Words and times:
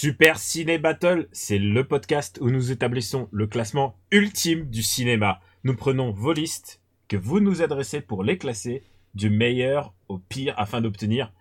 Super 0.00 0.38
Ciné 0.38 0.78
Battle, 0.78 1.28
c'est 1.30 1.58
le 1.58 1.86
podcast 1.86 2.38
où 2.40 2.48
nous 2.48 2.72
établissons 2.72 3.28
le 3.32 3.46
classement 3.46 3.98
ultime 4.10 4.64
du 4.70 4.82
cinéma. 4.82 5.42
Nous 5.62 5.76
prenons 5.76 6.10
vos 6.10 6.32
listes 6.32 6.80
que 7.06 7.18
vous 7.18 7.38
nous 7.38 7.60
adressez 7.60 8.00
pour 8.00 8.24
les 8.24 8.38
classer 8.38 8.82
du 9.12 9.28
meilleur 9.28 9.92
au 10.08 10.16
pire 10.16 10.54
afin 10.56 10.80
d'obtenir 10.80 11.34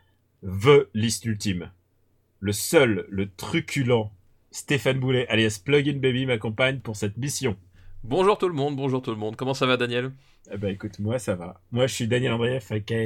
VE 0.44 0.90
liste 0.94 1.24
ultime. 1.24 1.72
Le 2.42 2.52
seul, 2.52 3.06
le 3.08 3.30
truculent 3.34 4.12
Stéphane 4.52 5.00
Boulet, 5.00 5.26
alias 5.30 5.62
Plugin 5.64 5.98
Baby, 5.98 6.26
m'accompagne 6.26 6.80
pour 6.80 6.98
cette 6.98 7.16
mission. 7.16 7.56
Bonjour 8.04 8.38
tout 8.38 8.50
le 8.50 8.56
monde, 8.56 8.76
bonjour 8.76 9.02
tout 9.02 9.12
le 9.12 9.16
monde. 9.16 9.38
Comment 9.38 9.54
ça 9.54 9.68
va, 9.68 9.78
Daniel? 9.78 10.12
Eh 10.52 10.58
ben 10.58 10.74
écoute, 10.74 11.00
moi 11.00 11.18
ça 11.18 11.36
va. 11.36 11.62
Moi 11.72 11.88
je 11.88 11.94
suis 11.94 12.10
Daniel 12.10 12.34
Andreev, 12.34 12.66
aka 12.72 13.06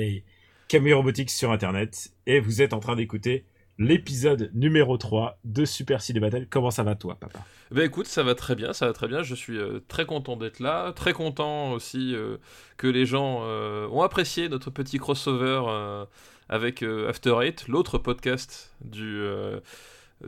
Camille 0.68 0.94
Robotics 0.94 1.30
sur 1.30 1.52
internet, 1.52 2.12
et 2.26 2.40
vous 2.40 2.64
êtes 2.64 2.74
en 2.74 2.80
train 2.80 2.96
d'écouter 2.96 3.46
l'épisode 3.80 4.52
numéro 4.54 4.98
3 4.98 5.40
de 5.44 5.66
Super 5.66 6.02
Ciné 6.02 6.20
Battle. 6.20 6.48
Comment 6.50 6.72
ça 6.72 6.84
va 6.84 6.96
toi, 6.96 7.16
papa? 7.20 7.40
Ben 7.72 7.86
écoute, 7.86 8.06
ça 8.06 8.24
va 8.24 8.36
très 8.36 8.56
bien, 8.56 8.74
ça 8.74 8.88
va 8.88 8.94
très 8.94 9.08
bien. 9.08 9.24
Je 9.24 9.36
suis 9.36 9.58
euh, 9.58 9.80
très 9.88 10.06
content 10.06 10.36
d'être 10.38 10.60
là, 10.60 10.92
très 10.94 11.14
content 11.14 11.72
aussi 11.72 12.16
euh, 12.16 12.38
que 12.78 12.88
les 12.88 13.06
gens 13.06 13.42
euh, 13.44 13.88
ont 13.88 14.02
apprécié 14.02 14.50
notre 14.50 14.70
petit 14.70 14.98
crossover 15.00 15.62
avec 16.50 16.84
After 16.84 17.36
Eight, 17.42 17.68
l'autre 17.68 17.98
podcast 17.98 18.76
du 18.84 19.24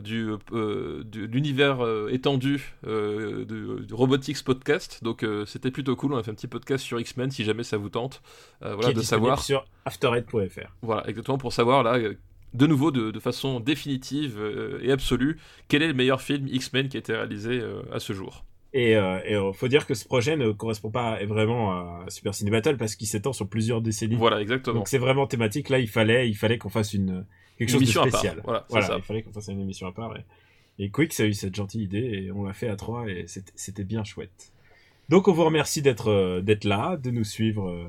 du, 0.00 0.26
de 0.50 1.24
l'univers 1.24 1.78
étendu 2.10 2.74
du 2.84 3.92
Robotics 3.92 4.42
Podcast. 4.44 5.02
Donc 5.02 5.24
c'était 5.46 5.70
plutôt 5.70 5.94
cool. 5.96 6.14
On 6.14 6.18
a 6.18 6.22
fait 6.22 6.30
un 6.30 6.34
petit 6.34 6.48
podcast 6.48 6.84
sur 6.84 6.98
X-Men 6.98 7.30
si 7.30 7.44
jamais 7.44 7.62
ça 7.64 7.76
vous 7.76 7.88
tente. 7.90 8.22
Euh, 8.62 8.70
Qui 8.70 8.74
voilà 8.74 8.90
est 8.90 8.94
de 8.94 9.02
savoir. 9.02 9.42
sur 9.42 9.64
afterhead.fr. 9.84 10.72
Voilà, 10.82 11.08
exactement 11.08 11.38
pour 11.38 11.52
savoir 11.52 11.82
là, 11.82 11.98
de 12.56 12.66
nouveau, 12.66 12.90
de, 12.90 13.10
de 13.10 13.20
façon 13.20 13.60
définitive 13.60 14.36
euh, 14.38 14.80
et 14.82 14.90
absolue, 14.90 15.38
quel 15.68 15.82
est 15.82 15.88
le 15.88 15.94
meilleur 15.94 16.20
film 16.20 16.46
X-Men 16.48 16.88
qui 16.88 16.96
a 16.96 17.00
été 17.00 17.12
réalisé 17.12 17.60
euh, 17.60 17.82
à 17.92 17.98
ce 18.00 18.12
jour? 18.12 18.44
Et, 18.72 18.90
et 18.92 18.96
euh, 18.96 19.52
faut 19.54 19.68
dire 19.68 19.86
que 19.86 19.94
ce 19.94 20.04
projet 20.04 20.36
ne 20.36 20.50
correspond 20.52 20.90
pas 20.90 21.24
vraiment 21.24 21.72
à 21.72 22.04
Super 22.08 22.34
Ciné 22.34 22.50
Battle 22.50 22.76
parce 22.76 22.94
qu'il 22.94 23.06
s'étend 23.06 23.32
sur 23.32 23.48
plusieurs 23.48 23.80
décennies. 23.80 24.16
Voilà, 24.16 24.40
exactement. 24.42 24.76
Donc 24.76 24.88
c'est 24.88 24.98
vraiment 24.98 25.26
thématique. 25.26 25.70
Là, 25.70 25.78
il 25.78 25.88
fallait, 25.88 26.28
il 26.28 26.34
fallait 26.34 26.58
qu'on 26.58 26.68
fasse 26.68 26.92
une 26.92 27.24
quelque 27.56 27.70
Une 27.72 27.86
chose 27.86 28.04
de 28.04 28.10
spécial. 28.10 28.42
voilà, 28.44 28.66
ça. 28.68 28.96
il 28.98 29.02
fallait 29.02 29.22
qu'on 29.22 29.32
fasse 29.32 29.48
une 29.48 29.60
émission 29.60 29.86
à 29.86 29.92
part. 29.92 30.14
Et, 30.16 30.84
et 30.84 30.90
Quick 30.90 31.18
a 31.20 31.24
eu 31.24 31.32
cette 31.32 31.54
gentille 31.54 31.84
idée 31.84 32.04
et 32.26 32.32
on 32.32 32.44
l'a 32.44 32.52
fait 32.52 32.68
à 32.68 32.76
trois 32.76 33.08
et 33.08 33.24
c'était- 33.26 33.84
bien 33.84 34.04
chouette. 34.04 34.52
Donc 35.08 35.26
on 35.28 35.32
vous 35.32 35.44
remercie 35.44 35.80
d'être 35.80 36.40
d'être 36.40 36.64
là, 36.64 36.98
de 36.98 37.10
nous 37.10 37.24
suivre, 37.24 37.88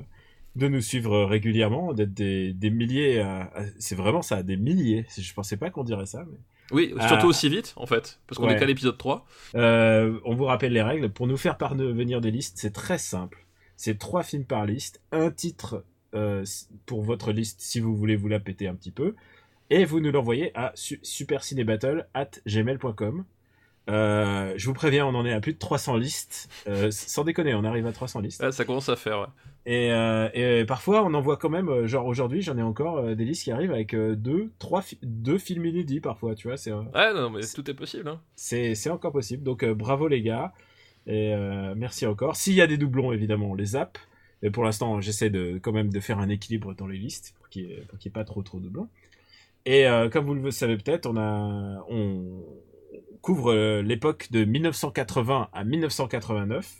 de 0.57 0.67
nous 0.67 0.81
suivre 0.81 1.23
régulièrement, 1.23 1.93
d'être 1.93 2.13
des, 2.13 2.53
des 2.53 2.69
milliers. 2.69 3.19
à- 3.19 3.43
à- 3.55 3.63
C'est 3.79 3.95
vraiment 3.95 4.21
ça, 4.21 4.43
des 4.43 4.57
milliers. 4.57 5.05
Je 5.17 5.33
pensais 5.33 5.57
pas 5.57 5.69
qu'on 5.69 5.83
dirait 5.83 6.05
ça, 6.05 6.25
mais. 6.29 6.37
Oui, 6.71 6.93
surtout 7.07 7.27
aussi 7.27 7.47
vite, 7.47 7.71
en 7.77 7.85
fait, 7.85 8.19
parce 8.27 8.39
qu'on 8.39 8.47
Ouais. 8.47 8.55
est 8.55 8.59
qu'à 8.59 8.65
l'épisode 8.65 8.97
3. 8.97 9.25
Euh, 9.55 10.19
on 10.25 10.35
vous 10.35 10.43
rappelle 10.43 10.73
les 10.73 10.81
règles. 10.81 11.09
Pour 11.09 11.25
nous 11.25 11.37
faire 11.37 11.57
parvenir 11.57 12.19
des 12.19 12.29
listes, 12.31 12.57
c'est 12.57 12.73
très 12.73 12.97
simple. 12.97 13.45
C'est 13.77 13.97
trois 13.97 14.21
films 14.23 14.43
par 14.43 14.65
liste, 14.65 15.01
un 15.13 15.31
titre 15.31 15.85
euh, 16.13 16.43
pour 16.85 17.03
votre 17.03 17.31
liste 17.31 17.61
si 17.61 17.79
vous 17.79 17.95
voulez 17.95 18.15
vous 18.17 18.27
la 18.27 18.39
péter 18.41 18.67
un 18.67 18.75
petit 18.75 18.91
peu, 18.91 19.15
et 19.69 19.85
vous 19.85 19.99
nous 20.01 20.11
l'envoyez 20.11 20.51
à 20.57 20.71
su 20.75 20.99
supercinébattle 21.03 22.07
at 22.13 22.31
gmail.com. 22.45 23.23
Euh, 23.89 24.53
je 24.57 24.65
vous 24.65 24.73
préviens, 24.73 25.05
on 25.05 25.15
en 25.15 25.25
est 25.25 25.31
à 25.31 25.39
plus 25.39 25.53
de 25.53 25.57
300 25.59 25.95
listes. 25.95 26.49
Euh, 26.67 26.91
sans 26.91 27.23
déconner, 27.23 27.53
on 27.53 27.63
arrive 27.63 27.87
à 27.87 27.93
300 27.93 28.19
listes. 28.19 28.41
Ah, 28.43 28.51
ça 28.51 28.65
commence 28.65 28.89
à 28.89 28.97
faire, 28.97 29.21
ouais. 29.21 29.27
Et, 29.69 29.91
euh, 29.91 30.29
et 30.33 30.63
parfois, 30.65 31.03
on 31.03 31.13
en 31.13 31.19
voit 31.19 31.35
quand 31.35 31.49
même, 31.49 31.67
euh, 31.67 31.87
genre 31.87 32.05
aujourd'hui, 32.05 32.41
j'en 32.41 32.57
ai 32.57 32.61
encore 32.61 32.99
euh, 32.99 33.15
des 33.15 33.25
listes 33.25 33.43
qui 33.43 33.51
arrivent 33.51 33.73
avec 33.73 33.93
euh, 33.93 34.15
deux, 34.15 34.49
trois, 34.59 34.81
fi- 34.81 34.97
deux 35.03 35.37
films 35.37 35.65
inédits 35.65 35.99
parfois, 35.99 36.35
tu 36.35 36.47
vois. 36.47 36.55
C'est 36.55 36.71
euh, 36.71 36.83
Ouais, 36.95 37.13
non, 37.13 37.29
mais 37.29 37.41
tout 37.53 37.69
est 37.69 37.73
possible. 37.73 38.07
Hein. 38.07 38.21
c'est 38.37 38.89
encore 38.89 39.11
possible. 39.11 39.43
Donc 39.43 39.63
euh, 39.63 39.73
bravo 39.75 40.07
les 40.07 40.21
gars. 40.21 40.53
Et 41.05 41.33
euh, 41.33 41.73
merci 41.75 42.05
encore. 42.05 42.37
S'il 42.37 42.53
y 42.53 42.61
a 42.61 42.67
des 42.67 42.77
doublons, 42.77 43.11
évidemment, 43.11 43.47
on 43.51 43.55
les 43.55 43.65
zappe. 43.65 43.97
Mais 44.41 44.51
pour 44.51 44.63
l'instant, 44.63 45.01
j'essaie 45.01 45.29
de 45.29 45.59
quand 45.61 45.73
même 45.73 45.89
de 45.91 45.99
faire 45.99 46.19
un 46.19 46.29
équilibre 46.29 46.73
dans 46.73 46.87
les 46.87 46.97
listes 46.97 47.33
pour 47.37 47.49
qu'il 47.49 47.65
n'y 47.67 47.73
ait, 47.73 48.09
pas 48.09 48.23
trop 48.23 48.43
trop 48.43 48.59
de 48.59 48.63
doublons. 48.65 48.87
Et 49.65 49.85
euh, 49.87 50.09
comme 50.09 50.25
vous 50.25 50.33
le 50.35 50.51
savez 50.51 50.77
peut-être, 50.77 51.07
on 51.07 51.17
a 51.17 51.83
on 51.89 52.41
couvre 53.21 53.51
euh, 53.51 53.81
l'époque 53.81 54.27
de 54.31 54.45
1980 54.45 55.49
à 55.51 55.63
1989. 55.65 56.73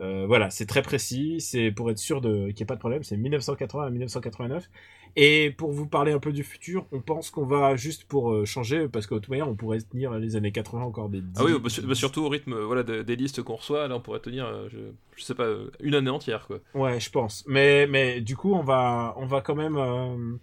Euh, 0.00 0.26
voilà, 0.26 0.50
c'est 0.50 0.66
très 0.66 0.82
précis. 0.82 1.40
C'est 1.40 1.70
pour 1.70 1.90
être 1.90 1.98
sûr 1.98 2.20
qu'il 2.20 2.30
n'y 2.46 2.62
ait 2.62 2.64
pas 2.66 2.74
de 2.74 2.80
problème. 2.80 3.02
C'est 3.02 3.16
1980 3.16 3.86
à 3.86 3.90
1989. 3.90 4.68
Et 5.18 5.50
pour 5.50 5.72
vous 5.72 5.86
parler 5.86 6.12
un 6.12 6.18
peu 6.18 6.30
du 6.32 6.44
futur, 6.44 6.84
on 6.92 7.00
pense 7.00 7.30
qu'on 7.30 7.46
va 7.46 7.74
juste 7.76 8.04
pour 8.04 8.32
euh, 8.32 8.44
changer, 8.44 8.86
parce 8.86 9.06
qu'au 9.06 9.18
tout 9.18 9.30
manière, 9.30 9.48
on 9.48 9.54
pourrait 9.54 9.80
tenir 9.80 10.12
les 10.18 10.36
années 10.36 10.52
80 10.52 10.82
encore 10.82 11.08
des. 11.08 11.22
Ah 11.36 11.44
oui, 11.44 11.52
10, 11.52 11.80
bah, 11.80 11.88
bah, 11.88 11.94
surtout 11.94 12.22
au 12.22 12.28
rythme 12.28 12.54
voilà, 12.54 12.82
de- 12.82 13.02
des 13.02 13.16
listes 13.16 13.42
qu'on 13.42 13.56
reçoit, 13.56 13.88
là 13.88 13.96
on 13.96 14.00
pourrait 14.00 14.20
tenir, 14.20 14.44
euh, 14.44 14.68
je, 14.70 14.76
je 15.16 15.24
sais 15.24 15.34
pas, 15.34 15.46
une 15.80 15.94
année 15.94 16.10
entière, 16.10 16.46
quoi. 16.46 16.58
Ouais, 16.74 17.00
je 17.00 17.10
pense. 17.10 17.44
Mais, 17.46 17.86
mais 17.86 18.20
du 18.20 18.36
coup, 18.36 18.52
on 18.52 18.62
va, 18.62 19.14
on 19.16 19.24
va 19.24 19.40
quand 19.40 19.54
même. 19.54 20.38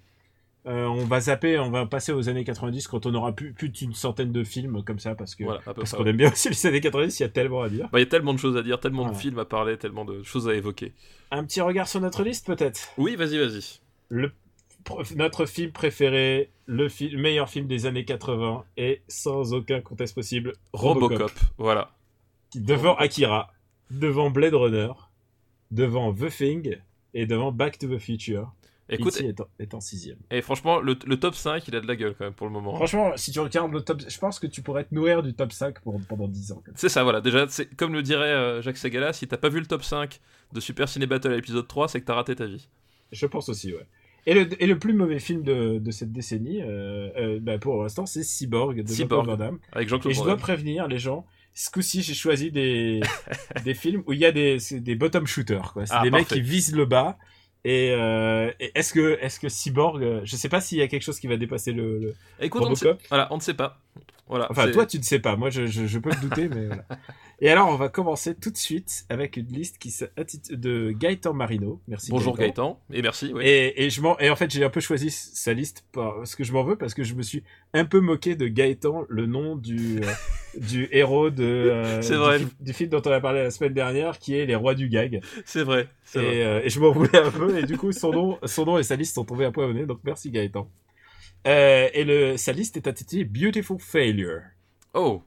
Euh, 0.65 0.85
on 0.85 1.03
va 1.05 1.19
zapper, 1.19 1.59
on 1.59 1.69
va 1.71 1.85
passer 1.85 2.11
aux 2.13 2.29
années 2.29 2.43
90 2.45 2.87
quand 2.87 3.05
on 3.05 3.13
aura 3.15 3.33
plus, 3.33 3.51
plus 3.53 3.69
d'une 3.69 3.93
centaine 3.93 4.31
de 4.31 4.43
films 4.43 4.83
comme 4.83 4.99
ça, 4.99 5.13
parce 5.15 5.35
que. 5.35 5.43
Voilà, 5.43 5.61
parce 5.61 5.93
qu'on 5.93 6.05
aime 6.05 6.17
bien 6.17 6.31
aussi 6.31 6.49
les 6.49 6.65
années 6.67 6.81
90, 6.81 7.19
il 7.19 7.23
y 7.23 7.25
a 7.25 7.29
tellement 7.29 7.61
à 7.63 7.69
dire. 7.69 7.89
Bah, 7.91 7.99
Il 7.99 8.03
y 8.03 8.05
a 8.05 8.09
tellement 8.09 8.33
de 8.33 8.39
choses 8.39 8.55
à 8.57 8.63
dire, 8.63 8.79
tellement 8.79 9.09
de 9.09 9.15
films 9.15 9.39
à 9.39 9.45
parler, 9.45 9.77
tellement 9.77 10.05
de 10.05 10.23
choses 10.23 10.47
à 10.47 10.53
évoquer. 10.53 10.93
Un 11.31 11.43
petit 11.45 11.61
regard 11.61 11.87
sur 11.87 11.99
notre 12.01 12.23
liste, 12.23 12.45
peut-être? 12.47 12.89
Oui, 12.97 13.15
vas-y, 13.15 13.37
vas-y. 13.39 13.79
le, 14.09 14.31
Notre 15.15 15.45
film 15.45 15.71
préféré, 15.71 16.49
le, 16.65 16.87
fi- 16.89 17.15
meilleur 17.17 17.49
film 17.49 17.67
des 17.67 17.85
années 17.85 18.05
80, 18.05 18.63
et 18.77 19.01
sans 19.07 19.53
aucun 19.53 19.81
conteste 19.81 20.15
possible, 20.15 20.53
Robocop. 20.73 21.11
Robocop, 21.11 21.39
voilà. 21.57 21.91
Devant 22.55 22.95
Akira, 22.95 23.51
devant 23.91 24.29
Blade 24.29 24.53
Runner, 24.53 24.91
devant 25.71 26.13
The 26.13 26.29
Thing, 26.29 26.77
et 27.15 27.25
devant 27.25 27.51
Back 27.51 27.77
to 27.79 27.87
the 27.87 27.99
Future. 27.99 28.51
Écoute, 28.89 29.15
E.T. 29.15 29.27
est 29.27 29.39
en, 29.41 29.47
est 29.59 29.73
en 29.73 29.79
sixième. 29.79 30.17
et 30.29 30.41
franchement, 30.41 30.79
le, 30.81 30.97
le 31.05 31.19
top 31.19 31.35
5, 31.35 31.67
il 31.67 31.75
a 31.75 31.79
de 31.81 31.87
la 31.87 31.95
gueule 31.95 32.15
quand 32.17 32.25
même 32.25 32.33
pour 32.33 32.47
le 32.47 32.53
moment. 32.53 32.75
Franchement, 32.75 33.13
si 33.15 33.31
tu 33.31 33.39
regardes 33.39 33.71
le 33.71 33.81
top, 33.81 34.01
je 34.07 34.17
pense 34.17 34.39
que 34.39 34.47
tu 34.47 34.61
pourrais 34.61 34.83
te 34.83 34.93
nourrir 34.93 35.23
du 35.23 35.33
top 35.33 35.51
5 35.53 35.79
pour, 35.79 35.99
pendant 36.07 36.27
10 36.27 36.51
ans. 36.51 36.61
C'est 36.75 36.89
ça, 36.89 37.03
voilà. 37.03 37.21
Déjà, 37.21 37.47
c'est 37.47 37.73
comme 37.75 37.93
le 37.93 38.01
dirait 38.01 38.27
euh, 38.33 38.61
Jacques 38.61 38.77
Segala, 38.77 39.13
si 39.13 39.27
t'as 39.27 39.37
pas 39.37 39.49
vu 39.49 39.59
le 39.59 39.65
top 39.65 39.83
5 39.83 40.19
de 40.51 40.59
Super 40.59 40.89
Ciné 40.89 41.05
Battle 41.05 41.31
à 41.31 41.35
l'épisode 41.35 41.67
3, 41.67 41.87
c'est 41.87 42.01
que 42.01 42.05
t'as 42.05 42.15
raté 42.15 42.35
ta 42.35 42.45
vie. 42.45 42.67
Je 43.11 43.25
pense 43.25 43.47
aussi, 43.49 43.73
ouais. 43.73 43.85
Et 44.25 44.33
le, 44.33 44.61
et 44.61 44.67
le 44.67 44.79
plus 44.79 44.93
mauvais 44.93 45.19
film 45.19 45.43
de, 45.43 45.79
de 45.79 45.91
cette 45.91 46.11
décennie, 46.13 46.61
euh, 46.61 47.09
euh, 47.17 47.39
bah, 47.41 47.57
pour 47.57 47.83
l'instant, 47.83 48.05
c'est 48.05 48.23
Cyborg 48.23 48.81
de 48.81 48.87
Cyborg. 48.87 49.25
Jean-Claude 49.25 49.39
Van 49.39 49.45
Damme. 49.45 49.59
Avec 49.73 49.91
Et 50.05 50.13
je 50.13 50.23
dois 50.23 50.37
prévenir 50.37 50.87
les 50.87 50.97
gens, 50.97 51.25
ce 51.53 51.69
coup-ci, 51.69 52.01
j'ai 52.01 52.13
choisi 52.13 52.51
des, 52.51 53.01
des 53.65 53.73
films 53.73 54.01
où 54.07 54.13
il 54.13 54.19
y 54.19 54.25
a 54.25 54.31
des, 54.31 54.57
des 54.71 54.95
bottom 54.95 55.27
shooters, 55.27 55.73
quoi. 55.73 55.85
C'est 55.85 55.93
Ah, 55.95 56.03
des 56.03 56.11
mecs 56.11 56.27
qui 56.27 56.41
visent 56.41 56.75
le 56.75 56.85
bas. 56.85 57.17
Et, 57.65 57.91
euh, 57.91 58.51
et 58.59 58.71
est-ce 58.75 58.93
que, 58.93 59.17
est-ce 59.21 59.39
que 59.39 59.47
Cyborg, 59.47 60.03
euh, 60.03 60.21
je 60.25 60.35
sais 60.35 60.49
pas 60.49 60.59
s'il 60.59 60.77
y 60.77 60.81
a 60.81 60.87
quelque 60.87 61.03
chose 61.03 61.19
qui 61.19 61.27
va 61.27 61.37
dépasser 61.37 61.71
le, 61.71 61.97
le- 61.97 62.15
Écoute, 62.41 62.61
on 62.65 62.69
ne 62.69 62.75
sait... 62.75 62.87
Robocop. 62.87 63.07
Voilà, 63.09 63.27
on 63.31 63.37
ne 63.37 63.41
sait 63.41 63.53
pas. 63.53 63.79
Voilà, 64.27 64.47
Enfin, 64.49 64.71
toi, 64.71 64.85
tu 64.85 64.97
ne 64.97 65.03
sais 65.03 65.19
pas. 65.19 65.35
Moi, 65.35 65.49
je, 65.49 65.65
je, 65.65 65.85
je 65.85 65.99
peux 65.99 66.09
me 66.09 66.21
douter, 66.21 66.47
mais 66.47 66.67
voilà. 66.67 66.85
Et 67.41 67.49
alors, 67.49 67.67
on 67.67 67.75
va 67.75 67.89
commencer 67.89 68.35
tout 68.35 68.51
de 68.51 68.57
suite 68.57 69.05
avec 69.09 69.35
une 69.35 69.47
liste 69.47 69.77
qui 69.77 69.93
de 70.51 70.91
Gaëtan 70.91 71.33
Marino. 71.33 71.81
Merci. 71.89 72.09
Bonjour 72.11 72.37
Gaëtan, 72.37 72.79
et 72.91 73.01
merci. 73.01 73.33
Oui. 73.33 73.43
Et, 73.45 73.83
et 73.83 73.89
je 73.89 73.99
m'en, 74.01 74.17
et 74.19 74.29
en 74.29 74.37
fait, 74.37 74.49
j'ai 74.49 74.63
un 74.63 74.69
peu 74.69 74.79
choisi 74.79 75.09
sa 75.11 75.51
liste 75.51 75.83
parce 75.91 76.35
que 76.35 76.45
je 76.45 76.53
m'en 76.53 76.63
veux 76.63 76.77
parce 76.77 76.93
que 76.93 77.03
je 77.03 77.15
me 77.15 77.21
suis 77.21 77.43
un 77.73 77.83
peu 77.83 77.99
moqué 77.99 78.35
de 78.35 78.47
Gaëtan, 78.47 79.03
le 79.09 79.25
nom 79.25 79.57
du, 79.57 79.99
euh, 80.01 80.11
du 80.57 80.87
héros 80.93 81.31
de, 81.31 81.43
euh, 81.43 82.39
du 82.61 82.71
film 82.71 82.91
dont 82.91 83.01
on 83.05 83.11
a 83.11 83.19
parlé 83.19 83.43
la 83.43 83.51
semaine 83.51 83.73
dernière, 83.73 84.19
qui 84.19 84.35
est 84.35 84.45
Les 84.45 84.55
Rois 84.55 84.75
du 84.75 84.87
Gag. 84.87 85.21
C'est 85.43 85.63
vrai. 85.63 85.89
euh, 86.15 86.61
et 86.63 86.69
je 86.69 86.79
m'en 86.79 86.91
voulais 86.91 87.17
un 87.17 87.31
peu, 87.31 87.57
et 87.57 87.63
du 87.63 87.77
coup, 87.77 87.91
son 87.91 88.11
nom, 88.11 88.39
son 88.45 88.63
nom 88.65 88.77
et 88.77 88.83
sa 88.83 88.95
liste 88.95 89.15
sont 89.15 89.25
tombés 89.25 89.45
à 89.45 89.51
point 89.51 89.65
au 89.65 89.73
nez, 89.73 89.85
donc 89.85 89.99
merci 90.05 90.31
Gaëtan. 90.31 90.69
Euh, 91.47 91.89
et 91.93 92.03
le, 92.03 92.37
sa 92.37 92.51
liste 92.53 92.77
est 92.77 92.87
intitulée 92.87 93.25
Beautiful 93.25 93.79
Failure. 93.79 94.41
Oh, 94.93 95.21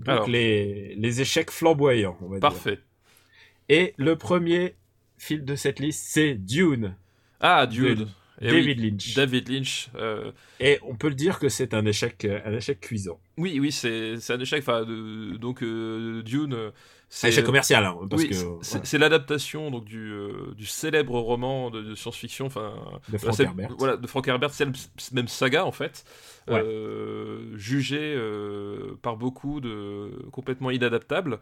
Donc 0.00 0.08
Alors. 0.08 0.28
les, 0.28 0.94
les 0.96 1.20
échecs 1.20 1.50
flamboyants, 1.50 2.16
on 2.20 2.26
va 2.28 2.36
dire. 2.36 2.40
parfait. 2.40 2.78
Et 3.68 3.94
le 3.96 4.16
premier 4.16 4.74
film 5.18 5.44
de 5.44 5.54
cette 5.54 5.78
liste, 5.78 6.04
c'est 6.08 6.34
Dune. 6.34 6.96
Ah, 7.40 7.66
Dune. 7.66 8.08
Et 8.40 8.50
oui, 8.50 8.64
David 8.64 8.80
Lynch. 8.80 9.14
David 9.14 9.48
Lynch. 9.48 9.88
euh, 9.94 10.32
Et 10.58 10.78
on 10.82 10.96
peut 10.96 11.08
le 11.08 11.14
dire 11.14 11.38
que 11.38 11.48
c'est 11.48 11.74
un 11.74 11.86
échec, 11.86 12.24
un 12.24 12.52
échec 12.52 12.80
cuisant. 12.80 13.20
oui, 13.36 13.60
oui, 13.60 13.70
c'est 13.70 14.16
un 14.30 14.40
échec. 14.40 14.60
Enfin, 14.62 14.84
donc 15.38 15.62
euh, 15.62 16.22
Dune, 16.24 16.54
Un 16.54 16.72
c'est 17.14 17.28
échec 17.28 17.44
commercial, 17.44 17.84
hein, 17.84 17.94
parce 18.08 18.22
oui, 18.22 18.30
que 18.30 18.34
c'est- 18.62 18.78
voilà, 18.96 18.98
l'adaptation 19.10 19.70
donc 19.70 19.84
du, 19.84 20.10
euh, 20.10 20.54
du 20.56 20.64
célèbre 20.64 21.18
roman 21.20 21.70
de, 21.70 21.82
de 21.82 21.94
science-fiction, 21.94 22.46
enfin 22.46 22.72
de 23.10 23.18
Frank 23.18 23.34
c'est- 23.34 23.42
Herbert. 23.44 23.70
Voilà, 23.78 23.96
de 23.98 24.06
Frank 24.06 24.26
Herbert, 24.26 24.50
c'est 24.54 24.64
la 24.64 24.72
même 25.12 25.28
saga 25.28 25.66
en 25.66 25.72
fait, 25.72 26.04
Ouais. 26.48 26.62
euh, 26.64 27.54
jugée 27.58 28.14
euh, 28.16 28.96
par 29.02 29.18
beaucoup 29.18 29.60
de 29.60 30.10
complètement 30.32 30.70
inadaptable. 30.70 31.38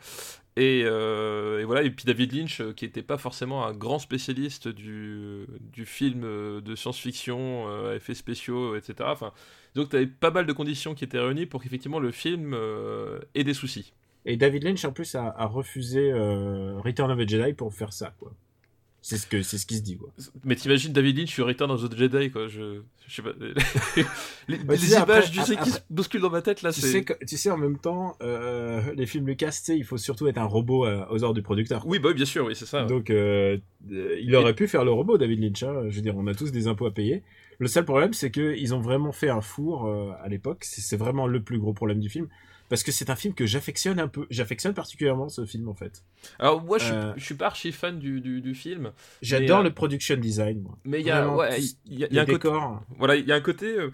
Et, 0.57 0.83
euh, 0.85 1.61
et 1.61 1.65
voilà, 1.65 1.83
et 1.85 1.91
puis 1.93 2.05
David 2.05 2.33
Lynch, 2.35 2.61
euh, 2.61 2.73
qui 2.73 2.85
n'était 2.85 3.03
pas 3.03 3.17
forcément 3.17 3.65
un 3.65 3.73
grand 3.73 4.01
spécialiste 4.01 4.67
du, 4.67 5.47
du 5.73 5.87
film 5.87 6.23
euh, 6.25 6.61
de 6.61 6.75
science-fiction, 6.75 7.67
euh, 7.69 7.95
effets 7.95 8.15
spéciaux, 8.15 8.75
etc. 8.75 8.95
Enfin, 9.13 9.33
donc 9.77 9.91
tu 9.91 9.97
avais 9.97 10.09
pas 10.09 10.33
mal 10.33 10.47
de 10.47 10.53
conditions 10.53 10.95
qui 10.97 11.05
étaient 11.05 11.21
réunies 11.21 11.47
pour 11.47 11.63
qu'effectivement 11.63 12.01
le 12.01 12.11
film 12.11 12.53
euh, 12.55 13.21
ait 13.37 13.45
des 13.45 13.55
soucis. 13.55 13.93
Et 14.27 14.37
David 14.37 14.65
Lynch 14.65 14.85
en 14.85 14.93
plus 14.93 15.15
a, 15.15 15.35
a 15.37 15.47
refusé 15.47 16.11
euh, 16.13 16.79
Return 16.85 17.11
of 17.11 17.19
the 17.19 17.29
Jedi 17.29 17.53
pour 17.55 17.73
faire 17.73 17.93
ça, 17.93 18.15
quoi. 18.19 18.33
C'est 19.03 19.17
ce 19.17 19.27
que 19.27 19.41
c'est 19.41 19.57
ce 19.57 19.65
qui 19.65 19.77
se 19.79 19.83
dit, 19.83 19.97
quoi. 19.97 20.11
Mais 20.45 20.55
t'imagines 20.57 20.93
David 20.93 21.17
Lynch 21.17 21.31
sur 21.33 21.47
Return 21.47 21.71
of 21.71 21.89
the 21.89 21.97
Jedi, 21.97 22.31
quoi. 22.31 22.49
Je, 22.49 22.83
je 23.09 23.15
sais 23.15 23.23
pas. 23.23 23.31
les 24.47 24.59
les 24.59 24.89
images, 24.91 24.93
après- 25.01 25.23
tu 25.31 25.41
sais, 25.41 25.57
qui 25.57 25.71
se 25.71 25.79
bousculent 25.89 26.21
dans 26.21 26.29
ma 26.29 26.43
tête, 26.43 26.61
là, 26.61 26.71
Tu 26.71 26.83
sais, 26.83 27.03
que- 27.03 27.25
tu 27.25 27.39
sais, 27.39 27.51
en 27.51 27.57
même 27.57 27.79
temps, 27.79 28.15
euh, 28.23 28.83
les 28.95 29.07
films 29.07 29.27
Lucas, 29.27 29.53
tu 29.53 29.57
sais, 29.65 29.79
il 29.79 29.85
faut 29.85 29.97
surtout 29.97 30.27
être 30.27 30.37
un 30.37 30.45
robot 30.45 30.85
euh, 30.85 31.03
aux 31.09 31.23
ordres 31.25 31.35
du 31.37 31.41
producteur. 31.43 31.87
Oui, 31.87 31.99
bah 31.99 32.13
bien 32.13 32.27
sûr, 32.27 32.45
oui, 32.45 32.55
c'est 32.55 32.67
ça. 32.67 32.85
Donc, 32.85 33.11
il 33.11 34.35
aurait 34.37 34.55
pu 34.55 34.69
faire 34.69 34.85
le 34.85 34.91
robot, 34.93 35.17
David 35.17 35.41
Lynch. 35.43 35.63
hein. 35.63 35.85
Je 35.89 35.97
veux 35.97 36.03
dire, 36.03 36.15
on 36.19 36.27
a 36.27 36.35
tous 36.35 36.53
des 36.53 36.67
impôts 36.67 36.87
à 36.87 36.93
payer. 36.93 37.23
Le 37.59 37.69
seul 37.69 37.85
problème, 37.87 38.13
c'est 38.13 38.31
qu'ils 38.31 38.75
ont 38.75 38.81
vraiment 38.81 39.13
fait 39.13 39.31
un 39.31 39.41
four 39.41 39.89
à 40.23 40.29
l'époque. 40.29 40.65
C'est 40.65 40.97
vraiment 40.99 41.27
le 41.27 41.43
plus 41.43 41.59
gros 41.59 41.73
problème 41.73 42.01
du 42.01 42.11
film. 42.11 42.29
Parce 42.71 42.83
que 42.83 42.93
c'est 42.93 43.11
un 43.11 43.17
film 43.17 43.35
que 43.35 43.45
j'affectionne 43.45 44.01
un 44.01 44.09
peu. 44.09 44.27
J'affectionne 44.31 44.73
particulièrement 44.73 45.29
ce 45.29 45.45
film, 45.45 45.69
en 45.69 45.75
fait. 45.75 46.03
Alors, 46.39 46.63
moi, 46.63 46.79
je, 46.79 46.85
suis- 46.85 46.95
Euh, 46.95 47.13
je 47.17 47.25
suis 47.25 47.35
pas 47.35 47.47
archi 47.49 47.73
fan 47.73 47.99
du, 47.99 48.23
du, 48.23 48.41
du 48.41 48.55
film, 48.55 48.93
J'adore 49.21 49.61
euh, 49.61 49.65
le 49.65 49.75
production 49.75 50.17
design, 50.17 50.63
moi. 50.63 50.79
mais 50.85 51.01
il 51.01 51.07
y 51.07 51.11
a, 51.11 51.29
ouais, 51.29 51.61
y 51.87 52.05
a, 52.05 52.09
y 52.11 52.19
un 52.19 52.25
côté. 52.25 52.33
décors. 52.49 52.83
Voilà, 52.97 53.17
il 53.17 53.27
y 53.27 53.33
a 53.33 53.35
un 53.35 53.41
côté. 53.43 53.67
euh, 53.77 53.91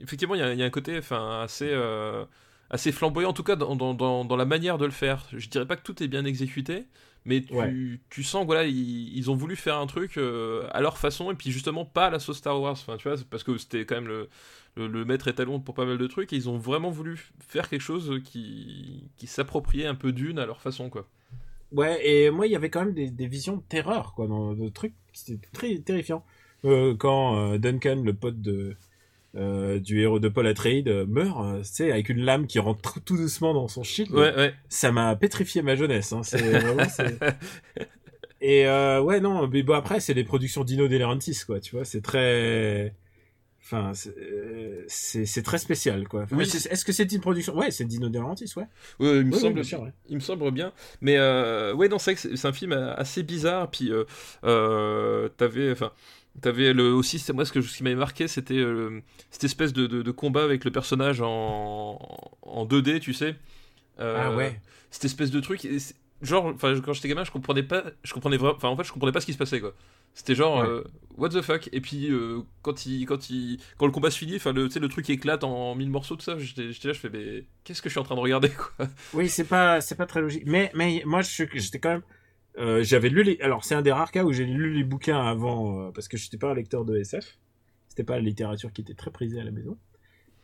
effectivement, 0.00 0.34
il 0.34 0.40
y 0.40 0.42
a, 0.42 0.52
il 0.52 0.58
y 0.58 0.62
a 0.62 0.66
un 0.66 0.70
côté 0.70 0.96
enfin, 0.98 1.40
assez, 1.42 1.68
euh, 1.70 2.24
assez 2.70 2.92
flamboyant, 2.92 3.30
en 3.30 3.32
tout 3.34 3.42
cas 3.44 3.56
dans, 3.56 3.76
dans, 3.76 3.94
dans, 3.94 4.24
dans 4.24 4.36
la 4.36 4.44
manière 4.46 4.78
de 4.78 4.84
le 4.86 4.92
faire. 4.92 5.26
Je 5.32 5.48
dirais 5.48 5.66
pas 5.66 5.76
que 5.76 5.82
tout 5.82 6.02
est 6.02 6.08
bien 6.08 6.24
exécuté, 6.24 6.86
mais 7.24 7.42
tu, 7.42 7.54
Ouais. 7.54 7.72
tu 8.10 8.22
sens 8.22 8.44
voilà, 8.46 8.64
ils, 8.66 9.16
ils 9.16 9.30
ont 9.30 9.34
voulu 9.36 9.56
faire 9.56 9.76
un 9.78 9.86
truc 9.86 10.18
euh, 10.18 10.66
à 10.72 10.80
leur 10.80 10.98
façon, 10.98 11.30
et 11.32 11.34
puis 11.34 11.50
justement 11.50 11.84
pas 11.84 12.06
à 12.06 12.10
la 12.10 12.18
sauce 12.18 12.38
Star 12.38 12.60
Wars. 12.60 12.72
Enfin, 12.72 12.96
tu 12.96 13.08
vois, 13.08 13.18
parce 13.30 13.42
que 13.44 13.56
c'était 13.58 13.86
quand 13.86 13.96
même 13.96 14.08
le, 14.08 14.28
le, 14.76 14.86
le 14.88 15.04
maître 15.04 15.28
étalon 15.28 15.60
pour 15.60 15.74
pas 15.74 15.84
mal 15.86 15.98
de 15.98 16.06
trucs, 16.06 16.32
et 16.32 16.36
ils 16.36 16.48
ont 16.48 16.58
vraiment 16.58 16.90
voulu 16.90 17.18
faire 17.48 17.68
quelque 17.68 17.80
chose 17.82 18.20
qui, 18.24 19.10
qui 19.16 19.26
s'appropriait 19.26 19.86
un 19.86 19.94
peu 19.94 20.12
d'une 20.12 20.38
à 20.38 20.46
leur 20.46 20.60
façon, 20.60 20.90
quoi. 20.90 21.06
Ouais, 21.72 22.06
et 22.06 22.30
moi, 22.30 22.46
il 22.46 22.52
y 22.52 22.56
avait 22.56 22.70
quand 22.70 22.84
même 22.84 22.94
des, 22.94 23.10
des 23.10 23.26
visions 23.26 23.56
de 23.56 23.62
terreur, 23.62 24.14
quoi, 24.14 24.26
dans 24.28 24.52
le 24.52 24.70
truc. 24.70 24.94
C'était 25.12 25.48
très 25.52 25.78
terrifiant. 25.78 26.24
Euh, 26.64 26.94
quand 26.96 27.36
euh, 27.54 27.58
Duncan, 27.58 28.02
le 28.04 28.14
pote 28.14 28.40
de, 28.40 28.76
euh, 29.36 29.80
du 29.80 30.00
héros 30.00 30.20
de 30.20 30.28
Paul 30.28 30.46
Atreides, 30.46 30.88
euh, 30.88 31.06
meurt, 31.06 31.44
euh, 31.44 31.58
tu 31.58 31.64
sais, 31.64 31.90
avec 31.92 32.08
une 32.08 32.20
lame 32.24 32.46
qui 32.46 32.58
rentre 32.58 33.00
tout 33.04 33.16
doucement 33.16 33.52
dans 33.54 33.68
son 33.68 33.82
shield. 33.82 34.10
Ouais, 34.12 34.34
ouais. 34.36 34.54
Ça 34.68 34.92
m'a 34.92 35.16
pétrifié 35.16 35.62
ma 35.62 35.74
jeunesse. 35.76 36.12
Hein. 36.12 36.22
C'est 36.22 36.38
vraiment. 36.40 36.84
c'est- 36.88 37.18
Et 38.40 38.66
euh, 38.66 39.00
ouais, 39.00 39.20
non, 39.20 39.48
mais 39.48 39.62
bon, 39.62 39.72
après, 39.74 40.00
c'est 40.00 40.14
les 40.14 40.24
productions 40.24 40.64
Dino 40.64 40.86
De 40.86 40.96
Laurentiis, 40.96 41.38
quoi, 41.46 41.60
tu 41.60 41.76
vois, 41.76 41.84
c'est 41.84 42.02
très. 42.02 42.94
Enfin, 43.62 43.92
c'est 43.94 44.14
euh, 44.18 45.42
très 45.42 45.56
spécial, 45.56 46.06
quoi. 46.06 46.24
Enfin, 46.24 46.36
Oui. 46.36 46.42
Est-ce 46.44 46.84
que 46.84 46.92
c'est 46.92 47.10
une 47.10 47.22
production? 47.22 47.56
Ouais, 47.56 47.70
c'est 47.70 47.86
Dino 47.86 48.10
De 48.10 48.18
Laurentiis, 48.18 48.52
ouais. 48.56 48.64
Ouais, 49.00 49.20
il 49.20 49.24
me 49.24 49.30
Oui, 49.30 49.30
oui, 49.32 49.38
semble, 49.40 49.64
sûr, 49.64 49.80
ouais. 49.82 49.92
il 50.10 50.16
me 50.16 50.20
semble 50.20 50.50
bien. 50.50 50.72
Mais 51.00 51.16
euh, 51.16 51.72
ouais, 51.74 51.88
non, 51.88 51.98
c'est 51.98 52.14
c'est 52.16 52.46
un 52.46 52.52
film 52.52 52.72
assez 52.72 53.22
bizarre. 53.22 53.70
Puis 53.70 53.90
t'avais, 54.42 55.72
enfin, 55.72 55.92
t'avais 56.40 56.72
le 56.72 56.92
aussi. 56.92 57.18
c'est- 57.18 57.32
Moi, 57.32 57.44
ce 57.44 57.52
que 57.52 57.60
ce 57.62 57.76
qui 57.76 57.82
m'avait 57.82 57.96
marqué, 57.96 58.28
c'était 58.28 58.54
euh, 58.58 59.00
cette 59.30 59.44
espèce 59.44 59.72
de, 59.72 59.86
de, 59.86 60.02
de 60.02 60.10
combat 60.10 60.44
avec 60.44 60.64
le 60.64 60.70
personnage 60.70 61.20
en, 61.20 61.98
en 62.42 62.64
2D, 62.66 63.00
tu 63.00 63.12
sais. 63.12 63.36
Euh, 64.00 64.16
Ah 64.20 64.34
ouais. 64.36 64.60
Cette 64.90 65.04
espèce 65.04 65.30
de 65.30 65.40
truc. 65.40 65.66
Genre, 66.22 66.46
enfin, 66.46 66.80
quand 66.80 66.92
j'étais 66.94 67.08
gamin, 67.08 67.24
je 67.24 67.30
comprenais 67.30 67.62
pas, 67.64 67.84
je 68.02 68.12
comprenais 68.14 68.36
vraiment, 68.38 68.54
enfin, 68.56 68.68
en 68.68 68.76
fait, 68.76 68.84
je 68.84 68.92
comprenais 68.92 69.12
pas 69.12 69.20
ce 69.20 69.26
qui 69.26 69.32
se 69.34 69.38
passait, 69.38 69.60
quoi. 69.60 69.74
C'était 70.14 70.34
genre, 70.36 70.60
Ouais. 70.62 70.68
euh, 70.68 70.84
what 71.18 71.28
the 71.30 71.42
fuck. 71.42 71.68
Et 71.72 71.80
puis, 71.80 72.08
quand 72.62 72.86
il, 72.86 73.04
quand 73.04 73.28
il, 73.30 73.58
quand 73.76 73.84
le 73.86 73.92
combat 73.92 74.10
se 74.10 74.18
finit, 74.18 74.36
enfin, 74.36 74.52
le, 74.52 74.66
tu 74.68 74.74
sais, 74.74 74.80
le 74.80 74.88
truc 74.88 75.10
éclate 75.10 75.42
en 75.44 75.74
mille 75.74 75.90
morceaux, 75.90 76.14
tout 76.16 76.22
ça. 76.24 76.38
J'étais 76.38 76.62
là, 76.62 76.92
je 76.92 76.98
fais, 77.00 77.10
mais 77.10 77.44
qu'est-ce 77.64 77.82
que 77.82 77.88
je 77.88 77.94
suis 77.94 78.00
en 78.00 78.04
train 78.04 78.14
de 78.14 78.20
regarder, 78.20 78.48
quoi. 78.50 78.86
Oui, 79.12 79.28
c'est 79.28 79.44
pas, 79.44 79.80
c'est 79.80 79.96
pas 79.96 80.06
très 80.06 80.20
logique. 80.22 80.44
Mais, 80.46 80.70
mais 80.74 81.02
moi, 81.04 81.20
j'étais 81.22 81.78
quand 81.80 81.90
même. 81.90 82.02
Euh, 82.58 82.82
j'avais 82.84 83.08
lu 83.08 83.22
les. 83.22 83.38
Alors, 83.40 83.64
c'est 83.64 83.74
un 83.74 83.82
des 83.82 83.92
rares 83.92 84.12
cas 84.12 84.24
où 84.24 84.32
j'ai 84.32 84.44
lu 84.44 84.72
les 84.74 84.84
bouquins 84.84 85.20
avant, 85.24 85.80
euh, 85.88 85.90
parce 85.92 86.08
que 86.08 86.16
je 86.16 86.24
n'étais 86.26 86.38
pas 86.38 86.50
un 86.50 86.54
lecteur 86.54 86.84
de 86.84 86.96
SF. 86.96 87.38
C'était 87.88 88.04
pas 88.04 88.14
la 88.16 88.22
littérature 88.22 88.72
qui 88.72 88.80
était 88.82 88.94
très 88.94 89.10
prisée 89.10 89.40
à 89.40 89.44
la 89.44 89.50
maison. 89.50 89.76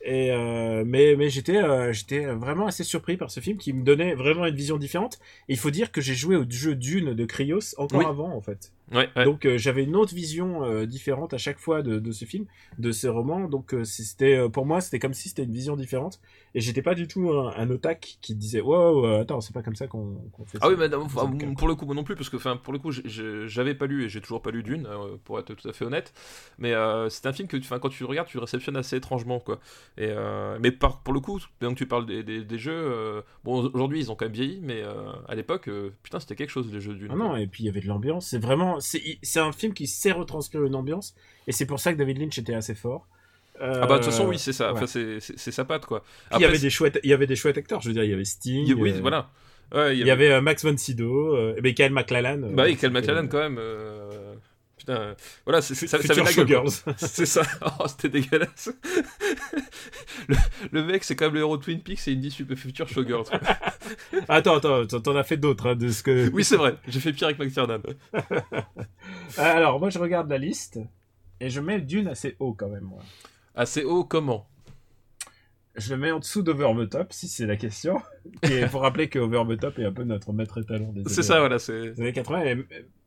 Et 0.03 0.31
euh, 0.33 0.83
mais 0.87 1.15
mais 1.15 1.29
j'étais 1.29 1.59
euh, 1.59 1.93
j'étais 1.93 2.25
vraiment 2.25 2.67
assez 2.67 2.85
surpris 2.85 3.19
par 3.19 3.31
ce 3.31 3.41
film 3.41 3.59
qui 3.59 3.75
me 3.75 3.85
donnait 3.85 4.15
vraiment 4.15 4.47
une 4.47 4.55
vision 4.55 4.79
différente. 4.79 5.19
Et 5.49 5.53
il 5.53 5.59
faut 5.59 5.71
dire 5.71 5.93
que 5.93 6.01
j'ai 6.01 6.15
joué 6.15 6.37
au 6.37 6.45
jeu 6.49 6.75
Dune 6.75 7.13
de 7.13 7.25
Krios 7.27 7.75
encore 7.77 7.99
Oui. 7.99 8.07
avant 8.07 8.35
en 8.35 8.41
fait. 8.41 8.73
Ouais, 8.93 9.09
ouais. 9.17 9.25
Donc 9.25 9.45
euh, 9.45 9.57
j'avais 9.59 9.85
une 9.85 9.97
autre 9.97 10.15
vision 10.15 10.65
euh, 10.65 10.87
différente 10.87 11.33
à 11.35 11.39
chaque 11.39 11.59
fois 11.59 11.83
de, 11.83 11.99
de 11.99 12.13
ce 12.13 12.25
film, 12.25 12.47
de 12.79 12.91
ces 12.93 13.09
romans. 13.09 13.49
Donc 13.49 13.73
euh, 13.75 13.85
c'était 13.85 14.49
pour 14.49 14.67
moi 14.67 14.81
c'était 14.81 14.99
comme 14.99 15.15
si 15.15 15.29
c'était 15.29 15.45
une 15.45 15.53
vision 15.53 15.77
différente. 15.77 16.21
Et 16.55 16.61
j'étais 16.61 16.83
pas 16.83 16.95
du 16.95 17.07
tout 17.07 17.31
un, 17.31 17.53
un 17.57 17.71
otak 17.71 18.19
qui 18.21 18.35
disait 18.35 18.61
wow 18.61 19.05
attends 19.21 19.41
c'est 19.41 19.53
pas 19.55 19.63
comme 19.63 19.77
ça 19.77 19.87
qu'on 19.87 20.15
qu'on 20.33 20.45
fait 20.45 20.59
Ah 20.61 20.67
ça. 20.67 20.69
oui, 20.69 20.75
mais 20.79 20.89
non, 20.89 21.03
enfin, 21.03 21.31
pour 21.57 21.69
le 21.69 21.75
coup, 21.75 21.87
moi 21.87 21.95
non 21.95 22.03
plus, 22.05 22.17
parce 22.17 22.29
que 22.29 22.37
enfin, 22.37 22.57
pour 22.57 22.73
le 22.73 22.79
coup, 22.79 22.91
j'avais 22.91 23.75
pas 23.75 23.87
lu 23.87 24.05
et 24.05 24.09
j'ai 24.09 24.21
toujours 24.21 24.43
pas 24.43 24.51
lu 24.51 24.63
Dune, 24.63 24.89
pour 25.25 25.39
être 25.39 25.55
tout 25.55 25.69
à 25.69 25.73
fait 25.73 25.85
honnête. 25.85 26.13
Mais 26.59 26.73
c'est 27.09 27.27
un 27.27 27.33
film 27.33 27.47
que, 27.49 27.57
quand 27.79 27.89
tu 27.89 28.03
le 28.03 28.09
regardes, 28.09 28.29
tu 28.29 28.37
le 28.37 28.43
réceptionnes 28.43 28.77
assez 28.77 28.97
étrangement, 28.97 29.39
quoi. 29.41 29.61
Et 29.97 30.13
mais 30.61 30.73
par, 30.73 31.03
pour 31.03 31.15
le 31.15 31.21
coup, 31.21 31.39
donc 31.61 31.77
tu 31.77 31.87
parles 31.87 32.07
des, 32.07 32.23
des, 32.23 32.45
des 32.45 32.59
jeux. 32.59 33.23
bon, 33.45 33.71
aujourd'hui, 33.73 34.01
ils 34.01 34.11
ont 34.11 34.17
quand 34.17 34.27
même 34.27 34.35
vieilli, 34.35 34.61
mais 34.63 34.83
à 35.29 35.35
l'époque, 35.35 35.71
putain, 36.03 36.21
c'était 36.21 36.35
quelque 36.37 36.51
chose 36.51 36.73
les 36.73 36.81
jeux 36.81 36.95
Dune. 36.95 37.09
Ah 37.13 37.17
non, 37.17 37.37
et 37.37 37.47
puis 37.47 37.63
il 37.63 37.67
y 37.67 37.69
avait 37.71 37.81
de 37.81 37.87
l'ambiance. 37.89 38.27
C'est 38.27 38.39
vraiment, 38.39 38.80
c'est 38.81 39.41
un 39.41 39.53
film 39.53 39.73
qui 39.75 39.87
sait 39.87 40.13
retranscrire 40.13 40.65
une 40.65 40.75
ambiance, 40.75 41.15
et 41.47 41.53
c'est 41.53 41.67
pour 41.67 41.79
ça 41.81 41.93
que 41.93 41.99
David 41.99 42.19
Lynch 42.19 42.39
était 42.39 42.55
assez 42.55 42.75
fort. 42.75 43.07
Ah 43.63 43.87
bah 43.87 43.99
de 43.99 44.05
toute 44.05 44.07
façon, 44.07 44.27
oui, 44.27 44.39
c'est 44.39 44.55
ça. 44.55 44.73
ouais. 44.73 44.79
Enfin, 44.83 44.87
c'est- 44.87 45.21
sa 45.51 45.65
patte, 45.67 45.85
quoi. 45.85 46.03
Il 46.35 46.41
y 46.41 46.45
avait 46.47 46.59
des 46.59 46.71
chouettes, 46.71 46.99
il 47.05 47.11
y 47.11 47.13
avait 47.13 47.27
des 47.27 47.37
chouettes 47.37 47.59
acteurs. 47.59 47.81
Je 47.83 47.89
veux 47.89 47.93
dire, 47.95 48.05
il 48.05 48.11
y 48.11 48.15
avait 48.15 48.25
Sting. 48.25 48.65
il 48.67 48.75
oui, 48.75 48.93
euh, 48.93 48.99
voilà. 49.03 49.31
Ouais, 49.75 49.97
Il 49.99 50.07
y 50.07 50.11
avait 50.11 50.33
euh, 50.33 50.41
Max 50.41 50.65
von 50.65 50.77
Sydow, 50.77 51.37
euh, 51.37 51.55
et 51.57 51.61
Michael 51.61 51.93
McLellan. 51.93 52.43
euh, 52.43 52.53
Bah 52.55 52.65
oui, 52.65 52.75
c'était- 52.75 52.89
McLaren 52.91 53.29
quand 53.29 53.39
même. 53.39 53.59
euh, 53.59 54.35
Putain, 54.79 54.97
euh, 54.97 55.15
voilà, 55.45 55.61
ça, 55.61 55.75
ça 55.75 55.99
Future 55.99 56.27
avait 56.27 56.35
la 56.35 56.45
gueule. 56.45 56.67
C'est 56.97 57.27
ça. 57.27 57.43
Oh, 57.79 57.85
c'était 57.87 58.09
dégueulasse. 58.09 58.71
le, 60.29 60.37
le 60.73 60.85
mec, 60.85 61.05
c'est 61.05 61.15
quand 61.17 61.27
même 61.27 61.35
le 61.35 61.41
héros 61.41 61.59
de 61.59 61.63
Twin 61.63 61.81
Peaks 61.83 62.09
et 62.09 62.13
il 62.13 62.21
dit 62.21 62.31
Super 62.31 62.57
Future 62.57 62.89
Showgirl. 62.89 63.25
attends, 64.29 64.57
attends, 64.57 64.87
t'en 64.87 65.17
as 65.17 65.23
fait 65.23 65.37
d'autres 65.37 65.69
hein, 65.69 65.77
de 65.77 65.89
ce 65.89 66.03
que. 66.03 66.31
oui, 66.31 66.45
c'est 66.45 66.57
vrai. 66.57 66.77
J'ai 66.89 67.01
fait 67.01 67.13
pire 67.13 67.29
avec 67.29 67.39
McTiernan. 67.39 67.81
Ah, 68.13 68.23
Alors, 69.57 69.79
moi, 69.81 69.91
je 69.91 69.99
regarde 69.99 70.29
la 70.29 70.39
liste 70.39 70.79
et 71.41 71.51
je 71.51 71.61
mets 71.61 71.81
Dune 71.81 72.09
assez 72.09 72.37
haut 72.39 72.55
quand 72.55 72.69
même. 72.69 72.85
Moi. 72.85 73.03
Assez 73.55 73.85
haut, 73.85 74.05
comment? 74.05 74.47
Je 75.77 75.95
le 75.95 76.01
mets 76.01 76.11
en 76.11 76.19
dessous 76.19 76.43
d'Over 76.43 76.73
the 76.85 76.91
Top, 76.91 77.13
si 77.13 77.29
c'est 77.29 77.47
la 77.47 77.57
question. 77.57 78.03
Et 78.43 78.67
faut 78.67 78.81
rappeler 78.81 79.09
que 79.09 79.19
Over 79.19 79.45
the 79.49 79.61
Top 79.61 79.79
est 79.79 79.85
un 79.85 79.93
peu 79.93 80.03
notre 80.03 80.33
maître 80.33 80.61
étalon 80.61 80.93
des 80.93 81.03
C'est 81.07 81.23
ça, 81.23 81.39
voilà. 81.39 81.59
C'est... 81.59 81.99
années 81.99 82.13
80. 82.13 82.43
Et 82.43 82.55
euh, 82.55 82.65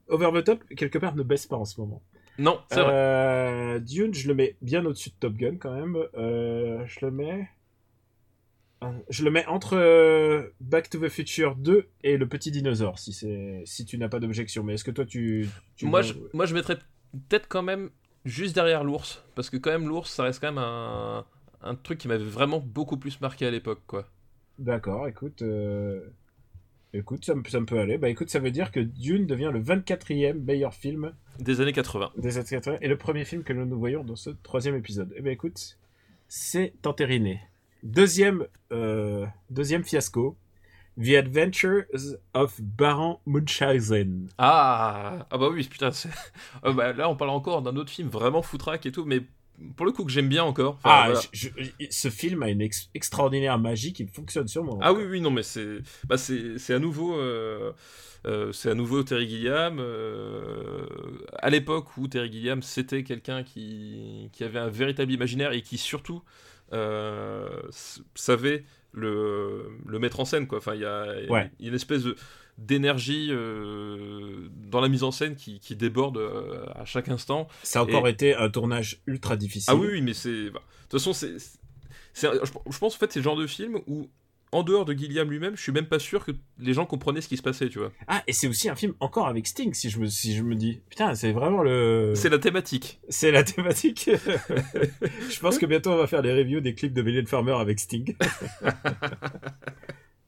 Over 0.08 0.32
the 0.34 0.46
Top, 0.46 0.64
quelque 0.76 0.98
part, 0.98 1.16
ne 1.16 1.24
baisse 1.24 1.46
pas 1.46 1.58
en 1.58 1.66
ce 1.66 1.80
moment. 1.80 2.02
Non, 2.40 2.60
c'est 2.72 2.82
vrai. 2.82 2.92
Euh, 2.94 3.80
Dune, 3.80 4.14
je 4.14 4.28
le 4.28 4.34
mets 4.34 4.56
bien 4.62 4.84
au-dessus 4.86 5.10
de 5.10 5.16
Top 5.20 5.34
Gun 5.34 5.58
quand 5.58 5.74
même. 5.74 5.98
Euh, 6.16 6.84
je 6.88 7.06
le 7.06 7.12
mets. 7.12 7.50
Je 9.10 9.24
le 9.24 9.32
mets 9.32 9.46
entre 9.48 9.76
euh, 9.78 10.50
Back 10.60 10.90
to 10.90 11.00
the 11.00 11.10
Future 11.10 11.56
2 11.56 11.88
et 12.04 12.18
Le 12.18 12.28
Petit 12.28 12.52
Dinosaure, 12.52 13.00
si, 13.00 13.14
si 13.66 13.86
tu 13.86 13.98
n'as 13.98 14.10
pas 14.10 14.20
d'objection. 14.20 14.64
Mais 14.64 14.74
est-ce 14.76 14.84
que 14.84 14.92
toi, 14.92 15.06
tu. 15.06 15.48
tu 15.76 15.86
Moi, 15.86 16.02
je, 16.02 16.14
moi, 16.34 16.46
je 16.46 16.54
mettrais 16.54 16.78
peut-être 17.30 17.48
quand 17.48 17.64
même 17.64 17.90
juste 18.26 18.56
derrière 18.56 18.84
l'ours. 18.84 19.24
Parce 19.36 19.50
que, 19.50 19.58
quand 19.58 19.72
même, 19.72 19.88
l'ours, 19.88 20.12
ça 20.12 20.24
reste 20.24 20.40
quand 20.40 20.48
même 20.52 20.58
un, 20.64 21.26
un 21.62 21.76
truc 21.76 21.98
qui 22.00 22.08
m'avait 22.08 22.24
vraiment 22.24 22.60
beaucoup 22.60 22.98
plus 22.98 23.20
marqué 23.22 23.46
à 23.46 23.52
l'époque, 23.52 23.82
quoi. 23.88 24.08
D'accord, 24.60 25.08
écoute. 25.08 25.42
euh, 25.42 26.02
Écoute, 26.96 27.26
ça 27.26 27.34
me, 27.34 27.44
ça 27.46 27.60
me 27.60 27.66
peut 27.66 27.80
aller. 27.80 27.98
Bah 27.98 28.08
écoute, 28.08 28.30
ça 28.30 28.38
veut 28.38 28.52
dire 28.52 28.72
que 28.72 28.80
Dune 28.80 29.26
devient 29.26 29.50
le 29.52 29.60
24e 29.60 30.34
meilleur 30.34 30.76
film 30.76 31.14
Des 31.40 31.60
années 31.60 31.74
80. 31.74 32.12
des 32.18 32.38
années 32.38 32.46
80 32.48 32.78
et 32.82 32.88
le 32.88 32.98
premier 32.98 33.26
film 33.26 33.42
que 33.42 33.52
nous 33.52 33.80
voyons 33.80 34.04
dans 34.04 34.16
ce 34.16 34.30
troisième 34.30 34.76
épisode. 34.76 35.12
Eh 35.18 35.22
ben 35.24 35.32
écoute, 35.32 35.80
c'est 36.28 36.74
entériné. 36.86 37.40
Deuxième, 37.84 38.48
euh, 38.72 39.26
deuxième 39.50 39.84
fiasco. 39.84 40.38
The 41.02 41.16
Adventures 41.16 41.86
of 42.36 42.62
Baron 42.62 43.20
Munchausen. 43.26 44.30
Ah, 44.38 45.26
ah 45.32 45.38
bah 45.40 45.50
oui, 45.52 45.68
putain, 45.68 45.90
Ah 46.62 46.72
bah, 46.72 46.94
là 46.94 47.10
on 47.10 47.16
parle 47.16 47.32
encore 47.32 47.62
d'un 47.64 47.76
autre 47.78 47.90
film 47.92 48.10
vraiment 48.10 48.42
foutraque 48.44 48.86
et 48.86 48.92
tout, 48.92 49.04
mais 49.04 49.22
pour 49.76 49.88
le 49.88 49.92
coup 49.92 50.06
que 50.06 50.12
j'aime 50.12 50.30
bien 50.30 50.44
encore. 50.44 50.76
Enfin, 50.76 50.90
Ah, 50.92 51.04
voilà. 51.08 51.20
je- 51.32 51.48
je- 51.58 51.86
ce 51.90 52.10
film 52.10 52.44
a 52.44 52.50
une 52.50 52.62
ex- 52.62 52.90
extraordinaire 52.94 53.58
magie 53.58 53.92
qui 53.92 54.06
fonctionne 54.06 54.48
sur 54.48 54.64
moi. 54.64 54.78
Ah 54.82 54.94
oui, 54.94 55.04
oui, 55.10 55.20
non, 55.20 55.32
mais 55.32 55.42
c'est 55.44 55.80
bah, 56.08 56.18
c'est 56.18 56.74
à 56.74 56.80
nouveau. 56.80 57.18
euh, 57.18 57.72
euh, 58.28 58.52
c'est 58.54 58.70
à 58.70 58.76
nouveau 58.76 59.02
Terry 59.04 59.28
Gilliam. 59.28 59.80
euh, 59.80 60.86
à 61.40 61.50
l'époque 61.50 61.98
où 61.98 62.08
Terry 62.08 62.32
Gilliam 62.32 62.62
c'était 62.62 63.04
quelqu'un 63.04 63.44
qui, 63.44 64.30
qui 64.32 64.44
avait 64.44 64.60
un 64.60 64.70
véritable 64.70 65.12
imaginaire 65.12 65.52
et 65.54 65.62
qui 65.64 65.78
surtout 65.80 66.22
euh, 66.22 66.53
savait 68.16 68.64
le, 68.92 69.70
le 69.86 70.00
mettre 70.00 70.20
en 70.20 70.26
scène. 70.26 70.48
Quoi. 70.48 70.58
Enfin, 70.60 70.76
il 70.76 70.82
y 70.82 70.86
a, 70.86 71.06
y 71.60 71.68
une 71.68 71.74
espèce 71.74 72.04
de- 72.04 72.16
d'énergie 72.60 73.30
euh, 73.32 74.48
dans 74.70 74.80
la 74.82 74.88
mise 74.90 75.04
en 75.04 75.12
scène 75.12 75.36
qui, 75.36 75.60
qui 75.60 75.76
déborde 75.76 76.18
euh, 76.18 76.66
à 76.76 76.86
chaque 76.86 77.10
instant. 77.10 77.48
Ça 77.64 77.80
a 77.80 77.84
encore 77.84 78.08
Et- 78.08 78.12
été 78.12 78.36
un 78.36 78.50
tournage 78.50 79.02
ultra 79.08 79.36
difficile. 79.36 79.72
Ah 79.74 79.76
oui, 79.76 79.88
oui, 79.94 80.02
mais 80.02 80.14
c'est. 80.14 80.50
bah, 80.52 80.60
De 80.60 80.82
toute 80.90 81.00
façon, 81.00 81.14
c'est. 81.14 81.38
c'est- 82.14 82.30
Je 82.32 82.48
je 82.72 82.78
pense 82.80 82.96
en 82.96 82.98
fait 83.00 83.12
c'est 83.12 83.20
le 83.20 83.24
genre 83.24 83.36
de 83.38 83.48
film 83.48 83.80
où, 83.88 84.08
en 84.54 84.64
dehors 84.64 84.86
de 84.86 84.94
Gilliam 84.94 85.30
lui-même, 85.30 85.56
je 85.58 85.62
suis 85.62 85.72
même 85.72 85.88
pas 85.88 86.00
sûr 86.00 86.24
que 86.26 86.32
les 86.60 86.74
gens 86.74 86.86
comprenaient 86.86 87.22
ce 87.22 87.28
qui 87.28 87.38
se 87.38 87.42
passait, 87.42 87.70
tu 87.70 87.80
vois. 87.80 87.92
Ah, 88.08 88.24
et 88.28 88.34
c'est 88.34 88.48
aussi 88.48 88.70
un 88.70 88.76
film 88.76 88.94
encore 89.00 89.28
avec 89.28 89.48
Sting, 89.48 89.74
si 89.74 89.90
je 89.90 90.00
me, 90.00 90.08
si 90.08 90.36
je 90.36 90.44
me 90.44 90.56
dis. 90.56 90.82
Putain, 90.90 91.16
c'est 91.16 91.32
vraiment 91.32 91.64
le. 91.64 92.14
C'est 92.16 92.30
la 92.30 92.40
thématique. 92.40 93.00
C'est 93.10 93.32
la 93.32 93.44
thématique. 93.44 94.10
je 95.30 95.40
pense 95.40 95.58
que 95.58 95.66
bientôt 95.66 95.92
on 95.92 95.98
va 95.98 96.08
faire 96.08 96.22
des 96.22 96.32
reviews 96.32 96.62
des 96.62 96.76
clips 96.76 96.94
de 96.94 97.02
Mylène 97.02 97.28
Farmer 97.28 97.54
avec 97.54 97.80
Sting. 97.80 98.16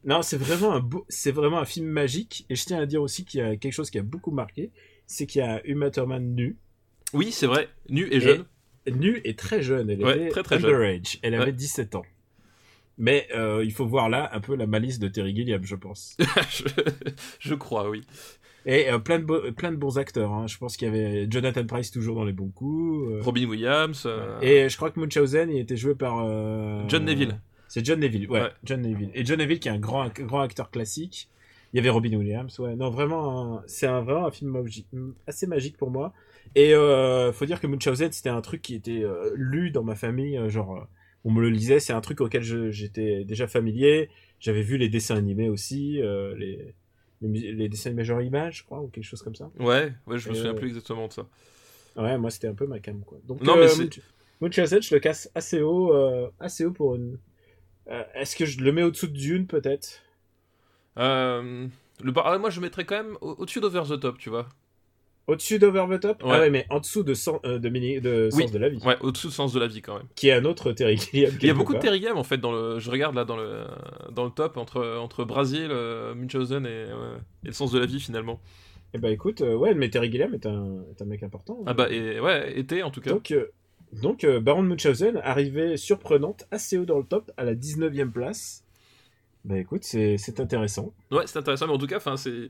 non, 0.03 0.21
c'est 0.21 0.37
vraiment 0.37 0.73
un 0.73 0.79
beau, 0.79 1.05
c'est 1.09 1.31
vraiment 1.31 1.59
un 1.59 1.65
film 1.65 1.87
magique. 1.87 2.45
Et 2.49 2.55
je 2.55 2.65
tiens 2.65 2.79
à 2.79 2.85
dire 2.85 3.01
aussi 3.01 3.25
qu'il 3.25 3.39
y 3.39 3.43
a 3.43 3.55
quelque 3.55 3.73
chose 3.73 3.89
qui 3.89 3.97
a 3.99 4.03
beaucoup 4.03 4.31
marqué, 4.31 4.71
c'est 5.07 5.25
qu'il 5.25 5.39
y 5.39 5.43
a 5.43 5.61
Uma 5.65 5.89
Thurman 5.89 6.35
nue, 6.35 6.57
Oui, 7.13 7.31
c'est 7.31 7.47
vrai, 7.47 7.69
nu 7.89 8.07
et 8.11 8.19
jeune. 8.19 8.45
nue 8.91 9.21
et 9.23 9.35
très 9.35 9.61
jeune. 9.61 9.89
Elle 9.89 10.03
Ouais, 10.03 10.17
était 10.17 10.29
très, 10.29 10.43
très 10.43 10.59
jeune. 10.59 10.71
underage. 10.73 11.19
Elle 11.23 11.35
avait 11.35 11.45
Ouais. 11.45 11.51
17 11.53 11.95
ans. 11.95 12.03
Mais 12.97 13.27
euh, 13.35 13.61
il 13.65 13.71
faut 13.73 13.85
voir 13.85 14.09
là 14.09 14.29
un 14.33 14.39
peu 14.39 14.55
la 14.55 14.67
malice 14.67 14.99
de 14.99 15.07
Terry 15.07 15.35
Gilliam, 15.35 15.63
je 15.63 15.75
pense. 15.75 16.15
je, 16.49 16.63
je 17.39 17.53
crois, 17.55 17.89
oui. 17.89 18.01
Et 18.65 18.89
euh, 18.89 18.97
plein 18.99 19.19
de 19.19 19.25
beaux- 19.25 19.51
plein 19.51 19.71
de 19.71 19.77
bons 19.77 19.97
acteurs. 19.99 20.31
hein. 20.31 20.47
Je 20.47 20.57
pense 20.57 20.77
qu'il 20.77 20.87
y 20.87 20.91
avait 20.91 21.27
Jonathan 21.29 21.65
Price 21.65 21.91
toujours 21.91 22.15
dans 22.15 22.23
les 22.23 22.33
bons 22.33 22.49
coups. 22.49 23.11
euh, 23.11 23.19
Robin 23.21 23.45
Williams. 23.45 24.03
euh, 24.05 24.39
Et 24.41 24.69
je 24.69 24.77
crois 24.77 24.91
que 24.91 24.99
Munchausen, 24.99 25.49
il 25.51 25.59
était 25.59 25.75
joué 25.77 25.93
par 25.93 26.23
euh, 26.25 26.83
John 26.87 27.03
Neville. 27.05 27.39
C'est 27.67 27.85
John 27.85 27.99
Neville, 27.99 28.29
ouais, 28.29 28.41
Ouais. 28.41 28.49
John 28.63 28.81
Neville. 28.81 29.11
Et 29.13 29.25
John 29.25 29.37
Neville 29.39 29.59
qui 29.59 29.67
est 29.67 29.71
un 29.71 29.77
grand, 29.79 30.07
grand 30.21 30.39
acteur 30.41 30.71
classique. 30.71 31.29
Il 31.73 31.77
y 31.77 31.79
avait 31.79 31.89
Robin 31.89 32.13
Williams, 32.15 32.57
ouais. 32.59 32.75
Non, 32.77 32.89
vraiment, 32.89 33.61
c'est 33.67 33.87
un, 33.87 34.01
vraiment 34.01 34.27
un 34.27 34.31
film 34.31 34.63
assez 35.27 35.45
magique 35.45 35.75
pour 35.75 35.91
moi. 35.91 36.13
Et 36.55 36.73
euh, 36.73 37.33
faut 37.33 37.45
dire 37.45 37.59
que 37.59 37.67
Munchausen, 37.67 38.11
c'était 38.13 38.29
un 38.29 38.39
truc 38.41 38.61
qui 38.61 38.75
était 38.75 39.03
euh, 39.03 39.31
lu 39.35 39.71
dans 39.71 39.83
ma 39.83 39.95
famille, 39.95 40.39
genre, 40.49 40.77
euh, 40.77 40.81
on 41.25 41.31
me 41.31 41.41
le 41.41 41.49
lisait. 41.49 41.81
C'est 41.81 41.91
un 41.93 41.99
truc 42.01 42.21
auquel 42.21 42.43
j'étais 42.71 43.25
déjà 43.25 43.47
familier. 43.47 44.09
J'avais 44.39 44.61
vu 44.61 44.77
les 44.77 44.87
dessins 44.87 45.17
animés 45.17 45.49
aussi, 45.49 46.01
euh, 46.01 46.33
les, 46.37 46.73
les, 47.21 47.27
mus- 47.27 47.51
les 47.53 47.67
dessins 47.67 47.89
animés 47.89 48.05
genre 48.05 48.21
Image, 48.21 48.59
je 48.59 48.63
crois, 48.63 48.79
ou 48.81 48.87
quelque 48.87 49.03
chose 49.03 49.21
comme 49.21 49.35
ça. 49.35 49.51
Ouais, 49.59 49.91
ouais, 50.07 50.17
je 50.17 50.29
me 50.29 50.33
Et 50.33 50.37
souviens 50.37 50.53
ouais. 50.53 50.59
plus 50.59 50.67
exactement 50.69 51.07
de 51.07 51.13
ça. 51.13 51.27
Ouais, 51.97 52.17
moi 52.17 52.29
c'était 52.29 52.47
un 52.47 52.53
peu 52.53 52.67
ma 52.67 52.79
cam, 52.79 53.01
quoi. 53.03 53.17
Donc, 53.25 53.41
Non, 53.41 53.55
mais 53.55 53.63
euh, 53.71 53.75
Munch- 53.75 54.01
Munchausen, 54.41 54.81
je 54.81 54.93
le 54.93 54.99
casse 54.99 55.29
assez 55.35 55.61
haut, 55.61 55.93
euh, 55.93 56.29
assez 56.39 56.65
haut 56.65 56.71
pour 56.73 56.95
une. 56.95 57.17
Euh, 57.89 58.03
Est-ce 58.13 58.35
que 58.35 58.45
je 58.45 58.59
le 58.61 58.71
mets 58.71 58.83
au-dessous 58.83 59.07
de 59.07 59.13
Dune, 59.13 59.47
peut-être? 59.47 60.01
Euh, 60.97 61.67
le 62.03 62.11
bar- 62.11 62.27
ah, 62.27 62.37
moi, 62.37 62.49
je 62.49 62.59
mettrais 62.61 62.85
quand 62.85 62.95
même 63.01 63.17
au- 63.21 63.35
au-dessus 63.39 63.59
d'Over 63.61 63.83
the 63.87 63.99
Top, 63.99 64.17
tu 64.17 64.29
vois. 64.29 64.49
Au-dessus 65.27 65.57
d'Over 65.57 65.85
the 65.97 65.99
Top 66.01 66.23
Ouais. 66.23 66.29
Ah 66.33 66.39
ouais, 66.39 66.49
mais 66.51 66.67
en 66.69 66.79
dessous 66.79 67.01
de, 67.03 67.13
euh, 67.45 67.57
de, 67.57 67.69
Mini- 67.69 67.99
de 67.99 68.29
Oui. 68.33 68.43
Sens 68.43 68.51
de 68.51 68.59
la 68.59 68.69
vie. 68.69 68.77
Ouais, 68.85 68.95
au-dessous 69.01 69.29
de 69.29 69.33
Sens 69.33 69.53
de 69.53 69.59
la 69.59 69.67
vie, 69.67 69.81
quand 69.81 69.97
même. 69.97 70.07
Qui 70.15 70.27
est 70.29 70.33
un 70.33 70.45
autre 70.45 70.71
Terry 70.71 70.97
Gilliam. 70.97 71.31
Il 71.41 71.47
y 71.47 71.49
a 71.49 71.53
beaucoup 71.53 71.73
de 71.73 71.79
Terry 71.79 71.97
Gilliam, 71.97 72.17
en 72.17 72.23
fait, 72.23 72.37
dans 72.37 72.51
le... 72.51 72.79
je 72.79 72.91
regarde 72.91 73.15
là 73.15 73.25
dans 73.25 73.35
le, 73.37 73.63
dans 74.11 74.23
le 74.25 74.29
top, 74.31 74.57
entre, 74.57 74.97
entre 74.99 75.23
Brasil, 75.23 75.67
euh, 75.71 76.13
Munchausen 76.13 76.65
et, 76.65 76.69
euh, 76.69 77.17
et 77.43 77.47
le 77.47 77.53
Sens 77.53 77.71
de 77.71 77.79
la 77.79 77.85
vie, 77.87 77.99
finalement. 77.99 78.39
Eh 78.93 78.97
bah 78.97 79.09
écoute, 79.09 79.41
euh, 79.41 79.55
ouais, 79.55 79.73
mais 79.73 79.89
Terry 79.89 80.11
Gilliam 80.11 80.33
est 80.33 80.45
un, 80.45 80.83
est 80.91 81.01
un 81.01 81.05
mec 81.05 81.23
important. 81.23 81.63
Ah 81.65 81.73
bah, 81.73 81.89
et, 81.89 82.19
ouais, 82.19 82.57
été, 82.59 82.83
en 82.83 82.91
tout 82.91 83.01
cas. 83.01 83.09
Donc, 83.11 83.33
donc 84.01 84.25
Baron 84.25 84.63
de 84.63 84.67
Munchausen, 84.67 85.19
arrivée 85.23 85.75
surprenante, 85.77 86.45
assez 86.51 86.77
haut 86.77 86.85
dans 86.85 86.97
le 86.99 87.03
top, 87.05 87.31
à 87.37 87.45
la 87.45 87.55
19e 87.55 88.11
place. 88.11 88.64
Bah 89.45 89.59
écoute, 89.59 89.83
c'est 89.83 90.39
intéressant. 90.39 90.91
Ouais, 91.11 91.27
c'est 91.27 91.37
intéressant, 91.37 91.67
mais 91.67 91.73
en 91.73 91.77
tout 91.77 91.85
cas, 91.85 91.97
enfin, 91.97 92.15
c'est, 92.17 92.49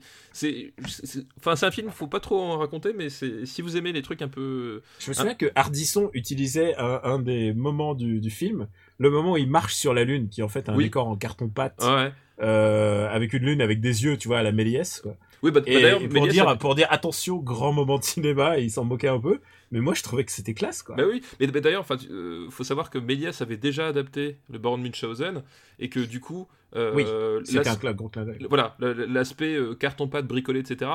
un 1.44 1.70
film, 1.70 1.90
faut 1.90 2.06
pas 2.06 2.20
trop 2.20 2.40
en 2.40 2.56
raconter, 2.56 2.94
mais 2.94 3.10
c'est, 3.10 3.44
si 3.44 3.60
vous 3.60 3.76
aimez 3.76 3.92
les 3.92 4.00
trucs 4.00 4.22
un 4.22 4.28
peu, 4.28 4.82
Je 4.98 5.10
me 5.10 5.14
souviens 5.14 5.34
que 5.34 5.52
Hardisson 5.54 6.08
utilisait 6.14 6.74
un, 6.76 7.00
un 7.04 7.18
des 7.18 7.52
moments 7.52 7.94
du, 7.94 8.18
du 8.20 8.30
film, 8.30 8.66
le 8.98 9.10
moment 9.10 9.32
où 9.32 9.36
il 9.36 9.50
marche 9.50 9.74
sur 9.74 9.92
la 9.92 10.04
lune, 10.04 10.30
qui 10.30 10.40
est 10.40 10.44
en 10.44 10.48
fait 10.48 10.70
un 10.70 10.74
Oui. 10.74 10.84
décor 10.84 11.06
en 11.06 11.16
carton-pâte, 11.16 11.82
ouais, 11.82 12.12
euh, 12.40 13.08
avec 13.10 13.32
une 13.34 13.44
lune 13.44 13.60
avec 13.60 13.80
des 13.80 14.04
yeux, 14.04 14.16
tu 14.16 14.28
vois, 14.28 14.38
à 14.38 14.42
la 14.42 14.52
Méliès. 14.52 15.00
Quoi. 15.00 15.16
Oui, 15.42 15.50
bah, 15.50 15.60
bah, 15.60 15.66
Et, 15.66 15.82
d'ailleurs, 15.82 16.02
et 16.02 16.08
pour, 16.08 16.26
dire, 16.28 16.58
pour 16.58 16.74
dire 16.74 16.86
attention, 16.90 17.36
grand 17.38 17.72
moment 17.72 17.98
de 17.98 18.04
cinéma, 18.04 18.58
et 18.58 18.64
il 18.64 18.70
s'en 18.70 18.84
moquait 18.84 19.08
un 19.08 19.20
peu. 19.20 19.40
Mais 19.72 19.80
moi, 19.80 19.94
je 19.94 20.02
trouvais 20.02 20.24
que 20.24 20.30
c'était 20.32 20.54
classe, 20.54 20.82
quoi. 20.82 20.94
Bah 20.94 21.04
oui, 21.08 21.22
mais, 21.40 21.48
mais 21.52 21.60
d'ailleurs, 21.60 21.80
enfin, 21.80 21.96
tu- 21.96 22.08
euh, 22.10 22.48
faut 22.50 22.62
savoir 22.64 22.88
que 22.88 22.98
Méliès 22.98 23.40
avait 23.42 23.56
déjà 23.56 23.88
adapté 23.88 24.36
le 24.50 24.58
Baron 24.58 24.78
de 24.78 24.82
Munchausen 24.84 25.42
et 25.80 25.88
que 25.88 26.00
du 26.00 26.20
coup, 26.20 26.46
euh, 26.76 26.92
Oui, 26.94 27.04
C'était 27.44 27.68
un 27.68 27.92
gros 27.92 28.10
voilà, 28.48 28.76
l'aspect 28.78 29.54
euh, 29.54 29.74
carton-pâte 29.74 30.26
bricolé, 30.26 30.60
etc. 30.60 30.90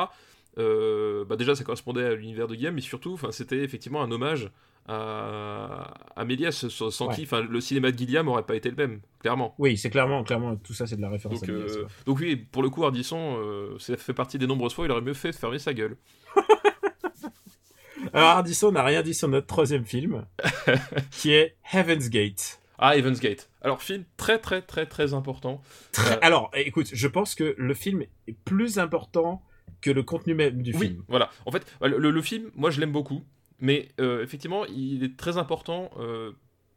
euh, 0.58 1.26
bah 1.26 1.36
déjà, 1.36 1.56
ça 1.56 1.64
correspondait 1.64 2.06
à 2.06 2.14
l'univers 2.16 2.48
de 2.48 2.56
Guillaume, 2.56 2.76
mais 2.76 2.82
surtout, 2.82 3.14
enfin, 3.14 3.32
c'était 3.32 3.60
effectivement 3.64 4.02
un 4.02 4.12
hommage 4.12 4.50
à, 4.92 5.94
à 6.16 6.26
Méliès, 6.26 6.68
sans, 6.68 7.08
Ouais. 7.08 7.16
qui, 7.16 7.24
enfin, 7.24 7.42
le 7.42 7.62
cinéma 7.62 7.92
de 7.92 7.96
Guillaume 7.96 8.28
aurait 8.28 8.46
pas 8.46 8.56
été 8.56 8.70
le 8.70 8.76
même, 8.76 9.00
clairement. 9.20 9.56
Oui, 9.58 9.78
c'est 9.78 9.90
clairement, 9.90 10.24
clairement, 10.24 10.56
tout 10.58 10.74
ça, 10.74 10.88
c'est 10.88 10.96
de 10.98 11.02
la 11.02 11.10
référence 11.10 11.40
Donc, 11.42 11.50
à 11.50 11.54
Méliès, 11.54 11.78
euh, 11.78 11.88
donc 12.06 12.20
oui, 12.20 12.36
pour 12.36 12.62
le 12.64 12.70
coup, 12.70 12.84
Ardisson, 12.84 13.38
euh, 13.40 13.76
ça 13.80 13.96
fait 13.98 14.14
partie 14.14 14.38
des 14.38 14.48
nombreuses 14.48 14.74
fois, 14.74 14.86
il 14.86 14.92
aurait 14.92 15.02
mieux 15.02 15.14
fait 15.14 15.32
de 15.32 15.36
fermer 15.36 15.60
sa 15.60 15.74
gueule. 15.74 15.98
Alors, 18.14 18.30
Hardisson 18.30 18.72
n'a 18.72 18.84
rien 18.84 19.02
dit 19.04 19.14
sur 19.14 19.28
notre 19.28 19.48
troisième 19.48 19.86
film, 19.86 20.26
qui 21.12 21.32
est 21.34 21.56
Heaven's 21.72 22.10
Gate. 22.10 22.60
Ah, 22.84 22.98
Evans 22.98 23.14
Gate. 23.14 23.48
Alors, 23.62 23.82
film 23.84 24.04
très 24.18 24.40
très 24.40 24.64
très 24.64 24.88
très 24.88 25.14
important. 25.14 25.62
Très- 25.92 26.16
Euh, 26.16 26.20
Alors, 26.24 26.50
écoute, 26.56 26.90
je 26.92 27.08
pense 27.08 27.36
que 27.36 27.54
le 27.58 27.74
film 27.76 28.02
est 28.28 28.36
plus 28.44 28.80
important 28.80 29.44
que 29.82 29.92
le 29.92 30.02
contenu 30.02 30.34
même 30.34 30.64
du 30.64 30.74
oui, 30.76 30.88
film. 30.88 31.04
voilà. 31.08 31.30
En 31.46 31.52
fait, 31.52 31.64
le 31.82 32.22
film, 32.24 32.50
moi 32.56 32.72
je 32.72 32.80
l'aime 32.80 32.92
beaucoup, 32.92 33.24
mais 33.62 33.90
euh, 34.00 34.24
effectivement, 34.24 34.66
il 34.66 35.04
est 35.04 35.16
très 35.16 35.38
important 35.38 35.92
euh, 36.00 36.32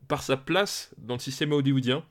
par 0.06 0.22
sa 0.22 0.36
place 0.36 0.94
dans 0.98 1.14
le 1.14 1.20
système 1.20 1.52
hollywoodien. 1.52 2.04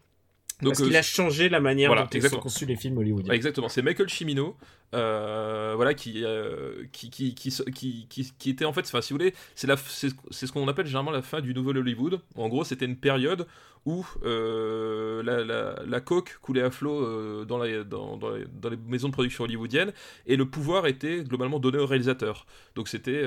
Donc, 0.62 0.74
Parce 0.74 0.84
qu'il 0.84 0.96
euh, 0.96 1.00
a 1.00 1.04
changé 1.04 1.48
la 1.48 1.60
manière 1.60 1.90
voilà, 1.90 2.08
dont 2.12 2.30
sont 2.30 2.40
conçus 2.40 2.66
les 2.66 2.76
films 2.76 2.98
hollywoodiens. 2.98 3.34
Exactement, 3.34 3.70
c'est 3.70 3.84
Michael 3.84 4.10
Cimino, 4.10 4.58
euh, 4.94 5.74
voilà, 5.76 5.94
qui, 5.94 6.24
euh, 6.24 6.86
qui, 6.92 7.10
qui, 7.10 7.34
qui, 7.36 7.52
qui, 7.74 8.34
qui- 8.38 8.50
était 8.50 8.66
en 8.66 8.74
fait, 8.74 8.82
enfin, 8.82 9.02
si 9.02 9.14
vous 9.14 9.20
voulez, 9.20 9.34
c'est 9.56 9.68
la- 9.68 9.78
c'est 9.78 10.10
c'est 10.32 10.48
ce 10.48 10.52
qu'on 10.52 10.68
appelle 10.68 10.86
généralement 10.86 11.12
la 11.12 11.22
fin 11.22 11.42
du 11.42 11.54
nouvel 11.54 11.78
Hollywood. 11.78 12.20
En 12.36 12.48
gros, 12.50 12.64
c'était 12.64 12.86
une 12.86 12.98
période 12.98 13.48
où 13.86 14.06
euh, 14.24 15.22
la, 15.24 15.44
la, 15.44 15.76
la 15.86 16.00
coke 16.00 16.38
coulait 16.42 16.62
à 16.62 16.72
flot 16.72 17.44
dans, 17.46 17.58
la- 17.58 17.84
dans, 17.84 18.16
dans 18.16 18.30
les, 18.32 18.46
dans 18.62 18.70
les 18.70 18.78
maisons 18.88 19.10
de 19.10 19.14
production 19.14 19.44
hollywoodiennes 19.44 19.92
et 20.26 20.38
le 20.38 20.46
pouvoir 20.46 20.88
était 20.88 21.24
globalement 21.24 21.60
donné 21.60 21.80
aux 21.80 21.86
réalisateurs. 21.86 22.46
Donc 22.76 22.88
c'était 22.88 23.24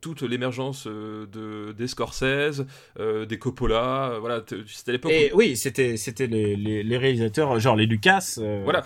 toute 0.00 0.22
l'émergence 0.22 0.86
de, 0.88 1.72
des 1.72 1.86
Scorsese, 1.86 2.64
des 2.98 3.38
Coppola, 3.38 4.16
voilà, 4.18 4.42
c'était 4.66 4.92
l'époque 4.92 5.12
où- 5.32 5.36
oui, 5.36 5.56
c'était 5.56 6.26
les, 6.26 6.56
les, 6.56 6.82
les 6.82 6.98
réalisateurs, 6.98 7.58
genre 7.60 7.76
les 7.76 7.86
Lucas. 7.86 8.38
Voilà, 8.64 8.82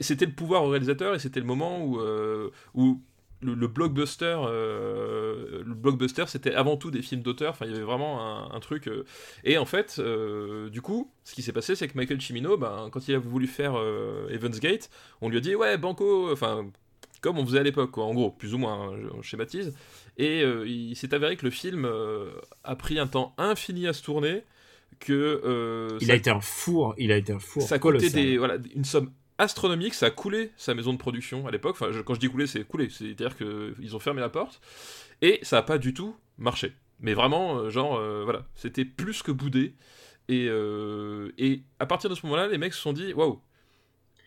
c'était 0.00 0.26
le 0.26 0.32
pouvoir 0.32 0.64
au 0.64 0.70
réalisateur 0.70 1.14
et 1.14 1.18
c'était 1.18 1.40
le 1.40 1.46
moment 1.48 1.84
où, 1.84 1.98
euh, 2.00 2.50
où 2.74 3.02
le, 3.40 3.54
le 3.54 3.68
blockbuster, 3.68 4.36
euh, 4.46 5.62
le 5.64 5.74
blockbuster, 5.74 6.24
c'était 6.26 6.54
avant 6.54 6.76
tout 6.76 6.90
des 6.90 7.02
films 7.02 7.22
d'auteur. 7.22 7.50
Enfin, 7.50 7.66
il 7.66 7.72
y 7.72 7.74
avait 7.74 7.84
vraiment 7.84 8.20
un, 8.20 8.54
un 8.54 8.60
truc. 8.60 8.86
euh, 8.88 9.04
et 9.44 9.58
en 9.58 9.64
fait, 9.64 9.96
euh, 9.98 10.68
du 10.70 10.82
coup, 10.82 11.10
ce 11.24 11.34
qui 11.34 11.42
s'est 11.42 11.52
passé, 11.52 11.74
c'est 11.76 11.88
que 11.88 11.96
Michael 11.96 12.20
Cimino, 12.20 12.56
ben, 12.56 12.88
quand 12.92 13.06
il 13.08 13.14
a 13.14 13.18
voulu 13.18 13.46
faire 13.46 13.74
Evans 14.30 14.58
Gate, 14.60 14.90
on 15.20 15.28
lui 15.28 15.38
a 15.38 15.40
dit 15.40 15.54
ouais, 15.54 15.76
Banco, 15.78 16.32
enfin. 16.32 16.70
Comme 17.20 17.36
on 17.36 17.44
faisait 17.44 17.58
à 17.58 17.64
l'époque, 17.64 17.98
en 17.98 18.14
gros, 18.14 18.30
plus 18.30 18.54
ou 18.54 18.58
moins, 18.58 18.92
hein, 18.92 18.96
je 19.20 19.28
schématise. 19.28 19.74
Et 20.18 20.42
il 20.42 20.94
s'est 20.94 21.12
avéré 21.12 21.36
que 21.36 21.44
le 21.44 21.50
film 21.50 21.84
a 22.62 22.76
pris 22.76 23.00
un 23.00 23.08
temps 23.08 23.34
infini 23.38 23.88
à 23.88 23.92
se 23.92 24.04
tourner, 24.04 24.44
que 25.00 25.98
Il 26.00 26.06
ça 26.06 26.12
a 26.12 26.14
été 26.16 26.30
un 26.30 26.40
four, 26.40 26.94
il 26.96 27.10
a 27.10 27.16
été 27.16 27.32
un 27.32 27.40
four 27.40 27.64
ça 27.64 27.74
a 27.74 27.78
coûté 27.80 27.98
colossal. 27.98 28.22
des, 28.22 28.38
voilà, 28.38 28.56
une 28.72 28.84
somme 28.84 29.10
astronomique, 29.38 29.94
ça 29.94 30.06
a 30.06 30.10
coulé 30.10 30.50
sa 30.56 30.74
maison 30.74 30.92
de 30.92 30.98
production 30.98 31.46
à 31.46 31.50
l'époque. 31.50 31.76
Enfin, 31.80 31.92
je- 31.92 32.00
quand 32.00 32.14
je 32.14 32.20
dis 32.20 32.28
coulé, 32.28 32.46
c'est 32.46 32.64
coulé, 32.64 32.88
c'est-à-dire 32.90 33.36
qu'ils 33.36 33.94
ont 33.96 33.98
fermé 34.00 34.20
la 34.20 34.28
porte 34.28 34.60
et 35.22 35.38
ça 35.42 35.58
a 35.58 35.62
pas 35.62 35.78
du 35.78 35.94
tout 35.94 36.14
marché. 36.36 36.72
Mais 37.00 37.14
vraiment, 37.14 37.58
euh, 37.58 37.70
genre, 37.70 37.96
euh, 37.96 38.22
voilà, 38.24 38.44
c'était 38.54 38.84
plus 38.84 39.22
que 39.22 39.30
boudé. 39.32 39.74
Et, 40.28 40.46
euh, 40.50 41.32
et 41.38 41.62
à 41.78 41.86
partir 41.86 42.10
de 42.10 42.14
ce 42.14 42.26
moment-là, 42.26 42.48
les 42.48 42.58
mecs 42.58 42.74
se 42.74 42.80
sont 42.80 42.92
dit, 42.92 43.14
waouh, 43.14 43.40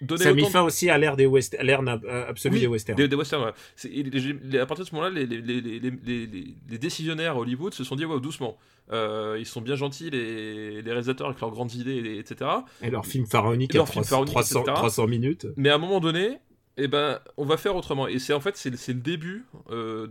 donner 0.02 0.24
Ça 0.24 0.30
a 0.30 0.34
mis 0.34 0.44
de- 0.44 0.48
fin 0.48 0.62
aussi 0.62 0.90
à 0.90 0.98
l'ère 0.98 1.16
des 1.16 1.26
west... 1.26 1.56
à 1.60 1.64
l'ère 1.64 1.82
euh, 1.82 2.30
absolue 2.30 2.56
Oui, 2.56 2.62
des 2.62 2.68
westerns. 2.68 2.96
Des, 2.98 3.08
des 3.08 3.16
westerns, 3.16 3.44
ouais. 3.44 4.60
À 4.60 4.66
partir 4.66 4.84
de 4.86 4.90
ce 4.90 4.96
moment-là, 4.96 5.10
les, 5.12 6.78
décisionnaires 6.78 7.34
à 7.34 7.40
Hollywood 7.40 7.74
se 7.74 7.84
sont 7.84 7.96
dit, 7.96 8.06
ouais, 8.06 8.20
doucement. 8.20 8.58
Euh, 8.92 9.38
ils 9.40 9.46
sont 9.46 9.62
bien 9.62 9.76
gentils, 9.76 10.10
les, 10.10 10.82
les 10.82 10.90
réalisateurs, 10.90 11.28
avec 11.28 11.40
leurs 11.40 11.52
grandes 11.52 11.74
idées, 11.74 11.96
et- 11.98 12.20
etc. 12.20 12.50
Et 12.82 12.90
leur 12.90 13.06
film 13.06 13.26
pharaonique 13.26 13.74
Et 13.74 13.78
à 13.78 13.80
leur 13.80 13.88
film 13.88 14.04
300, 14.04 14.10
pharaonique, 14.10 14.34
300, 14.34 14.60
etc. 14.62 14.74
300 14.76 15.08
minutes. 15.08 15.48
Mais 15.56 15.70
à 15.70 15.76
un 15.76 15.78
moment 15.78 16.00
donné, 16.00 16.40
eh 16.78 16.88
ben, 16.88 17.20
on 17.38 17.46
va 17.46 17.58
faire 17.58 17.76
autrement. 17.76 18.08
Et 18.08 18.18
c'est 18.20 18.34
en 18.34 18.40
fait, 18.40 18.56
c'est 18.56 18.70
le 18.70 19.00
début 19.00 19.46
euh, 19.70 20.08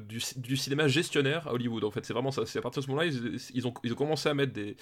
du, 0.00 0.56
cinéma 0.56 0.88
gestionnaire 0.88 1.46
à 1.48 1.52
Hollywood. 1.52 1.84
En 1.84 1.90
fait, 1.90 2.04
c'est 2.04 2.14
vraiment 2.14 2.30
ça. 2.30 2.46
C'est 2.46 2.58
à 2.58 2.62
partir 2.62 2.80
de 2.80 2.86
ce 2.86 2.90
moment-là, 2.90 3.10
ils, 3.54 3.66
ont, 3.66 3.72
commencé 3.94 4.28
à 4.28 4.34
mettre 4.34 4.52
des, 4.52 4.76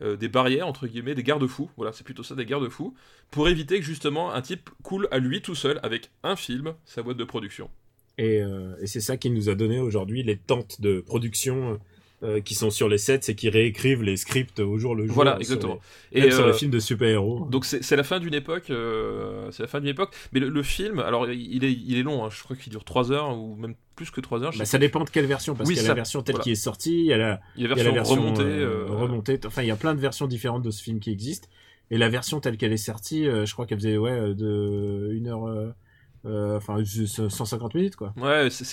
euh, 0.00 0.16
des 0.16 0.28
barrières, 0.28 0.66
entre 0.66 0.86
guillemets, 0.86 1.14
des 1.14 1.22
garde-fous. 1.22 1.70
Voilà, 1.76 1.92
c'est 1.92 2.04
plutôt 2.04 2.22
ça, 2.22 2.34
des 2.34 2.46
garde-fous. 2.46 2.94
Pour 3.30 3.48
éviter 3.48 3.78
que 3.78 3.84
justement 3.84 4.32
un 4.32 4.40
type 4.40 4.70
coule 4.82 5.08
à 5.10 5.18
lui 5.18 5.42
tout 5.42 5.54
seul 5.54 5.78
avec 5.82 6.10
un 6.22 6.36
film, 6.36 6.74
sa 6.84 7.02
boîte 7.02 7.18
de 7.18 7.24
production. 7.24 7.70
Et, 8.16 8.42
euh, 8.42 8.74
et 8.80 8.86
c'est 8.86 9.00
ça 9.00 9.16
qui 9.16 9.30
nous 9.30 9.48
a 9.48 9.54
donné 9.54 9.78
aujourd'hui 9.78 10.22
les 10.22 10.36
tentes 10.36 10.80
de 10.80 11.00
production 11.00 11.78
euh, 12.24 12.40
qui 12.40 12.54
sont 12.54 12.70
sur 12.70 12.88
les 12.88 12.98
sets 12.98 13.20
et 13.28 13.34
qui 13.36 13.48
réécrivent 13.48 14.02
les 14.02 14.16
scripts 14.16 14.58
au 14.60 14.76
jour 14.78 14.94
le 14.96 15.06
jour. 15.06 15.14
Voilà, 15.14 15.32
sur 15.32 15.40
exactement. 15.40 15.78
les- 16.12 16.20
même 16.22 16.30
sur 16.32 16.44
euh, 16.44 16.48
les 16.48 16.52
films 16.52 16.70
de 16.72 16.80
super-héros. 16.80 17.46
Donc 17.50 17.64
c'est 17.64 17.94
la 17.96 18.02
fin 18.02 18.18
d'une 18.18 18.34
époque, 18.34 18.70
euh, 18.70 19.50
c'est 19.52 19.62
la 19.62 19.68
fin 19.68 19.80
d'une 19.80 19.90
époque. 19.90 20.12
Mais 20.32 20.40
le, 20.40 20.48
le 20.48 20.62
film, 20.62 20.98
alors 20.98 21.30
il 21.30 21.64
est, 21.64 21.72
il 21.72 21.96
est 21.98 22.02
long, 22.02 22.24
hein, 22.24 22.28
je 22.30 22.42
crois 22.42 22.56
qu'il 22.56 22.70
dure 22.70 22.84
3 22.84 23.12
heures 23.12 23.38
ou 23.38 23.54
même 23.56 23.74
plus 23.94 24.10
que 24.10 24.20
3 24.20 24.42
heures. 24.42 24.52
Bah, 24.58 24.64
ça 24.64 24.78
dépend 24.78 25.04
de 25.04 25.10
quelle 25.10 25.26
version, 25.26 25.54
parce 25.54 25.68
Oui, 25.68 25.74
qu'il 25.74 25.82
y 25.82 25.84
a 25.84 25.88
ça- 25.88 25.90
la 25.90 25.94
version 25.94 26.22
telle 26.22 26.34
voilà. 26.34 26.44
qui 26.44 26.50
est 26.50 26.54
sortie, 26.56 26.98
il 27.00 27.06
y 27.06 27.12
a 27.12 27.16
la, 27.18 27.40
Il 27.56 27.62
y 27.62 27.66
a 27.66 27.68
la 27.68 27.74
version 27.76 27.92
version 27.94 28.14
remontée. 28.16 28.42
euh, 28.42 28.86
euh, 28.88 28.94
remontée. 28.94 29.40
Enfin, 29.46 29.62
il 29.62 29.68
y 29.68 29.72
a 29.72 29.76
plein 29.76 29.94
de 29.94 30.00
versions 30.00 30.26
différentes 30.26 30.62
de 30.62 30.70
ce 30.70 30.82
film 30.82 30.98
qui 31.00 31.10
existent. 31.10 31.48
Et 31.90 31.98
la 31.98 32.08
version 32.08 32.38
telle 32.40 32.56
qu'elle 32.58 32.72
est 32.72 32.76
sortie, 32.76 33.26
euh, 33.26 33.46
je 33.46 33.52
crois 33.54 33.64
qu'elle 33.64 33.78
faisait 33.78 33.96
ouais 33.96 34.10
euh, 34.10 34.34
de 34.34 35.10
une 35.14 35.26
heure, 35.28 35.46
euh, 35.48 35.68
euh, 35.68 35.72
enfin 36.56 36.82
150 37.28 37.74
minutes 37.74 37.96
quoi. 37.96 38.12
Ouais, 38.16 38.50
c'est- 38.50 38.64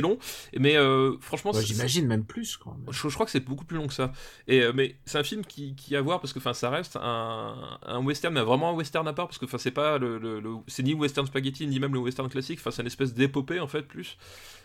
long, 0.00 0.18
mais 0.58 0.76
euh, 0.76 1.16
franchement, 1.20 1.52
Ouais, 1.52 1.62
J'imagine 1.64 2.06
même 2.06 2.24
plus 2.24 2.56
quoi. 2.56 2.76
Je, 2.90 3.08
je 3.08 3.14
crois 3.14 3.24
que 3.26 3.32
c'est 3.32 3.44
beaucoup 3.44 3.64
plus 3.64 3.76
long 3.76 3.86
que 3.86 3.94
ça. 3.94 4.12
Et, 4.48 4.60
euh, 4.62 4.72
mais 4.74 4.96
c'est 5.04 5.18
un 5.18 5.24
film 5.24 5.44
qui, 5.44 5.74
qui 5.74 5.96
a 5.96 5.98
à 5.98 6.02
voir 6.02 6.20
parce 6.20 6.32
que 6.32 6.38
enfin, 6.38 6.52
ça 6.54 6.70
reste 6.70 6.96
un, 7.00 7.78
un 7.86 8.04
western, 8.04 8.34
mais 8.34 8.42
vraiment 8.42 8.70
un 8.70 8.74
western 8.74 9.06
à 9.08 9.12
part 9.12 9.28
parce 9.28 9.38
que 9.38 9.44
enfin, 9.44 9.58
c'est 9.58 9.70
pas 9.70 9.98
le, 9.98 10.18
le- 10.18 10.40
le- 10.40 10.56
c'est 10.66 10.82
ni 10.82 10.94
western 10.94 11.26
spaghetti 11.26 11.66
ni 11.66 11.78
même 11.80 11.92
le 11.94 12.00
western 12.00 12.28
classique. 12.28 12.58
Enfin, 12.60 12.70
c'est 12.70 12.82
une 12.82 12.86
espèce 12.88 13.14
d'épopée 13.14 13.60
en 13.60 13.68
fait 13.68 13.82
plus. 13.82 14.16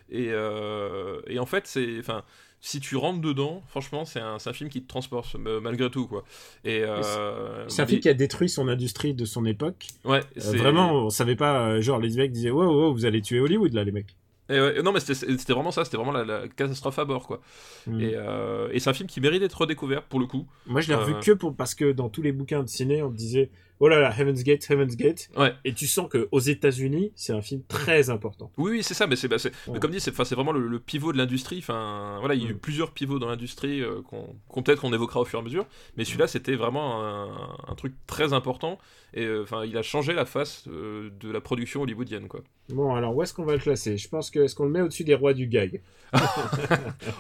Et, 0.10 0.30
euh, 0.32 1.22
et 1.28 1.40
en 1.40 1.46
fait, 1.46 1.68
c'est 1.68 2.00
enfin. 2.00 2.24
Si 2.60 2.80
tu 2.80 2.96
rentres 2.96 3.22
dedans, 3.22 3.62
franchement, 3.68 4.04
c'est 4.04 4.20
un, 4.20 4.40
film 4.52 4.72
qui 4.72 4.82
te 4.82 4.88
transporte 4.88 5.36
euh, 5.36 5.62
malgré 5.62 5.92
tout, 5.92 6.08
quoi. 6.08 6.24
Et 6.66 6.82
euh, 6.82 7.70
C'est 7.70 7.84
un 7.84 7.86
film 7.86 8.02
qui 8.02 8.10
a 8.10 8.16
détruit 8.16 8.50
son 8.50 8.68
industrie 8.68 9.14
de 9.14 9.26
son 9.26 9.46
époque. 9.46 9.86
ouais, 10.06 10.22
vraiment, 10.36 10.92
on 11.06 11.10
savait 11.12 11.36
pas, 11.36 11.80
genre 11.82 12.00
les 12.00 12.16
mecs 12.16 12.32
disaient 12.32 12.50
wow, 12.50 12.66
wow, 12.66 12.94
vous 12.94 13.06
allez 13.06 13.22
tuer 13.22 13.40
Hollywood 13.40 13.74
là 13.74 13.84
les 13.84 13.92
mecs. 13.92 14.16
Et 14.50 14.60
ouais, 14.60 14.82
non, 14.82 14.92
mais 14.92 15.02
c'était 15.02 15.54
vraiment 15.54 15.72
ça, 15.72 15.86
c'était 15.86 15.98
vraiment 15.98 16.14
la, 16.14 16.24
la 16.24 16.48
catastrophe 16.48 16.98
à 16.98 17.06
bord, 17.06 17.28
quoi. 17.28 17.42
Mm. 17.86 18.02
Et, 18.02 18.14
euh, 18.16 18.70
et 18.72 18.80
c'est 18.80 18.90
un 18.90 18.94
film 18.94 19.08
qui 19.08 19.22
mérite 19.22 19.42
d'être 19.42 19.60
redécouvert 19.62 20.02
pour 20.04 20.20
le 20.20 20.26
coup. 20.26 20.48
Moi 20.66 20.82
je 20.82 20.88
l'ai 20.90 20.96
revu 20.96 21.14
Euh. 21.14 21.20
que 21.20 21.32
pour 21.34 21.56
parce 21.56 21.76
que 21.76 21.92
dans 21.92 22.10
tous 22.10 22.22
les 22.24 22.32
bouquins 22.32 22.64
de 22.64 22.70
ciné 22.70 23.04
on 23.04 23.10
disait 23.10 23.50
oh 23.80 23.88
là 23.88 24.00
là 24.00 24.14
Heaven's 24.18 24.44
Gate, 24.44 24.66
Heaven's 24.70 24.96
Gate. 24.96 25.30
Ouais. 25.38 25.54
Et 25.66 25.74
tu 25.74 25.88
sens 25.88 26.08
que 26.10 26.28
aux 26.32 26.40
États-Unis 26.40 27.12
c'est 27.16 27.34
un 27.34 27.42
film 27.42 27.62
très 27.68 28.10
important. 28.10 28.52
Oui, 28.58 28.72
oui, 28.72 28.84
c'est 28.84 28.94
ça, 28.94 29.08
mais 29.08 29.16
c'est 29.16 29.28
bah, 29.28 29.38
Ouais. 29.68 29.80
comme 29.80 29.92
dit, 29.92 30.00
c'est 30.00 30.14
c'est 30.24 30.36
vraiment 30.36 30.52
le, 30.52 30.68
le 30.68 30.80
pivot 30.80 31.12
de 31.14 31.18
l'industrie. 31.18 31.60
Enfin, 31.60 32.18
voilà, 32.20 32.36
il 32.36 32.42
y 32.44 32.46
a 32.46 32.50
eu 32.50 32.54
Mm. 32.54 32.60
plusieurs 32.60 32.92
pivots 32.92 33.20
dans 33.20 33.28
l'industrie 33.28 33.82
euh, 33.82 34.02
qu'on 34.02 34.62
peut-être 34.64 34.82
qu'on 34.82 34.94
évoquera 34.94 35.22
au 35.22 35.26
fur 35.26 35.40
et 35.40 35.42
à 35.42 35.46
mesure, 35.46 35.66
mais 35.96 36.04
celui-là, 36.06 36.28
c'était 36.28 36.56
vraiment 36.56 37.04
un, 37.04 37.58
un 37.68 37.76
truc 37.76 37.94
très 38.08 38.34
important. 38.34 38.78
Et 39.14 39.24
euh, 39.26 39.44
enfin, 39.44 39.64
il 39.66 39.78
a 39.78 39.82
changé 39.84 40.14
la 40.14 40.26
face 40.26 40.66
euh, 40.68 41.10
de 41.20 41.32
la 41.32 41.40
production 41.42 41.82
hollywoodienne, 41.82 42.28
quoi. 42.28 42.42
Bon 42.70 42.94
alors 42.96 43.16
où 43.16 43.24
est-ce 43.24 43.34
qu'on 43.34 43.46
va 43.46 43.54
le 43.54 43.60
classer? 43.60 43.98
Je 43.98 44.10
pense 44.10 44.30
que 44.30 44.40
est-ce 44.40 44.54
qu'on 44.54 44.66
le 44.66 44.72
met 44.72 44.82
au-dessus 44.82 45.06
des 45.06 45.16
rois 45.16 45.34
du 45.34 45.48
gag? 45.48 45.82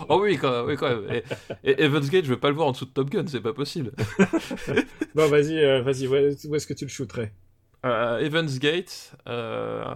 Oh 0.09 0.19
oui, 0.21 0.37
quand, 0.37 0.65
oui, 0.65 0.75
quand 0.75 0.89
même. 0.89 1.21
Et, 1.63 1.69
et 1.71 1.81
Evans 1.83 2.03
Gate, 2.05 2.25
je 2.25 2.29
veux 2.31 2.39
pas 2.39 2.49
le 2.49 2.55
voir 2.55 2.67
en 2.67 2.71
dessous 2.71 2.85
de 2.85 2.89
Top 2.91 3.09
Gun, 3.09 3.25
c'est 3.27 3.41
pas 3.41 3.53
possible. 3.53 3.91
Bon 5.15 5.27
vas-y, 5.29 5.59
vas-y, 5.81 6.05
où 6.47 6.55
est-ce 6.55 6.67
que 6.67 6.73
tu 6.73 6.85
le 6.85 6.89
shooterais? 6.89 7.33
Euh, 7.85 8.17
Evans 8.19 8.47
Gate, 8.57 9.15
euh, 9.27 9.95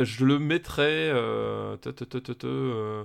je 0.00 0.24
le 0.24 0.38
mettrais. 0.38 1.10
euh, 1.10 1.76
euh, 2.44 3.04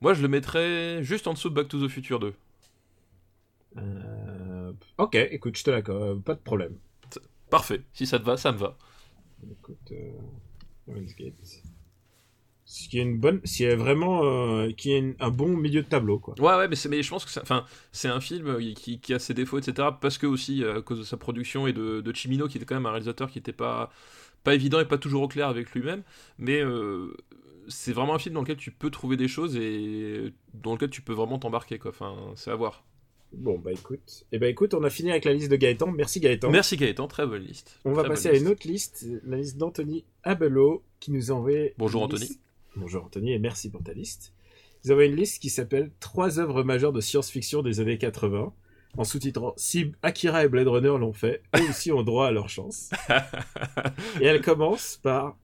moi, 0.00 0.14
je 0.14 0.22
le 0.22 0.28
mettrais 0.28 1.02
juste 1.02 1.26
en 1.26 1.32
dessous 1.32 1.48
de 1.50 1.54
Back 1.54 1.68
to 1.68 1.84
the 1.84 1.90
Future 1.90 2.20
2. 2.20 2.34
Euh, 3.78 4.72
Ok, 4.98 5.14
écoute, 5.14 5.56
je 5.56 5.64
te 5.64 5.70
l'accorde, 5.70 6.22
pas 6.22 6.34
de 6.34 6.40
problème. 6.40 6.76
Parfait. 7.50 7.82
Si 7.92 8.06
ça 8.06 8.18
te 8.18 8.24
va, 8.24 8.36
ça 8.36 8.52
me 8.52 8.58
va. 8.58 8.76
Écoute, 9.50 9.92
euh, 9.92 10.12
Heaven's 10.88 11.14
Gate. 11.16 11.34
Ce 12.76 12.88
qui 12.88 12.98
est 12.98 13.02
une 13.02 13.18
bonne, 13.18 13.40
s'il 13.44 13.66
y 13.66 13.70
a 13.70 13.76
vraiment, 13.76 14.24
euh, 14.24 14.72
qui 14.72 14.90
est 14.90 14.98
une- 14.98 15.14
un 15.20 15.30
bon 15.30 15.56
milieu 15.56 15.82
de 15.82 15.86
tableau 15.86 16.18
quoi. 16.18 16.34
Ouais, 16.40 16.56
ouais, 16.56 16.66
mais, 16.66 16.74
je 17.02 17.08
pense 17.08 17.24
que 17.24 17.30
c'est, 17.30 17.40
enfin, 17.40 17.64
c'est 17.92 18.08
un 18.08 18.18
film 18.18 18.48
euh, 18.48 18.72
qui, 18.74 18.98
qui 18.98 19.14
a 19.14 19.20
ses 19.20 19.32
défauts, 19.32 19.58
etc. 19.60 19.90
Parce 20.00 20.18
que 20.18 20.26
aussi, 20.26 20.64
euh, 20.64 20.78
à 20.78 20.82
cause 20.82 20.98
de 20.98 21.04
sa 21.04 21.16
production 21.16 21.68
et 21.68 21.72
de, 21.72 22.00
de 22.00 22.12
Chimino, 22.16 22.48
qui 22.48 22.56
était 22.56 22.66
quand 22.66 22.74
même 22.74 22.86
un 22.86 22.90
réalisateur 22.90 23.30
qui 23.30 23.38
n'était 23.38 23.52
pas, 23.52 23.90
pas 24.42 24.54
évident 24.56 24.80
et 24.80 24.86
pas 24.86 24.98
toujours 24.98 25.22
au 25.22 25.28
clair 25.28 25.46
avec 25.46 25.70
lui-même. 25.70 26.02
Mais 26.38 26.60
euh, 26.62 27.16
c'est 27.68 27.92
vraiment 27.92 28.16
un 28.16 28.18
film 28.18 28.34
dans 28.34 28.40
lequel 28.40 28.56
tu 28.56 28.72
peux 28.72 28.90
trouver 28.90 29.16
des 29.16 29.28
choses 29.28 29.56
et 29.56 30.32
dans 30.54 30.72
lequel 30.72 30.90
tu 30.90 31.00
peux 31.00 31.12
vraiment 31.14 31.38
t'embarquer, 31.38 31.78
quoi. 31.78 31.92
Enfin, 31.92 32.16
c'est 32.34 32.50
à 32.50 32.56
voir. 32.56 32.82
Bon 33.32 33.56
bah 33.56 33.70
écoute, 33.72 34.24
et 34.32 34.38
bah 34.40 34.48
écoute, 34.48 34.74
on 34.74 34.82
a 34.82 34.90
fini 34.90 35.10
avec 35.10 35.24
la 35.24 35.32
liste 35.32 35.50
de 35.50 35.56
Gaëtan. 35.56 35.92
Merci 35.92 36.18
Gaëtan. 36.18 36.50
Merci 36.50 36.76
Gaëtan, 36.76 37.06
très 37.06 37.24
bonne 37.26 37.42
liste. 37.42 37.78
On 37.84 37.92
va 37.92 38.02
passer 38.04 38.28
à 38.30 38.34
une 38.36 38.48
autre 38.48 38.66
liste, 38.66 39.06
la 39.24 39.36
liste 39.36 39.58
d'Anthony 39.58 40.04
Abelot 40.24 40.82
qui 41.00 41.12
nous 41.12 41.30
a 41.30 41.34
envoyé. 41.34 41.74
Bonjour, 41.78 42.02
Anthony. 42.02 42.20
liste- 42.22 42.40
Bonjour 42.76 43.04
Anthony 43.04 43.32
et 43.32 43.38
merci 43.38 43.70
pour 43.70 43.82
ta 43.82 43.92
liste. 43.92 44.32
Ils 44.84 44.92
ont 44.92 45.00
une 45.00 45.14
liste 45.16 45.40
qui 45.40 45.50
s'appelle 45.50 45.90
Trois 46.00 46.38
œuvres 46.40 46.62
majeures 46.62 46.92
de 46.92 47.00
science-fiction 47.00 47.62
des 47.62 47.80
années 47.80 47.98
80. 47.98 48.52
En 48.96 49.04
sous-titrant 49.04 49.54
Si 49.56 49.92
Akira 50.02 50.44
et 50.44 50.48
Blade 50.48 50.68
Runner 50.68 50.96
l'ont 50.98 51.12
fait, 51.12 51.42
eux 51.56 51.68
aussi 51.70 51.90
ont 51.92 52.02
droit 52.02 52.26
à 52.28 52.30
leur 52.30 52.48
chance. 52.48 52.90
et 54.20 54.24
elle 54.26 54.40
commence 54.40 54.98
par 55.02 55.36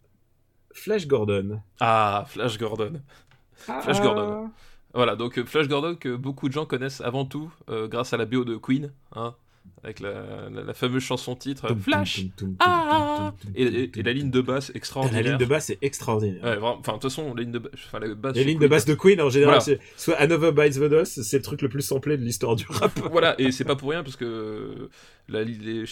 Flash 0.72 1.06
Gordon. 1.06 1.60
Ah, 1.80 2.24
Flash 2.28 2.58
Gordon. 2.58 3.00
Flash 3.54 3.96
Ah. 3.98 4.02
Gordon. 4.02 4.50
Voilà, 4.92 5.14
donc 5.16 5.38
euh, 5.38 5.44
Flash 5.44 5.68
Gordon 5.68 5.94
que 5.94 6.14
beaucoup 6.16 6.48
de 6.48 6.52
gens 6.52 6.66
connaissent 6.66 7.00
avant 7.00 7.24
tout 7.24 7.52
euh, 7.68 7.86
grâce 7.88 8.12
à 8.12 8.16
la 8.16 8.26
BO 8.26 8.44
de 8.44 8.56
Queen, 8.56 8.92
hein, 9.12 9.34
avec 9.82 10.00
la, 10.00 10.48
la- 10.50 10.62
la 10.62 10.74
fameuse 10.74 11.02
chanson 11.02 11.34
titre 11.36 11.74
Flash. 11.74 12.22
Ah 12.58 13.32
et, 13.54 13.90
la 14.02 14.12
ligne 14.12 14.30
de 14.30 14.40
basse 14.40 14.70
extraordinaire. 14.74 15.22
La 15.22 15.28
ligne 15.30 15.38
de 15.38 15.44
basse 15.46 15.70
est 15.70 15.78
extraordinaire. 15.80 16.42
Ouais, 16.44 16.58
enfin, 16.60 16.92
de 16.92 16.98
toute 16.98 17.04
façon, 17.04 17.34
la 17.34 17.42
ligne 17.42 17.52
de. 17.52 17.62
Enfin, 17.74 17.98
la 18.00 18.14
basse 18.14 18.34
Les 18.36 18.44
lignes 18.44 18.58
de 18.58 18.66
basse 18.68 18.84
de 18.84 18.94
Queen 18.94 19.20
en 19.20 19.30
général, 19.30 19.58
Voilà. 19.60 19.60
c'est 19.64 19.80
soit 19.96 20.16
Another 20.16 20.52
Bites 20.52 20.74
the 20.74 20.84
Dust, 20.90 21.22
c'est 21.22 21.38
le 21.38 21.42
truc 21.42 21.62
le 21.62 21.68
plus 21.70 21.82
samplé 21.82 22.16
de 22.18 22.22
l'histoire 22.22 22.56
du 22.56 22.66
rap. 22.68 22.92
voilà, 23.10 23.40
et 23.40 23.52
c'est 23.52 23.64
pas 23.64 23.76
pour 23.76 23.90
rien 23.90 24.02
parce 24.02 24.16
que 24.16 24.90
la, 25.30 25.42
li- 25.44 25.58
les, 25.58 25.84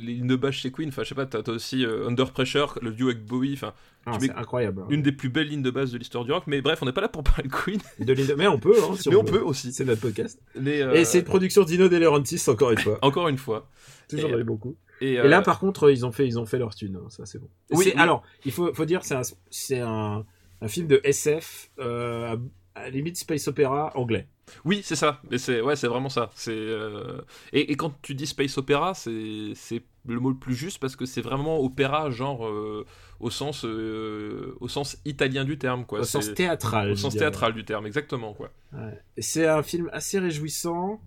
lignes 0.00 0.26
de 0.26 0.36
basse 0.36 0.54
chez 0.54 0.70
Queen, 0.72 0.88
enfin, 0.88 1.02
je 1.02 1.08
sais 1.10 1.14
pas, 1.14 1.26
t'as 1.26 1.50
aussi 1.52 1.84
euh, 1.84 2.06
Under 2.08 2.30
Pressure, 2.30 2.78
le 2.80 2.92
duo 2.92 3.08
avec 3.08 3.24
Bowie, 3.24 3.54
enfin, 3.54 3.74
Ah, 4.06 4.16
c'est 4.20 4.30
incroyable. 4.30 4.82
hein. 4.82 4.86
une 4.90 5.02
des 5.02 5.12
plus 5.12 5.28
belles 5.28 5.48
lignes 5.48 5.62
de 5.62 5.70
basse 5.70 5.90
de 5.90 5.98
l'histoire 5.98 6.24
du 6.24 6.32
rock. 6.32 6.44
Mais 6.46 6.62
bref, 6.62 6.78
on 6.82 6.86
n'est 6.86 6.92
pas 6.92 7.00
là 7.00 7.08
pour 7.08 7.22
parler 7.24 7.48
de 7.48 7.52
Queen, 7.52 7.80
De 7.98 8.34
Mais 8.36 8.46
on 8.46 8.58
peut, 8.58 8.74
hein, 8.82 8.94
si 8.98 9.08
mais 9.10 9.16
on 9.16 9.24
peut 9.24 9.40
aussi. 9.40 9.72
C'est 9.72 9.84
notre 9.84 10.00
podcast. 10.00 10.40
Mais, 10.58 10.80
euh, 10.82 10.94
Et 10.94 11.04
c'est 11.04 11.18
une 11.18 11.24
production 11.24 11.64
d'Ino 11.64 11.88
De 11.88 11.96
Laurentiis, 11.96 12.40
encore 12.48 12.70
une 12.70 12.78
fois. 12.78 12.98
encore 13.02 13.28
une 13.28 13.38
fois. 13.38 13.68
Toujours 14.08 14.28
Et- 14.28 14.32
dans 14.32 14.38
les 14.38 14.44
bons 14.44 14.56
coups. 14.56 14.76
Et, 15.02 15.12
Et 15.14 15.28
là, 15.28 15.40
euh, 15.40 15.42
par 15.42 15.58
contre, 15.58 15.90
ils 15.90 16.06
ont 16.06 16.12
fait, 16.12 16.26
ils 16.26 16.38
ont 16.38 16.46
fait 16.46 16.58
leur 16.58 16.74
thune. 16.74 16.96
hein, 16.96 17.06
Ça, 17.10 17.26
c'est 17.26 17.38
bon. 17.38 17.48
Oui. 17.72 17.92
Alors, 17.98 18.22
il 18.46 18.52
faut, 18.52 18.72
faut 18.72 18.86
dire, 18.86 19.04
c'est 19.04 19.14
un, 19.14 19.20
c'est 19.50 19.80
un, 19.80 20.24
un 20.62 20.68
film 20.68 20.86
de 20.86 21.00
SF, 21.04 21.70
euh, 21.80 22.34
à, 22.74 22.80
à 22.80 22.88
limite 22.90 23.18
space 23.18 23.46
opéra 23.48 23.90
anglais. 23.94 24.26
Oui, 24.64 24.80
c'est 24.84 24.96
ça. 24.96 25.20
Mais 25.30 25.38
c'est 25.38 25.60
ouais, 25.60 25.76
c'est 25.76 25.88
vraiment 25.88 26.08
ça. 26.08 26.30
C'est 26.34 26.52
euh, 26.52 27.20
et, 27.52 27.72
et 27.72 27.76
quand 27.76 27.92
tu 28.02 28.14
dis 28.14 28.26
space 28.26 28.56
opéra, 28.58 28.94
c'est 28.94 29.52
c'est 29.54 29.82
le 30.06 30.20
mot 30.20 30.30
le 30.30 30.36
plus 30.36 30.54
juste 30.54 30.78
parce 30.78 30.94
que 30.96 31.04
c'est 31.04 31.20
vraiment 31.20 31.60
opéra 31.60 32.10
genre 32.10 32.46
euh, 32.46 32.86
au 33.18 33.30
sens 33.30 33.64
euh, 33.64 34.56
au 34.60 34.68
sens 34.68 34.98
italien 35.04 35.44
du 35.44 35.58
terme 35.58 35.84
quoi. 35.84 36.00
au 36.00 36.04
sens 36.04 36.32
théâtral. 36.34 36.90
au 36.92 36.96
sens 36.96 37.12
dirais. 37.12 37.24
théâtral 37.24 37.54
du 37.54 37.64
terme, 37.64 37.86
exactement 37.86 38.34
quoi. 38.34 38.50
Ouais. 38.72 39.00
C'est 39.18 39.46
un 39.46 39.62
film 39.62 39.90
assez 39.92 40.18
réjouissant. 40.18 41.00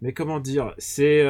Mais 0.00 0.12
comment 0.12 0.38
dire 0.38 0.74
C'est, 0.76 1.20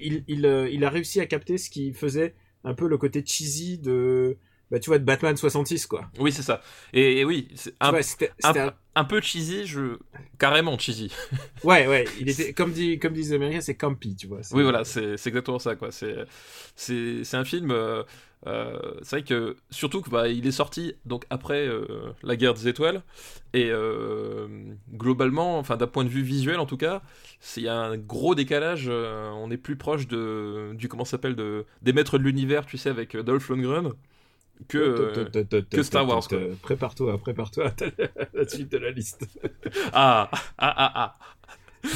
il, 0.00 0.24
il, 0.26 0.68
il 0.72 0.84
a 0.84 0.90
réussi 0.90 1.20
à 1.20 1.26
capter 1.26 1.58
ce 1.58 1.70
qui 1.70 1.92
faisait 1.92 2.34
un 2.64 2.74
peu 2.74 2.88
le 2.88 2.98
côté 2.98 3.22
cheesy 3.24 3.78
de 3.78 4.36
bah, 4.70 4.78
tu 4.80 4.90
vois, 4.90 4.98
de 4.98 5.04
Batman 5.04 5.36
66, 5.36 5.86
quoi. 5.86 6.10
Oui, 6.18 6.32
c'est 6.32 6.42
ça. 6.42 6.60
Et, 6.92 7.20
et 7.20 7.24
oui, 7.24 7.48
c'est 7.54 7.74
un, 7.80 7.90
vois, 7.90 8.02
c'était, 8.02 8.32
un, 8.42 8.48
c'était 8.48 8.60
un- 8.60 8.74
un 8.94 9.04
peu 9.04 9.20
cheesy, 9.20 9.66
je... 9.66 9.98
carrément 10.38 10.78
cheesy. 10.78 11.12
Ouais, 11.64 11.86
ouais, 11.86 12.04
il 12.20 12.28
était, 12.28 12.52
comme, 12.52 12.72
dit, 12.72 12.98
comme 12.98 13.12
disent 13.12 13.30
les 13.30 13.36
Américains, 13.36 13.60
c'est 13.60 13.76
campy, 13.76 14.14
tu 14.16 14.26
vois. 14.26 14.42
C'est- 14.42 14.54
Oui, 14.54 14.62
voilà, 14.62 14.84
c'est 14.84 15.16
c'est 15.16 15.30
exactement 15.30 15.58
ça, 15.58 15.74
quoi. 15.76 15.90
C'est 15.90 16.24
c'est 16.76 17.24
c'est 17.24 17.36
un 17.36 17.44
film. 17.44 17.70
euh, 17.70 18.02
euh, 18.46 18.78
c'est 19.02 19.16
vrai 19.16 19.22
que 19.24 19.56
surtout 19.70 20.02
que 20.02 20.10
bah, 20.10 20.28
il 20.28 20.46
est 20.46 20.52
sorti 20.52 20.94
donc 21.04 21.24
après 21.30 21.66
euh, 21.66 22.12
la 22.22 22.36
guerre 22.36 22.54
des 22.54 22.68
étoiles 22.68 23.02
et 23.54 23.70
globalement, 24.94 25.58
enfin 25.58 25.76
d'un 25.76 25.86
point 25.86 26.04
de 26.04 26.08
vue 26.08 26.22
visuel 26.22 26.58
en 26.58 26.66
tout 26.66 26.76
cas, 26.76 27.02
c'est- 27.40 27.60
il 27.60 27.64
y 27.64 27.68
a 27.68 27.76
un 27.78 27.96
gros 27.96 28.34
décalage. 28.34 28.88
on 28.88 29.50
est 29.50 29.56
plus 29.56 29.76
proche 29.76 30.06
de 30.08 30.72
du 30.74 30.88
comment 30.88 31.04
ça 31.04 31.12
s'appelle 31.12 31.36
de 31.36 31.64
des 31.82 31.92
maîtres 31.92 32.18
de 32.18 32.24
l'univers, 32.24 32.66
tu 32.66 32.78
sais, 32.78 32.90
avec 32.90 33.16
Dolph 33.16 33.48
Lundgren 33.48 33.92
que 34.68 35.62
que 35.70 35.82
Star 35.82 36.06
Wars. 36.08 36.26
Prépare-toi, 36.62 37.18
prépare-toi 37.18 37.68
à 37.68 37.74
la 38.34 38.48
suite 38.48 38.70
de 38.72 38.78
la 38.78 38.90
liste. 38.90 39.26
ah 39.92 40.30
ah 40.58 40.74
ah 40.76 40.92
ah. 40.94 41.14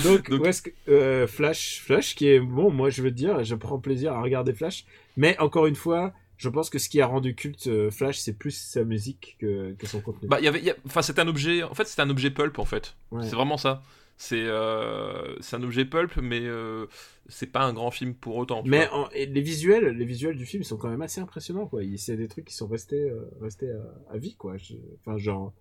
Donc, 0.05 0.31
Donc- 0.31 0.40
où 0.42 0.46
est-ce 0.46 0.62
que 0.62 0.70
euh, 0.88 1.27
Flash, 1.27 1.81
Flash 1.81 2.14
qui 2.14 2.29
est 2.29 2.38
bon, 2.40 2.70
moi 2.70 2.90
je 2.90 3.03
veux 3.03 3.11
te 3.11 3.16
dire, 3.16 3.42
je 3.44 3.55
prends 3.57 3.79
plaisir 3.79 4.12
à 4.12 4.23
regarder 4.23 4.53
Flash, 4.53 4.85
mais 5.16 5.37
encore 5.40 5.66
une 5.66 5.75
fois, 5.75 6.12
je 6.37 6.49
pense 6.49 6.70
que 6.70 6.79
ce 6.79 6.88
qui 6.88 7.01
a 7.01 7.07
rendu 7.07 7.35
culte 7.35 7.66
euh, 7.66 7.90
Flash, 7.90 8.18
c'est 8.18 8.33
plus 8.33 8.53
sa 8.53 8.85
musique 8.85 9.37
que, 9.40 9.73
que 9.73 9.87
son 9.87 10.01
contenu. 10.01 10.29
Bah, 10.29 10.40
y 10.40 10.46
avait, 10.49 10.61
il 10.61 10.64
y 10.64 10.70
a- 10.70 10.77
enfin, 10.87 11.03
c'est 11.03 11.18
un 11.18 11.27
objet. 11.29 11.62
En 11.64 11.75
fait, 11.75 11.87
c'est 11.87 12.01
un 12.01 12.09
objet 12.09 12.31
pulp 12.31 12.59
en 12.59 12.64
fait. 12.64 12.94
Ouais. 13.11 13.25
C'est 13.25 13.35
vraiment 13.35 13.57
ça. 13.57 13.83
C'est 14.22 14.44
euh, 14.44 15.35
un 15.52 15.62
objet 15.62 15.87
pulp, 15.87 16.18
mais 16.18 16.42
euh, 16.42 16.85
c'est 17.30 17.46
pas 17.46 17.62
un 17.64 17.72
grand 17.72 17.90
film 17.90 18.12
pour 18.14 18.37
autant. 18.37 18.62
tu 18.62 18.68
mais 18.68 18.87
vois. 18.87 19.06
en- 19.06 19.11
et 19.12 19.24
les 19.24 19.40
visuels, 19.40 19.96
les 19.96 20.04
visuels 20.04 20.37
du 20.37 20.44
film 20.44 20.62
sont 20.62 20.76
quand 20.76 20.90
même 20.90 21.00
assez 21.00 21.22
impressionnants, 21.22 21.66
quoi. 21.66 21.83
Il- 21.83 21.98
C'est 21.98 22.18
des 22.18 22.28
trucs 22.28 22.44
qui 22.44 22.54
sont 22.54 22.66
restés, 22.66 23.09
euh, 23.09 23.30
restés 23.40 23.70
à, 23.70 24.12
à 24.12 24.18
vie, 24.18 24.35
quoi. 24.35 24.59
Je- 24.59 24.74
Enfin, 24.98 25.16
genre, 25.16 25.54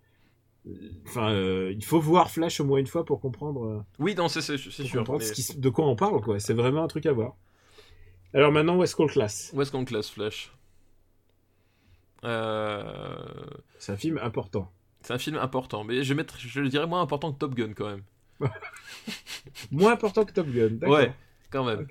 enfin, 1.07 1.31
euh, 1.31 1.71
il 1.73 1.85
faut 1.85 2.01
voir 2.01 2.29
Flash 2.31 2.59
au 2.59 2.65
moins 2.65 2.79
une 2.79 2.87
fois 2.87 3.05
pour 3.05 3.21
comprendre. 3.21 3.63
euh, 3.65 3.79
Oui, 3.97 4.13
non, 4.13 4.27
c'est 4.27 4.41
sûr. 4.41 4.57
mais 5.17 5.23
ce 5.23 5.31
qui 5.31 5.57
de 5.57 5.69
quoi 5.69 5.87
on 5.87 5.95
parle, 5.95 6.19
quoi. 6.21 6.37
C'est 6.41 6.53
vraiment 6.53 6.83
un 6.83 6.87
truc 6.89 7.05
à 7.05 7.13
voir. 7.13 7.37
Alors 8.33 8.51
maintenant, 8.51 8.75
où 8.75 8.83
est-ce 8.83 8.93
qu'on 8.93 9.05
le 9.05 9.09
classe? 9.13 9.51
Où 9.53 9.61
est-ce 9.61 9.71
qu'on 9.71 9.79
le 9.79 9.85
classe, 9.85 10.09
Flash? 10.09 10.51
Euh, 12.25 13.15
C'est 13.77 13.93
un 13.93 13.97
film 13.97 14.19
important. 14.21 14.69
C'est 15.01 15.13
un 15.13 15.17
film 15.17 15.37
important, 15.37 15.85
mais 15.85 16.03
je, 16.03 16.13
mettre, 16.13 16.37
je 16.37 16.59
le 16.59 16.67
dirais 16.67 16.87
moins 16.87 17.01
important 17.01 17.31
que 17.31 17.39
Top 17.39 17.55
Gun 17.55 17.71
quand 17.73 17.87
même. 17.87 18.03
Moins 19.71 19.93
important 19.93 20.25
que 20.25 20.33
Top 20.33 20.47
Gun, 20.49 20.69
d'accord. 20.71 20.95
Ouais, 20.95 21.13
quand 21.49 21.63
même. 21.65 21.85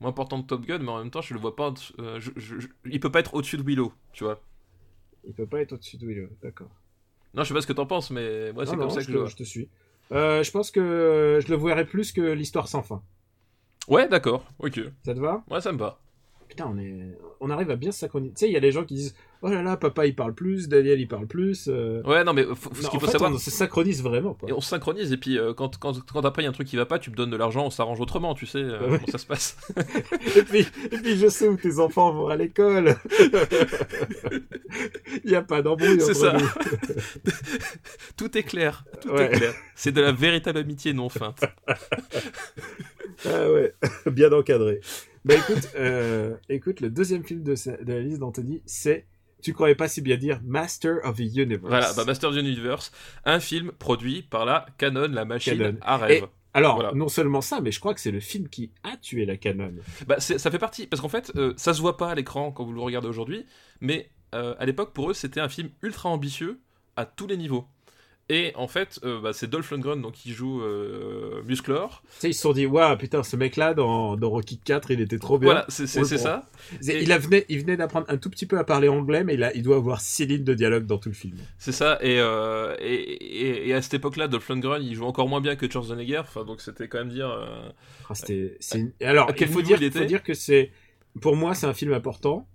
Moins 0.00 0.10
important 0.10 0.42
que 0.42 0.46
Top 0.46 0.64
Gun, 0.66 0.78
mais 0.78 0.88
en 0.90 0.98
même 0.98 1.10
temps, 1.10 1.20
je 1.20 1.34
le 1.34 1.40
vois 1.40 1.54
pas. 1.56 1.72
euh, 1.98 2.18
je- 2.20 2.30
je- 2.36 2.58
je- 2.60 2.68
il 2.86 3.00
peut 3.00 3.10
pas 3.12 3.20
être 3.20 3.34
au-dessus 3.34 3.56
de 3.56 3.62
Willow, 3.62 3.92
tu 4.12 4.24
vois. 4.24 4.40
Il 5.24 5.32
peut 5.34 5.46
pas 5.46 5.60
être 5.60 5.72
au-dessus 5.72 5.96
de 5.98 6.06
Willow, 6.06 6.28
d'accord. 6.42 6.70
Non, 7.34 7.42
je 7.44 7.48
sais 7.48 7.54
pas 7.54 7.60
ce 7.60 7.66
que 7.66 7.72
t'en 7.72 7.86
penses, 7.86 8.10
mais 8.10 8.52
moi, 8.52 8.66
c'est 8.66 8.76
comme 8.76 8.88
non, 8.88 8.90
ça 8.90 9.02
que 9.02 9.08
je 9.08 9.12
le 9.12 9.20
vois. 9.20 9.28
je 9.28 9.36
te 9.36 9.42
suis. 9.44 9.68
Euh, 10.12 10.42
je 10.42 10.50
pense 10.50 10.70
que 10.70 11.38
je 11.40 11.48
le 11.48 11.56
verrais 11.56 11.84
plus 11.86 12.12
que 12.12 12.20
l'histoire 12.20 12.66
sans 12.68 12.82
fin. 12.82 13.02
Ouais, 13.88 14.08
d'accord, 14.08 14.44
ok. 14.58 14.80
Ça 15.04 15.14
te 15.14 15.20
va? 15.20 15.44
Ouais, 15.50 15.60
ça 15.60 15.72
me 15.72 15.78
va. 15.78 15.98
Putain, 16.48 16.66
on 16.66 16.78
est, 16.78 17.16
on 17.40 17.50
arrive 17.50 17.70
à 17.70 17.76
bien 17.76 17.92
se 17.92 18.00
synchroniser. 18.00 18.32
Tu 18.34 18.40
sais, 18.40 18.48
il 18.48 18.52
y 18.52 18.56
a 18.56 18.60
des 18.60 18.72
gens 18.72 18.84
qui 18.84 18.94
disent, 18.94 19.14
oh 19.42 19.48
là 19.48 19.62
là, 19.62 19.76
papa 19.76 20.06
il 20.06 20.14
parle 20.14 20.34
plus, 20.34 20.68
Daniel 20.68 21.00
il 21.00 21.08
parle 21.08 21.26
plus. 21.26 21.66
euh. 21.68 22.02
Ouais, 22.04 22.24
non, 22.24 22.32
mais 22.32 22.44
faut- 22.54 22.74
ce 22.74 22.88
qu'il 22.88 23.00
faut 23.00 23.06
fait, 23.06 23.12
savoir, 23.12 23.32
on 23.32 23.38
se 23.38 23.50
synchronise 23.50 24.02
vraiment. 24.02 24.34
Quoi. 24.34 24.48
Et 24.48 24.52
on 24.52 24.60
se 24.60 24.68
synchronise, 24.68 25.12
et 25.12 25.16
puis 25.16 25.38
euh, 25.38 25.52
quand, 25.54 25.78
quand, 25.78 26.04
quand 26.12 26.24
après 26.24 26.42
il 26.42 26.44
y 26.44 26.46
a 26.46 26.50
un 26.50 26.54
truc 26.54 26.68
qui 26.68 26.76
va 26.76 26.86
pas, 26.86 26.98
tu 26.98 27.10
me 27.10 27.16
donnes 27.16 27.30
de 27.30 27.36
l'argent, 27.36 27.66
on 27.66 27.70
s'arrange 27.70 28.00
autrement, 28.00 28.34
tu 28.34 28.46
sais 28.46 28.58
euh, 28.58 28.80
Ouais. 28.90 28.98
comment 28.98 29.12
ça 29.12 29.18
se 29.18 29.26
passe. 29.26 29.56
et, 30.36 30.42
puis, 30.42 30.60
et 30.90 30.98
puis 30.98 31.16
je 31.16 31.28
sais 31.28 31.48
où 31.48 31.56
tes 31.56 31.78
enfants 31.78 32.12
vont 32.12 32.28
à 32.28 32.36
l'école. 32.36 32.96
Il 35.24 35.30
n'y 35.30 35.34
a 35.36 35.42
pas 35.42 35.62
d'embrouille 35.62 36.00
C'est 36.00 36.14
ça. 36.14 36.36
tout 38.16 38.36
est 38.36 38.42
clair, 38.42 38.84
tout 39.00 39.10
Ouais. 39.10 39.26
est 39.26 39.36
clair. 39.36 39.54
C'est 39.74 39.92
de 39.92 40.00
la 40.00 40.12
véritable 40.12 40.58
amitié 40.58 40.92
non 40.92 41.08
feinte. 41.08 41.44
Ah 43.26 43.50
ouais, 43.50 43.74
bien 44.06 44.32
encadré. 44.32 44.80
Bah 45.24 45.34
écoute, 45.34 45.68
euh, 45.76 46.34
écoute, 46.48 46.80
le 46.80 46.90
deuxième 46.90 47.24
film 47.24 47.42
de, 47.42 47.54
de 47.54 47.92
la 47.92 48.00
liste 48.00 48.18
d'Anthony, 48.20 48.62
c'est, 48.64 49.06
tu 49.40 49.52
croyais 49.52 49.74
pas 49.74 49.88
si 49.88 50.00
bien 50.00 50.16
dire, 50.16 50.40
Master 50.44 50.98
of 51.04 51.16
the 51.16 51.20
Universe. 51.20 51.60
Voilà, 51.68 51.92
bah, 51.94 52.04
Master 52.04 52.30
of 52.30 52.36
the 52.36 52.38
Universe, 52.38 52.92
un 53.24 53.40
film 53.40 53.72
produit 53.72 54.22
par 54.22 54.44
la 54.44 54.66
Canon, 54.78 55.08
la 55.10 55.24
machine 55.24 55.58
Canon. 55.58 55.78
à 55.82 55.96
rêve. 55.96 56.26
Alors, 56.52 56.74
Voilà. 56.76 56.92
non 56.92 57.08
seulement 57.08 57.40
ça, 57.40 57.60
mais 57.60 57.70
je 57.70 57.78
crois 57.78 57.94
que 57.94 58.00
c'est 58.00 58.10
le 58.10 58.18
film 58.20 58.48
qui 58.48 58.72
a 58.82 58.96
tué 58.96 59.24
la 59.24 59.36
Canon. 59.36 59.72
Bah, 60.06 60.18
ça 60.18 60.50
fait 60.50 60.58
partie, 60.58 60.86
parce 60.86 61.00
qu'en 61.00 61.08
fait, 61.08 61.30
euh, 61.36 61.54
ça 61.56 61.74
se 61.74 61.80
voit 61.80 61.96
pas 61.96 62.10
à 62.10 62.14
l'écran 62.14 62.50
quand 62.50 62.64
vous 62.64 62.72
le 62.72 62.80
regardez 62.80 63.06
aujourd'hui, 63.08 63.46
mais 63.80 64.10
euh, 64.34 64.54
à 64.58 64.66
l'époque, 64.66 64.92
pour 64.92 65.10
eux, 65.10 65.14
c'était 65.14 65.40
un 65.40 65.48
film 65.48 65.70
ultra 65.82 66.08
ambitieux 66.08 66.60
à 66.96 67.04
tous 67.04 67.26
les 67.28 67.36
niveaux. 67.36 67.66
Et 68.32 68.52
en 68.54 68.68
fait, 68.68 69.00
euh, 69.04 69.20
bah, 69.20 69.32
c'est 69.32 69.50
Dolph 69.50 69.68
Lundgren 69.72 70.00
donc, 70.00 70.12
qui 70.12 70.30
joue 70.32 70.62
euh, 70.62 71.42
Musclor. 71.46 72.02
Tu 72.14 72.20
sais, 72.20 72.30
ils 72.30 72.34
se 72.34 72.42
sont 72.42 72.52
dit, 72.52 72.64
waouh, 72.64 72.96
putain, 72.96 73.24
ce 73.24 73.34
mec-là, 73.36 73.74
dans, 73.74 74.16
dans 74.16 74.30
Rocky 74.30 74.56
4, 74.58 74.92
il 74.92 75.00
était 75.00 75.18
trop 75.18 75.36
bien. 75.36 75.48
Voilà, 75.50 75.64
c'est 75.68 75.86
ça. 76.18 76.46
Et- 76.88 77.02
Il, 77.02 77.10
a 77.12 77.18
venait, 77.18 77.44
il 77.48 77.58
venait 77.60 77.76
d'apprendre 77.76 78.06
un 78.08 78.16
tout 78.18 78.30
petit 78.30 78.46
peu 78.46 78.56
à 78.58 78.62
parler 78.64 78.88
anglais, 78.88 79.24
mais 79.24 79.34
il, 79.34 79.42
a, 79.42 79.52
il 79.54 79.62
doit 79.64 79.76
avoir 79.76 80.00
six 80.00 80.26
lignes 80.26 80.44
de 80.44 80.54
dialogue 80.54 80.86
dans 80.86 80.98
tout 80.98 81.08
le 81.08 81.14
film. 81.14 81.38
C'est 81.58 81.72
ça, 81.72 81.98
et, 82.02 82.20
euh, 82.20 82.76
et, 82.78 82.94
et, 82.94 83.68
et 83.68 83.74
à 83.74 83.82
cette 83.82 83.94
époque-là, 83.94 84.28
Dolph 84.28 84.48
Lundgren, 84.48 84.80
il 84.82 84.94
joue 84.94 85.06
encore 85.06 85.26
moins 85.28 85.40
bien 85.40 85.56
que 85.56 85.68
Schwarzenegger, 85.68 86.18
enfin, 86.18 86.44
donc 86.44 86.60
c'était 86.60 86.86
quand 86.86 86.98
même 86.98 87.08
dire... 87.08 87.28
euh, 87.30 87.68
Ah, 88.72 88.78
une- 88.78 88.92
Alors, 89.02 89.26
il 89.46 89.48
faut 89.52 89.60
dire, 89.62 89.78
il 89.82 89.90
faut 89.92 89.98
dire 90.08 90.22
que 90.22 90.34
c'est, 90.34 90.70
pour 91.20 91.34
moi, 91.34 91.54
c'est 91.54 91.66
un 91.66 91.74
film 91.74 91.92
important. 91.92 92.46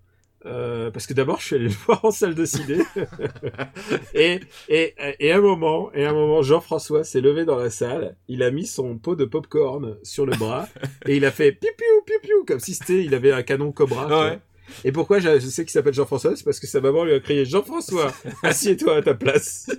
Euh, 0.45 0.91
parce 0.91 1.07
que 1.07 1.13
d'abord, 1.13 1.39
je 1.39 1.45
suis 1.45 1.55
allé 1.55 1.65
le 1.65 1.73
voir 1.85 2.05
en 2.05 2.11
salle 2.11 2.35
de 2.35 2.45
ciné. 2.45 2.77
et, 4.13 4.39
et, 4.69 4.93
et 5.19 5.31
un 5.31 5.41
moment, 5.41 5.91
et 5.93 6.05
un 6.05 6.13
moment, 6.13 6.41
Jean-François 6.43 7.03
s'est 7.03 7.21
levé 7.21 7.45
dans 7.45 7.57
la 7.57 7.69
salle. 7.69 8.15
Il 8.27 8.43
a 8.43 8.51
mis 8.51 8.67
son 8.67 8.97
pot 8.97 9.15
de 9.15 9.25
popcorn 9.25 9.97
sur 10.03 10.25
le 10.25 10.35
bras. 10.37 10.67
et 11.07 11.15
il 11.17 11.25
a 11.25 11.31
fait 11.31 11.51
pipiou, 11.51 12.01
pipiou, 12.05 12.45
comme 12.45 12.59
si 12.59 12.75
c'était, 12.75 13.03
il 13.03 13.15
avait 13.15 13.31
un 13.31 13.43
canon 13.43 13.71
Cobra. 13.71 14.07
Ouais. 14.29 14.39
Et 14.83 14.91
pourquoi 14.91 15.19
je, 15.19 15.39
je 15.39 15.47
sais 15.47 15.63
qu'il 15.63 15.71
s'appelle 15.71 15.93
Jean-François 15.93 16.35
C'est 16.35 16.43
parce 16.43 16.59
que 16.59 16.67
sa 16.67 16.81
maman 16.81 17.03
lui 17.05 17.13
a 17.13 17.19
crié 17.19 17.45
Jean-François, 17.45 18.11
assieds-toi 18.43 18.97
à 18.97 19.01
ta 19.01 19.13
place. 19.13 19.69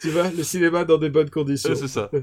tu 0.00 0.10
vois, 0.10 0.30
le 0.30 0.42
cinéma 0.42 0.84
dans 0.84 0.98
des 0.98 1.10
bonnes 1.10 1.30
conditions. 1.30 1.70
euh, 1.70 1.74
c'est 1.74 1.88
ça. 1.88 2.10
Et 2.12 2.20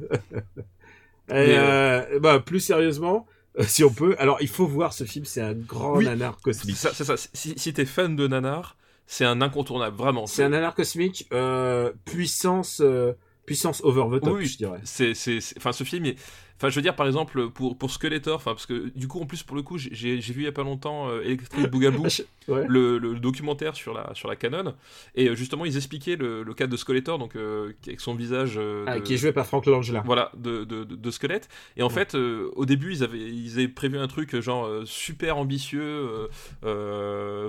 Mais, 1.30 1.56
euh, 1.58 2.20
bah, 2.20 2.40
plus 2.40 2.60
sérieusement, 2.60 3.26
euh, 3.30 3.33
si 3.62 3.84
on 3.84 3.92
peut, 3.94 4.16
alors 4.20 4.38
il 4.42 4.48
faut 4.48 4.66
voir 4.68 4.94
ce 4.94 5.04
film, 5.04 5.26
c'est 5.26 5.42
un 5.42 5.54
grand 5.54 5.98
Oui. 5.98 6.06
nanar 6.06 6.40
cosmique. 6.42 6.76
ça. 6.76 6.92
Si, 7.34 7.54
si 7.58 7.74
t'es 7.74 7.86
fan 7.86 8.16
de 8.16 8.28
Nanar, 8.28 8.76
c'est 9.06 9.26
un 9.26 9.42
incontournable, 9.42 9.96
vraiment. 9.98 10.26
C'est 10.28 10.44
un 10.44 10.50
nanar 10.50 10.74
cosmique, 10.76 11.28
euh, 11.34 11.92
puissance, 12.06 12.82
euh, 12.84 13.14
puissance 13.46 13.82
over 13.84 14.06
the 14.18 14.24
top, 14.24 14.36
Oui. 14.38 14.46
je 14.46 14.58
dirais. 14.58 14.80
c'est 14.84 15.14
c'est 15.14 15.42
c'est- 15.42 15.56
enfin 15.58 15.72
ce 15.74 15.84
film 15.84 16.06
est 16.06 16.16
enfin 16.64 16.70
je 16.70 16.76
veux 16.76 16.82
dire 16.82 16.96
par 16.96 17.08
exemple 17.08 17.50
pour 17.50 17.78
pour 17.78 17.92
Skeletor 17.92 18.42
parce 18.42 18.66
que 18.66 18.90
du 18.96 19.10
coup 19.10 19.20
en 19.20 19.26
plus 19.26 19.44
pour 19.44 19.58
le 19.58 19.64
coup 19.64 19.78
j'ai 19.78 20.16
vu 20.16 20.42
il 20.42 20.46
y 20.46 20.48
a 20.48 20.52
pas 20.54 20.64
longtemps 20.64 21.10
euh, 21.10 21.22
Electric 21.22 21.70
Boogaloo 21.70 22.06
Ouais. 22.50 22.66
le, 22.68 22.98
le 22.98 23.20
documentaire 23.22 23.74
sur 23.74 23.94
la 23.94 24.14
sur 24.16 24.28
la 24.28 24.36
Canon 24.36 24.74
et 25.16 25.30
euh, 25.30 25.34
justement 25.36 25.64
ils 25.64 25.78
expliquaient 25.78 26.18
le, 26.18 26.44
le 26.44 26.54
cas 26.54 26.68
de 26.68 26.76
Skeletor 26.76 27.18
donc 27.18 27.38
euh, 27.38 27.72
avec 27.88 28.02
son 28.02 28.16
visage 28.16 28.56
euh, 28.58 28.84
Ah, 28.86 29.00
de- 29.00 29.04
qui 29.06 29.14
est 29.14 29.18
joué 29.18 29.32
par 29.32 29.46
Frank 29.46 29.66
Langella. 29.66 30.04
voilà 30.06 30.30
de, 30.38 30.66
de, 30.66 30.84
de- 30.84 31.12
squelette 31.12 31.48
et 31.78 31.84
en 31.84 31.88
Ouais. 31.88 31.94
fait 31.94 32.16
au 32.16 32.66
début 32.66 32.92
ils 32.92 33.02
avaient 33.04 33.18
ils 33.32 33.54
avaient 33.54 33.70
prévu 33.70 33.98
un 33.98 34.08
truc 34.08 34.38
genre 34.42 34.70
super 34.86 35.38
ambitieux 35.38 36.10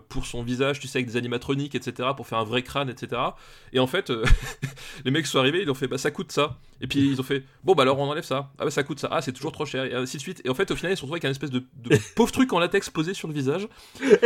pour 0.09 0.27
son 0.27 0.43
visage 0.43 0.81
tu 0.81 0.87
sais 0.87 0.99
avec 0.99 1.09
des 1.09 1.17
animatroniques 1.17 1.75
etc 1.75 2.11
pour 2.17 2.27
faire 2.27 2.39
un 2.39 2.45
vrai 2.45 2.63
crâne 2.63 2.89
etc 2.89 3.21
et 3.73 3.79
en 3.81 3.87
fait 3.89 4.13
les 5.05 5.11
mecs 5.11 5.27
sont 5.27 5.39
arrivés 5.39 5.63
ils 5.63 5.71
ont 5.71 5.75
fait 5.75 5.89
bah 5.89 5.99
ça 5.99 6.11
coûte 6.11 6.31
ça 6.33 6.59
et 6.81 6.87
puis 6.87 7.01
ils 7.01 7.21
ont 7.21 7.25
fait 7.25 7.43
bon 7.65 7.75
bah 7.75 7.83
alors 7.83 7.99
on 7.99 8.05
enlève 8.11 8.25
ça 8.25 8.53
ah 8.59 8.65
bah 8.65 8.71
ça 8.71 8.83
coûte 8.83 9.01
ça 9.01 9.04
ah 9.11 9.23
c'est 9.23 9.33
toujours 9.33 9.53
trop 9.53 9.65
cher 9.67 9.85
et 9.85 9.95
ainsi 9.95 10.17
de 10.17 10.23
suite 10.23 10.41
et 10.45 10.49
en 10.51 10.55
fait 10.55 10.71
au 10.71 10.77
final 10.77 10.93
ils 10.93 10.97
se 10.97 11.03
retrouvés 11.03 11.17
avec 11.19 11.25
un 11.27 11.31
espèce 11.31 11.51
de, 11.51 11.63
de 11.77 11.97
pauvre 12.17 12.33
truc 12.33 12.53
en 12.53 12.59
latex 12.59 12.91
posé 12.91 13.15
sur 13.15 13.29
le 13.29 13.35
visage 13.35 13.69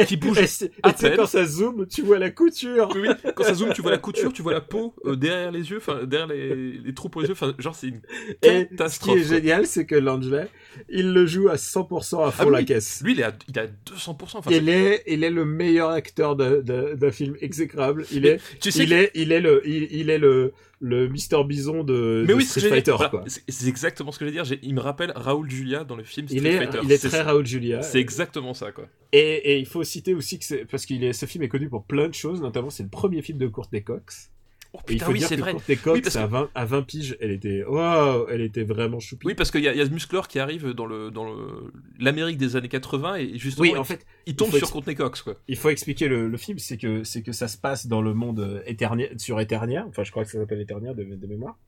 qui 0.07 0.17
bouge 0.17 0.39
Et 0.39 0.71
à 0.83 0.93
peine. 0.93 1.17
quand 1.17 1.27
ça 1.27 1.45
zoome, 1.45 1.87
tu 1.87 2.03
vois 2.03 2.19
la 2.19 2.31
couture. 2.31 2.91
oui, 2.95 3.09
oui. 3.09 3.33
Quand 3.35 3.45
ça 3.45 3.55
zoome, 3.55 3.73
tu 3.73 3.83
vois 3.83 3.91
la 3.91 3.99
couture, 3.99 4.33
tu 4.33 4.43
vois 4.43 4.53
la 4.53 4.61
peau 4.61 4.95
euh, 5.05 5.17
derrière 5.17 5.51
les 5.53 5.71
yeux, 5.71 5.79
enfin 5.79 6.05
derrière 6.05 6.27
les, 6.29 6.73
les 6.79 6.95
trous 6.95 7.09
pour 7.09 7.21
les 7.23 7.29
yeux. 7.29 7.33
Enfin, 7.35 7.55
genre 7.59 7.75
c'est 7.75 7.89
une 7.89 8.01
Et 8.43 8.49
ce 8.49 8.61
qui 8.63 8.69
catastrophe. 8.69 9.19
est 9.19 9.25
génial, 9.25 9.67
c'est 9.67 9.87
que 9.87 9.95
Langella, 9.95 10.47
il 10.89 11.13
le 11.13 11.27
joue 11.27 11.49
à 11.49 11.57
100% 11.57 12.27
à 12.27 12.31
fond 12.31 12.43
Ah 12.43 12.47
oui. 12.47 12.53
la 12.53 12.63
caisse. 12.65 13.01
Lui, 13.05 13.13
il 13.13 13.21
est 13.21 13.25
à, 13.25 13.37
il 13.49 13.57
est 13.59 13.61
à 13.63 13.67
200%. 13.67 14.17
Enfin, 14.39 14.51
Il 14.51 14.69
est, 14.69 15.03
il 15.07 15.25
est 15.25 15.31
le 15.31 15.45
meilleur 15.45 15.91
acteur 15.91 16.37
d'un 16.37 17.11
film 17.11 17.37
exécrable. 17.41 18.05
Il 18.13 18.27
est, 18.27 18.39
c'est- 18.39 18.59
tu 18.61 18.71
sais, 18.71 18.85
il 18.85 18.93
est, 18.93 19.11
il 19.15 19.33
est 19.33 19.41
le, 19.41 19.63
il, 19.67 19.89
il 19.93 20.11
est 20.11 20.19
le, 20.19 20.53
le 20.81 21.09
Mister 21.09 21.39
Bison 21.47 21.83
de, 21.85 22.23
mais 22.27 22.33
de 22.33 22.35
oui, 22.37 22.45
c'est 22.45 22.61
Street 22.61 22.69
que 22.83 22.93
Fighter. 22.93 22.95
Voilà, 23.11 23.25
c'est 23.49 23.67
exactement 23.69 24.13
ce 24.13 24.19
que 24.19 24.25
je 24.27 24.31
veux 24.31 24.45
dire. 24.45 24.59
Il 24.63 24.75
me 24.75 24.81
rappelle 24.81 25.13
Raoul 25.17 25.51
Julia 25.51 25.85
dans 25.85 25.97
le 25.97 26.05
film 26.05 26.29
Street 26.29 26.39
Il 26.41 26.47
est, 26.47 26.57
Fighter. 26.59 26.79
il 26.85 26.93
est 26.93 26.99
très. 27.09 27.23
Raoul 27.23 27.47
Julia. 27.47 27.83
C'est 27.83 27.99
exactement 28.01 28.55
ça, 28.55 28.71
quoi. 28.73 28.87
Et, 29.13 29.19
et 29.53 29.59
il 29.59 29.67
faut 29.67 29.83
citer 29.85 30.15
aussi 30.15 30.39
que 30.39 30.65
parce 30.65 30.85
est, 30.91 31.13
ce 31.13 31.27
film 31.27 31.43
est 31.45 31.49
connu 31.49 31.69
pour 31.69 31.85
plein 31.85 32.09
de 32.09 32.15
choses, 32.15 32.41
notamment 32.41 32.71
c'est 32.71 32.83
le 32.83 32.89
premier 32.91 33.23
film 33.23 33.39
de 33.39 33.47
Courtney 33.49 33.83
Cox. 33.83 34.31
Oh 34.75 34.79
Et 34.81 34.81
il 34.81 34.95
putain, 34.95 35.07
faut 35.07 35.13
oui, 35.13 35.19
dire 35.21 35.29
c'est 35.29 35.37
que 35.37 35.41
vrai. 35.41 35.53
Courtney 35.53 35.77
Cox, 35.79 35.95
Oui, 35.97 36.03
parce 36.03 36.17
à, 36.17 36.27
20, 36.27 36.51
à 36.55 36.65
20 36.67 36.83
piges, 36.83 37.17
elle 37.21 37.31
était, 37.31 37.65
waouh, 37.65 38.27
elle 38.29 38.43
était 38.43 38.65
vraiment 38.65 39.01
choupie. 39.01 39.27
Oui, 39.27 39.35
parce 39.35 39.51
qu'il 39.51 39.63
y 39.63 39.69
a, 39.69 39.75
y 39.75 39.81
a 39.81 39.87
ce 39.87 39.91
muscleur 39.91 40.29
qui 40.29 40.39
arrive 40.39 40.73
dans 40.73 40.85
le 40.85 41.11
dans 41.11 41.25
le- 41.25 41.73
l'Amérique 41.99 42.37
des 42.37 42.55
années 42.57 42.69
80 42.69 43.15
et 43.17 43.39
justement 43.39 43.63
Oui, 43.63 43.71
il, 43.73 43.79
en 43.79 43.85
fait, 43.85 44.05
il 44.27 44.37
tombe 44.37 44.55
sur 44.55 44.71
Courtney 44.71 44.95
Cox 44.95 45.23
quoi. 45.23 45.37
il 45.49 45.57
faut 45.57 45.71
expliquer 45.71 46.07
le, 46.09 46.29
le 46.29 46.37
film, 46.37 46.59
c'est 46.59 46.77
que 46.77 47.03
c'est 47.03 47.23
que 47.23 47.33
ça 47.33 47.49
se 47.49 47.57
passe 47.57 47.87
dans 47.87 48.03
le 48.03 48.13
monde 48.13 48.41
euh, 48.41 48.61
Eternia, 48.67 49.07
sur 49.17 49.41
Eternia, 49.41 49.87
enfin 49.89 50.05
je 50.05 50.11
crois 50.11 50.25
que 50.25 50.31
ça 50.31 50.39
s'appelle 50.39 50.61
Eternia 50.61 50.93
de, 50.93 51.03
de 51.03 51.27
mémoire. 51.27 51.59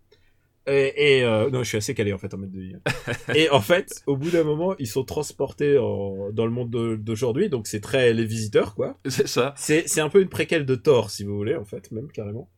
Et, 0.67 1.19
et, 1.21 1.25
euh, 1.25 1.49
non, 1.51 1.61
je 1.63 1.69
suis 1.69 1.79
assez 1.79 1.95
calé 1.95 2.13
en 2.13 2.19
fait 2.19 2.33
en 2.35 2.39
mode 2.39 2.51
de 2.53 2.61
vie. 2.61 2.75
Et 3.35 3.49
en 3.49 3.63
fait, 3.63 4.03
au 4.07 4.19
bout 4.19 4.31
d'un 4.31 4.45
moment, 4.45 4.75
ils 4.79 4.87
sont 4.87 5.05
transportés 5.05 5.79
en- 5.79 6.31
dans 6.33 6.45
le 6.45 6.53
monde 6.53 6.71
de- 6.71 6.97
d'aujourd'hui, 6.97 7.49
donc 7.49 7.67
c'est 7.67 7.81
très 7.81 8.13
les 8.13 8.27
visiteurs 8.27 8.75
quoi. 8.75 8.99
C'est 9.09 9.27
ça. 9.27 9.55
C'est 9.57 9.89
c'est 9.89 10.03
un 10.03 10.11
peu 10.11 10.21
une 10.21 10.29
préquelle 10.29 10.67
de 10.67 10.75
Thor 10.75 11.11
si 11.11 11.25
vous 11.25 11.35
voulez 11.35 11.57
en 11.57 11.65
fait, 11.65 11.91
même 11.93 12.09
carrément. 12.13 12.51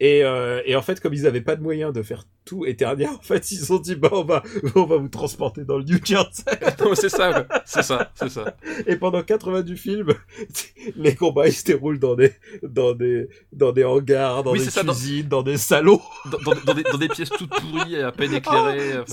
Et, 0.00 0.24
euh, 0.24 0.60
et 0.66 0.74
en 0.74 0.82
fait, 0.82 0.98
comme 1.00 1.14
ils 1.14 1.26
avaient 1.26 1.40
pas 1.40 1.54
de 1.54 1.62
moyens 1.62 1.92
de 1.92 2.02
faire 2.02 2.24
tout 2.44 2.66
Eternia, 2.66 3.10
en 3.12 3.20
fait, 3.22 3.50
ils 3.52 3.56
se 3.58 3.66
sont 3.66 3.78
dit 3.78 3.94
bah 3.94 4.08
on 4.12 4.24
va 4.24 4.42
on 4.74 4.84
va 4.84 4.96
vous 4.96 5.08
transporter 5.08 5.64
dans 5.64 5.78
le 5.78 5.84
New 5.84 5.98
Jersey. 6.04 6.42
C'est 6.94 7.08
ça, 7.08 7.46
c'est 7.64 7.82
ça, 7.82 8.10
c'est 8.14 8.28
ça. 8.28 8.56
Et 8.86 8.96
pendant 8.96 9.22
80 9.22 9.62
du 9.62 9.76
film, 9.76 10.08
les 10.96 11.14
combats 11.14 11.46
ils 11.46 11.52
se 11.52 11.64
déroulent 11.64 11.98
dans 11.98 12.14
des 12.16 12.32
dans 12.62 12.92
des 12.94 13.28
dans 13.52 13.72
des 13.72 13.84
hangars, 13.84 14.42
dans 14.42 14.52
Oui, 14.52 14.58
des 14.58 14.64
dans- 14.82 14.92
cuisines, 14.92 15.28
dans... 15.28 15.42
des 15.42 15.56
salons. 15.56 16.00
Dans, 16.30 16.38
dans- 16.38 16.60
dans 16.64 16.74
des, 16.74 16.82
dans 16.82 16.98
des 16.98 17.08
pièces 17.08 17.30
toutes 17.30 17.50
pourries, 17.50 17.96
à 17.96 18.10
peine 18.12 18.34
éclairées. 18.34 18.98
enfin, 18.98 19.04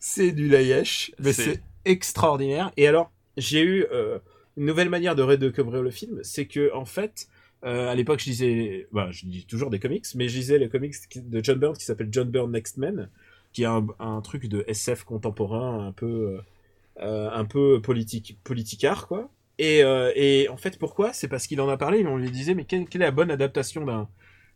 c'est- 0.00 0.32
du 0.32 0.48
laïesh, 0.48 1.12
mais 1.18 1.32
C'est- 1.32 1.44
c'est 1.44 1.62
extraordinaire. 1.84 2.72
Et 2.76 2.86
alors, 2.88 3.10
j'ai 3.36 3.60
eu 3.62 3.86
euh, 3.92 4.18
une 4.56 4.64
nouvelle 4.66 4.88
manière 4.88 5.14
de 5.14 5.22
redécouvrir 5.22 5.82
le 5.82 5.90
film, 5.90 6.20
c'est 6.22 6.46
que 6.46 6.72
en 6.74 6.84
fait, 6.84 7.28
euh, 7.66 7.88
à 7.90 7.94
l'époque, 7.94 8.20
je 8.20 8.26
lisais, 8.30 8.86
bah, 8.92 9.08
je 9.10 9.26
lis 9.26 9.44
toujours 9.44 9.70
des 9.70 9.78
comics, 9.80 10.04
mais 10.14 10.28
je 10.28 10.36
lisais 10.36 10.58
les 10.58 10.68
comics 10.68 10.94
de 11.16 11.42
John 11.44 11.58
Byrne 11.58 11.76
qui 11.76 11.84
s'appelle 11.84 12.08
John 12.12 12.28
Byrne 12.30 12.52
Next 12.52 12.76
Man, 12.76 13.08
qui 13.52 13.62
est 13.62 13.66
un, 13.66 13.86
un 13.98 14.20
truc 14.20 14.46
de 14.48 14.64
SF 14.68 15.04
contemporain, 15.04 15.86
un 15.86 15.92
peu, 15.92 16.38
euh, 17.00 17.30
un 17.30 17.44
peu 17.44 17.80
politique, 17.82 18.38
politicard, 18.44 19.08
quoi. 19.08 19.30
Et, 19.58 19.82
euh, 19.82 20.12
et 20.14 20.48
en 20.50 20.56
fait, 20.58 20.78
pourquoi? 20.78 21.12
C'est 21.12 21.28
parce 21.28 21.46
qu'il 21.46 21.60
en 21.60 21.68
a 21.68 21.76
parlé. 21.76 22.06
On 22.06 22.18
lui 22.18 22.30
disait, 22.30 22.54
mais 22.54 22.64
quelle, 22.64 22.86
quelle 22.86 23.02
est 23.02 23.06
la 23.06 23.10
bonne 23.10 23.30
adaptation 23.30 23.84
d'un 23.84 24.08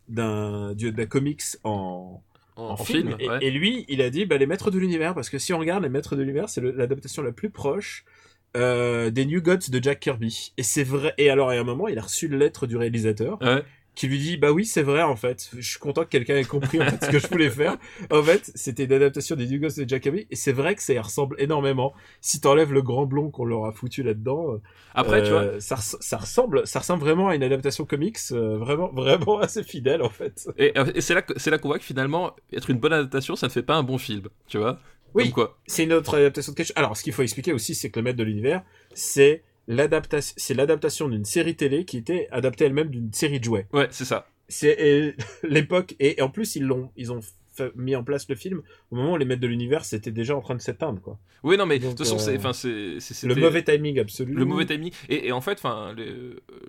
d'un 0.09 0.73
du- 0.73 0.91
d'un 0.91 1.05
comics 1.05 1.41
en 1.63 2.21
en, 2.55 2.75
film? 2.77 3.07
film. 3.09 3.15
et, 3.19 3.29
ouais. 3.29 3.37
et 3.41 3.51
lui, 3.51 3.85
il 3.87 4.01
a 4.01 4.09
dit 4.09 4.25
bah, 4.25 4.37
les 4.37 4.45
Maîtres 4.45 4.71
de 4.71 4.77
l'Univers, 4.79 5.15
parce 5.15 5.29
que 5.29 5.37
si 5.39 5.53
on 5.53 5.59
regarde 5.59 5.83
les 5.83 5.89
Maîtres 5.89 6.15
de 6.15 6.21
l'Univers, 6.21 6.49
c'est 6.49 6.61
le- 6.61 6.71
l'adaptation 6.71 7.23
la 7.23 7.31
plus 7.31 7.49
proche 7.49 8.05
euh, 8.57 9.09
des 9.11 9.25
New 9.25 9.41
Gods 9.41 9.69
de 9.69 9.81
Jack 9.83 9.99
Kirby. 9.99 10.53
Et 10.57 10.63
c'est 10.63 10.83
vrai. 10.83 11.13
Et 11.17 11.29
alors, 11.29 11.49
à 11.49 11.53
un 11.53 11.63
moment, 11.63 11.87
il 11.87 11.97
a 11.97 12.01
reçu 12.03 12.25
une 12.27 12.37
lettre 12.37 12.67
du 12.67 12.75
réalisateur 12.77 13.37
Ouais. 13.41 13.63
qui 13.95 14.07
lui 14.07 14.19
dit 14.19 14.37
bah 14.37 14.51
oui, 14.51 14.65
c'est 14.65 14.83
vrai 14.83 15.01
en 15.03 15.15
fait. 15.15 15.49
Je 15.57 15.69
suis 15.69 15.79
content 15.79 16.03
que 16.03 16.09
quelqu'un 16.09 16.35
ait 16.37 16.43
compris 16.45 16.81
en 16.81 16.85
fait, 16.85 17.05
ce 17.05 17.09
que 17.11 17.19
je 17.19 17.27
voulais 17.27 17.49
faire. 17.49 17.77
En 18.09 18.23
fait, 18.23 18.51
c'était 18.55 18.85
une 18.85 18.93
adaptation 18.93 19.35
des 19.35 19.47
New 19.47 19.59
Gods 19.59 19.75
de 19.83 19.87
Jack 19.87 20.03
Kirby, 20.03 20.27
et 20.29 20.35
c'est 20.35 20.51
vrai 20.53 20.75
que 20.75 20.81
ça 20.83 20.93
y 20.93 20.99
ressemble 20.99 21.35
énormément. 21.39 21.93
Si 22.21 22.39
t'enlèves 22.41 22.71
le 22.73 22.81
grand 22.81 23.05
blond 23.05 23.29
qu'on 23.29 23.45
leur 23.45 23.65
a 23.65 23.71
foutu 23.73 24.01
là-dedans, 24.03 24.59
Après, 24.95 25.23
tu 25.23 25.29
vois, 25.29 25.41
euh, 25.41 25.59
ça, 25.59 25.75
res- 25.75 25.97
ça 26.01 26.17
ressemble, 26.17 26.65
ça 26.67 26.79
ressemble 26.79 27.01
vraiment 27.01 27.29
à 27.29 27.35
une 27.35 27.43
adaptation 27.43 27.85
comics, 27.85 28.17
euh, 28.31 28.57
vraiment, 28.57 28.89
vraiment 28.93 29.39
assez 29.39 29.63
fidèle 29.63 30.01
en 30.01 30.09
fait. 30.09 30.47
et, 30.57 30.73
et 30.95 31.01
c'est 31.01 31.13
là, 31.13 31.21
que- 31.21 31.37
c'est 31.37 31.51
là 31.51 31.57
qu'on 31.57 31.69
voit 31.69 31.79
que 31.79 31.85
finalement, 31.85 32.33
être 32.53 32.69
une 32.69 32.79
bonne 32.79 32.93
adaptation, 32.93 33.35
ça 33.35 33.47
ne 33.47 33.51
fait 33.51 33.63
pas 33.63 33.75
un 33.75 33.83
bon 33.83 33.97
film. 33.97 34.27
Tu 34.47 34.57
vois 34.57 34.79
Oui. 35.13 35.33
C'est 35.67 35.83
une 35.83 35.93
autre 35.93 36.17
adaptation 36.17 36.51
de 36.53 36.57
quelque 36.57 36.67
chose. 36.67 36.73
Alors, 36.77 36.95
ce 36.97 37.03
qu'il 37.03 37.13
faut 37.13 37.21
expliquer 37.23 37.53
aussi, 37.53 37.75
c'est 37.75 37.89
que 37.89 37.99
le 37.99 38.03
maître 38.03 38.17
de 38.17 38.23
l'univers, 38.23 38.63
c'est 38.93 39.43
l'adaptation, 39.67 40.33
c'est 40.37 40.53
l'adaptation 40.53 41.07
d'une 41.09 41.25
série 41.25 41.55
télé 41.55 41.85
qui 41.85 41.97
était 41.97 42.27
adaptée 42.31 42.65
elle-même 42.65 42.89
d'une 42.89 43.13
série 43.13 43.39
de 43.39 43.43
jouets. 43.45 43.67
Ouais, 43.73 43.87
c'est 43.91 44.05
ça. 44.05 44.27
C'est 44.47 45.15
l'époque 45.43 45.95
et, 45.99 46.19
et 46.19 46.21
en 46.21 46.29
plus 46.29 46.55
ils 46.55 46.63
l'ont, 46.63 46.91
ils 46.97 47.11
ont 47.11 47.19
mis 47.75 47.95
en 47.95 48.03
place 48.03 48.27
le 48.27 48.35
film 48.35 48.61
au 48.89 48.95
moment 48.95 49.13
où 49.13 49.17
les 49.17 49.25
maîtres 49.25 49.41
de 49.41 49.47
l'univers 49.47 49.85
c'était 49.85 50.09
déjà 50.11 50.35
en 50.35 50.41
train 50.41 50.55
de 50.55 50.61
s'éteindre 50.61 50.99
quoi. 51.01 51.19
Oui, 51.43 51.57
non, 51.57 51.65
mais 51.65 51.79
de 51.79 51.87
toute 51.87 51.97
façon, 51.99 52.17
c'est, 52.19 52.33
euh, 52.33 52.37
enfin, 52.37 52.53
c'est, 52.53 52.99
c'est- 52.99 53.25
Le 53.27 53.35
mauvais 53.35 53.63
timing 53.63 53.99
absolu. 53.99 54.33
le 54.33 54.45
mauvais 54.45 54.65
timing. 54.65 54.91
Et, 55.09 55.27
et 55.27 55.31
en 55.31 55.41
fait, 55.41 55.53
enfin, 55.53 55.95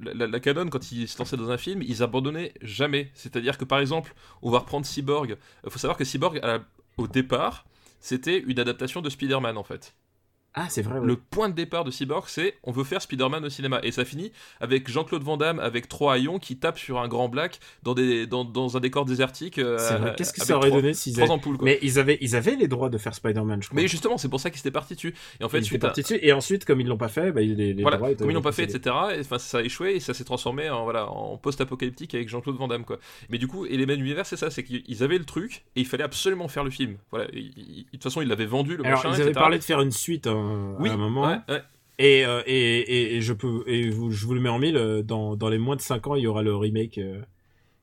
la, 0.00 0.14
la- 0.14 0.26
la 0.26 0.40
Canon, 0.40 0.68
quand 0.68 0.92
ils 0.92 1.06
se 1.08 1.18
lançaient 1.18 1.36
dans 1.36 1.50
un 1.50 1.58
film, 1.58 1.82
ils 1.82 2.02
abandonnaient 2.02 2.52
jamais. 2.62 3.10
C'est-à-dire 3.14 3.58
que 3.58 3.64
par 3.64 3.80
exemple, 3.80 4.14
on 4.42 4.50
va 4.50 4.60
reprendre 4.60 4.86
Cyborg. 4.86 5.36
Il 5.64 5.70
faut 5.70 5.78
savoir 5.78 5.96
que 5.98 6.04
Cyborg, 6.04 6.38
à 6.42 6.46
la- 6.46 6.64
au 6.98 7.06
départ, 7.06 7.66
c'était 8.02 8.40
une 8.40 8.58
adaptation 8.58 9.00
de 9.00 9.08
Spider-Man 9.08 9.56
en 9.56 9.62
fait. 9.62 9.94
Ah, 10.54 10.66
c'est 10.68 10.82
vrai. 10.82 11.00
Le 11.02 11.16
point 11.16 11.48
de 11.48 11.54
départ 11.54 11.84
de 11.84 11.90
Cyborg, 11.90 12.24
c'est 12.28 12.56
on 12.62 12.72
veut 12.72 12.84
faire 12.84 13.00
Spider-Man 13.00 13.42
au 13.44 13.48
cinéma. 13.48 13.80
Et 13.82 13.90
ça 13.90 14.04
finit 14.04 14.32
avec 14.60 14.90
Jean-Claude 14.90 15.22
Van 15.22 15.38
Damme 15.38 15.58
avec 15.60 15.88
trois 15.88 16.12
haillons 16.12 16.38
qui 16.38 16.56
tapent 16.58 16.78
sur 16.78 16.98
un 17.00 17.08
grand 17.08 17.28
black 17.30 17.58
dans, 17.82 17.94
des, 17.94 18.26
dans, 18.26 18.44
dans 18.44 18.76
un 18.76 18.80
décor 18.80 19.06
désertique. 19.06 19.58
euh, 19.58 19.76
vrai. 19.98 20.14
Qu'est-ce 20.16 20.32
que 20.34 20.44
ça 20.44 20.56
aurait 20.58 20.68
trois- 20.68 20.82
donné 20.82 20.92
s'ils 20.92 21.14
Trois 21.14 21.24
avaient... 21.24 21.32
ampoules, 21.32 21.56
quoi. 21.56 21.64
Mais 21.64 21.78
ils 21.80 21.98
avaient, 21.98 22.18
ils 22.20 22.36
avaient 22.36 22.56
les 22.56 22.68
droits 22.68 22.90
de 22.90 22.98
faire 22.98 23.14
Spider-Man, 23.14 23.62
je 23.62 23.68
crois. 23.68 23.80
Mais 23.80 23.88
justement, 23.88 24.18
c'est 24.18 24.28
pour 24.28 24.40
ça 24.40 24.50
qu'ils 24.50 24.60
étaient 24.60 24.70
partis 24.70 24.94
dessus. 24.94 25.14
Et 25.40 25.44
en 25.44 25.48
fait, 25.48 25.58
ils 25.60 25.66
étaient 25.68 25.78
partis 25.78 26.02
dessus. 26.02 26.18
Et 26.20 26.32
ensuite, 26.32 26.66
comme 26.66 26.80
ils 26.82 26.86
l'ont 26.86 26.98
pas 26.98 27.08
fait, 27.08 27.32
bah, 27.32 27.40
les, 27.40 27.72
les 27.72 27.82
voilà, 27.82 27.96
droits 27.96 28.10
étaient 28.10 28.18
comme 28.22 28.30
ils 28.30 28.34
l'ont 28.34 28.42
pas 28.42 28.52
fait, 28.52 28.64
etc. 28.64 28.94
Et, 29.18 29.22
ça 29.22 29.58
a 29.58 29.62
échoué 29.62 29.94
et 29.96 30.00
ça 30.00 30.12
s'est 30.12 30.24
transformé 30.24 30.68
en 30.68 30.84
voilà 30.84 31.08
en 31.10 31.38
post-apocalyptique 31.38 32.14
avec 32.14 32.28
Jean-Claude 32.28 32.56
Van 32.56 32.68
Damme 32.68 32.84
quoi. 32.84 32.98
Mais 33.30 33.38
du 33.38 33.46
coup, 33.48 33.64
Element 33.64 33.94
Univers, 33.94 34.26
c'est 34.26 34.36
ça, 34.36 34.50
c'est 34.50 34.64
qu'ils 34.64 35.02
avaient 35.02 35.16
le 35.18 35.24
truc 35.24 35.64
et 35.76 35.80
il 35.80 35.86
fallait 35.86 36.04
absolument 36.04 36.48
faire 36.48 36.64
le 36.64 36.70
film. 36.70 36.96
Voilà, 37.10 37.26
Et- 37.32 37.38
et- 37.38 37.42
de 37.84 37.90
toute 37.92 38.02
façon, 38.02 38.20
ils 38.22 38.28
l'avaient 38.28 38.44
vendu 38.46 38.76
le 38.76 38.84
Alors, 38.84 38.98
machin. 38.98 39.10
ils 39.10 39.20
avaient 39.20 39.30
etc. 39.30 39.40
parlé 39.40 39.58
de 39.58 39.64
faire 39.64 39.80
une 39.80 39.90
suite 39.90 40.26
hein, 40.26 40.41
oui, 40.78 40.90
à 40.90 40.92
un 40.94 40.96
moment. 40.96 41.26
ouais, 41.26 41.38
ouais. 41.48 41.62
Et, 41.98 42.24
euh, 42.24 42.42
et, 42.46 42.80
et, 42.80 43.16
et 43.16 43.20
je 43.20 43.32
peux 43.32 43.62
et 43.66 43.90
vous, 43.90 44.10
je 44.10 44.26
vous 44.26 44.34
le 44.34 44.40
mets 44.40 44.48
en 44.48 44.58
mille 44.58 44.76
euh, 44.76 45.02
dans, 45.02 45.36
dans 45.36 45.48
les 45.48 45.58
moins 45.58 45.76
de 45.76 45.82
5 45.82 46.06
ans 46.08 46.14
il 46.16 46.22
y 46.22 46.26
aura 46.26 46.42
le 46.42 46.56
remake 46.56 46.98
euh, 46.98 47.22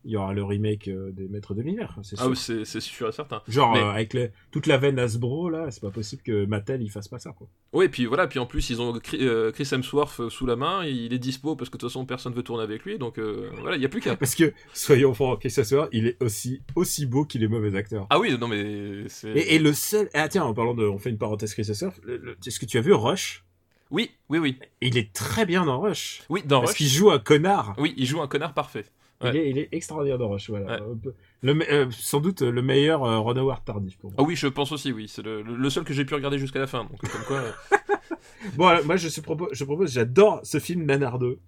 il 0.06 0.12
y 0.12 0.16
aura 0.16 0.34
le 0.34 0.44
remake 0.44 0.88
euh, 0.88 1.12
des 1.12 1.28
Maîtres 1.28 1.54
de 1.54 1.62
l'univers 1.62 1.98
c'est 2.04 2.16
Ah 2.20 2.24
sûr. 2.34 2.56
oui, 2.58 2.64
c'est 2.66 2.80
sûr 2.80 3.10
et 3.10 3.12
certain. 3.12 3.42
genre 3.50 3.74
mais- 3.74 3.80
euh, 3.82 3.90
avec 3.92 4.14
les- 4.14 4.32
toute 4.52 4.66
la 4.66 4.78
veine 4.78 4.98
Hasbro 4.98 5.50
là 5.50 5.70
c'est 5.72 5.82
pas 5.82 5.92
possible 5.92 6.22
que 6.22 6.46
Mattel 6.46 6.82
il 6.82 6.90
fasse 6.90 7.08
pas 7.10 7.20
ça 7.20 7.32
quoi 7.38 7.48
Oui, 7.74 7.86
et 7.86 7.90
puis 7.90 8.06
voilà, 8.06 8.26
puis 8.28 8.40
en 8.40 8.46
plus 8.46 8.70
ils 8.70 8.82
ont 8.82 8.94
Chris 9.00 9.18
euh, 9.22 9.52
Chris 9.52 9.68
Hemsworth 9.72 10.30
sous 10.30 10.46
la 10.46 10.56
main, 10.56 10.86
il 10.86 11.14
est 11.14 11.20
dispo 11.20 11.56
parce 11.58 11.70
que 11.70 11.76
de 11.76 11.82
toute 11.82 11.90
façon 11.90 12.06
personne 12.06 12.34
veut 12.34 12.44
tourner 12.44 12.64
avec 12.64 12.86
lui, 12.86 12.98
donc 12.98 13.20
euh, 13.20 13.50
voilà, 13.60 13.76
il 13.76 13.82
y 13.82 13.86
a 13.86 13.90
plus 13.90 14.00
qu'à. 14.02 14.16
parce 14.16 14.36
que 14.36 14.54
soyons 14.74 15.14
francs 15.14 15.40
Chris 15.42 15.54
Hemsworth 15.58 15.90
il 15.92 16.08
est 16.08 16.24
aussi 16.24 16.62
aussi 16.76 17.06
beau 17.06 17.26
qu'il 17.26 17.44
est 17.44 17.48
mauvais 17.50 17.76
acteur 17.78 18.08
Ah 18.10 18.20
oui, 18.20 18.38
non 18.40 18.48
mais 18.48 19.04
c'est. 19.10 19.30
et, 19.32 19.56
et 19.56 19.60
le 19.60 19.74
seul 19.74 20.10
ah 20.14 20.30
tiens 20.30 20.44
en 20.46 20.54
parlant 20.54 20.74
de 20.76 20.86
on 20.86 20.98
fait 20.98 21.10
une 21.10 21.18
parenthèse 21.18 21.54
Chris 21.54 21.66
Hemsworth 21.68 22.00
le- 22.04 22.38
est-ce 22.48 22.60
que 22.60 22.66
tu 22.66 22.78
as 22.78 22.82
vu 22.82 22.94
Rush? 22.94 23.44
Oui, 23.92 24.12
oui, 24.30 24.38
oui, 24.38 24.60
il 24.82 24.98
est 25.00 25.12
très 25.14 25.48
bien 25.48 25.66
dans 25.66 25.82
Rush 25.82 26.22
oui, 26.30 26.44
dans 26.46 26.60
parce 26.60 26.72
Rush. 26.72 26.78
qu'il 26.78 26.88
joue 26.88 27.10
un 27.12 27.18
connard 27.18 27.74
Oui, 27.80 27.96
il 27.98 28.06
joue 28.06 28.22
un 28.22 28.28
connard 28.28 28.54
parfait. 28.54 28.86
Il, 29.22 29.36
est, 29.36 29.50
il 29.50 29.58
est 29.58 29.70
extraordinaire 29.74 30.18
dans 30.18 30.30
Rush 30.30 30.50
voilà 30.50 30.82
Ouais. 30.82 31.12
Le, 31.42 31.72
euh, 31.74 31.88
sans 31.92 32.20
doute 32.22 32.42
le 32.42 32.62
meilleur 32.62 33.04
euh, 33.04 33.18
Ron 33.20 33.36
Howard 33.38 33.64
tardif 33.66 33.98
pour 33.98 34.12
moi 34.12 34.16
Ah 34.20 34.24
oui, 34.24 34.36
je 34.36 34.48
pense 34.48 34.72
aussi, 34.72 34.92
oui, 34.92 35.08
c'est 35.08 35.22
le, 35.22 35.42
le 35.42 35.70
seul 35.70 35.84
que 35.84 35.94
j'ai 35.94 36.06
pu 36.06 36.14
regarder 36.16 36.38
jusqu'à 36.38 36.60
la 36.60 36.68
fin, 36.68 36.84
donc 36.86 37.00
comme 37.02 37.24
quoi. 37.28 37.38
euh, 37.40 37.52
Bon, 38.56 38.68
alors, 38.68 38.86
moi, 38.86 38.96
je, 38.96 39.08
suis 39.10 39.22
propos- 39.22 39.50
je 39.52 39.64
propose, 39.66 39.92
j'adore 39.92 40.40
ce 40.44 40.60
film 40.60 40.86
Nanardeux. 40.86 41.40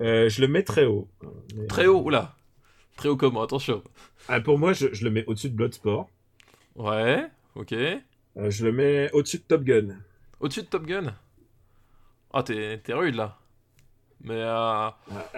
Euh, 0.00 0.28
je 0.28 0.40
le 0.40 0.48
mets 0.48 0.64
très 0.64 0.84
haut. 0.84 1.08
Mais- 1.56 1.66
Très 1.68 1.86
haut, 1.86 2.00
oula. 2.02 2.34
Très 2.96 3.08
haut 3.08 3.16
comment, 3.16 3.42
attention. 3.42 3.82
Ah, 4.28 4.40
pour 4.40 4.58
moi, 4.58 4.72
je, 4.72 4.86
je 4.92 5.04
le 5.04 5.10
mets 5.10 5.24
au-dessus 5.26 5.50
de 5.50 5.54
Bloodsport. 5.54 6.08
Ouais, 6.74 7.24
ok. 7.54 7.72
Euh, 7.72 8.00
je 8.50 8.64
le 8.66 8.72
mets 8.72 9.10
au-dessus 9.12 9.38
de 9.38 9.42
Top 9.44 9.62
Gun. 9.62 9.96
Au-dessus 10.40 10.62
de 10.62 10.66
Top 10.66 10.86
Gun? 10.86 11.14
Ah, 12.32 12.42
t'es 12.42 12.80
rude 12.88 13.14
là. 13.14 13.38
Mais 14.24 14.34
euh... 14.40 14.88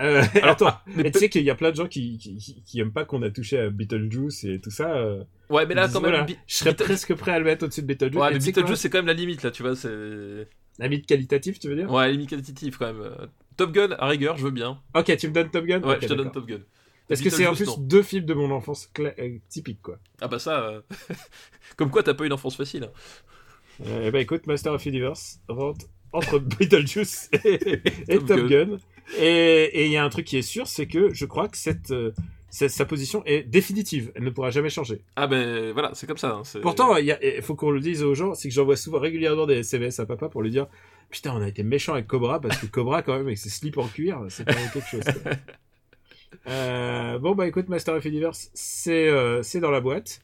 Euh, 0.00 0.22
attends, 0.44 0.78
mais 0.86 1.02
mais 1.04 1.10
tu 1.10 1.18
sais 1.18 1.28
qu'il 1.28 1.42
y 1.42 1.50
a 1.50 1.54
plein 1.56 1.70
de 1.72 1.76
gens 1.76 1.88
qui, 1.88 2.18
qui, 2.18 2.36
qui- 2.36 2.62
qui 2.62 2.80
aiment 2.80 2.92
pas 2.92 3.04
qu'on 3.04 3.20
a 3.22 3.30
touché 3.30 3.58
à 3.58 3.68
Beetlejuice 3.70 4.44
et 4.44 4.60
tout 4.60 4.70
ça. 4.70 4.94
euh, 4.96 5.24
Ouais, 5.50 5.66
mais 5.66 5.74
là 5.74 5.88
quand 5.88 6.00
même. 6.00 6.10
voilà, 6.12 6.26
je 6.46 6.54
serais 6.54 6.70
Beetle- 6.72 6.84
presque 6.84 7.14
prêt 7.14 7.32
à 7.32 7.38
le 7.40 7.44
mettre 7.44 7.64
au-dessus 7.64 7.82
de 7.82 7.86
Beetlejuice. 7.86 8.20
Ouais, 8.20 8.32
mais 8.32 8.38
Beetlejuice 8.38 8.76
c'est 8.78 8.88
quand 8.90 8.98
même 8.98 9.06
la 9.06 9.12
limite 9.12 9.42
là, 9.42 9.50
tu 9.50 9.62
vois, 9.62 9.74
c'est. 9.76 10.48
La 10.78 10.88
mythe 10.88 11.06
qualitatif, 11.06 11.58
tu 11.58 11.68
veux 11.68 11.74
dire? 11.76 11.90
Ouais, 11.90 12.10
limite 12.12 12.28
qualitative 12.30 12.76
quand 12.78 12.92
même. 12.92 13.10
Top 13.56 13.72
Gun, 13.72 13.90
à 13.98 14.06
rigueur, 14.08 14.36
je 14.36 14.44
veux 14.44 14.50
bien. 14.50 14.78
Ok, 14.94 15.16
tu 15.16 15.28
me 15.28 15.32
donnes 15.32 15.50
Top 15.50 15.64
Gun? 15.64 15.82
Ouais, 15.82 15.98
je 16.00 16.06
te 16.06 16.12
donne. 16.14 16.30
Top 16.30 16.46
Gun. 16.46 16.60
Parce 17.08 17.20
que 17.22 17.30
c'est 17.30 17.46
en 17.46 17.54
plus 17.54 17.66
non. 17.66 17.76
deux 17.78 18.02
films 18.02 18.26
de 18.26 18.34
mon 18.34 18.50
enfance 18.50 18.88
cla- 18.94 19.40
typiques, 19.48 19.80
quoi. 19.82 19.98
Ah 20.20 20.28
bah 20.28 20.38
ça. 20.38 20.82
Comme 21.76 21.90
quoi, 21.90 22.02
t'as 22.02 22.14
pas 22.14 22.26
une 22.26 22.32
enfance 22.32 22.56
facile. 22.56 22.84
hein. 22.84 22.90
Euh, 23.86 24.10
bah 24.10 24.20
écoute, 24.20 24.46
Master 24.46 24.72
of 24.72 24.84
Universe 24.86 25.38
rentre 25.48 25.86
entre 26.12 26.38
Beetlejuice 26.38 27.30
et, 27.44 27.80
et 28.08 28.18
Top 28.18 28.26
Top, 28.26 28.46
Gun. 28.48 28.78
Et 29.18 29.64
et 29.72 29.86
il 29.86 29.92
y 29.92 29.96
a 29.96 30.04
un 30.04 30.08
truc 30.08 30.24
qui 30.26 30.36
est 30.38 30.42
sûr, 30.42 30.66
c'est 30.66 30.86
que 30.86 31.12
je 31.14 31.24
crois 31.26 31.48
que 31.48 31.56
cette, 31.56 31.90
euh, 31.90 32.12
cette- 32.50 32.70
sa 32.70 32.84
position 32.84 33.22
est 33.26 33.42
définitive. 33.42 34.10
Elle 34.14 34.24
ne 34.24 34.30
pourra 34.30 34.50
jamais 34.50 34.70
changer. 34.70 35.02
Ah 35.16 35.26
ben 35.26 35.72
voilà, 35.72 35.90
c'est 35.94 36.06
comme 36.06 36.16
ça. 36.16 36.30
hein, 36.30 36.42
Pourtant, 36.62 36.96
il 36.96 37.16
faut 37.42 37.54
qu'on 37.54 37.70
le 37.70 37.80
dise 37.80 38.02
aux 38.02 38.14
gens, 38.14 38.34
c'est 38.34 38.48
que 38.48 38.54
j'envoie 38.54 38.76
souvent 38.76 38.98
régulièrement 38.98 39.46
des 39.46 39.58
SMS 39.58 40.00
à 40.00 40.06
papa 40.06 40.28
pour 40.28 40.42
lui 40.42 40.50
dire 40.50 40.66
Putain, 41.10 41.32
on 41.36 41.40
a 41.42 41.46
été 41.48 41.62
méchant 41.62 41.92
avec 41.94 42.06
Cobra 42.08 42.40
parce 42.40 42.58
que 42.58 42.66
Cobra, 42.66 43.02
quand 43.02 43.12
même, 43.16 43.26
avec 43.26 43.38
ses 43.38 43.48
slips 43.50 43.78
en 43.78 43.86
cuir, 43.86 44.24
c'est 44.28 44.44
pas 44.44 44.54
quelque 44.54 44.80
chose. 44.80 45.04
Euh, 46.48 47.18
bon, 47.18 47.34
bah 47.34 47.46
écoute, 47.46 47.68
Master 47.68 47.94
of 47.94 48.04
Universe, 48.04 48.50
c'est 48.54 49.08
euh, 49.08 49.42
c'est 49.42 49.60
dans 49.60 49.70
la 49.70 49.80
boîte. 49.80 50.20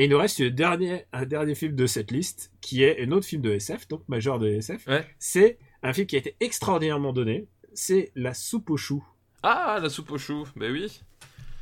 Et 0.00 0.04
il 0.04 0.10
nous 0.10 0.16
reste 0.16 0.40
un 0.40 1.24
dernier 1.26 1.54
film 1.54 1.76
de 1.76 1.86
cette 1.86 2.10
liste, 2.10 2.52
qui 2.62 2.82
est 2.84 3.04
un 3.04 3.12
autre 3.12 3.26
film 3.26 3.42
de 3.42 3.50
SF, 3.50 3.86
donc 3.86 4.00
majeur 4.08 4.38
de 4.38 4.48
SF. 4.48 4.86
Ouais. 4.86 5.06
C'est 5.18 5.58
un 5.82 5.92
film 5.92 6.06
qui 6.06 6.16
a 6.16 6.20
été 6.20 6.36
extraordinairement 6.40 7.12
donné. 7.12 7.48
C'est 7.74 8.10
La 8.14 8.32
soupe 8.32 8.70
aux 8.70 8.78
choux. 8.78 9.04
Ah, 9.42 9.78
la 9.82 9.90
soupe 9.90 10.10
aux 10.10 10.16
choux, 10.16 10.48
ben 10.56 10.72
oui. 10.72 11.02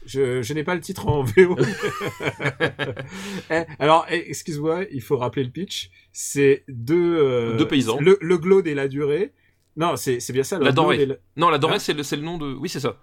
Je, 0.07 0.41
je 0.41 0.55
n'ai 0.55 0.63
pas 0.63 0.77
le 0.77 0.81
titre 0.81 1.09
en 1.09 1.25
VO. 1.25 1.57
Eh, 3.51 3.63
alors, 3.81 4.07
eh, 4.09 4.31
excuse-moi, 4.31 4.85
il 4.93 5.03
faut 5.03 5.17
rappeler 5.17 5.43
le 5.43 5.51
pitch. 5.51 5.91
C'est 6.13 6.63
deux... 6.69 7.17
euh, 7.17 7.57
Deux 7.57 7.67
paysans. 7.67 7.99
Le, 8.01 8.19
le 8.21 8.39
glaude 8.39 8.69
et 8.69 8.75
la 8.75 8.87
durée. 8.87 9.33
Non, 9.77 9.97
c'est 9.97 10.21
bien 10.33 10.45
ça. 10.45 10.61
La 10.61 10.71
denrée. 10.71 11.09
Non, 11.37 11.51
la 11.51 11.59
denrée, 11.59 11.75
Hein 11.75 11.79
c'est 11.81 11.93
le, 11.93 12.05
c'est 12.05 12.17
le 12.17 12.23
nom 12.23 12.39
de. 12.39 12.53
Oui, 12.55 12.69
c'est 12.69 12.79
ça. 12.79 12.99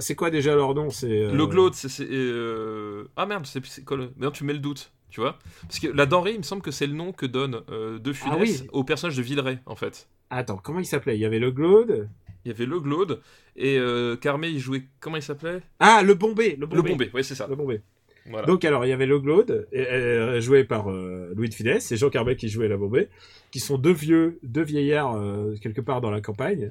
C'est 0.00 0.14
quoi 0.14 0.30
déjà 0.30 0.54
leur 0.54 0.74
nom? 0.74 0.90
C'est 0.90 1.24
euh, 1.24 1.32
Le 1.32 1.46
glaude, 1.46 1.74
c'est. 1.74 2.04
euh, 2.10 3.04
Ah 3.16 3.26
merde, 3.26 3.46
c'est 3.46 3.84
quoi 3.84 3.96
non, 4.18 4.30
tu 4.30 4.44
mets 4.44 4.52
le 4.52 4.58
doute, 4.58 4.92
tu 5.10 5.20
vois? 5.20 5.38
Parce 5.62 5.78
que 5.78 5.88
la 5.88 6.06
denrée, 6.06 6.32
il 6.32 6.38
me 6.38 6.42
semble 6.42 6.62
que 6.62 6.70
c'est 6.70 6.86
le 6.86 6.92
nom 6.94 7.12
que 7.12 7.26
donne 7.26 7.62
euh, 7.70 7.98
De 7.98 8.12
Funès 8.12 8.36
Ah 8.38 8.40
oui. 8.40 8.68
au 8.72 8.84
personnage 8.84 9.16
de 9.16 9.22
Villeray, 9.22 9.58
en 9.66 9.76
fait. 9.76 10.08
Attends, 10.28 10.58
comment 10.62 10.80
il 10.80 10.86
s'appelait? 10.86 11.16
Il 11.16 11.20
y 11.20 11.24
avait 11.24 11.38
le 11.38 11.50
glaude? 11.50 12.08
Il 12.44 12.48
y 12.48 12.54
avait 12.54 12.66
le 12.66 12.80
glaude, 12.80 13.20
et 13.56 13.78
Carmé, 14.22 14.48
il 14.48 14.58
jouait. 14.60 14.84
Comment 15.00 15.16
il 15.16 15.22
s'appelait? 15.22 15.60
Ah, 15.78 16.02
le 16.02 16.14
bombé. 16.14 16.56
Le. 16.58 16.66
Bombay, 16.66 17.10
ouais, 17.12 17.22
c'est 17.22 17.34
ça. 17.34 17.46
Le 17.46 17.54
bombé. 17.56 17.80
Voilà. 18.26 18.46
Donc 18.46 18.64
alors 18.66 18.84
il 18.84 18.88
y 18.90 18.92
avait 18.92 19.06
le 19.06 19.18
Glaude, 19.18 19.66
joué 20.40 20.64
par 20.64 20.90
euh, 20.90 21.32
Louis 21.34 21.48
de 21.48 21.54
Funès, 21.54 21.90
et 21.90 21.96
Jean 21.96 22.10
Carbet 22.10 22.36
qui 22.36 22.48
jouait 22.48 22.68
la 22.68 22.76
Bombay, 22.76 23.08
qui 23.50 23.60
sont 23.60 23.78
deux 23.78 23.92
vieux, 23.94 24.38
deux 24.42 24.62
vieillards 24.62 25.16
euh, 25.16 25.54
quelque 25.60 25.80
part 25.80 26.00
dans 26.02 26.10
la 26.10 26.20
campagne. 26.20 26.70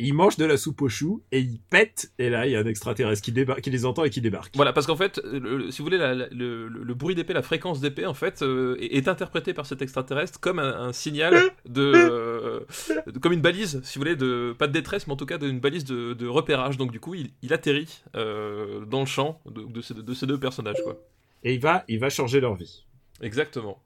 Et 0.00 0.04
ils 0.04 0.14
mangent 0.14 0.38
de 0.38 0.46
la 0.46 0.56
soupe 0.56 0.80
aux 0.80 0.88
choux 0.88 1.22
et 1.30 1.40
ils 1.40 1.60
pètent. 1.60 2.10
Et 2.18 2.30
là 2.30 2.46
il 2.46 2.52
y 2.52 2.56
a 2.56 2.60
un 2.60 2.64
extraterrestre 2.64 3.22
qui 3.22 3.32
débarque, 3.32 3.60
qui 3.60 3.68
les 3.70 3.84
entend 3.84 4.02
et 4.04 4.08
qui 4.10 4.22
débarque. 4.22 4.54
Voilà, 4.56 4.72
parce 4.72 4.86
qu'en 4.86 4.96
fait, 4.96 5.20
le- 5.24 5.70
si 5.70 5.78
vous 5.78 5.84
voulez, 5.84 5.98
la- 5.98 6.14
la- 6.14 6.28
le, 6.30 6.68
le- 6.68 6.94
bruit 6.94 7.14
d'épée, 7.14 7.34
la 7.34 7.42
fréquence 7.42 7.80
d'épée, 7.80 8.06
en 8.06 8.14
fait, 8.14 8.40
euh, 8.40 8.76
est, 8.80 8.96
est 8.96 9.08
interprété 9.08 9.52
par 9.52 9.66
cet 9.66 9.82
extraterrestre 9.82 10.40
comme 10.40 10.58
un, 10.58 10.72
un 10.88 10.92
signal 10.94 11.34
de, 11.68 11.92
euh, 11.94 12.60
de- 13.06 13.18
comme 13.18 13.32
une 13.34 13.42
balise, 13.42 13.80
si 13.84 13.98
vous 13.98 14.00
voulez, 14.04 14.16
de 14.16 14.54
pas 14.58 14.66
de 14.68 14.72
détresse, 14.72 15.06
mais 15.06 15.12
en 15.12 15.16
tout 15.16 15.26
cas 15.26 15.36
d'une 15.38 15.60
balise 15.60 15.84
de, 15.84 16.14
de 16.14 16.26
repérage. 16.26 16.78
Donc 16.78 16.92
du 16.92 17.00
coup, 17.00 17.14
il, 17.14 17.30
il 17.42 17.52
atterrit 17.52 18.02
euh, 18.16 18.84
dans 18.86 19.00
le 19.00 19.06
champ 19.06 19.40
de, 19.46 19.64
de 19.64 19.80
ces, 19.82 19.92
de 19.94 20.14
ces 20.14 20.26
deux 20.26 20.40
personnages, 20.40 20.82
quoi. 20.82 20.98
Et 21.44 21.54
il 21.54 21.60
va, 21.60 21.84
il 21.88 21.98
va 21.98 22.08
changer 22.10 22.40
leur 22.40 22.54
vie. 22.54 22.84
Exactement. 23.20 23.82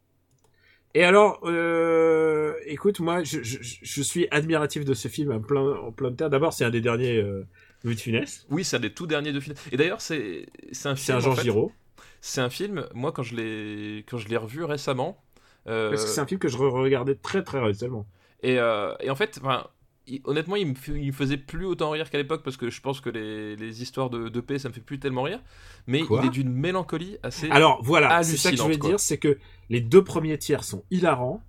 Et 0.94 1.02
alors, 1.04 1.40
euh, 1.44 2.54
écoute, 2.66 3.00
moi, 3.00 3.24
je, 3.24 3.42
je, 3.42 3.58
je 3.82 4.02
suis 4.02 4.28
admiratif 4.30 4.84
de 4.84 4.94
ce 4.94 5.08
film 5.08 5.32
en 5.32 5.40
plein, 5.40 5.60
en 5.76 5.90
plein 5.92 6.10
de 6.10 6.16
terre. 6.16 6.30
D'abord, 6.30 6.52
c'est 6.52 6.64
un 6.64 6.70
des 6.70 6.80
derniers 6.80 7.16
euh, 7.20 7.44
Louis 7.82 7.96
de 7.96 8.00
Funès. 8.00 8.46
Oui, 8.50 8.64
c'est 8.64 8.76
un 8.76 8.80
des 8.80 8.92
tout 8.94 9.06
derniers 9.06 9.32
de 9.32 9.40
films. 9.40 9.56
Et 9.72 9.76
d'ailleurs, 9.76 10.00
c'est 10.00 10.46
c'est 10.72 10.88
un 10.88 10.94
C'est 10.96 11.06
film. 11.06 11.18
un 11.18 11.20
Jean 11.20 11.32
en 11.32 11.34
fait, 11.34 11.42
Giraud. 11.42 11.72
C'est 12.20 12.40
un 12.40 12.50
film. 12.50 12.86
Moi, 12.94 13.12
quand 13.12 13.22
je 13.22 13.34
l'ai 13.36 14.36
revu 14.36 14.64
récemment. 14.64 15.22
euh, 15.66 15.90
Parce 15.90 16.04
que 16.04 16.10
c'est 16.10 16.20
un 16.20 16.26
film 16.26 16.38
que 16.40 16.48
je 16.48 16.56
regardais 16.58 17.14
très 17.16 17.42
très 17.42 17.60
récemment. 17.60 18.06
Et, 18.42 18.58
euh, 18.58 18.94
et 19.00 19.10
en 19.10 19.16
fait, 19.16 19.38
enfin, 19.42 19.66
il- 20.06 20.20
honnêtement, 20.24 20.56
il 20.56 20.66
me, 20.68 20.74
il 20.88 21.06
me 21.08 21.12
faisait 21.12 21.36
plus 21.36 21.64
autant 21.64 21.90
rire 21.90 22.10
qu'à 22.10 22.18
l'époque 22.18 22.42
parce 22.42 22.56
que 22.56 22.70
je 22.70 22.80
pense 22.80 23.00
que 23.00 23.10
les, 23.10 23.56
les 23.56 23.82
histoires 23.82 24.10
de, 24.10 24.28
de 24.28 24.40
paix, 24.40 24.58
ça 24.58 24.68
me 24.68 24.74
fait 24.74 24.80
plus 24.80 24.98
tellement 24.98 25.22
rire. 25.22 25.40
Mais 25.86 26.02
Quoi 26.02 26.20
il 26.22 26.26
est 26.26 26.30
d'une 26.30 26.52
mélancolie 26.52 27.16
assez. 27.22 27.48
Alors 27.50 27.80
voilà, 27.82 28.22
c'est 28.22 28.36
ça 28.36 28.50
que 28.50 28.56
je 28.56 28.62
voulais 28.62 28.76
dire, 28.76 29.00
c'est 29.00 29.18
que 29.18 29.38
les 29.70 29.80
deux 29.80 30.04
premiers 30.04 30.38
tiers 30.38 30.64
sont 30.64 30.84
hilarants 30.90 31.42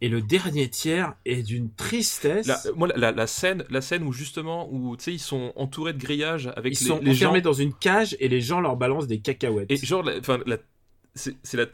et 0.00 0.08
le 0.08 0.20
dernier 0.22 0.68
tiers 0.68 1.14
est 1.24 1.42
d'une 1.42 1.70
tristesse. 1.72 2.46
La, 2.46 2.60
moi, 2.76 2.88
la, 2.94 3.26
scène, 3.26 3.64
la 3.68 3.80
scène 3.80 4.04
où 4.04 4.12
justement, 4.12 4.68
où 4.72 4.96
tu 4.96 5.04
sais, 5.04 5.12
ils 5.12 5.18
sont 5.18 5.52
entourés 5.56 5.92
de 5.92 5.98
grillages 5.98 6.50
avec 6.56 6.80
Ils 6.80 6.84
les, 6.84 6.88
sont 6.88 7.00
les 7.00 7.14
gens. 7.14 7.26
enfermés 7.26 7.40
dans 7.40 7.52
une 7.52 7.72
cage 7.74 8.16
et 8.20 8.28
les 8.28 8.40
gens 8.40 8.60
leur 8.60 8.76
balancent 8.76 9.08
des 9.08 9.18
cacahuètes. 9.18 9.70
Et 9.70 9.76
genre, 9.76 10.02
la- 10.04 10.20
c'est 11.14 11.34
la, 11.54 11.66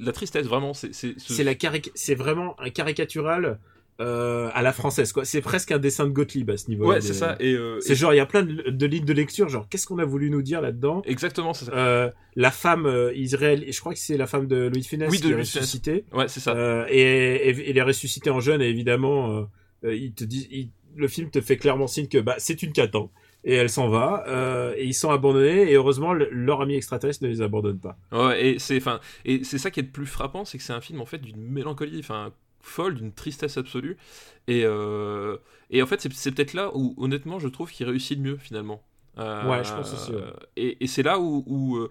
la 0.00 0.12
tristesse 0.12 0.46
vraiment. 0.46 0.74
C'est 0.74 0.92
c'est 0.92 1.18
ce- 1.20 1.32
C'est 1.32 1.44
la 1.44 1.54
caric- 1.54 1.92
c'est 1.94 2.16
vraiment 2.16 2.60
un 2.60 2.70
caricatural 2.70 3.60
euh, 4.00 4.48
à 4.54 4.62
la 4.62 4.72
française 4.72 5.12
quoi. 5.12 5.24
C'est 5.24 5.40
presque 5.40 5.72
un 5.72 5.78
dessin 5.78 6.04
de 6.06 6.10
Gottlieb 6.10 6.48
à 6.50 6.56
ce 6.56 6.68
niveau-là. 6.68 6.88
Ouais, 6.90 7.00
c'est 7.00 7.14
ça. 7.14 7.36
Et, 7.40 7.52
euh, 7.54 7.78
C'est 7.80 7.92
et- 7.92 7.96
genre 7.96 8.14
il 8.14 8.18
y 8.18 8.20
a 8.20 8.26
plein 8.26 8.42
de, 8.42 8.70
de 8.70 8.86
lignes 8.86 9.04
de 9.04 9.12
lecture 9.12 9.48
genre 9.48 9.68
qu'est-ce 9.68 9.86
qu'on 9.86 9.98
a 9.98 10.04
voulu 10.04 10.30
nous 10.30 10.42
dire 10.42 10.60
là-dedans? 10.60 11.02
Exactement, 11.04 11.52
c'est 11.52 11.64
ça. 11.64 11.72
euh, 11.72 12.10
La 12.36 12.50
femme 12.50 12.86
euh, 12.86 13.12
Israël, 13.14 13.64
je 13.68 13.80
crois 13.80 13.92
que 13.94 13.98
c'est 13.98 14.16
la 14.16 14.26
femme 14.26 14.46
de 14.46 14.68
Louis 14.68 14.82
de 14.82 14.86
Funès 14.86 15.10
Oui, 15.10 15.18
de 15.18 15.22
qui 15.22 15.28
est 15.28 15.30
Louis 15.32 15.40
ressuscitée. 15.40 16.04
Ouais, 16.12 16.28
c'est 16.28 16.40
ça. 16.40 16.54
Euh, 16.54 16.86
et, 16.88 17.00
et, 17.50 17.70
et 17.70 17.72
les 17.72 18.30
en 18.30 18.40
jeune, 18.40 18.62
et 18.62 18.68
évidemment, 18.68 19.46
euh, 19.84 19.94
il 19.94 20.12
te 20.12 20.24
dit, 20.24 20.46
il- 20.50 20.70
le 20.96 21.06
film 21.08 21.30
te 21.30 21.40
fait 21.40 21.56
clairement 21.56 21.86
signe 21.86 22.08
que 22.08 22.18
bah, 22.18 22.34
c'est 22.38 22.62
une 22.62 22.72
catan. 22.72 23.10
Et 23.44 23.54
elle 23.54 23.70
s'en 23.70 23.88
va, 23.88 24.24
euh, 24.26 24.74
et 24.76 24.84
ils 24.84 24.94
sont 24.94 25.10
abandonnés, 25.10 25.70
et 25.70 25.74
heureusement, 25.74 26.12
le- 26.12 26.28
leur 26.32 26.60
ami 26.60 26.74
extraterrestre 26.74 27.22
ne 27.24 27.28
les 27.28 27.40
abandonne 27.40 27.78
pas. 27.78 27.96
Ouais, 28.10 28.44
et 28.44 28.58
c'est 28.58 28.76
enfin 28.78 28.98
et 29.24 29.44
c'est 29.44 29.58
ça 29.58 29.70
qui 29.70 29.78
est 29.80 29.84
le 29.84 29.90
plus 29.90 30.06
frappant, 30.06 30.44
c'est 30.44 30.58
que 30.58 30.64
c'est 30.64 30.72
un 30.72 30.80
film 30.80 31.00
en 31.00 31.06
fait 31.06 31.18
d'une 31.18 31.40
mélancolie, 31.40 31.98
enfin 32.00 32.32
folle, 32.60 32.94
d'une 32.96 33.12
tristesse 33.12 33.56
absolue. 33.58 33.96
Et 34.46 34.62
euh, 34.64 35.36
et 35.70 35.82
en 35.82 35.86
fait, 35.86 36.00
c'est 36.00 36.12
c'est 36.12 36.32
peut-être 36.32 36.54
là 36.54 36.70
où 36.74 36.94
honnêtement, 36.98 37.38
je 37.38 37.48
trouve 37.48 37.70
qu'il 37.70 37.86
réussit 37.86 38.16
le 38.18 38.24
mieux 38.24 38.36
finalement. 38.36 38.82
Euh, 39.18 39.48
Ouais, 39.50 39.64
je 39.64 39.72
pense 39.72 39.92
aussi, 39.92 40.12
ouais. 40.12 40.22
Et, 40.56 40.84
et 40.84 40.86
c'est 40.86 41.02
là 41.02 41.18
où, 41.18 41.42
où, 41.46 41.76
euh, 41.76 41.90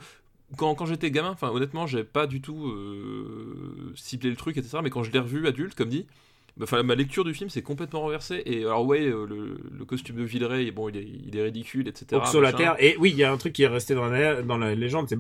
quand, 0.58 0.74
quand 0.76 0.86
j'étais 0.86 1.12
gamin, 1.12 1.30
enfin 1.32 1.50
honnêtement, 1.50 1.86
j'ai 1.88 2.04
pas 2.06 2.26
du 2.26 2.42
tout 2.42 2.68
euh, 2.68 3.92
ciblé 3.96 4.30
le 4.30 4.36
truc, 4.36 4.58
etc. 4.58 4.80
Mais 4.84 4.90
quand 4.90 5.04
je 5.04 5.12
l'ai 5.12 5.20
revu 5.20 5.46
adulte, 5.48 5.76
comme 5.76 5.90
dit. 5.90 6.08
bah, 6.56 6.64
Enfin, 6.64 6.82
ma 6.84 6.96
lecture 6.96 7.24
du 7.26 7.34
film 7.34 7.50
s'est 7.50 7.62
complètement 7.62 8.02
renversée. 8.02 8.42
Et 8.46 8.62
alors, 8.64 8.86
ouais, 8.86 9.02
le, 9.06 9.58
le 9.72 9.86
costume 9.86 10.16
de 10.18 10.24
Villeray, 10.24 10.72
bon, 10.72 10.90
il 10.90 10.98
est, 10.98 11.04
il 11.28 11.36
est 11.38 11.44
ridicule, 11.44 11.88
etc. 11.88 12.06
Terre, 12.54 12.76
et 12.80 12.96
oui, 12.98 13.12
il 13.12 13.18
y 13.18 13.24
a 13.24 13.32
un 13.32 13.38
truc 13.38 13.54
qui 13.54 13.64
est 13.64 13.68
resté 13.68 13.94
dans 13.94 14.08
la, 14.08 14.42
dans 14.42 14.58
la 14.58 14.74
légende, 14.74 15.08
c'est 15.10 15.18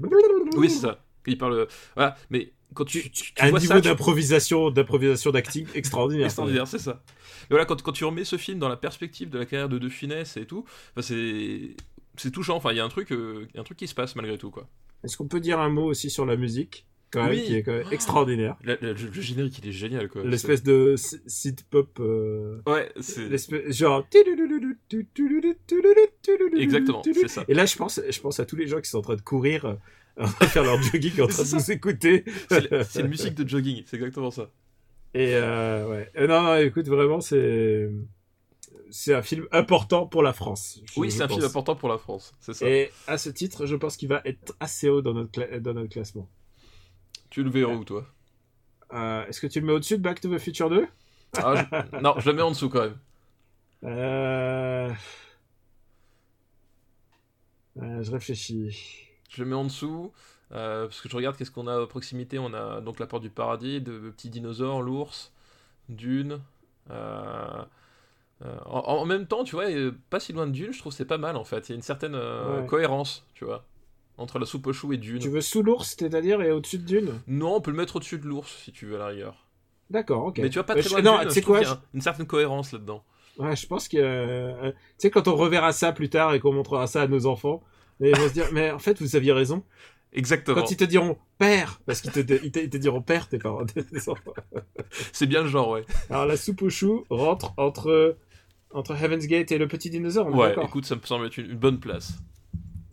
Oui, 0.57 0.69
c'est 0.69 0.79
ça. 0.81 1.03
Il 1.25 1.38
parle. 1.38 1.67
Voilà, 1.95 2.15
mais 2.29 2.53
quand 2.73 2.86
tu, 2.86 3.10
tu, 3.10 3.34
tu 3.34 3.34
un 3.39 3.49
vois 3.49 3.60
niveau 3.60 3.80
d'improvisation, 3.80 4.69
d'improvisation 4.71 5.32
d'acting 5.32 5.65
extraordinaire. 5.75 6.25
extraordinaire, 6.25 6.67
c'est 6.67 6.80
ça. 6.80 7.01
Mais 7.43 7.47
voilà, 7.51 7.65
quand, 7.65 7.82
quand 7.82 7.91
tu 7.93 8.03
remets 8.06 8.25
ce 8.25 8.38
film 8.38 8.60
dans 8.60 8.69
la 8.69 8.77
perspective 8.77 9.30
de 9.30 9.38
la 9.39 9.45
carrière 9.45 9.69
de 9.69 9.77
De 9.77 9.89
Funès 9.89 10.38
et 10.38 10.45
tout, 10.45 10.65
enfin, 10.95 11.01
c'est 11.01 11.75
c'est 12.17 12.32
touchant. 12.32 12.56
Enfin, 12.58 12.71
il 12.71 12.77
y 12.77 12.80
a 12.80 12.86
un 12.86 12.89
truc, 12.89 13.12
euh, 13.12 13.47
un 13.56 13.63
truc 13.63 13.77
qui 13.77 13.88
se 13.88 13.95
passe 13.95 14.15
malgré 14.15 14.38
tout, 14.38 14.49
quoi. 14.51 14.67
Est-ce 15.03 15.17
qu'on 15.17 15.27
peut 15.27 15.39
dire 15.39 15.60
un 15.60 15.69
mot 15.69 15.86
aussi 15.86 16.10
sur 16.10 16.25
la 16.25 16.36
musique, 16.36 16.86
quand 17.12 17.21
même, 17.23 17.32
Oui. 17.34 17.43
qui 17.43 17.56
est 17.56 17.63
quand 17.63 17.73
même 17.73 17.86
extraordinaire? 17.91 18.58
La- 18.63 18.75
la- 18.82 18.93
le, 18.93 19.10
le 19.13 19.21
générique, 19.21 19.60
il 19.63 19.69
est 19.69 19.71
génial, 19.71 20.10
quoi. 20.10 20.23
L'espèce 20.25 20.63
de 20.63 20.95
synth 20.97 21.63
pop. 21.69 21.97
Euh... 21.99 22.60
Ouais, 22.65 22.91
c'est 22.99 23.30
genre 23.71 24.06
exactement, 26.60 27.01
c'est 27.03 27.27
ça. 27.27 27.45
et 27.47 27.53
là 27.53 27.65
je 27.65 27.75
pense 27.75 28.01
je 28.10 28.19
pense 28.19 28.39
à 28.39 28.45
tous 28.45 28.56
les 28.56 28.67
gens 28.67 28.82
qui 28.82 28.89
sont 28.89 28.97
en 28.97 29.01
train 29.01 29.15
de 29.15 29.21
courir 29.21 29.77
train 30.25 30.45
de 30.45 30.49
faire 30.51 30.63
leur 30.63 30.82
jogging 30.82 31.21
en 31.21 31.27
train 31.27 31.43
de 31.43 31.56
nous 31.56 31.71
écouter. 31.71 32.25
C'est 32.49 32.99
une 33.01 33.08
musique 33.15 33.36
de 33.36 33.47
jogging, 33.47 33.84
c'est 33.86 33.97
exactement 33.97 34.32
ça. 34.32 34.49
et 35.13 35.36
euh, 35.36 35.88
ouais. 35.89 36.12
Euh, 36.17 36.27
non 36.27 36.41
non 36.43 36.56
écoute 36.58 36.88
vraiment 36.88 37.21
c'est 37.21 37.89
c'est 38.89 39.13
un 39.13 39.21
film 39.21 39.47
important 39.51 40.08
pour 40.08 40.23
la 40.23 40.32
France 40.34 40.80
je- 40.86 40.99
Oui, 40.99 41.12
c'est 41.12 41.21
un 41.23 41.27
film 41.27 41.43
important 41.43 41.75
pour 41.75 41.89
la 41.89 41.97
France, 41.97 42.34
c'est 42.39 42.53
ça. 42.53 42.67
et 42.69 42.89
à 43.08 43.17
ce 43.17 43.30
titre 43.30 43.65
je 43.65 43.75
pense 43.75 43.97
qu'il 43.97 44.08
va 44.10 44.21
être 44.25 44.56
assez 44.60 44.89
haut 44.89 45.01
dans 45.01 45.13
notre 45.13 45.32
cla- 45.32 45.60
dans 45.60 45.73
notre 45.73 45.89
classement. 45.89 46.27
Tu 47.30 47.43
le 47.43 47.49
verras 47.49 47.73
où, 47.73 47.84
toi? 47.84 48.06
Euh, 48.93 49.25
est-ce 49.27 49.41
que 49.41 49.47
tu 49.47 49.60
le 49.60 49.65
mets 49.67 49.73
au-dessus 49.73 49.97
de 49.97 50.01
Back 50.03 50.21
to 50.21 50.34
the 50.34 50.39
Future 50.39 50.69
2 50.69 50.88
Ah, 51.38 51.67
je- 51.93 51.99
Non, 52.01 52.15
je 52.19 52.30
le 52.30 52.36
mets 52.38 52.41
en 52.41 52.51
dessous 52.51 52.69
quand 52.69 52.82
même. 52.84 52.97
euh... 53.84 54.89
euh, 57.82 58.01
je 58.03 58.12
réfléchis 58.12 59.06
Je 59.29 59.43
le 59.43 59.49
mets 59.49 59.55
en 59.55 59.65
dessous. 59.65 60.11
euh, 60.53 60.87
parce 60.87 61.01
que 61.01 61.09
je 61.09 61.15
regarde 61.15 61.35
qu'est-ce 61.37 61.51
qu'on 61.51 61.67
a 61.67 61.81
à 61.81 61.87
proximité. 61.87 62.39
On 62.39 62.53
a 62.53 62.81
donc 62.81 62.99
la 62.99 63.07
porte 63.07 63.23
du 63.23 63.29
paradis, 63.29 63.81
de 63.81 64.09
petits 64.11 64.29
dinosaures, 64.29 64.81
l'ours, 64.81 65.33
Dune. 65.89 66.39
euh, 66.91 67.63
euh, 68.45 68.57
en, 68.65 68.79
en 69.01 69.05
même 69.05 69.27
temps, 69.27 69.43
tu 69.43 69.55
vois, 69.55 69.65
pas 70.09 70.19
si 70.19 70.33
loin 70.33 70.47
de 70.47 70.51
Dune, 70.51 70.71
je 70.73 70.79
trouve 70.79 70.91
que 70.93 70.97
c'est 70.97 71.05
pas 71.05 71.17
mal 71.17 71.35
en 71.37 71.43
fait. 71.43 71.69
Il 71.69 71.71
y 71.71 71.73
a 71.73 71.75
une 71.75 71.81
certaine 71.81 72.15
Ouais. 72.15 72.65
cohérence, 72.67 73.25
tu 73.33 73.45
vois, 73.45 73.65
entre 74.17 74.39
la 74.39 74.45
soupe 74.45 74.67
aux 74.67 74.73
choux 74.73 74.93
et 74.93 74.97
Dune. 74.97 75.19
tu 75.19 75.29
veux 75.29 75.41
sous 75.41 75.63
l'ours 75.63 75.95
c'est-à-dire 75.97 76.41
et 76.41 76.51
au-dessus 76.51 76.77
de 76.79 76.83
Dune? 76.85 77.21
Non, 77.27 77.55
on 77.55 77.61
peut 77.61 77.71
le 77.71 77.77
mettre 77.77 77.97
au-dessus 77.97 78.19
de 78.19 78.25
l'ours 78.25 78.51
si 78.63 78.71
tu 78.71 78.85
veux 78.85 78.95
à 78.95 78.99
la 78.99 79.07
rigueur. 79.07 79.47
d'accord 79.89 80.25
ok 80.25 80.39
Mais 80.39 80.49
tu 80.49 80.55
vois, 80.55 80.65
pas 80.65 80.75
très 80.75 80.83
je- 80.83 80.89
loin 80.89 81.01
non 81.01 81.17
Dune. 81.19 81.29
je 81.31 81.39
quoi 81.41 81.61
y 81.61 81.65
a 81.65 81.81
une 81.93 82.01
certaine 82.01 82.27
cohérence 82.27 82.71
là-dedans. 82.73 83.03
Ouais, 83.37 83.55
je 83.55 83.67
pense 83.67 83.87
que 83.87 84.69
tu 84.71 84.75
sais 84.97 85.11
quand 85.11 85.27
on 85.27 85.35
reverra 85.35 85.71
ça 85.71 85.91
plus 85.91 86.09
tard 86.09 86.33
et 86.33 86.39
qu'on 86.39 86.53
montrera 86.53 86.87
ça 86.87 87.03
à 87.03 87.07
nos 87.07 87.25
enfants, 87.27 87.63
ils 87.99 88.15
vont 88.15 88.27
se 88.27 88.33
dire 88.33 88.47
mais 88.51 88.71
en 88.71 88.79
fait 88.79 89.01
vous 89.01 89.15
aviez 89.15 89.31
raison. 89.31 89.63
Exactement. 90.13 90.62
Quand 90.62 90.71
ils 90.71 90.77
te 90.77 90.86
diront 90.86 91.17
père 91.38 91.81
parce 91.86 92.01
qu'ils 92.01 92.12
te, 92.12 92.19
ils 92.19 92.51
te, 92.51 92.60
ils 92.60 92.69
te 92.69 92.77
diront 92.77 93.01
père 93.01 93.27
tes 93.27 93.38
parents 93.38 93.65
tes 93.65 93.83
enfants. 94.07 94.33
C'est 95.12 95.27
bien 95.27 95.43
le 95.43 95.49
genre, 95.49 95.69
ouais. 95.69 95.83
Alors 96.10 96.25
la 96.25 96.38
soupe 96.38 96.62
aux 96.62 96.69
choux 96.69 97.05
rentre 97.10 97.53
entre 97.57 98.17
entre 98.71 99.01
Heaven's 99.01 99.27
Gate 99.27 99.51
et 99.51 99.57
le 99.57 99.67
petit 99.67 99.89
dinosaure, 99.89 100.27
on 100.27 100.38
Ouais, 100.38 100.55
écoute, 100.63 100.86
ça 100.86 100.95
me 100.95 101.01
semble 101.03 101.25
être 101.27 101.38
une, 101.38 101.51
une 101.51 101.57
bonne 101.57 101.79
place. 101.79 102.19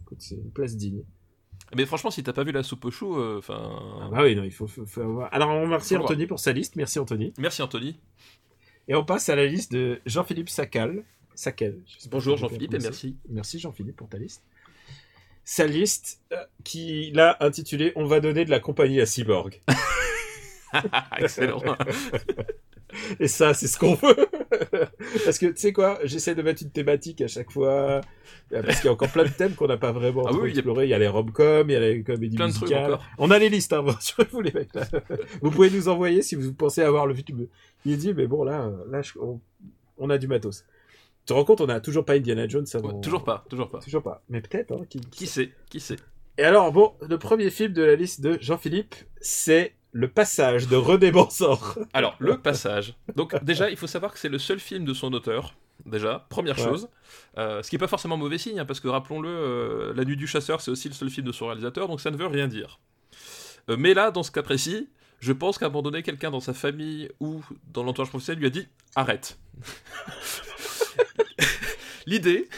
Écoute, 0.03 0.19
c'est 0.21 0.37
une 0.37 0.51
place 0.51 0.77
digne. 0.77 1.03
Mais 1.75 1.87
franchement, 1.87 2.11
si 2.11 2.23
t'as 2.23 2.33
pas 2.33 2.45
vu 2.45 2.53
la 2.53 2.63
soupe 2.63 2.85
aux 2.85 2.91
choux, 2.91 3.19
euh, 3.19 3.39
enfin. 3.39 3.99
Ah 4.03 4.09
bah 4.11 4.23
oui, 4.23 4.37
non, 4.37 4.45
il 4.45 4.53
faut, 4.53 4.67
faut, 4.67 4.87
faut 4.87 5.01
avoir. 5.01 5.33
Alors 5.33 5.49
on 5.51 5.63
remercie 5.63 5.97
Anthony 5.97 6.27
pour 6.27 6.39
sa 6.39 6.53
liste, 6.53 6.77
merci 6.77 6.99
Anthony. 6.99 7.33
Merci 7.39 7.63
Anthony. 7.63 7.99
Et 8.87 8.95
on 8.95 9.05
passe 9.05 9.29
à 9.29 9.37
la 9.37 9.47
liste 9.47 9.73
de 9.73 10.01
Jean-Philippe 10.07 10.51
Sacal. 10.51 11.05
Sacal. 11.35 11.81
je 11.87 12.09
Bonjour 12.09 12.37
Jean-Philippe 12.37 12.75
et 12.75 12.79
merci. 12.79 13.17
Merci 13.29 13.59
Jean-Philippe 13.59 13.97
pour 13.97 14.09
ta 14.09 14.19
liste. 14.19 14.45
Sa 15.45 15.67
liste 15.67 16.21
euh, 16.33 16.37
qu'il 16.65 17.19
a 17.21 17.37
intitulée 17.45 17.93
On 17.97 18.05
va 18.07 18.21
donner 18.21 18.45
de 18.45 18.51
la 18.51 18.61
compagnie 18.61 19.01
à 19.01 19.07
Cyborg. 19.07 19.61
Excellent. 21.19 21.63
Et 23.19 23.27
ça, 23.27 23.55
c'est 23.55 23.67
ce 23.67 23.77
qu'on 23.77 23.95
veut. 23.95 24.15
Parce 25.25 25.39
que 25.39 25.47
tu 25.47 25.57
sais 25.57 25.73
quoi, 25.73 25.99
j'essaie 26.05 26.35
de 26.37 26.43
mettre 26.43 26.63
une 26.63 26.71
thématique 26.71 27.21
à 27.23 27.27
chaque 27.29 27.51
fois. 27.51 28.01
euh, 28.53 28.63
Parce 28.63 28.77
qu'il 28.77 28.85
y 28.85 28.89
a 28.89 28.93
encore 28.93 29.09
plein 29.11 29.25
de 29.25 29.29
thèmes 29.31 29.55
qu'on 29.55 29.67
n'a 29.67 29.77
pas 29.77 29.91
vraiment 29.91 30.23
Ah 30.27 30.31
oui, 30.33 30.39
il 30.39 30.43
y 30.43 30.47
a- 30.47 30.49
explorés. 30.59 30.85
Il 30.87 30.91
y 30.91 30.95
a 30.95 30.99
les 30.99 31.09
rom-coms, 31.09 31.69
il 31.69 31.73
y 31.73 31.77
a 31.77 31.81
les 31.81 32.03
comédies 32.05 32.37
Plein 32.37 32.49
de 32.49 32.53
trucs 32.53 32.63
musicales. 32.69 32.95
encore. 32.95 33.05
On 33.19 33.31
a 33.33 33.39
les 33.39 33.49
listes, 33.49 33.73
hein, 33.73 33.83
rassurez-vous 33.85 34.41
les 34.43 34.53
mecs. 34.53 34.73
Là. 34.75 34.85
Vous 35.43 35.51
pouvez 35.51 35.71
nous 35.71 35.89
envoyer 35.89 36.23
si 36.23 36.37
vous 36.37 36.53
pensez 36.55 36.83
avoir 36.83 37.07
le 37.09 37.15
film. 37.15 37.47
Il 37.85 37.99
dit, 37.99 38.15
mais 38.15 38.27
bon 38.29 38.45
là, 38.45 38.71
là, 38.91 39.01
on 39.99 40.11
a 40.11 40.17
du 40.19 40.29
matos. 40.29 40.65
Tu 41.25 41.29
te 41.29 41.33
rends 41.33 41.45
compte, 41.45 41.61
on 41.63 41.69
a 41.71 41.81
toujours 41.81 42.05
pas 42.05 42.15
Indiana 42.15 42.47
Jones 42.47 42.67
avant. 42.75 42.93
Ouais, 42.93 43.01
toujours 43.01 43.25
pas, 43.25 43.45
toujours 43.49 43.71
pas. 43.71 43.79
Toujours 43.81 44.03
pas. 44.03 44.23
Mais 44.29 44.43
peut-être. 44.43 44.73
Hein, 44.73 44.85
qui- 44.91 45.01
Qui 45.01 45.27
sait 45.27 45.53
Qui 45.71 45.81
sait 45.81 45.97
Et 46.37 46.43
alors, 46.45 46.71
bon, 46.71 46.93
le 47.01 47.19
premier 47.19 47.49
film 47.51 47.73
de 47.73 47.83
la 47.83 47.95
liste 47.95 48.21
de 48.21 48.37
Jean-Philippe, 48.43 48.95
c'est 49.23 49.75
Le 49.93 50.09
Passage 50.09 50.69
de 50.69 50.77
René 50.77 51.11
Bansor. 51.13 51.79
Alors, 51.95 52.17
le 52.19 52.37
passage. 52.39 52.95
Donc, 53.17 53.43
déjà, 53.43 53.71
il 53.71 53.77
faut 53.79 53.87
savoir 53.87 54.13
que 54.13 54.19
c'est 54.19 54.29
le 54.29 54.39
seul 54.39 54.59
film 54.59 54.85
de 54.85 54.93
son 54.93 55.13
auteur. 55.15 55.55
Déjà, 55.87 56.27
première 56.29 56.59
Ouais. 56.59 56.65
chose. 56.65 56.89
Euh, 57.39 57.63
ce 57.63 57.71
qui 57.71 57.77
n'est 57.77 57.81
pas 57.81 57.87
forcément 57.89 58.17
mauvais 58.19 58.37
signe, 58.39 58.61
hein, 58.61 58.65
parce 58.67 58.81
que 58.81 58.89
rappelons-le, 58.89 59.29
euh, 59.29 59.93
La 59.95 60.05
Nuit 60.05 60.17
du 60.17 60.27
Chasseur, 60.27 60.61
c'est 60.61 60.71
aussi 60.71 60.89
le 60.89 60.95
seul 60.95 61.09
film 61.11 61.27
de 61.27 61.33
son 61.33 61.47
réalisateur, 61.47 61.89
donc 61.89 62.01
ça 62.03 62.11
ne 62.11 62.17
veut 62.19 62.27
rien 62.27 62.49
dire. 62.49 62.81
Euh, 63.71 63.77
mais 63.79 63.95
là, 63.95 64.11
dans 64.11 64.23
ce 64.23 64.31
cas 64.31 64.43
précis, 64.43 64.89
je 65.21 65.33
pense 65.33 65.59
donné, 65.83 66.03
quelqu'un 66.03 66.31
dans 66.31 66.41
sa 66.41 66.53
famille 66.53 67.09
ou 67.21 67.41
dans 67.73 67.83
l'entourage 67.83 68.11
professionnel 68.11 68.41
lui 68.41 68.47
a 68.47 68.51
dit 68.51 68.69
arrête. 68.95 69.39
L'idée 72.07 72.49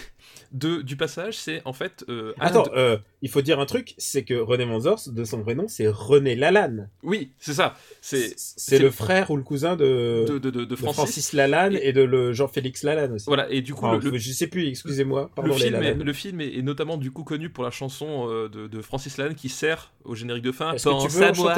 de, 0.57 0.83
du 0.83 0.97
passage, 0.97 1.37
c'est 1.37 1.61
en 1.65 1.73
fait. 1.73 2.05
euh, 2.09 2.33
Attends, 2.41 2.65
de- 2.65 2.71
euh, 2.77 2.97
il 3.23 3.29
faut 3.29 3.43
dire 3.43 3.61
un 3.61 3.67
truc, 3.67 3.95
c'est 3.99 4.25
que 4.25 4.35
René 4.35 4.65
Manzor, 4.67 5.01
de 5.07 5.25
son 5.25 5.41
vrai 5.43 5.55
nom, 5.55 5.67
c'est 5.69 5.89
René 5.89 6.35
Lalanne. 6.35 6.89
Oui, 7.03 7.33
c'est 7.39 7.55
ça. 7.55 7.75
C'est 8.01 8.79
le 8.79 8.91
frère 8.91 9.31
ou 9.31 9.37
le 9.37 9.43
cousin 9.43 9.77
de, 9.77 10.39
de, 10.39 10.77
Francis. 10.77 10.97
Francis, 10.97 11.33
Lalanne 11.33 11.75
et, 11.75 11.89
Et- 11.89 11.93
de 11.93 12.03
le 12.03 12.33
Jean-Félix 12.33 12.83
Lalanne 12.83 13.13
aussi. 13.13 13.27
Voilà, 13.27 13.49
et 13.51 13.61
du 13.63 13.75
coup, 13.75 13.87
Enfin, 13.87 13.99
le- 14.03 14.11
le, 14.11 14.19
je 14.19 14.33
sais 14.33 14.47
plus, 14.47 14.67
excusez-moi. 14.69 15.31
Le 15.43 15.53
film, 15.53 15.75
est, 15.83 15.95
le 15.95 16.13
film 16.13 16.41
est, 16.41 16.55
est 16.59 16.63
notamment 16.63 16.97
du 16.97 17.11
coup 17.11 17.25
connu 17.25 17.51
pour 17.51 17.65
la 17.65 17.71
chanson 17.71 18.29
euh, 18.31 18.49
de, 18.49 18.81
Francis 18.81 19.17
Lalanne 19.19 19.35
qui 19.35 19.49
sert 19.49 19.93
au 20.05 20.15
générique 20.15 20.45
de 20.45 20.53
fin. 20.53 20.73
Pense 20.73 20.87
à 20.87 21.29
un 21.29 21.33
moi 21.33 21.55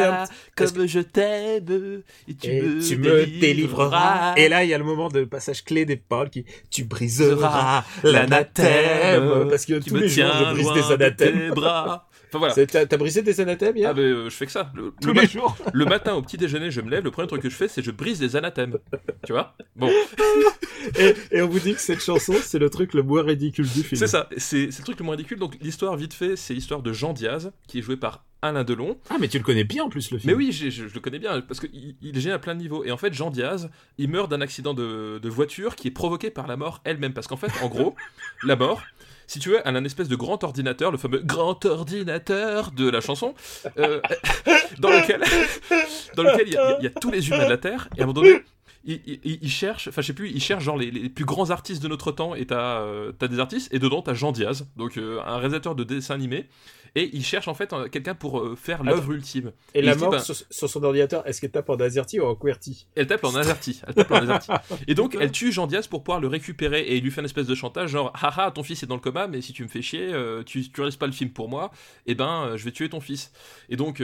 comme 0.56 0.86
je 0.86 1.00
t'aime 1.00 2.02
et 2.28 2.34
tu 2.34 2.48
Et 2.48 2.62
me, 2.62 2.80
tu 2.80 2.96
me 2.96 3.26
délivreras. 3.40 4.34
Et 4.36 4.48
là, 4.48 4.64
il 4.64 4.70
y 4.70 4.74
a 4.74 4.78
le 4.78 4.84
moment 4.84 5.08
de 5.08 5.24
passage 5.24 5.64
clé 5.64 5.84
des 5.84 5.96
paroles 5.96 6.30
qui 6.30 6.44
tu 6.70 6.84
briseras 6.84 7.84
Briseras 8.02 8.44
l'anathème. 8.88 9.48
Parce 9.48 9.66
que 9.66 9.74
qui 9.74 9.88
tous 9.90 9.94
me 9.96 10.00
les 10.00 10.08
jours, 10.08 10.26
je 10.50 10.54
brise 10.54 10.66
des 10.74 10.80
de 10.96 11.02
anathèmes. 11.04 11.38
tes 11.38 11.50
bras. 11.50 12.08
Enfin 12.30 12.38
voilà. 12.40 12.66
T'as 12.66 12.84
t'as 12.84 12.96
brisé 12.98 13.22
des 13.22 13.40
anathèmes 13.40 13.74
hier 13.76 13.88
Ah 13.90 13.94
ben 13.94 14.02
euh, 14.02 14.24
je 14.28 14.34
fais 14.36 14.44
que 14.44 14.52
ça. 14.52 14.70
Le, 14.74 14.92
Tous 15.00 15.08
le 15.08 15.14
les 15.14 15.20
ma- 15.22 15.26
jours. 15.26 15.56
le 15.72 15.84
matin 15.86 16.12
au 16.14 16.20
petit 16.20 16.36
déjeuner, 16.36 16.70
je 16.70 16.82
me 16.82 16.90
lève, 16.90 17.02
le 17.02 17.10
premier 17.10 17.26
truc 17.26 17.40
que 17.40 17.48
je 17.48 17.54
fais, 17.56 17.68
c'est 17.68 17.82
je 17.82 17.90
brise 17.90 18.18
des 18.18 18.36
anathèmes. 18.36 18.76
Tu 19.24 19.32
vois? 19.32 19.54
Bon, 19.76 19.90
Et, 20.98 21.14
et 21.32 21.42
on 21.42 21.48
vous 21.48 21.58
dit 21.58 21.74
que 21.74 21.80
cette 21.80 22.00
chanson, 22.02 22.34
c'est 22.42 22.58
le 22.58 22.70
truc 22.70 22.94
le 22.94 23.02
moins 23.02 23.22
ridicule 23.22 23.66
du 23.68 23.82
film. 23.82 23.98
c'est 23.98 24.06
ça. 24.06 24.28
C'est 24.36 24.70
c'est 24.70 24.78
le 24.80 24.84
truc 24.84 24.98
le 25.00 25.04
moins 25.06 25.16
ridicule. 25.16 25.38
Donc 25.38 25.56
l'histoire 25.60 25.96
vite 25.96 26.14
fait, 26.14 26.36
c'est 26.36 26.54
l'histoire 26.54 26.82
de 26.82 26.92
Jean 26.92 27.12
Diaz 27.12 27.50
qui 27.66 27.78
est 27.78 27.82
joué 27.82 27.96
par 27.96 28.24
Alain 28.42 28.64
Delon. 28.64 28.98
Ah, 29.10 29.16
mais 29.18 29.28
tu 29.28 29.38
le 29.38 29.44
connais 29.44 29.64
bien 29.64 29.84
en 29.84 29.88
plus, 29.88 30.10
le 30.10 30.18
film. 30.18 30.30
Mais 30.30 30.36
oui, 30.36 30.52
je, 30.52 30.70
je 30.70 30.94
le 30.94 31.00
connais 31.00 31.18
bien, 31.18 31.40
parce 31.40 31.60
qu'il 31.60 31.96
il 32.00 32.28
est 32.28 32.30
à 32.30 32.38
plein 32.38 32.54
de 32.54 32.60
niveaux. 32.60 32.84
Et 32.84 32.92
en 32.92 32.96
fait, 32.96 33.12
Jean 33.12 33.30
Diaz, 33.30 33.70
il 33.98 34.08
meurt 34.10 34.30
d'un 34.30 34.40
accident 34.40 34.74
de, 34.74 35.18
de 35.18 35.28
voiture 35.28 35.74
qui 35.76 35.88
est 35.88 35.92
provoqué 35.92 36.30
par 36.30 36.46
la 36.46 36.56
mort 36.56 36.80
elle-même. 36.84 37.12
Parce 37.12 37.26
qu'en 37.26 37.36
fait, 37.36 37.50
en 37.62 37.68
gros, 37.68 37.96
la 38.44 38.56
mort, 38.56 38.82
si 39.26 39.40
tu 39.40 39.50
veux, 39.50 39.60
elle 39.64 39.76
a 39.76 39.78
un 39.78 39.84
espèce 39.84 40.08
de 40.08 40.16
grand 40.16 40.42
ordinateur, 40.44 40.92
le 40.92 40.98
fameux 40.98 41.18
grand 41.18 41.64
ordinateur 41.64 42.70
de 42.70 42.88
la 42.88 43.00
chanson, 43.00 43.34
euh, 43.78 44.00
dans 44.78 44.90
lequel, 44.90 45.22
dans 46.16 46.22
lequel 46.22 46.48
il 46.48 46.52
y, 46.80 46.84
y 46.84 46.86
a 46.86 46.90
tous 46.90 47.10
les 47.10 47.28
humains 47.28 47.44
de 47.44 47.50
la 47.50 47.58
Terre, 47.58 47.88
et 47.96 48.00
à 48.00 48.04
un 48.04 48.06
moment 48.06 48.20
donné, 48.20 48.42
il, 48.84 49.00
il- 49.06 49.38
il 49.42 49.50
cherche, 49.50 49.88
enfin 49.88 50.02
je 50.02 50.06
sais 50.08 50.12
plus, 50.14 50.30
il 50.30 50.40
cherche 50.40 50.64
genre 50.64 50.76
les, 50.76 50.90
les 50.90 51.08
plus 51.08 51.24
grands 51.24 51.50
artistes 51.50 51.82
de 51.82 51.88
notre 51.88 52.12
temps, 52.12 52.34
et 52.34 52.46
t'as 52.46 52.80
euh, 52.82 53.12
des 53.12 53.38
artistes, 53.40 53.72
et 53.74 53.78
dedans 53.78 54.02
t'as 54.02 54.14
Jean 54.14 54.32
Diaz, 54.32 54.66
donc 54.76 54.96
euh, 54.96 55.20
un 55.26 55.36
réalisateur 55.38 55.74
de 55.74 55.84
dessins 55.84 56.14
animés, 56.14 56.46
et 56.94 57.10
il 57.12 57.22
cherche 57.22 57.48
en 57.48 57.54
fait 57.54 57.72
un- 57.74 57.88
quelqu'un 57.88 58.14
pour 58.14 58.40
euh, 58.40 58.56
faire 58.56 58.82
l'œuvre 58.82 59.12
ultime. 59.12 59.52
Et 59.74 59.82
la 59.82 59.94
dit, 59.94 60.00
mort 60.00 60.10
bah- 60.12 60.20
sur, 60.20 60.34
sur 60.34 60.70
son 60.70 60.82
ordinateur, 60.84 61.26
est-ce 61.26 61.40
qu'elle 61.40 61.50
tape 61.50 61.68
en 61.68 61.76
AZERTY 61.76 62.18
ou 62.20 62.24
en 62.24 62.34
QWERTY 62.34 62.86
Elle 62.94 63.06
tape 63.06 63.24
en 63.24 63.34
azerty. 63.34 63.82
Elle 63.86 63.94
tape 63.94 64.10
en 64.10 64.16
azerty. 64.16 64.50
Et 64.86 64.94
donc, 64.94 65.14
elle 65.20 65.30
tue 65.30 65.52
Jean 65.52 65.66
Diaz 65.66 65.86
pour 65.86 66.02
pouvoir 66.02 66.18
le 66.20 66.28
récupérer. 66.28 66.80
Et 66.80 66.96
il 66.96 67.02
lui 67.04 67.10
fait 67.10 67.20
une 67.20 67.26
espèce 67.26 67.46
de 67.46 67.54
chantage 67.54 67.90
genre, 67.90 68.10
haha, 68.14 68.50
ton 68.52 68.62
fils 68.62 68.82
est 68.82 68.86
dans 68.86 68.94
le 68.94 69.02
coma, 69.02 69.26
mais 69.26 69.42
si 69.42 69.52
tu 69.52 69.62
me 69.62 69.68
fais 69.68 69.82
chier, 69.82 70.12
euh, 70.14 70.42
tu, 70.44 70.62
tu 70.70 70.80
réalises 70.80 70.96
pas 70.96 71.06
le 71.06 71.12
film 71.12 71.30
pour 71.30 71.48
moi, 71.50 71.70
et 72.06 72.14
ben, 72.14 72.44
euh, 72.46 72.56
je 72.56 72.64
vais 72.64 72.72
tuer 72.72 72.88
ton 72.88 73.00
fils. 73.00 73.32
Et 73.68 73.76
donc, 73.76 74.02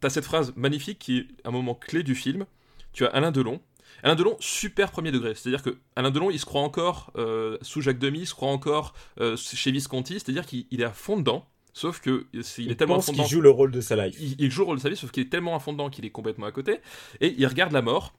t'as 0.00 0.10
cette 0.10 0.24
phrase 0.24 0.52
magnifique 0.56 0.98
qui 0.98 1.18
est 1.18 1.26
un 1.44 1.52
moment 1.52 1.74
clé 1.76 2.02
du 2.02 2.16
film. 2.16 2.46
Tu 2.92 3.04
as 3.06 3.08
Alain 3.10 3.30
Delon. 3.30 3.60
Alain 4.02 4.14
Delon, 4.14 4.36
super 4.40 4.90
premier 4.90 5.10
degré. 5.12 5.34
C'est-à-dire 5.34 5.62
que 5.62 5.78
Alain 5.96 6.10
Delon, 6.10 6.30
il 6.30 6.38
se 6.38 6.44
croit 6.46 6.60
encore 6.62 7.12
euh, 7.16 7.58
sous 7.62 7.80
Jacques 7.80 7.98
Demy, 7.98 8.20
il 8.20 8.26
se 8.26 8.34
croit 8.34 8.50
encore 8.50 8.94
euh, 9.20 9.36
chez 9.36 9.70
Visconti. 9.72 10.14
C'est-à-dire 10.14 10.46
qu'il 10.46 10.66
il 10.70 10.80
est 10.80 10.84
à 10.84 10.92
fond 10.92 11.16
dedans. 11.16 11.46
Sauf 11.74 12.00
que 12.00 12.26
c'est- 12.42 12.62
il 12.62 12.70
est 12.72 12.74
tellement 12.76 12.98
à 12.98 13.00
fond 13.00 13.12
dedans 13.12 13.26
joue 13.26 13.40
le 13.40 13.50
rôle 13.50 13.70
de 13.70 13.80
sa 13.80 13.94
life. 13.96 14.16
il, 14.20 14.34
il 14.40 14.50
joue 14.50 14.62
le 14.62 14.66
rôle 14.66 14.76
de 14.78 14.82
sa 14.82 14.88
vie, 14.88 14.96
sauf 14.96 15.10
qu'il 15.12 15.22
est 15.24 15.28
tellement 15.28 15.54
à 15.54 15.60
fond 15.60 15.72
dedans 15.72 15.90
qu'il 15.90 16.04
est 16.04 16.10
complètement 16.10 16.46
à 16.46 16.52
côté. 16.52 16.80
Et 17.20 17.34
il 17.38 17.46
regarde 17.46 17.72
la 17.72 17.82
mort, 17.82 18.14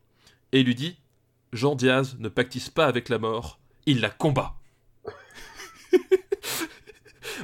et 0.54 0.60
il 0.62 0.66
lui 0.66 0.76
dit 0.76 0.98
Jean 1.52 1.76
Diaz 1.76 2.16
ne 2.20 2.30
pactise 2.30 2.70
pas 2.70 2.86
avec 2.86 3.10
la 3.10 3.18
mort, 3.18 3.60
il 3.86 4.00
la 4.02 4.10
combat. 4.10 4.56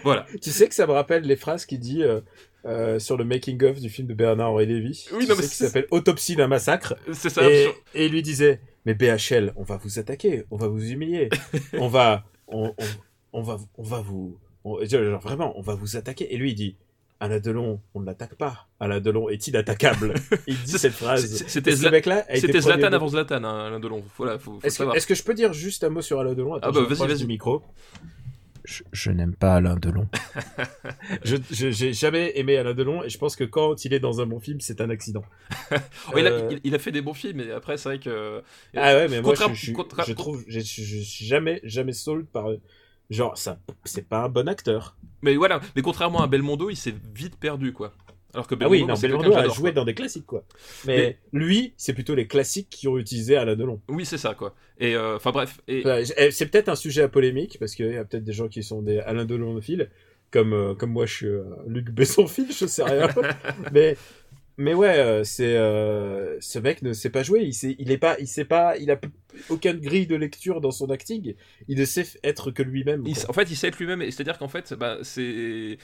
voilà. 0.04 0.26
Tu 0.42 0.52
sais 0.52 0.68
que 0.70 0.76
ça 0.76 0.88
me 0.88 0.92
rappelle 0.92 1.24
les 1.24 1.36
phrases 1.36 1.66
qu'il 1.66 1.80
dit 1.80 2.04
euh, 2.04 2.22
euh, 2.66 3.00
sur 3.00 3.18
le 3.18 3.24
making-of 3.26 3.80
du 3.80 3.90
film 3.90 4.08
de 4.08 4.14
Bernard-Henri 4.14 4.66
Lévy. 4.66 5.08
Oui, 5.14 5.28
non, 5.28 5.36
mais 5.36 5.44
qui 5.44 5.50
s'appelle 5.50 5.88
Autopsie 5.92 6.36
d'un 6.36 6.48
massacre. 6.48 6.96
C'est 7.14 7.30
ça. 7.30 7.50
Et, 7.50 7.70
et 7.94 8.10
lui 8.10 8.22
disait, 8.22 8.60
mais 8.86 8.94
BHL, 8.94 9.54
on 9.56 9.64
va 9.64 9.78
vous 9.78 10.00
attaquer, 10.00 10.46
on 10.52 10.58
va 10.58 10.68
vous 10.68 10.84
humilier, 10.92 11.30
on 11.74 11.88
va, 11.88 12.24
on, 12.48 12.74
on, 12.78 12.86
on 13.34 13.42
va, 13.42 13.58
on 13.78 13.84
va 13.84 14.02
vous, 14.02 14.38
on- 14.64 14.84
genre 14.86 15.22
vraiment, 15.22 15.58
on 15.58 15.62
va 15.62 15.76
vous 15.76 15.96
attaquer. 15.98 16.34
Et 16.34 16.38
lui 16.38 16.52
il 16.52 16.56
dit, 16.56 16.76
Alain 17.22 17.40
Delon, 17.40 17.80
on 17.94 18.02
ne 18.02 18.06
l'attaque 18.06 18.36
pas. 18.36 18.68
Alain 18.80 19.00
Delon 19.00 19.30
est 19.30 19.48
inattaquable. 19.48 20.16
Il 20.48 20.58
dit 20.64 20.78
cette 20.78 20.92
phrase. 20.94 21.46
c'était 21.48 21.74
ce 21.76 21.88
mec-là 21.88 22.26
Zlatan 22.36 22.92
avant 22.92 23.08
Zlatan, 23.08 23.42
hein, 23.46 23.68
Alain 23.68 23.80
Delon. 23.80 24.04
Voilà, 24.18 24.38
faut, 24.38 24.60
faut 24.60 24.68
Est-ce 24.94 25.08
que, 25.08 25.16
je 25.16 25.24
peux 25.24 25.34
dire 25.34 25.54
juste 25.54 25.86
un 25.86 25.90
mot 25.90 26.02
sur 26.02 26.20
Alain 26.20 26.34
Delon? 26.34 26.56
Attends, 26.56 26.68
Ah 26.68 26.72
bah, 26.74 26.82
vas-y, 26.94 27.08
vas-y. 27.08 27.26
micro. 27.26 27.62
Je, 28.66 28.84
je 28.92 29.12
n'aime 29.12 29.36
pas 29.36 29.56
Alain 29.56 29.76
Delon. 29.76 30.08
je 31.24 31.36
je- 31.52 31.72
j'ai 31.72 31.94
jamais 31.94 32.32
aimé 32.36 32.58
Alain 32.58 32.74
Delon 32.74 33.04
et 33.04 33.10
je 33.10 33.18
pense 33.18 33.36
que 33.36 33.44
quand 33.44 33.86
il 33.86 33.94
est 33.94 34.00
dans 34.00 34.22
un 34.22 34.26
bon 34.26 34.40
film, 34.40 34.60
c'est 34.60 34.82
un 34.82 34.90
accident. 34.90 35.24
Oh, 36.14 36.18
il, 36.18 36.28
a, 36.28 36.32
Euh, 36.32 36.48
il- 36.52 36.62
il 36.64 36.76
a 36.76 36.80
fait 36.80 36.92
des 36.92 37.02
bons 37.02 37.14
films, 37.14 37.38
mais 37.38 37.52
après, 37.52 37.78
c'est 37.78 37.90
vrai 37.90 38.00
que. 38.00 38.42
Ah 38.76 38.94
ouais, 38.96 39.08
mais 39.08 39.22
moi, 39.22 39.36
je, 39.36 39.54
je, 39.54 39.72
contra- 39.72 40.04
je 40.04 40.14
trouve, 40.14 40.44
je 40.48 40.60
suis 40.60 41.26
jamais, 41.26 41.60
jamais 41.64 41.94
sold 41.94 42.26
par, 42.28 42.48
genre, 43.10 43.38
ça, 43.38 43.60
c'est 43.84 44.08
pas 44.08 44.24
un 44.24 44.30
bon 44.30 44.48
acteur. 44.48 44.96
Mais 45.22 45.36
voilà, 45.36 45.62
mais 45.76 45.82
contrairement 45.82 46.22
à 46.22 46.28
Belmondo, 46.28 46.70
il 46.70 46.76
s'est 46.78 46.96
vite 47.14 47.38
perdu, 47.38 47.74
quoi. 47.74 47.94
Alors 48.36 48.48
que 48.48 48.56
Ah 48.56 48.58
Belmondo, 48.58 48.82
oui, 48.82 48.86
non, 48.86 48.96
c'est 48.96 49.08
quelqu'un 49.08 49.22
Belmondo 49.22 49.42
que 49.42 49.50
a 49.50 49.54
joué 49.54 49.62
quoi. 49.62 49.72
dans 49.72 49.86
des 49.86 49.94
classiques, 49.94 50.26
quoi. 50.26 50.44
Mais, 50.86 51.18
lui, 51.32 51.74
c'est 51.78 51.94
plutôt 51.94 52.16
les 52.16 52.28
classiques 52.28 52.70
qui 52.70 52.90
ont 52.90 52.98
utilisé 52.98 53.38
Alain 53.38 53.56
Delon. 53.56 53.82
Oui, 53.88 54.06
c'est 54.06 54.18
ça, 54.18 54.34
quoi. 54.36 54.54
Et 54.78 54.94
euh, 54.94 55.16
enfin, 55.16 55.32
bref. 55.32 55.62
Et... 55.70 55.84
Eh, 56.18 56.32
C'est 56.32 56.48
peut-être 56.48 56.68
un 56.68 56.76
sujet 56.76 57.04
à 57.04 57.08
polémique, 57.08 57.58
parce 57.60 57.76
qu'il 57.76 57.94
y 57.94 57.96
a 57.96 58.04
peut-être 58.04 58.26
des 58.26 58.34
gens 58.34 58.50
qui 58.50 58.62
sont 58.62 58.82
des 58.82 59.00
Alain 59.00 59.24
Delonophiles, 59.24 59.90
comme, 60.32 60.52
euh, 60.52 60.76
comme 60.76 60.92
moi 60.92 61.06
je 61.06 61.14
suis 61.14 61.28
euh, 61.28 61.44
Luc 61.66 61.92
Bessonphile, 61.92 62.52
je 62.52 62.66
sais 62.66 62.84
rien. 62.84 63.08
mais, 63.72 63.96
mais 64.58 64.74
ouais, 64.74 65.22
c'est, 65.24 65.56
ce 65.56 66.60
mec 66.60 66.82
ne 66.82 66.92
sait 66.92 67.10
pas 67.10 67.24
jouer, 67.24 67.44
il 67.44 67.54
sait, 67.54 67.78
il 67.80 67.90
est 67.90 67.98
pas, 67.98 68.18
il 68.20 68.28
sait 68.28 68.44
pas, 68.44 68.76
il 68.78 68.92
a 68.92 69.00
aucune 69.48 69.80
grille 69.80 70.08
de 70.08 70.18
lecture 70.18 70.60
dans 70.60 70.72
son 70.72 70.90
acting, 70.90 71.36
il 71.70 71.80
ne 71.80 71.86
sait 71.86 72.06
être 72.22 72.52
que 72.52 72.64
lui-même. 72.64 73.06
En 73.30 73.34
fait, 73.34 73.50
il 73.50 73.56
sait 73.56 73.70
être 73.70 73.80
lui-même, 73.80 74.02
c'est-à-dire 74.12 74.38
qu'en 74.38 74.50
fait, 74.50 74.74
bah, 74.74 74.98
c'est 75.02 75.78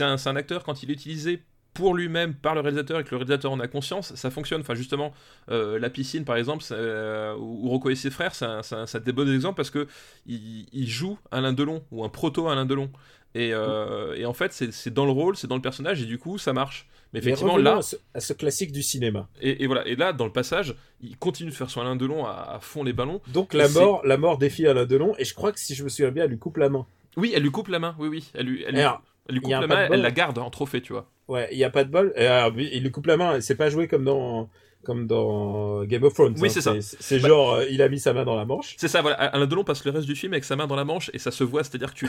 un, 0.00 0.16
c'est 0.16 0.28
un 0.28 0.36
acteur 0.36 0.62
quand 0.62 0.84
il 0.84 0.90
est 0.90 0.94
utilisé 0.94 1.42
pour 1.76 1.94
lui-même 1.94 2.34
par 2.34 2.54
le 2.54 2.60
réalisateur 2.60 2.98
et 2.98 3.04
que 3.04 3.10
le 3.10 3.18
réalisateur 3.18 3.52
en 3.52 3.60
a 3.60 3.68
conscience, 3.68 4.14
ça 4.14 4.30
fonctionne. 4.30 4.62
Enfin, 4.62 4.74
justement, 4.74 5.12
euh, 5.50 5.78
la 5.78 5.90
piscine, 5.90 6.24
par 6.24 6.36
exemple, 6.36 6.64
euh, 6.72 7.36
ou 7.36 7.68
Rocco 7.68 7.90
et 7.90 7.94
ses 7.94 8.10
frères, 8.10 8.34
c'est 8.34 8.44
un, 8.46 9.00
des 9.04 9.12
bons 9.12 9.32
exemples 9.32 9.56
parce 9.56 9.70
que 9.70 9.86
il, 10.26 10.66
il 10.72 10.88
joue 10.88 11.18
Alain 11.30 11.52
Delon 11.52 11.84
ou 11.92 12.04
un 12.04 12.08
proto 12.08 12.48
Alain 12.48 12.64
Delon. 12.64 12.90
Et, 13.34 13.52
euh, 13.52 14.14
et 14.16 14.24
en 14.24 14.32
fait, 14.32 14.52
c'est 14.52 14.92
dans 14.92 15.04
le 15.04 15.10
rôle, 15.10 15.36
c'est 15.36 15.46
dans 15.46 15.56
le 15.56 15.62
personnage, 15.62 16.00
et 16.00 16.06
du 16.06 16.18
coup, 16.18 16.38
ça 16.38 16.54
marche. 16.54 16.88
Mais 17.12 17.18
effectivement, 17.18 17.58
là, 17.58 17.76
à 17.76 17.82
ce, 17.82 17.96
à 18.14 18.20
ce 18.20 18.32
classique 18.32 18.72
du 18.72 18.82
cinéma. 18.82 19.28
et, 19.42 19.62
et 19.62 19.66
voilà, 19.66 19.86
et 19.86 19.94
là, 19.94 20.14
dans 20.14 20.24
le 20.24 20.32
passage, 20.32 20.74
il 21.02 21.18
continue 21.18 21.50
de 21.50 21.54
faire 21.54 21.68
son 21.68 21.82
Alain 21.82 21.96
Delon 21.96 22.24
à, 22.24 22.54
à 22.56 22.58
fond 22.60 22.82
les 22.82 22.94
ballons. 22.94 23.20
Donc 23.28 23.52
la 23.52 23.68
mort, 23.68 24.00
la 24.06 24.16
mort 24.16 24.38
défie 24.38 24.66
Alain 24.66 24.86
Delon, 24.86 25.14
et 25.18 25.24
je 25.26 25.34
crois 25.34 25.52
que 25.52 25.60
si 25.60 25.74
je 25.74 25.84
me 25.84 25.90
souviens 25.90 26.10
bien, 26.10 26.24
elle 26.24 26.30
lui 26.30 26.38
coupe 26.38 26.56
la 26.56 26.70
main. 26.70 26.86
Oui, 27.18 27.32
elle 27.34 27.42
lui 27.42 27.50
coupe 27.50 27.68
la 27.68 27.78
main, 27.78 27.94
oui, 27.98 28.08
oui, 28.08 28.30
elle 28.34 28.46
lui, 28.46 28.64
elle 28.66 28.74
lui, 28.74 28.80
Alors, 28.80 29.02
elle 29.28 29.34
lui 29.36 29.40
il 29.40 29.42
coupe 29.42 29.50
la 29.60 29.66
main, 29.66 29.88
elle 29.90 30.00
la 30.02 30.10
garde 30.10 30.38
en 30.38 30.50
trophée, 30.50 30.80
tu 30.80 30.92
vois. 30.92 31.10
Ouais, 31.28 31.48
il 31.52 31.58
y 31.58 31.64
a 31.64 31.70
pas 31.70 31.84
de 31.84 31.90
bol. 31.90 32.12
Oui, 32.54 32.68
il 32.72 32.82
lui 32.82 32.90
coupe 32.90 33.06
la 33.06 33.16
main. 33.16 33.40
C'est 33.40 33.56
pas 33.56 33.68
joué 33.70 33.88
comme 33.88 34.04
dans 34.04 34.48
comme 34.84 35.08
dans 35.08 35.82
Game 35.84 36.04
of 36.04 36.14
Thrones. 36.14 36.36
Oui, 36.38 36.46
hein. 36.46 36.52
c'est 36.54 36.60
ça. 36.60 36.72
C'est 36.80 37.18
Bah- 37.18 37.26
genre, 37.26 37.54
euh, 37.54 37.64
il 37.68 37.82
a 37.82 37.88
mis 37.88 37.98
sa 37.98 38.12
main 38.12 38.24
dans 38.24 38.36
la 38.36 38.44
manche. 38.44 38.76
C'est 38.78 38.86
ça, 38.86 39.02
voilà. 39.02 39.16
Alain 39.16 39.46
Delon 39.46 39.64
passe 39.64 39.84
le 39.84 39.90
reste 39.90 40.06
du 40.06 40.14
film 40.14 40.32
avec 40.32 40.44
sa 40.44 40.54
main 40.54 40.68
dans 40.68 40.76
la 40.76 40.84
manche 40.84 41.10
et 41.12 41.18
ça 41.18 41.32
se 41.32 41.42
voit, 41.42 41.64
c'est-à-dire 41.64 41.92
que 41.92 41.98
tu, 41.98 42.08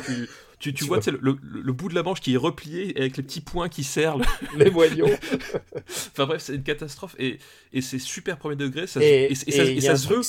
tu, 0.59 0.74
tu, 0.76 0.84
vois 0.84 0.99
le, 1.07 1.18
le- 1.20 1.39
le 1.41 1.74
bout 1.74 1.89
de 1.89 1.95
la 1.95 2.03
manche 2.03 2.22
qui 2.22 2.36
est 2.36 2.38
replié 2.38 2.93
avec 2.95 3.18
les 3.18 3.24
petits 3.24 3.41
points 3.41 3.68
qui 3.68 3.84
serrent. 3.84 4.20
le- 4.20 4.26
Les 4.63 4.70
moignons. 4.70 5.09
Enfin 6.11 6.26
bref, 6.28 6.41
c'est 6.43 6.53
une 6.53 6.61
catastrophe 6.61 7.15
et, 7.18 7.39
et 7.74 7.82
c'est 7.82 7.97
super 7.99 8.38
premier 8.38 8.55
degré. 8.55 8.86
Ça, 8.86 9.01
et 9.03 9.24
et, 9.24 9.32
et 9.32 9.36
ça, 9.36 9.63
et 9.63 9.72
il 9.74 9.82
se 9.82 10.07
veut. 10.07 10.22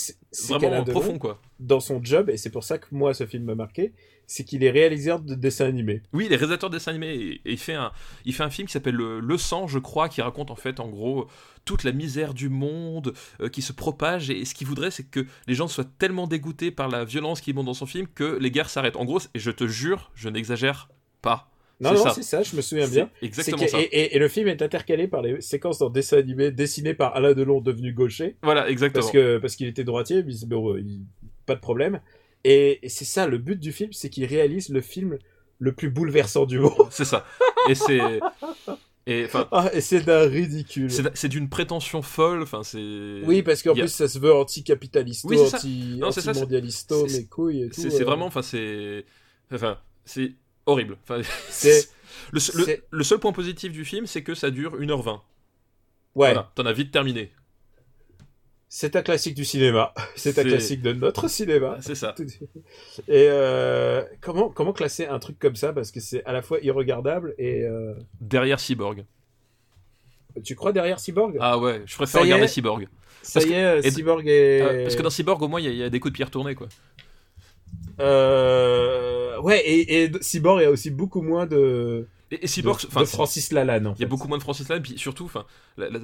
vraiment 0.59 0.83
Delon, 0.83 0.93
profond 1.01 1.19
quoi. 1.19 1.43
dans 1.61 1.81
son 1.81 2.03
job, 2.03 2.31
et 2.31 2.39
c'est 2.39 2.51
pour 2.51 2.65
ça 2.65 2.79
que 2.79 2.87
moi 2.93 3.13
ce 3.13 3.27
film 3.27 3.45
m'a 3.45 3.55
marqué, 3.57 3.93
c'est 4.31 4.45
qu'il 4.45 4.63
est 4.63 4.71
réalisateur 4.71 5.21
de 5.21 5.35
dessins 5.35 5.65
animés. 5.67 6.03
Oui, 6.13 6.27
il 6.27 6.33
est 6.33 6.37
réalisateur 6.37 6.71
de 6.71 6.77
dessins 6.77 6.91
animés 6.93 7.15
et, 7.15 7.33
et 7.47 7.53
il 7.53 7.59
fait 7.59 7.75
un, 7.75 7.91
il 8.27 8.33
fait 8.35 8.45
un 8.45 8.51
film 8.51 8.67
qui 8.69 8.73
s'appelle 8.73 8.95
le, 8.95 9.19
Le 9.19 9.39
sang, 9.39 9.67
je 9.67 9.79
crois, 9.81 10.09
qui 10.09 10.23
raconte 10.23 10.51
en 10.53 10.57
fait 10.57 10.79
en 10.79 10.89
gros 10.89 11.27
toute 11.65 11.83
la 11.83 11.93
misère 11.93 12.35
du 12.35 12.49
monde 12.49 13.13
euh, 13.41 13.49
qui 13.49 13.63
se 13.63 13.73
propage 13.73 14.31
et 14.31 14.45
ce 14.45 14.55
qu'il 14.55 14.67
voudrait 14.67 14.91
c'est 14.91 15.03
que 15.11 15.27
les 15.47 15.55
gens 15.55 15.67
soient 15.67 15.85
tellement 15.99 16.27
dégoûtés 16.27 16.71
par 16.71 16.89
la 16.89 17.05
violence 17.05 17.41
qui 17.41 17.53
monte 17.53 17.67
dans 17.67 17.75
son 17.75 17.87
film 17.87 18.07
que 18.15 18.39
les 18.39 18.51
guerres 18.51 18.71
s'arrêtent. 18.71 18.97
En 18.97 19.05
gros, 19.05 19.19
et 19.35 19.39
je 19.39 19.51
te 19.51 19.67
jure, 19.67 20.13
je 20.15 20.29
n'exagère 20.29 20.89
pas. 21.23 21.51
Non, 21.81 21.95
non, 21.95 22.11
c'est 22.13 22.23
ça, 22.25 22.43
je 22.43 22.57
me 22.57 22.61
souviens 22.61 22.89
bien. 22.89 23.09
exactement 23.23 23.67
ça. 23.69 23.79
Et, 23.81 23.85
et- 23.85 24.17
et 24.17 24.19
le 24.19 24.29
film 24.29 24.49
est 24.49 24.63
intercalé 24.63 25.07
par 25.09 25.23
les 25.23 25.41
séquences 25.41 25.79
dans 25.79 25.91
dessins 25.91 26.19
animés 26.19 26.51
dessinés 26.51 26.93
par 26.93 27.15
Alain 27.17 27.35
Delon 27.35 27.61
devenu 27.61 27.93
gaucher. 27.93 28.37
Voilà, 28.43 28.69
exactement. 28.69 29.01
parce 29.01 29.13
que 29.13 29.39
parce 29.39 29.57
qu'il 29.57 29.69
était 29.69 29.85
droitier, 29.85 30.23
mais 30.25 30.33
bon, 30.47 30.77
il- 30.77 31.03
pas 31.47 31.55
de 31.55 31.61
problème. 31.61 32.01
Et, 32.45 32.79
et 32.85 32.89
c'est 32.89 33.05
ça, 33.05 33.27
le 33.27 33.39
but 33.39 33.59
du 33.59 33.73
film, 33.73 33.93
c'est 33.93 34.11
qu'il 34.11 34.25
réalise 34.25 34.69
le 34.69 34.81
film 34.81 35.19
le 35.59 35.73
plus 35.73 35.91
bouleversant 35.91 36.47
du 36.47 36.59
monde. 36.61 36.89
C'est 36.91 37.05
ça. 37.05 37.25
Et 37.69 37.75
c'est. 37.75 38.21
Et. 39.07 39.27
Ah, 39.53 39.71
et 39.73 39.81
c'est 39.81 40.01
d'un 40.03 40.29
ridicule. 40.29 40.91
C'est 41.15 41.29
d'une 41.29 41.49
prétention 41.49 42.03
folle, 42.03 42.43
enfin 42.43 42.63
c'est... 42.63 43.23
Oui, 43.25 43.43
parce 43.43 43.63
qu'en 43.63 43.73
a- 43.73 43.75
plus, 43.75 43.89
ça 43.89 44.07
se 44.07 44.19
veut 44.19 44.33
anticapitalisto, 44.35 45.29
Oui, 45.29 45.39
anti, 45.41 45.97
Non, 45.99 46.09
anti-mondialisto, 46.09 47.09
c'est- 47.09 47.21
mes 47.21 47.27
couilles 47.27 47.63
et 47.63 47.69
tout. 47.71 47.81
C'est 47.81 48.03
euh. 48.03 48.05
vraiment, 48.05 48.27
enfin 48.27 48.43
c'est... 48.43 49.05
Enfin, 49.53 49.79
c'est 50.05 50.33
horrible. 50.67 50.99
Enfin, 51.03 51.23
C'est- 51.49 51.89
le, 52.33 52.39
seul- 52.41 52.57
le- 52.61 52.65
c'est- 52.67 52.83
le 52.91 53.03
seul 53.03 53.19
point 53.19 53.33
positif 53.33 53.73
du 53.73 53.85
film, 53.87 54.07
c'est 54.07 54.23
que 54.23 54.35
ça 54.35 54.51
dure 54.51 54.79
1h20. 54.79 55.13
Ouais, 55.15 55.21
Voilà, 56.15 56.53
t'en 56.55 56.67
as 56.67 56.73
vite 56.75 56.91
terminé. 56.91 57.33
C'est 58.69 58.97
un 58.97 59.03
classique 59.03 59.35
du 59.35 59.45
cinéma. 59.45 59.93
C'est 60.17 60.39
un 60.39 60.45
classique 60.45 60.83
de 60.83 60.93
notre 60.93 61.29
cinéma. 61.29 61.79
C'est 61.81 61.95
ça. 61.95 62.15
Et 63.09 63.27
euh, 63.31 64.03
comment, 64.21 64.49
comment 64.51 64.73
classer 64.73 65.07
un 65.07 65.19
truc 65.19 65.39
comme 65.39 65.57
ça? 65.57 65.73
Parce 65.73 65.91
que 65.91 66.01
c'est 66.01 66.23
à 66.25 66.33
la 66.33 66.43
fois 66.43 66.59
irregardable 66.61 67.35
et... 67.39 67.63
euh, 67.65 67.95
Derrière 68.21 68.61
Cyborg. 68.61 69.05
Tu 70.45 70.55
crois 70.55 70.73
derrière 70.73 71.01
Cyborg? 71.01 71.37
Ah 71.41 71.59
ouais, 71.59 71.83
je 71.87 71.95
préfère 71.97 72.21
est. 72.21 72.25
regarder 72.25 72.47
Cyborg. 72.49 72.89
Ça 73.23 73.41
parce 73.41 73.47
y 73.47 73.49
que- 73.49 73.55
est, 73.55 73.87
et- 73.87 73.91
Cyborg 73.91 74.29
est... 74.29 74.61
Ah, 74.61 74.83
parce 74.85 74.97
que 74.97 75.03
dans 75.03 75.11
Cyborg, 75.11 75.43
au 75.43 75.49
moins, 75.49 75.61
il 75.61 75.65
y, 75.65 75.69
a- 75.69 75.73
il 75.73 75.77
y 75.79 75.83
a 75.83 75.91
des 75.91 75.99
coups 76.01 76.13
de 76.13 76.17
pierre 76.17 76.31
tournés, 76.31 76.55
quoi. 76.55 76.69
Euh... 78.01 79.41
Ouais, 79.41 79.61
et, 79.61 80.05
et 80.05 80.11
Cyborg, 80.21 80.61
il 80.61 80.65
y 80.65 80.67
a 80.67 80.71
aussi 80.71 80.91
beaucoup 80.91 81.23
moins 81.23 81.47
de, 81.47 82.07
Et, 82.31 82.45
et 82.45 82.47
Cyborg, 82.47 82.81
de, 82.83 83.05
Francis 83.07 83.53
Lalanne. 83.53 83.87
en 83.87 83.95
il 83.95 84.01
y 84.01 84.05
a 84.05 84.07
beaucoup 84.07 84.29
moins 84.29 84.37
de 84.39 84.43
Francis 84.43 84.69
Lalanne, 84.69 84.83
puis 84.83 84.99
surtout, 84.99 85.25
enfin, 85.25 85.47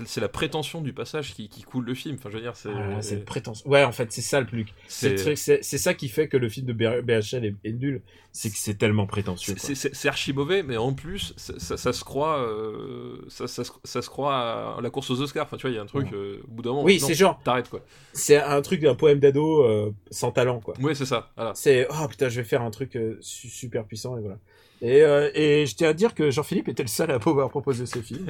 c'est 0.06 0.20
la 0.20 0.28
prétention 0.28 0.80
du 0.80 0.92
passage 0.92 1.34
qui, 1.34 1.48
qui 1.48 1.62
coule 1.62 1.84
le 1.84 1.94
film. 1.94 2.16
Enfin, 2.18 2.30
je 2.30 2.36
veux 2.36 2.42
dire, 2.42 2.56
c'est... 2.56 2.70
Ah, 2.74 3.02
c'est 3.02 3.16
le 3.16 3.24
prétentieux. 3.24 3.68
Ouais, 3.68 3.84
en 3.84 3.92
fait, 3.92 4.10
c'est 4.12 4.22
ça 4.22 4.40
le 4.40 4.46
plus. 4.46 4.66
C'est 4.88 5.78
ça 5.78 5.94
qui 5.94 6.08
fait 6.08 6.28
que 6.28 6.36
le 6.36 6.48
film 6.48 6.66
de 6.66 6.72
BHL 6.72 7.44
est, 7.44 7.54
est 7.64 7.72
nul. 7.72 8.02
C'est 8.36 8.50
que 8.50 8.56
c'est 8.58 8.74
tellement 8.74 9.06
prétentieux. 9.06 9.54
C'est- 9.58 10.08
archi 10.08 10.32
mauvais, 10.32 10.62
mais 10.62 10.76
en 10.76 10.92
plus, 10.92 11.34
ça, 11.36 11.54
ça- 11.58 11.76
ça 11.76 11.92
se 11.92 12.02
croit, 12.04 12.38
euh, 12.40 13.24
ça, 13.28 13.46
ça 13.46 13.62
se- 13.64 14.08
croit 14.08 14.76
à 14.76 14.80
la 14.82 14.90
course 14.90 15.10
aux 15.10 15.20
Oscars. 15.20 15.44
Enfin, 15.46 15.56
tu 15.56 15.62
vois, 15.62 15.70
il 15.70 15.76
y 15.76 15.78
a 15.78 15.82
un 15.82 15.86
truc, 15.86 16.12
euh, 16.12 16.40
au 16.48 16.50
bout 16.50 16.62
d'un 16.62 16.70
moment, 16.70 16.82
Oui, 16.84 16.98
c'est 17.00 17.14
genre, 17.14 17.40
t'arrêtes 17.44 17.70
quoi. 17.70 17.80
c'est 18.12 18.36
un 18.42 18.60
truc 18.62 18.80
d'un 18.80 18.94
poème 18.96 19.18
d'ado 19.20 19.62
euh, 19.62 19.92
sans 20.10 20.32
talent, 20.32 20.60
quoi. 20.60 20.74
Oui, 20.80 20.96
c'est 20.96 21.06
ça. 21.06 21.30
Voilà. 21.36 21.52
C'est, 21.54 21.86
oh 21.90 22.08
putain, 22.08 22.28
je 22.28 22.40
vais 22.40 22.44
faire 22.46 22.62
un 22.62 22.70
truc 22.70 22.96
euh, 22.96 23.16
su- 23.20 23.48
super 23.48 23.84
puissant, 23.84 24.16
et 24.18 24.20
voilà. 24.20 24.38
Et, 24.84 25.02
euh, 25.02 25.30
et 25.34 25.64
je 25.66 25.74
tiens 25.74 25.88
à 25.88 25.92
dire 25.94 26.14
que 26.14 26.30
Jean-Philippe 26.30 26.68
était 26.68 26.82
le 26.82 26.88
seul 26.88 27.10
à 27.10 27.18
pouvoir 27.18 27.48
proposer 27.48 27.86
ce 27.86 28.00
film. 28.00 28.26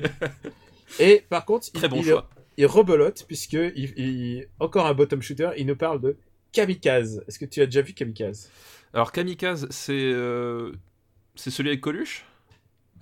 et 1.00 1.24
par 1.28 1.44
contre, 1.44 1.68
il, 1.74 1.78
Très 1.80 1.88
bon 1.88 1.96
il, 1.98 2.04
choix. 2.04 2.30
il 2.56 2.66
rebelote, 2.66 3.24
puisque 3.26 3.54
il, 3.54 3.92
il- 3.98 4.46
encore 4.60 4.86
un 4.86 4.94
bottom 4.94 5.20
shooter, 5.20 5.50
il 5.56 5.66
nous 5.66 5.74
parle 5.76 6.00
de 6.00 6.16
Kamikaze. 6.52 7.24
Est-ce 7.26 7.38
que 7.38 7.44
tu 7.44 7.60
as 7.60 7.66
déjà 7.66 7.82
vu 7.82 7.92
Kamikaze? 7.92 8.50
Alors, 8.92 9.10
Kamikaze, 9.10 9.66
c'est 9.70 9.92
euh, 9.92 10.72
c'est 11.34 11.50
celui 11.50 11.70
avec 11.70 11.80
Coluche? 11.80 12.24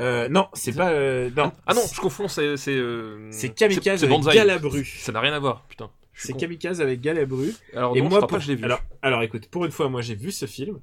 Euh, 0.01 0.29
Non, 0.31 0.49
c'est 0.55 0.73
pas. 0.75 0.91
euh, 0.93 1.29
non. 1.37 1.53
Ah 1.67 1.75
non, 1.75 1.83
je 1.93 2.01
confonds, 2.01 2.29
c'est. 2.29 2.57
C'est 2.57 2.73
euh, 2.75 3.31
Kamikaze 3.55 4.01
c'est 4.01 4.07
avec. 4.07 4.21
Galabru. 4.35 4.85
Ça 4.87 5.13
n'a 5.13 5.21
rien 5.21 5.35
à 5.35 5.39
voir, 5.39 5.67
putain. 5.69 5.91
Je 6.15 6.29
C'est. 6.29 6.33
Kamikaze 6.33 6.81
avec 6.81 7.03
Galabru. 7.03 7.53
Alors, 7.75 7.95
et 7.95 8.01
non, 8.01 8.07
je 8.07 8.11
moi, 8.11 8.19
crois 8.21 8.21
pour... 8.21 8.29
pas 8.29 8.37
que 8.39 8.45
je 8.45 8.49
l'ai 8.49 8.57
vu. 8.57 8.65
Alors, 8.65 8.81
alors, 9.03 9.23
écoute, 9.23 9.49
pour 9.49 9.67
une 9.67 9.71
fois, 9.71 9.91
moi, 9.91 10.01
j'ai 10.01 10.15
vu 10.15 10.33
ce 10.33 10.47
film. 10.47 10.79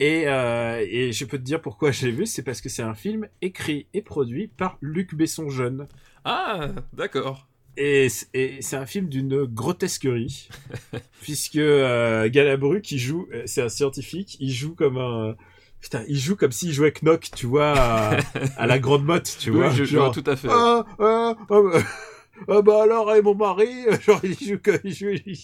Et, 0.00 0.24
euh, 0.26 0.84
et 0.88 1.12
je 1.12 1.24
peux 1.26 1.36
te 1.38 1.42
dire 1.42 1.60
pourquoi 1.60 1.90
je 1.92 2.06
l'ai 2.06 2.12
vu, 2.12 2.26
c'est 2.26 2.42
parce 2.42 2.60
que 2.62 2.68
c'est 2.70 2.82
un 2.82 2.94
film 2.94 3.28
écrit 3.42 3.86
et 3.94 4.00
produit 4.02 4.48
par 4.48 4.78
Luc 4.80 5.14
Besson 5.14 5.50
jeune. 5.50 5.86
Ah, 6.24 6.68
d'accord. 6.94 7.46
Et, 7.76 8.08
et 8.34 8.62
c'est 8.62 8.76
un 8.76 8.86
film 8.86 9.08
d'une 9.08 9.44
grotesquerie, 9.44 10.48
puisque 11.22 11.56
euh, 11.56 12.28
Galabru 12.28 12.80
qui 12.80 12.98
joue, 12.98 13.28
euh, 13.32 13.42
c'est 13.46 13.62
un 13.62 13.68
scientifique, 13.68 14.36
il 14.40 14.50
joue 14.52 14.74
comme 14.74 14.98
un, 14.98 15.36
putain, 15.80 16.02
il 16.08 16.18
joue 16.18 16.34
comme 16.34 16.52
s'il 16.52 16.72
jouait 16.72 16.92
Knock, 17.02 17.28
tu 17.36 17.46
vois, 17.46 17.72
à, 17.78 18.16
à 18.56 18.66
la 18.66 18.78
grande 18.78 19.04
motte, 19.04 19.36
tu 19.38 19.50
Oui, 19.50 19.56
vois. 19.58 19.70
je, 19.70 19.84
je 19.84 19.84
genre, 19.84 20.12
vois 20.12 20.22
tout 20.22 20.28
à 20.30 20.36
fait. 20.36 20.48
ah, 20.50 20.84
ah, 20.98 21.34
ah, 21.50 21.60
ah, 22.48 22.62
bah 22.62 22.82
alors, 22.82 23.14
et 23.14 23.22
mon 23.22 23.34
mari, 23.34 23.68
genre, 24.06 24.20
il 24.24 24.34
joue 24.34 24.58
il 24.84 24.92
joue, 24.94 25.08
il, 25.10 25.36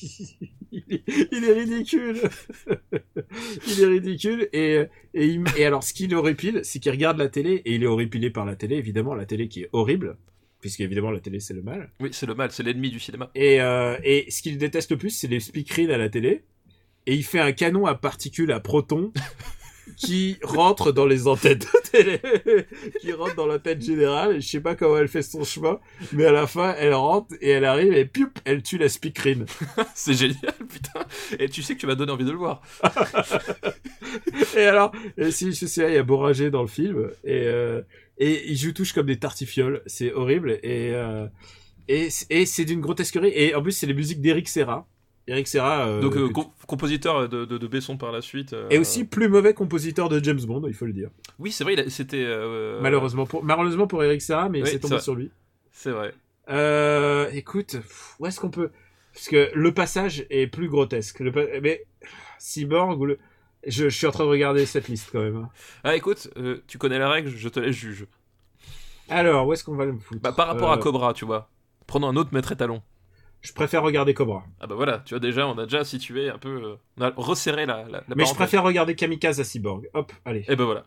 il- 0.73 1.45
est 1.45 1.53
ridicule. 1.53 2.21
il 3.67 3.83
est 3.83 3.87
ridicule, 3.87 4.49
et, 4.53 4.85
et, 5.15 5.27
il- 5.27 5.45
et 5.57 5.65
alors, 5.65 5.83
ce 5.85 5.93
qui 5.95 6.07
l'horripile, 6.07 6.61
c'est 6.65 6.79
qu'il 6.79 6.93
regarde 6.93 7.19
la 7.19 7.29
télé, 7.29 7.63
et 7.65 7.75
il 7.75 7.83
est 7.83 7.87
horripilé 7.87 8.31
par 8.31 8.45
la 8.45 8.57
télé, 8.57 8.77
évidemment, 8.77 9.15
la 9.15 9.27
télé 9.27 9.49
qui 9.49 9.63
est 9.63 9.69
horrible, 9.73 10.17
puisque 10.61 10.81
évidemment, 10.81 11.11
la 11.11 11.21
télé, 11.21 11.41
c'est 11.41 11.55
le 11.55 11.63
mal. 11.63 11.91
Oui, 12.01 12.09
c'est 12.13 12.27
le 12.27 12.35
mal, 12.35 12.51
c'est 12.51 12.63
l'ennemi 12.63 12.91
du 12.91 12.99
cinéma. 13.01 13.31
Et, 13.35 13.61
euh, 13.61 13.97
et 14.03 14.31
ce 14.31 14.43
qu'il 14.43 14.59
déteste 14.59 14.91
le 14.91 14.97
plus, 14.97 15.11
c'est 15.11 15.29
les 15.29 15.41
speakerines 15.41 15.91
à 15.91 15.99
la 15.99 16.09
télé. 16.09 16.45
Et 17.09 17.15
il 17.15 17.23
fait 17.25 17.39
un 17.39 17.53
canon 17.53 17.87
à 17.87 17.95
particules 17.95 18.51
à 18.51 18.59
protons 18.59 19.13
qui 19.97 20.37
rentre 20.43 20.93
dans 20.93 21.07
les 21.07 21.27
antennes 21.27 21.59
de 21.59 21.91
télé, 21.91 22.21
qui 23.01 23.13
rentre 23.13 23.35
dans 23.37 23.47
l'antenne 23.47 23.81
générale. 23.81 24.41
Je 24.41 24.47
sais 24.47 24.61
pas 24.61 24.75
comment 24.75 24.99
elle 24.99 25.09
fait 25.09 25.23
son 25.23 25.45
chemin, 25.45 25.79
mais 26.13 26.27
à 26.27 26.33
la 26.33 26.47
fin, 26.47 26.75
elle 26.79 26.95
rentre 26.95 27.35
et 27.41 27.51
elle 27.51 27.65
arrive 27.65 27.93
et 27.93 28.05
pioup, 28.05 28.31
elle 28.45 28.63
tue 28.63 28.79
la 28.79 28.89
speakerine. 28.89 29.47
c'est 29.95 30.15
génial, 30.15 30.55
putain. 30.69 31.01
Et 31.39 31.49
tu 31.49 31.63
sais 31.63 31.75
que 31.75 31.81
tu 31.81 31.87
m'as 31.87 31.95
donné 31.95 32.13
envie 32.13 32.25
de 32.25 32.33
le 32.33 32.39
voir. 32.39 32.63
Et 34.57 34.63
alors, 34.63 34.93
et 35.19 35.31
si 35.31 35.53
je 35.53 35.67
sais, 35.67 35.89
il 35.89 35.95
y 35.95 35.99
a 35.99 36.03
Boragé 36.03 36.51
dans 36.51 36.63
le 36.63 36.69
film 36.69 37.11
et 37.25 37.43
euh, 37.45 37.83
et 38.19 38.51
il 38.51 38.57
joue 38.57 38.73
touche 38.73 38.93
comme 38.93 39.07
des 39.07 39.19
tartifioles. 39.19 39.83
C'est 39.87 40.13
horrible 40.13 40.53
et 40.63 40.93
euh, 40.95 41.27
et, 41.89 42.09
et 42.31 42.47
c'est 42.47 42.65
d'une 42.65 42.81
grotesquerie. 42.81 43.33
Et 43.35 43.55
en 43.55 43.63
plus, 43.63 43.73
c'est 43.73 43.87
les 43.87 43.95
musiques 43.95 44.21
d'Eric 44.21 44.49
Serra. 44.49 44.87
Eric 45.29 45.49
Serra. 45.49 45.89
euh, 45.89 46.01
Donc, 46.01 46.17
euh, 46.17 46.29
com- 46.31 46.47
compositeur 46.67 47.29
de, 47.29 47.45
de, 47.45 47.59
de 47.59 47.67
Besson 47.67 47.97
par 47.97 48.13
la 48.13 48.21
suite. 48.23 48.53
euh, 48.53 48.69
Et 48.71 48.79
aussi 48.79 49.05
plus 49.05 49.29
mauvais 49.29 49.55
compositeur 49.55 50.09
de 50.09 50.23
James 50.23 50.41
Bond, 50.47 50.63
il 50.67 50.75
faut 50.75 50.87
le 50.87 50.93
dire. 50.93 51.11
Oui, 51.39 51.51
c'est 51.53 51.65
vrai, 51.65 51.89
c'était. 51.91 52.25
Malheureusement 52.81 53.27
pour 53.27 53.43
malheureusement 53.45 53.87
pour 53.87 54.03
Eric 54.05 54.23
Serra, 54.23 54.49
mais 54.49 54.63
Oui, 54.63 54.69
c'est 54.71 54.79
tombé 54.79 55.01
sur 55.01 55.15
lui. 55.15 55.31
C'est 55.73 55.91
vrai. 55.91 56.15
Écoute, 57.33 57.77
où 58.19 58.27
est-ce 58.27 58.41
qu'on 58.41 58.51
peut 58.51 58.71
Parce 59.13 59.29
que 59.29 59.51
le 59.55 59.73
passage 59.75 60.25
est 60.31 60.47
plus 60.47 60.69
grotesque. 60.69 61.21
Le 61.21 61.33
pa- 61.33 61.61
Mais 61.63 61.85
Cyborg 62.39 63.01
ou 63.01 63.07
le 63.07 63.19
je, 63.67 63.89
je 63.89 63.97
suis 63.97 64.07
en 64.07 64.13
train 64.13 64.25
de 64.25 64.29
regarder 64.29 64.65
cette 64.65 64.87
liste 64.87 65.09
quand 65.11 65.21
même. 65.21 65.37
hein. 65.37 65.49
Ah, 65.83 65.97
écoute, 65.97 66.29
tu 66.69 66.79
connais 66.79 67.01
la 67.01 67.09
règle, 67.11 67.31
je 67.31 67.49
te 67.49 67.59
laisse 67.59 67.75
juge. 67.75 68.07
Alors, 69.09 69.47
où 69.47 69.53
est-ce 69.53 69.65
qu'on 69.65 69.75
va 69.75 69.87
le 69.87 69.99
foutre? 69.99 70.21
Bah, 70.21 70.33
par 70.33 70.47
rapport 70.47 70.71
à 70.71 70.79
Cobra, 70.79 71.13
tu 71.15 71.25
vois. 71.25 71.49
Prenons 71.87 72.09
un 72.09 72.17
autre 72.17 72.31
maître 72.33 72.53
étalon. 72.53 72.81
Je 73.43 73.53
préfère 73.53 73.83
regarder 73.83 74.13
Cobra. 74.15 74.45
Ah 74.61 74.67
bah 74.67 74.75
voilà, 74.75 75.03
tu 75.05 75.15
vois 75.15 75.21
déjà, 75.21 75.47
on 75.47 75.57
a 75.59 75.65
déjà 75.65 75.85
situé 75.85 76.29
un 76.31 76.39
peu, 76.39 76.49
euh, 76.65 76.77
on 76.97 77.03
a 77.03 77.13
resserré 77.17 77.65
la, 77.67 77.85
la, 77.85 78.03
la 78.09 78.15
Mais 78.17 78.25
je 78.27 78.35
préfère 78.35 78.63
regarder 78.65 78.95
Kamikaze 78.97 79.39
à 79.41 79.45
Cyborg. 79.45 79.89
Hop, 79.95 80.13
allez. 80.25 80.45
Et 80.49 80.57
ben 80.57 80.65
voilà. 80.65 80.85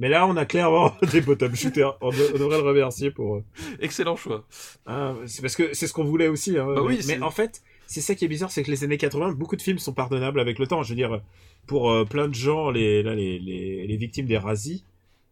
Mais 0.00 0.08
là, 0.08 0.26
on 0.26 0.36
a 0.36 0.44
clairement 0.44 0.94
des 1.12 1.20
bottom 1.20 1.54
shooters. 1.54 1.96
On, 2.00 2.10
de- 2.10 2.30
on 2.34 2.38
devrait 2.38 2.58
le 2.58 2.68
remercier 2.68 3.10
pour. 3.10 3.36
euh, 3.36 3.44
Excellent 3.80 4.16
choix. 4.16 4.44
Ah, 4.86 5.14
c'est 5.26 5.42
parce 5.42 5.56
que 5.56 5.72
c'est 5.74 5.86
ce 5.86 5.92
qu'on 5.92 6.04
voulait 6.04 6.28
aussi. 6.28 6.56
Hein, 6.56 6.66
Bah 6.74 6.82
oui, 6.82 7.00
mais, 7.06 7.20
en 7.20 7.30
fait, 7.30 7.62
c'est 7.86 8.00
ça 8.00 8.14
qui 8.14 8.24
est 8.24 8.28
bizarre, 8.28 8.50
c'est 8.50 8.62
que 8.62 8.70
les 8.70 8.84
années 8.84 8.98
80, 8.98 9.32
beaucoup 9.32 9.56
de 9.56 9.62
films 9.62 9.78
sont 9.78 9.92
pardonnables 9.92 10.38
avec 10.40 10.58
le 10.58 10.66
temps. 10.68 10.82
Je 10.84 10.90
veux 10.90 10.94
dire, 10.96 11.20
pour 11.66 11.90
euh, 11.90 12.04
plein 12.04 12.28
de 12.28 12.34
gens, 12.34 12.70
les, 12.70 13.02
là, 13.02 13.14
les, 13.14 13.38
les, 13.40 13.86
les 13.88 13.96
victimes 13.96 14.26
des 14.26 14.38
razzies, 14.38 14.84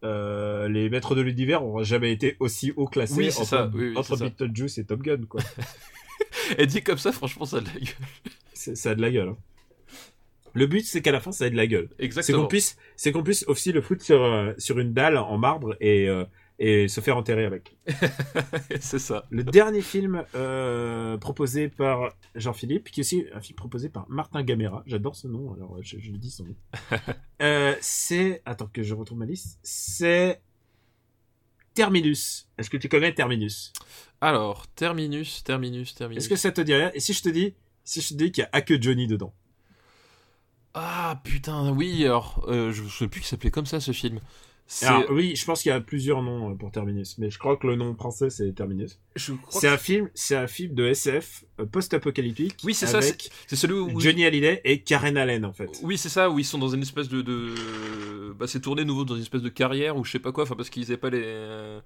euh, 0.03 0.67
les 0.69 0.89
maîtres 0.89 1.15
de 1.15 1.21
l'univers 1.21 1.61
n'ont 1.61 1.83
jamais 1.83 2.11
été 2.11 2.37
aussi 2.39 2.71
haut 2.75 2.85
classés 2.85 3.15
Oui, 3.15 3.31
c'est 3.31 3.39
entre, 3.41 3.49
ça, 3.49 3.71
oui, 3.73 3.89
oui, 3.89 3.97
entre 3.97 4.15
c'est 4.15 4.23
ça. 4.23 4.29
Beetlejuice 4.29 4.77
et 4.77 4.85
Top 4.85 5.01
Gun. 5.01 5.21
Quoi. 5.27 5.41
Et 6.57 6.65
dit 6.65 6.81
comme 6.81 6.97
ça, 6.97 7.11
franchement, 7.11 7.45
ça 7.45 7.57
a 7.57 7.61
de 7.61 7.65
la 7.67 7.73
gueule. 7.73 7.95
c'est, 8.53 8.75
ça 8.75 8.91
a 8.91 8.95
de 8.95 9.01
la 9.01 9.11
gueule. 9.11 9.29
hein. 9.29 9.37
Le 10.53 10.65
but, 10.65 10.85
c'est 10.85 11.01
qu'à 11.01 11.11
la 11.11 11.19
fin, 11.19 11.31
ça 11.31 11.45
ait 11.45 11.49
de 11.51 11.57
la 11.57 11.67
gueule. 11.67 11.89
C'est 11.97 12.05
Exactement. 12.05 12.41
qu'on 12.43 12.47
puisse, 12.47 12.77
c'est 12.95 13.11
qu'on 13.11 13.21
puisse 13.23 13.43
aussi 13.47 13.71
le 13.71 13.81
foutre 13.81 14.03
sur, 14.03 14.23
euh, 14.23 14.53
sur 14.57 14.79
une 14.79 14.93
dalle 14.93 15.17
en 15.17 15.37
marbre 15.37 15.75
et, 15.81 16.07
euh, 16.09 16.23
et 16.59 16.87
se 16.87 17.01
faire 17.01 17.17
enterrer 17.17 17.45
avec. 17.45 17.77
c'est 18.79 18.99
ça. 18.99 19.25
Le 19.29 19.43
dernier 19.43 19.81
film 19.81 20.23
euh, 20.35 21.17
proposé 21.17 21.69
par 21.69 22.13
Jean-Philippe, 22.35 22.89
qui 22.89 23.01
est 23.01 23.03
aussi 23.03 23.25
un 23.33 23.41
film 23.41 23.55
proposé 23.55 23.89
par 23.89 24.09
Martin 24.09 24.43
Gamera. 24.43 24.83
J'adore 24.87 25.15
ce 25.15 25.27
nom, 25.27 25.53
alors 25.53 25.77
je, 25.81 25.97
je 25.99 26.11
le 26.11 26.17
dis 26.17 26.31
son 26.31 26.45
nom. 26.45 26.55
Euh, 27.39 27.75
c'est... 27.81 28.41
Attends 28.45 28.65
que 28.65 28.81
je 28.81 28.95
retrouve 28.95 29.19
ma 29.19 29.25
liste. 29.25 29.59
C'est... 29.61 30.41
Terminus. 31.75 32.49
Est-ce 32.57 32.71
que 32.71 32.77
tu 32.77 32.89
connais 32.89 33.13
Terminus? 33.13 33.73
Alors, 34.21 34.65
Terminus, 34.69 35.43
Terminus, 35.43 35.93
Terminus. 35.93 36.23
Est-ce 36.23 36.29
que 36.29 36.35
ça 36.35 36.51
te 36.51 36.61
dit 36.61 36.73
rien? 36.73 36.89
Et 36.95 36.99
si 36.99 37.13
je 37.13 37.21
te 37.21 37.29
dis 37.29 37.53
Si 37.83 38.01
je 38.01 38.09
te 38.09 38.13
dis 38.15 38.31
qu'il 38.31 38.43
y 38.43 38.47
a 38.51 38.61
que 38.61 38.81
Johnny 38.81 39.05
dedans? 39.05 39.35
Ah 40.73 41.21
putain, 41.23 41.71
oui, 41.71 42.05
alors, 42.05 42.43
euh, 42.47 42.71
je 42.71 42.81
ne 42.81 42.89
sais 42.89 43.07
plus 43.07 43.21
qu'il 43.21 43.27
s'appelait 43.27 43.51
comme 43.51 43.67
ça 43.67 43.79
ce 43.79 43.91
film. 43.91 44.19
Alors, 44.81 45.05
oui, 45.11 45.35
je 45.35 45.45
pense 45.45 45.61
qu'il 45.61 45.69
y 45.69 45.73
a 45.73 45.79
plusieurs 45.79 46.21
noms 46.21 46.51
euh, 46.51 46.55
pour 46.55 46.71
Terminus, 46.71 47.17
mais 47.17 47.29
je 47.29 47.39
crois 47.39 47.55
que 47.55 47.67
le 47.67 47.75
nom 47.75 47.95
français 47.95 48.29
c'est 48.29 48.51
Terminus. 48.53 48.99
C'est 49.15 49.33
que 49.33 49.65
un 49.67 49.77
film, 49.77 50.09
c'est 50.13 50.35
un 50.35 50.47
film 50.47 50.73
de 50.75 50.85
SF 50.87 51.45
euh, 51.59 51.65
post-apocalyptique. 51.65 52.57
Oui, 52.65 52.73
c'est 52.73 52.85
ça, 52.85 52.97
avec 52.97 53.29
c'est 53.47 53.55
celui 53.55 53.75
où. 53.75 53.99
Johnny 53.99 54.25
Hallyday 54.25 54.59
et 54.65 54.81
Karen 54.81 55.15
Allen 55.17 55.45
en 55.45 55.53
fait. 55.53 55.69
Oui, 55.83 55.97
c'est 55.97 56.09
ça, 56.09 56.29
où 56.29 56.37
ils 56.39 56.43
sont 56.45 56.57
dans 56.57 56.67
une 56.69 56.81
espèce 56.81 57.07
de. 57.07 57.21
de... 57.21 58.33
Bah, 58.37 58.45
c'est 58.47 58.59
tourné 58.59 58.83
nouveau 58.83 59.05
dans 59.05 59.15
une 59.15 59.21
espèce 59.21 59.41
de 59.41 59.49
carrière 59.49 59.95
ou 59.97 60.03
je 60.03 60.11
sais 60.11 60.19
pas 60.19 60.31
quoi, 60.33 60.43
enfin, 60.43 60.55
parce 60.55 60.69
qu'ils 60.69 60.83
avaient 60.83 60.97
pas 60.97 61.09
les. 61.09 61.23
euh, 61.23 61.79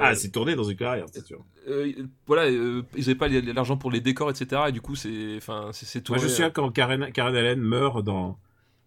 Ah, 0.00 0.14
c'est 0.14 0.30
tourné 0.30 0.54
dans 0.54 0.64
une 0.64 0.76
carrière, 0.76 1.06
c'est 1.12 1.26
sûr. 1.26 1.44
euh, 1.68 1.92
voilà, 2.26 2.44
euh, 2.44 2.82
ils 2.96 3.04
avaient 3.04 3.14
pas 3.16 3.28
l'argent 3.28 3.76
pour 3.76 3.90
les 3.90 4.00
décors, 4.00 4.30
etc. 4.30 4.62
Et 4.68 4.72
du 4.72 4.80
coup, 4.80 4.94
c'est. 4.94 5.34
Enfin, 5.36 5.70
c'est 5.72 5.86
c'est 5.86 5.98
Moi, 6.08 6.18
tourné. 6.18 6.20
je 6.20 6.26
me 6.26 6.30
souviens 6.30 6.50
quand 6.50 6.70
Karen, 6.70 7.10
Karen 7.12 7.34
Allen 7.34 7.60
meurt 7.60 8.04
dans 8.04 8.38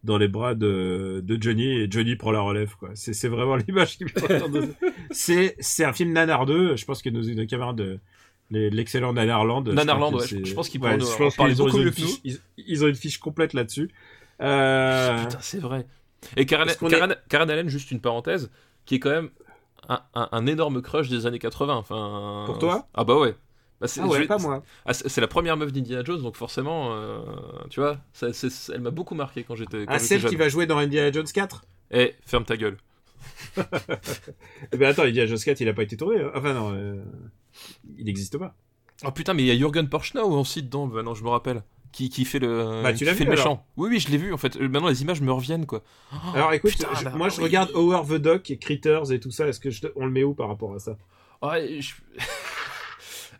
dans 0.05 0.17
les 0.17 0.27
bras 0.27 0.55
de, 0.55 1.21
de 1.23 1.41
Johnny 1.41 1.65
et 1.81 1.87
Johnny 1.91 2.15
prend 2.15 2.31
la 2.31 2.41
relève 2.41 2.75
quoi. 2.77 2.89
C'est 2.93 3.27
vraiment 3.27 3.55
l'image 3.67 3.97
qui 3.97 4.05
me 4.05 4.49
de- 4.49 4.73
C'est 5.11 5.55
c'est 5.59 5.83
un 5.83 5.93
film 5.93 6.13
nanardeux. 6.13 6.75
Je 6.77 6.85
pense 6.85 7.01
que 7.01 7.09
nos, 7.09 7.21
nos 7.23 7.45
camarades 7.45 7.99
l'excellent 8.51 9.11
Nanarland. 9.13 9.63
Nanarland, 9.67 10.13
ouais, 10.13 10.27
je 10.27 10.53
pense 10.53 10.69
qu'ils 10.69 10.81
ouais, 10.81 10.93
ont- 10.93 10.97
beaucoup 11.27 11.47
ils 11.49 11.61
ont 11.79 11.83
mieux 11.85 11.91
fiche- 11.91 12.19
Ils, 12.23 12.39
ils 12.57 12.83
ont 12.83 12.87
une 12.87 12.95
fiche 12.95 13.17
complète 13.17 13.53
là-dessus. 13.53 13.89
Euh, 14.41 15.23
Putain, 15.23 15.37
c'est 15.41 15.59
vrai. 15.59 15.85
Et 16.37 16.45
Karen, 16.45 16.69
Allen, 17.49 17.69
juste 17.69 17.91
une 17.91 18.01
parenthèse, 18.01 18.51
qui 18.85 18.95
est 18.95 18.99
quand 18.99 19.09
même 19.11 19.29
un, 19.89 20.01
un- 20.13 20.29
un 20.31 20.45
énorme 20.47 20.81
crush 20.81 21.09
des 21.09 21.25
années 21.25 21.39
80. 21.39 21.75
Enfin, 21.75 22.43
Pour 22.45 22.59
toi? 22.59 22.87
Ah 22.93 23.03
bah 23.03 23.17
ouais. 23.17 23.35
Bah, 23.81 23.87
c'est 23.87 23.99
Ah 24.01 24.07
ouais, 24.07 24.25
pas 24.25 24.37
moi. 24.37 24.63
Ah, 24.85 24.93
c'est 24.93 25.19
la 25.21 25.27
première 25.27 25.57
meuf 25.57 25.71
d'Indiana 25.73 26.03
Jones, 26.03 26.21
donc 26.21 26.35
forcément, 26.37 26.93
euh, 26.93 27.19
tu 27.69 27.79
vois, 27.81 27.97
ça, 28.13 28.27
elle 28.73 28.81
m'a 28.81 28.89
beaucoup 28.91 29.15
marqué 29.15 29.43
quand 29.43 29.55
j'étais 29.55 29.83
Ah, 29.87 29.99
celle 29.99 30.21
jeune. 30.21 30.29
qui 30.29 30.35
va 30.37 30.47
jouer 30.49 30.65
dans 30.65 30.77
Indiana 30.77 31.11
Jones 31.11 31.25
4 31.25 31.63
Eh, 31.91 32.15
ferme 32.25 32.45
ta 32.45 32.55
gueule. 32.57 32.77
Eh 34.71 34.77
ben 34.77 34.89
attends, 34.89 35.03
Indiana 35.03 35.27
Jones 35.27 35.39
4, 35.43 35.59
il 35.61 35.69
a 35.69 35.73
pas 35.73 35.83
été 35.83 35.97
tourné. 35.97 36.21
hein. 36.21 36.31
Enfin 36.35 36.53
non, 36.53 36.71
euh, 36.73 37.03
il 37.97 38.05
n'existe 38.05 38.37
pas. 38.37 38.55
Oh 39.05 39.11
putain, 39.11 39.33
mais 39.33 39.43
il 39.43 39.47
y 39.47 39.51
a 39.51 39.57
Jürgen 39.57 39.89
Porschnau 39.89 40.23
aussi 40.39 40.63
dedans, 40.63 40.87
bah 40.87 41.03
non, 41.03 41.13
je 41.13 41.23
me 41.23 41.29
rappelle. 41.29 41.63
Qui, 41.91 42.09
qui 42.09 42.25
fait 42.25 42.39
le, 42.39 42.81
Bah, 42.83 42.91
tu 42.91 42.99
qui 42.99 43.05
fait 43.05 43.13
vu, 43.13 43.23
le 43.23 43.29
méchant. 43.31 43.65
Oui, 43.77 43.87
oui, 43.89 43.99
je 44.01 44.09
l'ai 44.09 44.17
vu 44.17 44.33
en 44.33 44.37
fait. 44.37 44.57
Euh, 44.57 44.67
Maintenant, 44.67 44.89
les 44.89 45.01
images 45.01 45.21
me 45.21 45.31
reviennent 45.31 45.65
quoi. 45.65 45.81
Oh, 46.11 46.15
Alors 46.33 46.51
écoute, 46.53 46.71
putain, 46.71 46.89
je- 46.99 47.05
bah, 47.05 47.11
moi 47.15 47.29
je 47.29 47.39
regarde 47.39 47.71
Howard 47.73 48.07
the 48.09 48.13
Duck 48.21 48.51
et 48.51 48.57
Critters 48.57 49.11
et 49.13 49.19
tout 49.21 49.31
ça. 49.31 49.47
Est-ce 49.47 49.59
que 49.61 49.69
je 49.69 49.81
te- 49.81 49.87
on 49.95 50.05
le 50.05 50.11
met 50.11 50.23
où 50.23 50.33
par 50.33 50.47
rapport 50.49 50.73
à 50.75 50.79
ça? 50.79 50.97
Ouais, 51.41 51.79
je- 51.81 51.93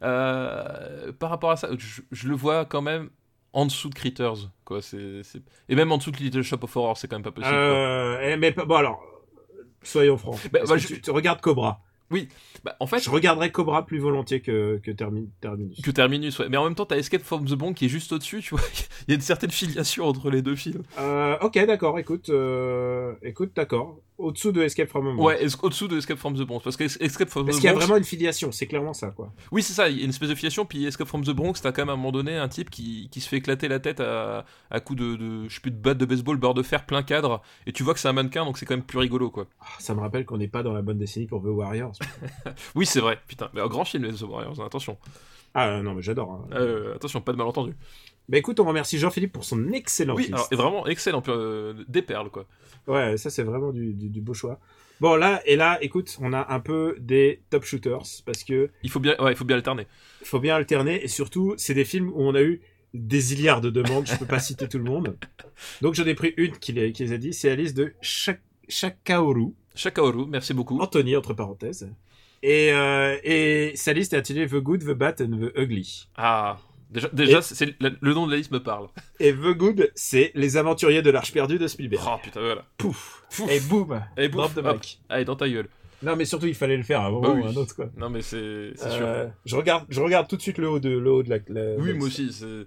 Euh, 0.04 1.12
par 1.18 1.30
rapport 1.30 1.52
à 1.52 1.56
ça, 1.58 1.70
je, 1.78 2.02
je 2.12 2.28
le 2.28 2.36
vois 2.36 2.66
quand 2.66 2.82
même 2.82 3.10
en 3.54 3.66
dessous 3.66 3.89
de 3.89 3.96
Critters, 3.96 4.50
quoi. 4.66 4.82
C'est- 4.82 5.22
Et 5.70 5.76
même 5.76 5.91
en 5.91 5.98
dessous 5.98 6.12
de 6.12 6.18
Little 6.18 6.41
Shop 6.43 6.58
of 6.62 6.76
Horror, 6.76 6.98
c'est 6.98 7.08
quand 7.08 7.16
même 7.16 7.24
pas 7.24 7.32
possible. 7.32 7.54
euh, 7.56 8.20
eh, 8.22 8.38
Mais 8.38 8.52
bon 8.52 8.76
alors, 8.76 9.02
soyons 9.84 10.18
francs. 10.18 10.39
Bah, 10.52 10.60
bah, 10.68 10.78
je- 10.78 10.88
tu, 10.88 11.02
tu 11.02 11.12
regardes 11.12 11.41
Cobra. 11.41 11.82
Bah, 12.64 12.76
en 12.80 12.86
fait, 12.88 13.00
Je 13.00 13.10
regarderais 13.10 13.52
Cobra 13.52 13.86
plus 13.86 13.98
volontiers 14.00 14.39
que, 14.39 14.80
que 14.84 14.91
Termi- 14.91 15.28
Terminus. 15.41 15.82
que 15.82 15.89
Terminus, 15.91 16.38
ouais. 16.39 16.50
Mais 16.50 16.56
en 16.58 16.64
même 16.64 16.76
temps, 16.76 16.86
t'as 16.86 16.98
Escape 16.98 17.24
from 17.24 17.46
the 17.46 17.54
Bank 17.56 17.76
qui 17.78 17.86
est 17.86 17.89
juste 17.89 18.12
au-dessus, 18.12 18.41
tu 18.41 18.52
vois. 18.56 18.64
Il 19.08 19.12
y 19.12 19.14
a 19.14 19.16
une 19.16 19.22
certaine 19.22 19.50
filiation 19.52 20.06
entre 20.06 20.30
les 20.30 20.41
deux 20.43 20.56
films. 20.56 20.84
Euh, 21.00 21.36
ok, 21.41 21.54
d'accord. 21.66 21.98
Écoute, 21.98 22.30
euh, 22.30 23.14
écoute, 23.24 23.52
d'accord. 23.56 23.98
Au-dessous 24.18 24.53
de 24.53 24.61
Escape 24.61 24.88
from 24.88 25.07
Home. 25.07 25.20
Ouais, 25.20 25.43
es- 25.43 25.57
au-dessous 25.61 25.89
de 25.89 25.97
Escape 25.97 26.18
from 26.18 26.36
the 26.36 26.43
Bronx. 26.43 26.63
Parce 26.63 26.78
que 26.78 26.86
Es- 26.86 26.97
Escape 27.01 27.28
from 27.30 27.45
Parce 27.45 27.57
the 27.57 27.59
qu'il 27.59 27.68
y 27.68 27.70
a 27.70 27.74
Bronx. 27.74 27.84
vraiment 27.86 27.97
une 27.97 28.05
filiation. 28.05 28.51
C'est 28.53 28.66
clairement 28.66 28.93
ça, 28.93 29.09
quoi. 29.09 29.34
Oui, 29.51 29.61
c'est 29.61 29.74
ça, 29.74 29.89
il 29.89 29.97
y 29.97 30.01
a 30.01 30.03
une 30.05 30.09
espèce 30.11 30.30
de 30.30 30.36
filiation. 30.36 30.66
Puis 30.66 30.86
Escape 30.86 31.07
from 31.07 31.24
the 31.26 31.32
Bronx, 31.32 31.55
t'as 31.61 31.74
quand 31.74 31.82
même 31.82 31.89
à 31.89 31.93
un 31.93 31.95
moment 31.97 32.13
donné 32.13 32.38
un 32.38 32.47
type 32.47 32.70
qui, 32.70 33.09
qui 33.11 33.20
se 33.20 33.28
fait 33.28 33.38
éclater 33.38 33.68
la 33.68 33.80
tête 33.80 33.99
à, 33.99 34.45
à 34.72 34.80
coups 34.80 34.99
de, 35.01 35.16
de, 35.18 35.49
je 35.49 35.55
sais 35.55 35.59
plus, 35.61 35.72
de 35.72 35.76
batte 35.78 35.97
de 35.97 36.05
baseball, 36.05 36.38
beurre 36.38 36.53
de 36.53 36.63
fer, 36.63 36.86
plein 36.86 37.03
cadre. 37.03 37.41
Et 37.68 37.74
tu 37.74 37.84
vois 37.84 37.93
que 37.93 37.99
c'est 37.99 38.07
un 38.07 38.13
mannequin, 38.13 38.45
donc 38.45 38.57
c'est 38.57 38.66
quand 38.66 38.76
même 38.76 38.86
plus 38.86 38.99
rigolo, 38.99 39.30
quoi. 39.30 39.47
Ah, 39.59 39.66
ça 39.80 39.93
me 39.93 39.99
rappelle 39.99 40.24
qu'on 40.26 40.38
n'est 40.38 40.47
pas 40.47 40.63
dans 40.63 40.74
la 40.74 40.82
bonne 40.82 40.97
décennie 40.97 41.26
pour 41.26 41.41
The 41.41 41.47
Warriors. 41.47 41.93
Oui, 42.76 42.86
c'est 42.86 43.01
vrai, 43.01 43.20
putain. 43.28 43.49
Mais 43.53 43.59
un 43.61 43.68
grand 43.68 43.84
film, 43.86 44.09
The 44.11 44.22
Warriors, 44.22 44.59
hein, 44.61 44.66
attention. 44.66 44.97
ah 45.53 45.82
non, 45.82 45.93
mais 45.93 46.01
j'adore. 46.01 46.32
hein. 46.32 46.47
Euh, 46.53 46.95
attention, 46.95 47.20
pas 47.22 47.34
de 47.34 47.38
malentendu. 47.38 47.74
Bah 48.28 48.38
écoute, 48.38 48.59
on 48.59 48.65
remercie 48.65 48.97
Jean-Philippe 48.97 49.34
pour 49.34 49.45
son 49.45 49.71
excellent 49.71 50.15
Oui, 50.15 50.28
alors, 50.32 50.47
vraiment 50.51 50.88
excellent, 50.88 51.21
euh, 51.28 51.73
des 51.88 52.01
perles, 52.01 52.30
quoi. 52.30 52.45
Ouais, 52.88 53.17
ça 53.17 53.30
c'est 53.30 53.43
vraiment 53.43 53.71
du, 53.71 53.93
du, 53.93 54.09
du 54.09 54.21
beau 54.21 54.34
choix. 54.34 54.59
Bon 55.01 55.15
là 55.15 55.41
et 55.45 55.55
là, 55.57 55.78
écoute, 55.82 56.17
on 56.21 56.32
a 56.34 56.53
un 56.53 56.59
peu 56.59 56.95
des 56.99 57.41
top 57.49 57.65
shooters 57.65 58.03
parce 58.26 58.43
que 58.43 58.69
Il 58.84 58.89
faut 58.89 58.99
bien, 58.99 59.15
ouais, 59.19 59.34
il 59.34 59.36
faut 59.36 59.43
bien 59.45 59.57
alterner. 59.57 59.88
il 60.21 60.28
faut 60.28 60.39
bien 60.39 60.55
alterner 60.55 61.03
et 61.03 61.07
surtout 61.07 61.53
c'est 61.57 61.73
des 61.73 61.84
films 61.86 62.09
où 62.09 62.21
on 62.21 62.34
a 62.36 62.41
eu 62.41 62.61
des 62.93 63.19
milliards 63.32 63.59
de 63.61 63.69
demandes. 63.69 64.07
Je 64.07 64.15
peux 64.15 64.26
pas 64.26 64.39
citer 64.49 64.67
tout 64.69 64.78
le 64.78 64.86
monde. 64.86 65.17
Donc 65.82 65.95
j'en 65.95 66.05
ai 66.05 66.13
pris 66.15 66.34
une 66.38 66.57
qui 66.57 66.71
les, 66.71 66.93
qui 66.93 67.03
les 67.03 67.11
a 67.13 67.17
dit. 67.17 67.34
C'est 67.34 67.49
la 67.49 67.55
liste 67.55 67.76
de 67.76 67.93
Shak- 68.01 68.41
Shakaoru, 68.69 69.53
Shakaoru, 69.76 70.26
merci 70.28 70.53
beaucoup. 70.53 70.80
Anthony 70.80 71.15
entre 71.17 71.34
parenthèses. 71.34 71.91
Et, 72.41 72.71
euh, 72.71 73.17
et 73.23 73.73
sa 73.76 73.91
liste 73.93 74.13
est 74.13 74.17
intitulée 74.17 74.47
The 74.47 74.55
Good, 74.55 74.82
The 74.84 74.91
Bad 74.93 75.21
and 75.21 75.38
The 75.38 75.57
Ugly. 75.59 76.07
Ah, 76.15 76.57
déjà, 76.89 77.09
déjà 77.13 77.39
Et- 77.61 77.75
le 77.79 78.13
nom 78.13 78.25
de 78.27 78.31
la 78.31 78.38
liste 78.38 78.51
me 78.51 78.61
parle. 78.61 78.88
Et 79.19 79.31
The 79.33 79.53
Good, 79.57 79.91
c'est 79.95 80.31
Les 80.36 80.57
Aventuriers 80.57 81.01
de 81.01 81.09
l'Arche 81.11 81.31
perdue 81.31 81.57
de 81.59 81.67
Spielberg. 81.67 82.03
Oh 82.07 82.17
putain, 82.21 82.41
voilà. 82.41 82.65
Pouf. 82.77 83.23
Pouf. 83.36 83.51
Et 83.51 83.59
boum. 83.59 84.01
Et 84.17 84.27
boum, 84.29 84.41
hop. 84.43 84.73
mic. 84.73 85.01
Allez, 85.09 85.25
dans 85.25 85.36
ta 85.36 85.47
gueule. 85.49 85.67
Non 86.03 86.15
mais 86.17 86.25
surtout 86.25 86.45
il 86.47 86.53
fallait 86.55 86.75
le 86.77 86.83
faire 86.83 87.01
avant 87.01 87.21
Bah 87.21 87.31
oui. 87.33 87.41
ou 87.41 87.45
un 87.47 87.55
autre 87.55 87.73
quoi. 87.75 87.89
Non, 87.97 88.09
mais 88.09 88.21
c'est, 88.21 88.71
c'est 88.75 88.88
Euh, 88.88 89.23
sûr. 89.25 89.33
je 89.45 89.55
regarde, 89.55 89.86
je 89.89 90.01
regarde 90.01 90.27
tout 90.27 90.36
de 90.36 90.41
suite 90.41 90.57
le 90.57 90.69
haut 90.69 90.79
de, 90.79 90.89
le 90.89 91.09
haut 91.11 91.23
de 91.23 91.29
la. 91.29 91.38
la- 91.47 91.75
Oui, 91.77 91.93
moi 91.93 92.07
aussi, 92.07 92.31
c'est. 92.33 92.65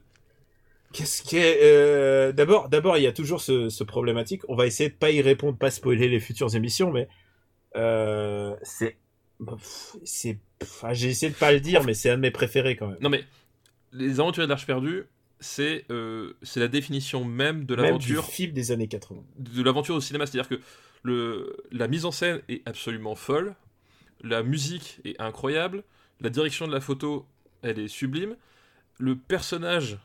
Qu'est-ce 0.92 1.22
qui 1.22 1.36
est 1.36 1.58
euh, 1.62 2.32
D'abord, 2.32 2.70
d'abord, 2.70 2.96
il 2.96 3.02
y 3.02 3.06
a 3.06 3.12
toujours 3.12 3.42
ce, 3.42 3.68
ce 3.68 3.84
problématique. 3.84 4.40
On 4.48 4.56
va 4.56 4.66
essayer 4.66 4.88
de 4.88 4.94
pas 4.94 5.10
y 5.10 5.20
répondre, 5.20 5.58
pas 5.58 5.70
spoiler 5.70 6.08
les 6.08 6.18
futures 6.18 6.56
émissions, 6.56 6.90
mais 6.90 7.06
euh, 7.76 8.54
c'est, 8.62 8.96
c'est, 10.04 10.38
pff, 10.58 10.80
ah, 10.84 10.94
j'ai 10.94 11.08
essayé 11.10 11.30
de 11.30 11.36
pas 11.36 11.52
le 11.52 11.60
dire, 11.60 11.84
mais 11.84 11.92
c'est 11.94 12.08
un 12.10 12.16
de 12.16 12.22
mes 12.22 12.30
préférés 12.30 12.74
quand 12.76 12.88
même. 12.88 12.96
Non, 13.02 13.10
mais 13.10 13.22
les 13.92 14.20
aventuriers 14.20 14.46
de 14.46 14.50
l'Arche 14.50 14.66
perdue, 14.66 15.04
c'est, 15.40 15.84
euh, 15.90 16.32
c'est 16.42 16.60
la 16.60 16.68
définition 16.68 17.24
même 17.24 17.64
de 17.64 17.74
du 17.76 17.82
l'aventure. 17.82 18.24
film 18.24 18.52
des 18.52 18.72
années 18.72 18.88
80. 18.88 19.22
de 19.38 19.62
l'aventure 19.62 19.94
au 19.94 20.00
cinéma, 20.00 20.26
c'est-à-dire 20.26 20.48
que 20.48 20.60
le, 21.04 21.56
la 21.70 21.86
mise 21.88 22.04
en 22.04 22.10
scène 22.10 22.40
est 22.48 22.66
absolument 22.66 23.14
folle, 23.14 23.54
la 24.22 24.42
musique 24.42 25.00
est 25.04 25.20
incroyable, 25.20 25.84
la 26.20 26.28
direction 26.30 26.66
de 26.66 26.72
la 26.72 26.80
photo, 26.80 27.24
elle 27.62 27.78
est 27.78 27.88
sublime, 27.88 28.36
le 28.98 29.14
personnage 29.16 29.98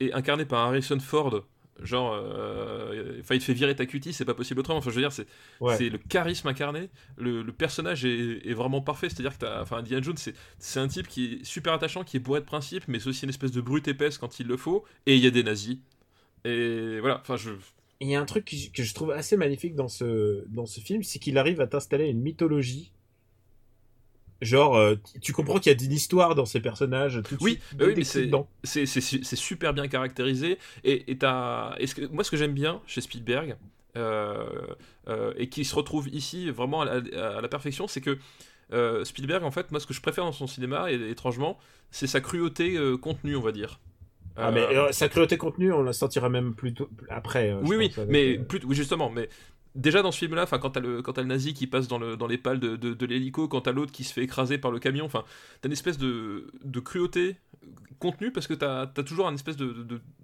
est 0.00 0.12
incarné 0.12 0.44
par 0.44 0.60
Harrison 0.66 0.98
Ford, 0.98 1.44
genre, 1.82 2.12
euh, 2.14 3.20
il 3.30 3.38
te 3.38 3.44
fait 3.44 3.52
virer 3.52 3.74
ta 3.76 3.86
cutie, 3.86 4.12
c'est 4.12 4.24
pas 4.24 4.34
possible 4.34 4.60
autrement, 4.60 4.78
enfin 4.78 4.90
je 4.90 4.96
veux 4.96 5.02
dire, 5.02 5.12
c'est 5.12 5.26
Ouais. 5.60 5.88
le 5.88 5.98
charisme 5.98 6.48
incarné, 6.48 6.90
le, 7.16 7.42
le 7.42 7.52
personnage 7.52 8.04
est, 8.04 8.46
est 8.48 8.54
vraiment 8.54 8.80
parfait, 8.80 9.08
c'est-à-dire 9.08 9.34
que 9.34 9.44
t'as, 9.44 9.62
enfin 9.62 9.78
Indiana 9.78 10.02
Jones, 10.02 10.16
c'est, 10.16 10.80
un 10.80 10.88
type 10.88 11.08
qui 11.08 11.34
est 11.40 11.44
super 11.44 11.72
attachant, 11.72 12.04
qui 12.04 12.16
est 12.16 12.20
bourré 12.20 12.40
de 12.40 12.44
principes, 12.46 12.84
mais 12.88 12.98
c'est 13.00 13.08
aussi 13.08 13.24
une 13.24 13.30
espèce 13.30 13.52
de 13.52 13.60
brute 13.60 13.88
épaisse 13.88 14.18
quand 14.18 14.40
il 14.40 14.46
le 14.46 14.56
faut, 14.56 14.84
et 15.06 15.16
il 15.16 15.22
y 15.22 15.26
a 15.26 15.30
des 15.30 15.42
nazis, 15.42 15.78
et 16.44 16.98
voilà, 17.00 17.18
enfin 17.20 17.36
je... 17.36 17.50
Il 18.02 18.08
y 18.08 18.14
a 18.14 18.20
un 18.20 18.24
truc 18.24 18.70
que 18.74 18.82
je 18.82 18.94
trouve 18.94 19.10
assez 19.10 19.36
magnifique 19.36 19.74
dans 19.74 19.88
ce, 19.88 20.44
dans 20.48 20.64
ce 20.64 20.80
film, 20.80 21.02
c'est 21.02 21.18
qu'il 21.18 21.36
arrive 21.36 21.60
à 21.60 21.66
t'installer 21.66 22.06
une 22.06 22.20
mythologie. 22.22 22.92
Genre, 24.40 24.76
euh, 24.76 24.94
tu 25.20 25.32
comprends 25.34 25.58
qu'il 25.58 25.70
y 25.70 25.76
a 25.76 25.84
une 25.84 25.92
histoire 25.92 26.34
dans 26.34 26.46
ces 26.46 26.60
personnages. 26.60 27.20
Tout 27.28 27.36
de 27.36 27.42
Oui, 27.42 27.52
suite, 27.52 27.62
oui, 27.80 27.94
mais 27.96 28.04
c'est- 28.04 28.30
c'est 28.64 28.86
c'est 28.86 29.00
su- 29.02 29.22
c'est 29.22 29.36
super 29.36 29.74
bien 29.74 29.86
caractérisé 29.86 30.58
et, 30.82 31.10
et 31.10 31.18
t'as- 31.18 31.74
et 31.78 31.86
ce 31.86 31.94
que- 31.94 32.06
moi 32.06 32.24
ce 32.24 32.30
que 32.30 32.36
j'aime 32.38 32.54
bien 32.54 32.80
chez 32.86 33.00
Spielberg 33.02 33.56
euh, 33.96 34.46
euh, 35.08 35.32
et 35.36 35.48
qui 35.48 35.64
se 35.64 35.74
retrouve 35.74 36.08
ici 36.08 36.50
vraiment 36.50 36.80
à 36.82 36.84
la, 36.86 37.36
à 37.36 37.40
la 37.40 37.48
perfection 37.48 37.86
c'est 37.88 38.00
que 38.00 38.18
Spielberg 39.04 39.42
en 39.44 39.50
fait 39.50 39.70
moi 39.72 39.80
ce 39.80 39.86
que 39.86 39.94
je 39.94 40.00
préfère 40.00 40.24
dans 40.24 40.32
son 40.32 40.46
cinéma 40.46 40.90
et, 40.92 41.10
étrangement 41.10 41.58
c'est 41.90 42.06
sa 42.06 42.20
cruauté 42.20 42.78
contenue 43.02 43.34
on 43.36 43.40
va 43.42 43.52
dire 43.52 43.80
Ah, 44.36 44.50
mais 44.52 44.64
sa 44.92 45.08
cruauté 45.08 45.36
contenue, 45.36 45.72
on 45.72 45.82
la 45.82 45.92
sentira 45.92 46.28
même 46.28 46.54
plus 46.54 46.72
tôt- 46.72 46.88
après. 47.08 47.52
oui 47.62 47.76
oui 47.76 47.92
mais 48.08 48.38
plus, 48.38 48.60
oui 48.64 48.76
justement 48.76 49.10
mais 49.10 49.28
Déjà 49.76 50.02
dans 50.02 50.10
ce 50.10 50.18
film-là, 50.18 50.42
enfin 50.42 50.58
quand 50.58 50.70
t'as 50.70 50.80
le 50.80 51.00
quand 51.00 51.16
le 51.16 51.24
nazi 51.24 51.54
qui 51.54 51.68
passe 51.68 51.86
dans 51.86 51.98
le 51.98 52.16
dans 52.16 52.26
les 52.26 52.38
pales 52.38 52.58
de, 52.58 52.74
de, 52.74 52.92
de 52.92 53.06
l'hélico, 53.06 53.46
quand 53.46 53.60
t'as 53.62 53.72
l'autre 53.72 53.92
qui 53.92 54.02
se 54.02 54.12
fait 54.12 54.24
écraser 54.24 54.58
par 54.58 54.72
le 54.72 54.80
camion, 54.80 55.04
enfin 55.04 55.24
t'as 55.60 55.68
une 55.68 55.72
espèce 55.72 55.96
de, 55.96 56.50
de 56.64 56.80
cruauté 56.80 57.36
contenue 58.00 58.32
parce 58.32 58.48
que 58.48 58.54
t'as 58.54 58.82
as 58.82 59.02
toujours 59.04 59.28
une 59.28 59.36
espèce 59.36 59.56
de 59.56 59.72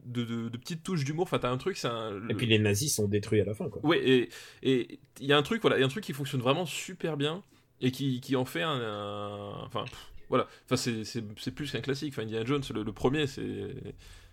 de, 0.04 0.48
petite 0.58 0.82
touche 0.82 1.04
d'humour. 1.04 1.22
Enfin 1.24 1.38
t'as 1.38 1.50
un 1.50 1.58
truc, 1.58 1.76
c'est. 1.76 1.88
Et 2.28 2.34
puis 2.34 2.46
les 2.46 2.58
nazis 2.58 2.92
sont 2.92 3.06
détruits 3.06 3.40
à 3.40 3.44
la 3.44 3.54
fin, 3.54 3.68
quoi. 3.68 3.84
Ouais, 3.86 4.00
et 4.08 4.28
et 4.64 4.98
il 5.20 5.26
y 5.26 5.32
a 5.32 5.36
un 5.38 5.42
truc, 5.42 5.60
voilà, 5.62 5.76
il 5.76 5.80
y 5.80 5.82
a 5.84 5.86
un 5.86 5.90
truc 5.90 6.02
qui 6.02 6.12
fonctionne 6.12 6.40
vraiment 6.40 6.66
super 6.66 7.16
bien 7.16 7.42
et 7.80 7.92
qui, 7.92 8.20
qui 8.20 8.34
en 8.34 8.46
fait 8.46 8.62
un, 8.62 8.80
un- 8.80 9.64
enfin 9.64 9.84
pff, 9.84 10.12
voilà, 10.28 10.48
enfin 10.64 10.76
c'est 10.76 11.50
plus 11.54 11.70
qu'un 11.70 11.80
classique. 11.82 12.14
Enfin 12.14 12.22
Indiana 12.22 12.44
Jones, 12.44 12.62
le, 12.74 12.82
le 12.82 12.92
premier, 12.92 13.28
c'est 13.28 13.44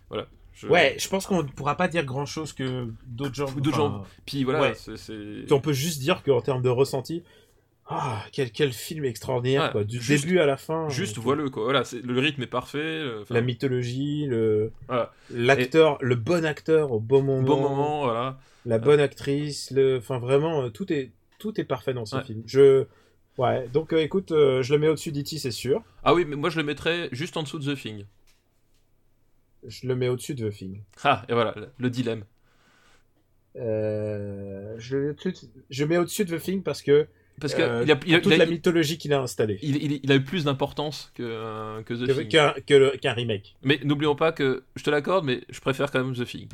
voilà. 0.08 0.26
Je- 0.54 0.66
Ouais, 0.68 0.96
je 0.98 1.08
pense 1.08 1.26
qu'on 1.26 1.42
ne 1.42 1.48
pourra 1.48 1.76
pas 1.76 1.88
dire 1.88 2.04
grand 2.04 2.26
chose 2.26 2.52
que 2.52 2.86
d'autres 3.06 3.34
gens. 3.34 3.50
D'autres 3.52 3.80
enfin, 3.80 4.04
Puis 4.26 4.44
voilà, 4.44 4.60
Ouais. 4.62 4.74
c'est- 4.74 5.52
On 5.52 5.60
peut 5.60 5.72
juste 5.72 6.00
dire 6.00 6.22
qu'en 6.22 6.40
termes 6.40 6.62
de 6.62 6.68
ressenti, 6.70 7.22
Ah, 7.86 8.24
quel, 8.32 8.50
quel 8.50 8.72
film 8.72 9.04
extraordinaire, 9.04 9.70
quoi. 9.70 9.84
Du 9.84 10.00
juste- 10.00 10.24
début 10.24 10.38
à 10.38 10.46
la 10.46 10.56
fin. 10.56 10.88
Juste 10.88 11.18
voileux, 11.18 11.50
quoi. 11.50 11.64
Voilà, 11.64 11.84
c'est- 11.84 12.00
le 12.02 12.18
rythme 12.18 12.40
est 12.40 12.46
parfait. 12.46 12.78
euh, 12.78 13.24
La 13.28 13.42
mythologie, 13.42 14.24
le 14.26 14.72
Voilà. 14.88 15.12
l'acteur, 15.30 15.98
le 16.00 16.14
bon 16.14 16.46
acteur 16.46 16.92
au 16.92 16.98
bon 17.00 17.22
moment, 17.22 17.42
bon 17.42 17.60
moment, 17.60 18.04
voilà. 18.04 18.38
la 18.64 18.78
bonne 18.78 19.00
actrice, 19.00 19.70
le, 19.70 19.98
enfin 19.98 20.18
vraiment 20.18 20.62
euh, 20.62 20.68
tout 20.70 20.90
est 20.94 21.12
tout 21.38 21.60
est 21.60 21.64
parfait 21.64 21.92
dans 21.92 22.06
ce 22.06 22.16
Ouais. 22.16 22.24
film. 22.24 22.42
Je, 22.46 22.86
ouais. 23.36 23.68
Donc 23.74 23.92
euh, 23.92 23.98
écoute, 23.98 24.32
euh, 24.32 24.62
je 24.62 24.72
le 24.72 24.78
mets 24.80 24.88
au-dessus 24.88 25.12
d'E.T. 25.12 25.36
c'est 25.36 25.50
sûr. 25.50 25.82
Ah 26.04 26.14
oui, 26.14 26.24
mais 26.26 26.36
moi 26.36 26.48
je 26.48 26.56
le 26.56 26.62
mettrais 26.64 27.10
juste 27.12 27.36
en 27.36 27.42
dessous 27.42 27.58
de 27.58 27.74
The 27.74 27.78
Thing. 27.78 28.04
Je 29.66 29.86
le 29.88 29.94
mets 29.96 30.08
au-dessus 30.08 30.34
de 30.34 30.48
The 30.48 30.52
Thing. 30.52 30.80
Ah, 31.04 31.24
et 31.28 31.32
voilà, 31.32 31.54
le- 31.56 31.68
le 31.78 31.90
dilemme. 31.90 32.24
Euh, 33.56 34.74
je, 34.78 34.96
le 34.96 35.02
mets 35.04 35.10
au-dessus 35.10 35.30
de- 35.46 35.50
je 35.70 35.84
mets 35.84 35.96
au-dessus 35.98 36.24
de 36.24 36.36
The 36.36 36.40
Thing 36.42 36.62
parce 36.62 36.82
que 36.82 37.06
Parce 37.40 37.54
que 37.54 37.62
euh, 37.62 37.82
il 37.84 37.90
a, 37.92 37.98
il 38.06 38.14
a- 38.14 38.20
toute 38.20 38.32
il 38.32 38.40
a- 38.40 38.44
la 38.44 38.50
mythologie 38.50 38.98
qu'il 38.98 39.12
a 39.12 39.20
installée. 39.20 39.58
il- 39.62 40.10
a 40.12 40.14
eu 40.16 40.22
plus 40.24 40.44
d'importance 40.44 41.12
que, 41.14 41.22
euh, 41.22 41.82
que 41.82 41.94
The 41.94 42.06
Thing. 42.28 42.96
Qu'un 43.00 43.12
remake. 43.12 43.56
Mais 43.62 43.80
n'oublions 43.84 44.14
pas 44.16 44.32
que, 44.32 44.64
je 44.76 44.82
te 44.84 44.90
l'accorde, 44.90 45.24
mais 45.24 45.40
je 45.50 45.60
préfère 45.60 45.90
quand 45.90 46.04
même 46.04 46.14
The 46.14 46.26
Thing. 46.26 46.48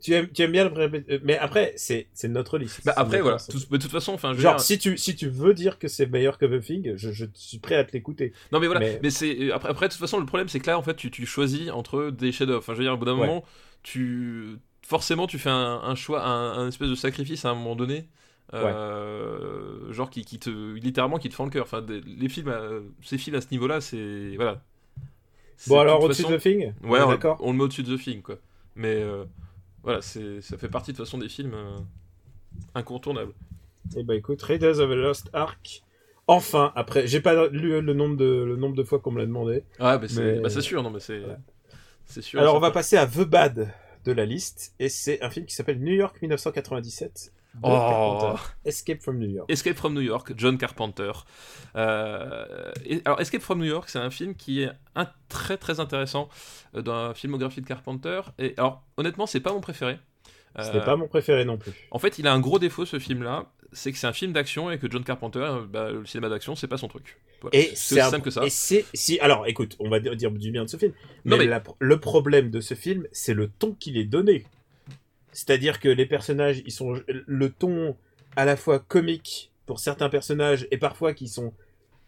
Tu 0.00 0.14
aimes, 0.14 0.28
tu 0.32 0.42
aimes 0.42 0.52
bien 0.52 0.64
le 0.64 0.70
vrai- 0.70 1.20
mais 1.24 1.36
après 1.38 1.72
c'est 1.76 2.06
c'est 2.12 2.28
notre 2.28 2.56
liste. 2.58 2.82
Bah 2.84 2.92
après, 2.96 3.20
voilà. 3.20 3.38
Tout- 3.38 3.58
mais 3.70 3.78
de 3.78 3.82
toute 3.82 3.90
façon, 3.90 4.12
enfin, 4.12 4.32
Genre 4.34 4.54
dire- 4.56 4.60
si 4.60 4.78
tu 4.78 4.96
si 4.96 5.16
tu 5.16 5.28
veux 5.28 5.54
dire 5.54 5.78
que 5.78 5.88
c'est 5.88 6.06
meilleur 6.06 6.38
que 6.38 6.46
The 6.46 6.60
Thing, 6.62 6.92
je, 6.96 7.10
je 7.10 7.24
suis 7.34 7.58
prêt 7.58 7.74
à 7.74 7.84
te 7.84 7.92
l'écouter. 7.92 8.32
Non 8.52 8.60
mais 8.60 8.66
voilà, 8.66 8.80
mais, 8.80 9.00
Mais- 9.02 9.10
c'est 9.10 9.50
après, 9.50 9.68
après 9.70 9.88
de 9.88 9.92
toute 9.92 10.00
façon 10.00 10.20
le 10.20 10.26
problème 10.26 10.48
c'est 10.48 10.60
que 10.60 10.66
là 10.68 10.78
en 10.78 10.82
fait 10.82 10.94
tu, 10.94 11.10
tu 11.10 11.26
choisis 11.26 11.70
entre 11.70 12.10
des 12.10 12.30
chefs-d'œuvre. 12.32 12.58
Enfin 12.60 12.74
je 12.74 12.78
veux 12.78 12.84
dire 12.84 12.92
au 12.94 12.96
bout 12.96 13.06
d'un 13.06 13.14
Ouais. 13.18 13.26
moment 13.26 13.44
tu 13.82 14.56
forcément 14.86 15.26
tu 15.26 15.38
fais 15.38 15.50
un, 15.50 15.80
un 15.82 15.94
choix, 15.94 16.24
un, 16.24 16.58
un 16.58 16.68
espèce 16.68 16.88
de 16.90 16.94
sacrifice 16.94 17.44
à 17.44 17.50
un 17.50 17.54
moment 17.54 17.74
donné, 17.76 18.08
euh, 18.54 19.92
genre 19.92 20.10
qui, 20.10 20.24
qui 20.24 20.38
te 20.38 20.50
littéralement 20.74 21.18
qui 21.18 21.28
te 21.28 21.34
fend 21.34 21.44
le 21.44 21.50
cœur. 21.50 21.64
Enfin 21.64 21.82
des- 21.82 22.00
les 22.00 22.28
films, 22.28 22.48
euh, 22.48 22.80
ces 23.02 23.18
films 23.18 23.36
à 23.36 23.40
ce 23.40 23.48
niveau-là 23.50 23.80
c'est 23.80 24.34
voilà. 24.36 24.62
Bon 25.66 25.80
alors 25.80 26.02
au-dessus 26.02 26.22
façon- 26.22 26.34
de 26.34 26.38
The 26.38 26.42
Thing. 26.42 26.72
ouais, 26.84 27.00
on 27.00 27.06
on, 27.06 27.10
d'accord. 27.10 27.38
on 27.40 27.50
le 27.52 27.58
met 27.58 27.64
au-dessus 27.64 27.82
de 27.82 27.96
The 27.96 28.00
Thing 28.00 28.22
quoi. 28.22 28.36
Mais 28.76 28.94
euh, 29.02 29.24
voilà 29.82 30.02
c'est 30.02 30.40
ça 30.40 30.56
fait 30.58 30.68
partie 30.68 30.92
de 30.92 30.96
façon 30.98 31.18
des 31.18 31.28
films 31.28 31.54
euh, 31.54 31.78
incontournables. 32.74 33.32
Eh 33.96 34.02
ben 34.02 34.14
écoute, 34.14 34.42
Raiders 34.42 34.80
of 34.80 34.90
the 34.90 34.94
Lost 34.94 35.30
Ark. 35.32 35.82
Enfin, 36.26 36.72
après, 36.76 37.06
j'ai 37.06 37.20
pas 37.20 37.48
lu 37.48 37.80
le 37.80 37.94
nombre 37.94 38.16
de 38.16 38.44
le 38.44 38.56
nombre 38.56 38.76
de 38.76 38.82
fois 38.82 38.98
qu'on 38.98 39.10
me 39.12 39.18
l'a 39.18 39.26
demandé. 39.26 39.64
Ah 39.78 39.96
bah 39.98 40.06
c'est 40.08 40.20
Mais- 40.36 40.40
bah, 40.40 40.50
sûr 40.50 40.82
non 40.82 40.90
mais 40.90 41.00
c'est 41.00 41.20
Voilà. 41.20 41.38
sûr. 42.20 42.40
Alors 42.40 42.54
et 42.54 42.58
on 42.58 42.60
va 42.60 42.70
passer 42.70 42.96
à 42.98 43.06
The 43.06 43.20
Bad 43.20 43.72
de 44.04 44.12
la 44.12 44.26
liste 44.26 44.74
et 44.78 44.88
c'est 44.88 45.22
un 45.22 45.30
film 45.30 45.46
qui 45.46 45.54
s'appelle 45.54 45.80
New 45.80 45.94
York 45.94 46.20
1997. 46.20 47.32
Oh. 47.62 48.34
Escape 48.64 49.00
from 49.02 49.18
New 49.18 49.28
York. 49.28 49.50
Escape 49.50 49.76
from 49.76 49.94
New 49.94 50.00
York, 50.00 50.32
John 50.36 50.56
Carpenter. 50.58 51.12
Euh, 51.76 52.72
et- 52.84 53.02
alors, 53.04 53.20
Escape 53.20 53.42
from 53.42 53.58
New 53.58 53.64
York, 53.66 53.88
c'est 53.88 53.98
un 53.98 54.10
film 54.10 54.34
qui 54.34 54.62
est 54.62 54.70
un, 54.94 55.08
très 55.28 55.56
très 55.56 55.80
intéressant 55.80 56.28
euh, 56.74 56.82
dans 56.82 57.08
la 57.08 57.14
filmographie 57.14 57.60
de 57.60 57.66
Carpenter. 57.66 58.20
Et 58.38 58.54
alors, 58.56 58.82
honnêtement, 58.96 59.26
c'est 59.26 59.40
pas 59.40 59.52
mon 59.52 59.60
préféré. 59.60 59.98
Ce 60.58 60.68
Euh, 60.70 60.72
n'est 60.74 60.84
pas 60.84 60.96
mon 60.96 61.06
préféré 61.08 61.44
non 61.44 61.56
plus. 61.58 61.72
En 61.90 61.98
fait, 61.98 62.18
il 62.18 62.26
a 62.26 62.32
un 62.32 62.40
gros 62.40 62.58
défaut 62.58 62.84
ce 62.86 62.98
film-là, 62.98 63.46
c'est 63.72 63.92
que 63.92 63.98
c'est 63.98 64.06
un 64.06 64.12
film 64.14 64.32
d'action 64.32 64.70
et 64.70 64.78
que 64.78 64.90
John 64.90 65.04
Carpenter, 65.04 65.46
bah, 65.68 65.90
le 65.90 66.06
cinéma 66.06 66.30
d'action, 66.30 66.56
c'est 66.56 66.66
pas 66.68 66.78
son 66.78 66.88
truc. 66.88 67.18
Voilà. 67.42 67.56
Et 67.56 67.70
c'est 67.76 68.00
simple 68.00 68.22
que 68.22 68.30
ça. 68.30 68.44
Et 68.44 68.50
si 68.50 69.20
alors 69.20 69.46
écoute, 69.46 69.76
on 69.78 69.88
va 69.88 70.00
dire 70.00 70.16
dire 70.16 70.30
du 70.32 70.50
bien 70.50 70.64
de 70.64 70.68
ce 70.68 70.76
film. 70.76 70.92
Non, 71.24 71.36
Mais, 71.36 71.44
mais- 71.44 71.50
la- 71.50 71.62
le 71.78 72.00
problème 72.00 72.50
de 72.50 72.60
ce 72.60 72.74
film, 72.74 73.06
c'est 73.12 73.34
le 73.34 73.48
ton 73.48 73.72
qu'il 73.74 73.96
est 73.98 74.04
donné. 74.04 74.46
C'est-à-dire 75.38 75.78
que 75.78 75.88
les 75.88 76.04
personnages, 76.04 76.62
ils 76.66 76.72
sont 76.72 77.00
le 77.06 77.48
ton 77.50 77.94
à 78.34 78.44
la 78.44 78.56
fois 78.56 78.80
comique 78.80 79.52
pour 79.66 79.78
certains 79.78 80.08
personnages 80.08 80.66
et 80.72 80.78
parfois 80.78 81.14
qui 81.14 81.28
sont 81.28 81.52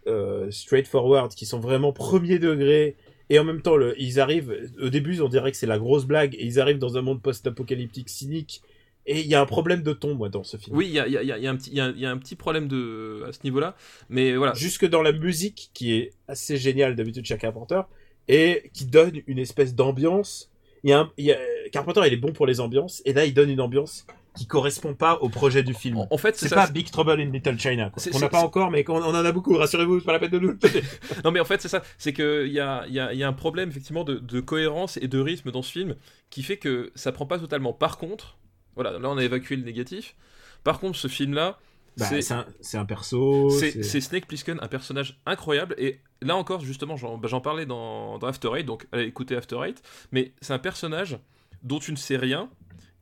euh, 0.08 0.50
straightforward, 0.50 1.32
qui 1.32 1.46
sont 1.46 1.60
vraiment 1.60 1.92
premier 1.92 2.40
degré. 2.40 2.96
Et 3.28 3.38
en 3.38 3.44
même 3.44 3.62
temps, 3.62 3.76
le, 3.76 3.94
ils 4.02 4.18
arrivent. 4.18 4.52
Au 4.82 4.88
début, 4.88 5.20
on 5.20 5.28
dirait 5.28 5.52
que 5.52 5.56
c'est 5.56 5.68
la 5.68 5.78
grosse 5.78 6.06
blague, 6.06 6.34
et 6.34 6.44
ils 6.44 6.58
arrivent 6.58 6.78
dans 6.78 6.96
un 6.98 7.02
monde 7.02 7.22
post-apocalyptique 7.22 8.08
cynique. 8.08 8.62
Et 9.06 9.20
il 9.20 9.26
y 9.28 9.36
a 9.36 9.40
un 9.40 9.46
problème 9.46 9.82
de 9.84 9.92
ton, 9.92 10.16
moi, 10.16 10.28
dans 10.28 10.42
ce 10.42 10.56
film. 10.56 10.76
Oui, 10.76 10.86
il 10.88 10.92
y 10.94 10.98
a, 10.98 11.06
y 11.06 11.16
a- 11.16 11.22
il 11.22 11.28
y 11.28 11.32
a- 11.32 11.36
il 11.38 12.00
y 12.00 12.06
a 12.06 12.10
un 12.10 12.18
petit- 12.18 12.34
problème 12.34 12.66
de, 12.66 13.22
à 13.28 13.32
ce 13.32 13.38
niveau-là. 13.44 13.76
Mais 14.08 14.34
voilà. 14.34 14.54
Jusque 14.54 14.86
dans 14.88 15.02
la 15.02 15.12
musique, 15.12 15.70
qui 15.72 15.94
est 15.94 16.10
assez 16.26 16.56
géniale 16.56 16.96
d'habitude 16.96 17.24
chez 17.24 17.38
Carpenter, 17.38 17.82
et 18.26 18.70
qui 18.74 18.86
donne 18.86 19.20
une 19.28 19.38
espèce 19.38 19.76
d'ambiance. 19.76 20.50
Il 20.82 20.90
y 20.90 20.92
a 20.94 21.00
un- 21.00 21.12
il 21.18 21.26
y 21.26 21.32
a- 21.32 21.38
Carpenter, 21.70 22.02
il 22.06 22.12
est 22.12 22.16
bon 22.16 22.32
pour 22.32 22.46
les 22.46 22.60
ambiances, 22.60 23.02
et 23.04 23.12
là, 23.12 23.24
il 23.24 23.34
donne 23.34 23.50
une 23.50 23.60
ambiance 23.60 24.06
qui 24.36 24.46
correspond 24.46 24.94
pas 24.94 25.16
au 25.22 25.28
projet 25.28 25.62
du 25.64 25.74
film. 25.74 26.06
En, 26.08 26.16
fait, 26.16 26.36
c'est 26.36 26.48
pas 26.54 26.68
Big 26.68 26.88
Trouble 26.90 27.20
in 27.20 27.30
Little 27.30 27.58
China, 27.58 27.90
quoi. 27.90 28.00
C'est- 28.00 28.16
n'a 28.20 28.28
pas 28.28 28.42
encore, 28.44 28.70
mais 28.70 28.84
on 28.88 28.94
en 29.02 29.12
a 29.14 29.32
beaucoup, 29.32 29.56
rassurez-vous, 29.56 29.98
c'est 30.00 30.06
pas 30.06 30.12
la 30.12 30.20
peine 30.20 30.30
de 30.30 30.38
nous. 30.38 30.56
Non 31.24 31.32
mais 31.32 31.40
en 31.40 31.44
fait 31.44 31.60
c'est 31.60 31.68
ça, 31.68 31.82
c'est 31.98 32.12
qu'il 32.12 32.46
y 32.52 32.60
a, 32.60 32.86
y, 32.86 33.00
a, 33.00 33.12
y 33.12 33.22
a 33.24 33.28
un 33.28 33.32
problème 33.32 33.68
effectivement 33.70 34.04
de, 34.04 34.14
de 34.18 34.40
cohérence 34.40 34.98
et 34.98 35.08
de 35.08 35.18
rythme 35.18 35.50
dans 35.50 35.62
ce 35.62 35.72
film 35.72 35.96
qui 36.30 36.42
fait 36.44 36.56
que 36.58 36.92
ça 36.94 37.10
prend 37.10 37.26
pas 37.26 37.38
totalement. 37.40 37.72
Par 37.72 37.98
contre, 37.98 38.38
voilà, 38.76 38.98
là 39.00 39.10
on 39.10 39.18
a 39.18 39.24
évacué 39.24 39.56
le 39.56 39.64
négatif. 39.64 40.14
Par 40.62 40.78
contre 40.78 40.96
ce 40.96 41.08
film-là, 41.08 41.58
Bah, 41.98 42.06
c'est 42.06 42.32
un, 42.32 42.46
un 42.74 42.84
perso. 42.84 43.50
c'est 43.50 44.00
Snake 44.00 44.26
Plissken, 44.28 44.58
un 44.62 44.68
personnage 44.68 45.18
incroyable 45.26 45.74
et 45.76 45.98
là 46.22 46.36
encore 46.36 46.60
justement 46.60 46.96
j'en 46.96 47.18
bah, 47.18 47.26
j'en 47.28 47.40
parlais 47.40 47.66
dans, 47.66 48.18
dans 48.18 48.28
After 48.28 48.50
Eight, 48.56 48.64
donc 48.64 48.86
allez 48.92 49.04
écouter 49.06 49.34
After 49.36 49.56
Eight, 49.66 49.82
mais 50.12 50.32
c'est 50.40 50.52
un 50.52 50.58
personnage 50.60 51.18
dont 51.62 51.78
tu 51.78 51.92
ne 51.92 51.96
sais 51.96 52.16
rien 52.16 52.50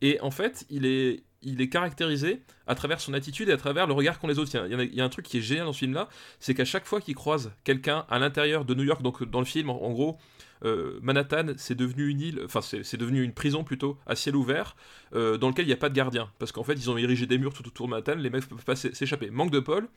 et 0.00 0.20
en 0.20 0.30
fait 0.30 0.66
il 0.70 0.86
est 0.86 1.22
il 1.42 1.61
est 1.61 1.68
caractérisé 1.68 2.42
à 2.66 2.74
travers 2.74 3.00
son 3.00 3.14
attitude 3.14 3.48
et 3.48 3.52
à 3.52 3.56
travers 3.56 3.86
le 3.86 3.92
regard 3.92 4.18
qu'ont 4.18 4.26
les 4.26 4.38
autres. 4.38 4.50
Il 4.54 4.94
y, 4.94 5.00
a, 5.00 5.04
un 5.04 5.09
truc 5.09 5.24
qui 5.26 5.38
est 5.38 5.42
génial 5.42 5.66
dans 5.66 5.72
ce 5.72 5.78
film-là, 5.78 6.09
c'est 6.40 6.54
qu'à 6.54 6.64
chaque 6.64 6.86
fois 6.86 7.00
qu'il 7.00 7.14
croise 7.14 7.52
quelqu'un 7.64 8.04
à 8.11 8.18
l'intérieur 8.18 8.64
de 8.64 8.74
New 8.74 8.84
York, 8.84 9.02
donc 9.02 9.22
dans 9.24 9.38
le 9.38 9.44
film, 9.44 9.70
en, 9.70 9.92
gros, 9.92 10.18
euh, 10.64 10.98
Manhattan, 11.00 11.52
c'est 11.56 11.76
devenu 11.76 12.09
une 12.09 12.20
île, 12.20 12.40
enfin 12.44 12.61
c'est 12.61 12.96
devenu 12.96 13.22
une 13.22 13.32
prison 13.32 13.62
plutôt 13.62 13.98
à 14.06 14.16
ciel 14.16 14.34
ouvert, 14.34 14.76
euh, 15.14 15.38
dans 15.38 15.48
lequel 15.48 15.64
il 15.64 15.68
n'y 15.68 15.74
a 15.74 15.78
pas 15.78 15.88
de 15.88 15.94
gardien, 15.94 16.30
parce 16.38 16.50
qu'en 16.50 16.64
fait 16.64 16.74
ils 16.74 16.90
ont 16.90 16.96
érigé 16.96 17.26
des 17.26 17.38
murs 17.38 17.52
tout 17.52 17.66
autour 17.66 17.86
de 17.86 17.90
Manhattan, 17.92 18.16
les 18.16 18.30
mecs 18.30 18.46
peuvent 18.48 18.64
pas 18.64 18.76
s'é- 18.76 18.94
s'échapper. 18.94 19.30
Manque 19.30 19.52
de 19.52 19.61
Paul, 19.61 19.88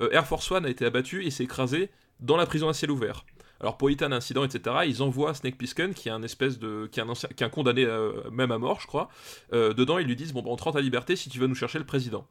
euh, 0.00 0.10
Air 0.12 0.26
Force 0.26 0.50
One 0.50 0.66
a 0.66 0.68
été 0.68 0.84
abattu 0.84 1.24
et 1.24 1.30
s'est 1.30 1.44
écrasé 1.44 1.90
dans 2.20 2.36
la 2.36 2.44
prison 2.44 2.68
à 2.68 2.74
ciel 2.74 2.90
ouvert. 2.90 3.24
Alors 3.60 3.76
pour 3.76 3.88
éviter 3.90 4.04
un 4.06 4.12
incident, 4.12 4.42
etc., 4.44 4.76
ils 4.86 5.02
envoient 5.02 5.34
Snake 5.34 5.58
Plissken, 5.58 5.92
qui 5.94 6.08
est 6.08 6.12
un 6.12 6.22
espèce 6.22 6.58
de, 6.58 6.88
qui 6.90 7.00
est 7.00 7.02
un, 7.02 7.12
qui 7.12 7.42
est 7.42 7.46
un 7.46 7.50
condamné 7.50 7.84
euh, 7.84 8.30
même 8.30 8.52
à 8.52 8.58
mort, 8.58 8.80
je 8.80 8.86
crois. 8.86 9.08
euh, 9.52 9.74
dedans, 9.74 9.98
ils 9.98 10.06
lui 10.06 10.16
disent 10.16 10.32
bon, 10.32 10.42
bah, 10.42 10.48
on 10.50 10.56
te 10.56 10.62
rend 10.62 10.72
ta 10.72 10.80
liberté 10.80 11.14
si 11.16 11.28
tu 11.28 11.38
vas 11.38 11.46
nous 11.46 11.54
chercher 11.54 11.78
le 11.78 11.84
président. 11.86 12.26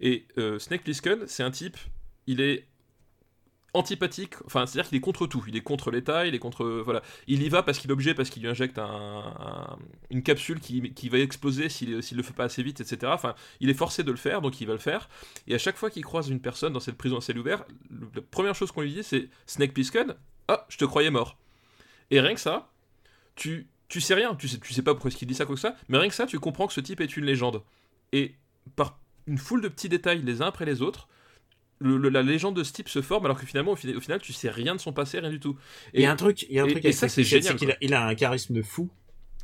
Et 0.00 0.26
euh, 0.38 0.58
Snake 0.58 0.82
Plissken, 0.82 1.26
c'est 1.26 1.42
un 1.42 1.50
type, 1.50 1.76
il 2.26 2.40
est 2.40 2.66
antipathique, 3.72 4.34
enfin 4.46 4.66
c'est-à-dire 4.66 4.88
qu'il 4.88 4.98
est 4.98 5.00
contre 5.00 5.28
tout, 5.28 5.44
il 5.46 5.56
est 5.56 5.60
contre 5.60 5.92
l'État, 5.92 6.26
il 6.26 6.34
est 6.34 6.40
contre 6.40 6.66
voilà, 6.84 7.02
il 7.28 7.40
y 7.40 7.48
va 7.48 7.62
parce 7.62 7.78
qu'il 7.78 7.88
est 7.88 7.92
obligé, 7.92 8.14
parce 8.14 8.28
qu'il 8.28 8.42
lui 8.42 8.48
injecte 8.48 8.80
un- 8.80 8.84
un- 8.84 9.78
une 10.10 10.24
capsule 10.24 10.58
qui, 10.58 11.08
va 11.08 11.18
exploser 11.18 11.68
s'il 11.68 12.02
s'il 12.02 12.16
le 12.16 12.24
fait 12.24 12.32
pas 12.32 12.44
assez 12.44 12.64
vite, 12.64 12.80
etc. 12.80 13.12
Enfin, 13.14 13.36
il 13.60 13.70
est 13.70 13.74
forcé 13.74 14.02
de 14.02 14.10
le 14.10 14.16
faire, 14.16 14.40
donc 14.42 14.60
il 14.60 14.66
va 14.66 14.72
le 14.72 14.80
faire. 14.80 15.08
Et 15.46 15.54
à 15.54 15.58
chaque 15.58 15.76
fois 15.76 15.88
qu'il 15.88 16.02
croise 16.02 16.28
une 16.30 16.40
personne 16.40 16.72
dans 16.72 16.80
cette 16.80 16.96
prison 16.96 17.18
à 17.18 17.20
ciel 17.20 17.38
ouvert, 17.38 17.64
la 17.90 18.22
première 18.22 18.56
chose 18.56 18.72
qu'on 18.72 18.80
lui 18.80 18.92
dit 18.92 19.04
c'est 19.04 19.28
Snake 19.46 19.72
Plissken, 19.72 20.16
ah, 20.50 20.66
je 20.68 20.76
te 20.78 20.84
croyais 20.84 21.10
mort. 21.10 21.36
Et 22.10 22.20
rien 22.20 22.34
que 22.34 22.40
ça, 22.40 22.68
tu 23.36 23.68
tu 23.88 24.00
sais 24.00 24.14
rien, 24.14 24.34
tu 24.36 24.46
sais 24.48 24.58
tu 24.58 24.72
sais 24.72 24.82
pas 24.82 24.94
pourquoi 24.94 25.08
est-ce 25.08 25.16
qu'il 25.16 25.26
dit 25.28 25.34
ça 25.34 25.46
quoi 25.46 25.54
que 25.56 25.60
ça, 25.60 25.74
mais 25.88 25.98
rien 25.98 26.08
que 26.08 26.14
ça, 26.14 26.26
tu 26.26 26.38
comprends 26.38 26.66
que 26.66 26.72
ce 26.72 26.80
type 26.80 27.00
est 27.00 27.16
une 27.16 27.24
légende. 27.24 27.62
Et 28.12 28.34
par 28.76 28.98
une 29.26 29.38
foule 29.38 29.62
de 29.62 29.68
petits 29.68 29.88
détails 29.88 30.22
les 30.22 30.42
uns 30.42 30.46
après 30.46 30.64
les 30.64 30.80
autres, 30.82 31.08
le- 31.80 31.96
le- 31.96 32.08
la 32.08 32.22
légende 32.22 32.54
de 32.56 32.62
ce 32.62 32.72
type 32.72 32.88
se 32.88 33.00
forme 33.02 33.24
alors 33.24 33.38
que 33.40 33.46
finalement 33.46 33.72
au, 33.72 33.76
final, 33.76 33.96
au 33.96 34.00
final 34.00 34.20
tu 34.20 34.32
sais 34.32 34.50
rien 34.50 34.74
de 34.74 34.80
son 34.80 34.92
passé, 34.92 35.18
rien 35.18 35.30
du 35.30 35.40
tout. 35.40 35.56
Il 35.94 36.00
y 36.02 36.06
a 36.06 36.12
un 36.12 36.16
truc, 36.16 36.42
il 36.42 36.52
y 36.52 36.58
a 36.60 36.62
un 36.64 36.66
et- 36.66 36.72
truc 36.72 36.84
et 36.84 36.92
ça, 36.92 37.08
c'est 37.08 37.24
génial, 37.24 37.56
qu'il 37.56 37.70
a, 37.72 37.76
il 37.80 37.94
a 37.94 38.06
un 38.06 38.14
charisme 38.14 38.54
de 38.54 38.62
fou. 38.62 38.90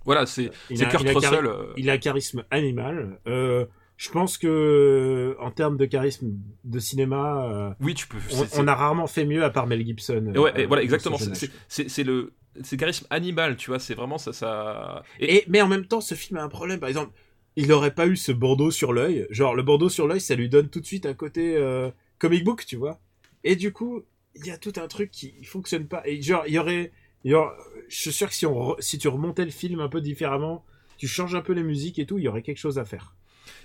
Voilà, 0.05 0.27
c'est 0.27 0.51
Il 0.71 0.83
a- 0.85 0.87
Kurt 0.87 1.03
il 1.03 1.09
a 1.09 1.13
Russell. 1.15 1.31
chari- 1.31 1.47
euh, 1.49 1.73
Il 1.77 1.91
a 1.91 1.95
un 1.95 1.99
charisme 1.99 2.45
animal. 2.53 3.19
Euh, 3.27 3.67
je 3.97 4.11
pense 4.11 4.37
que 4.39 5.37
en 5.41 5.51
termes 5.51 5.77
de 5.77 5.85
charisme 5.87 6.33
de 6.65 6.79
cinéma, 6.79 7.45
euh, 7.51 7.71
Oui, 7.81 7.95
tu 7.95 8.07
peux. 8.07 8.19
on, 8.33 8.63
on 8.65 8.69
a 8.69 8.75
rarement 8.75 9.07
fait 9.07 9.25
mieux 9.25 9.43
à 9.45 9.51
part 9.51 9.67
Mel 9.67 9.85
Gibson. 9.85 10.33
Et 10.35 10.39
ouais, 10.39 10.53
euh, 10.55 10.59
et 10.59 10.67
voilà, 10.67 10.83
exactement. 10.83 11.17
ce 11.19 11.33
C'est- 11.69 12.05
le, 12.05 12.33
c'est 12.63 12.77
le 12.77 12.79
charisme 12.79 13.07
animal, 13.11 13.57
tu 13.57 13.71
vois. 13.71 13.79
C'est 13.79 13.95
vraiment 13.95 14.19
ça, 14.19 14.33
ça. 14.33 15.03
Et, 15.21 15.45
mais 15.49 15.63
en 15.63 15.69
même 15.69 15.87
temps, 15.87 16.01
ce 16.01 16.15
film 16.15 16.39
a 16.39 16.43
un 16.43 16.49
problème. 16.49 16.79
Par 16.81 16.89
exemple, 16.89 17.13
il 17.57 17.69
n'aurait 17.69 17.95
pas 17.95 18.07
eu 18.07 18.17
ce 18.17 18.33
bandeau 18.33 18.71
sur 18.71 18.93
l'œil. 18.93 19.27
Genre, 19.31 19.55
le 19.55 19.63
bandeau 19.63 19.89
sur 19.89 20.07
l'œil, 20.07 20.21
ça 20.21 20.35
lui 20.35 20.49
donne 20.51 20.69
tout 20.69 20.81
de 20.81 20.87
suite 20.87 21.07
un 21.07 21.15
côté 21.15 21.57
euh, 21.57 21.91
comic 22.19 22.45
book, 22.45 22.67
tu 22.67 22.77
vois. 22.77 23.01
Et 23.45 23.57
du 23.57 23.73
coup, 23.73 24.03
il 24.35 24.45
y 24.47 24.51
a 24.51 24.59
tout 24.59 24.73
un 24.77 24.89
truc 24.89 25.11
qui 25.11 25.43
fonctionne 25.45 25.87
pas. 25.87 26.03
Et 26.05 26.21
genre, 26.21 26.45
il 26.47 26.53
y 26.53 26.59
aurait, 26.59 26.93
il 27.25 27.31
y 27.31 27.35
aurait- 27.35 27.55
je 27.89 27.97
suis 27.97 28.13
sûr 28.13 28.29
que 28.29 28.35
si 28.35 28.45
on, 28.45 28.53
re- 28.75 28.81
si 28.81 28.99
tu 28.99 29.09
remontais 29.09 29.47
le 29.47 29.51
film 29.51 29.81
un 29.81 29.89
peu 29.89 30.03
différemment, 30.03 30.65
tu 30.99 31.09
changes 31.09 31.35
un 31.35 31.41
peu 31.41 31.55
les 31.55 31.63
musiques 31.63 31.99
et 31.99 32.05
tout, 32.05 32.19
il 32.19 32.25
y 32.25 32.29
aurait 32.29 32.43
quelque 32.43 32.59
chose 32.59 32.79
à 32.79 32.85
faire. 32.85 33.16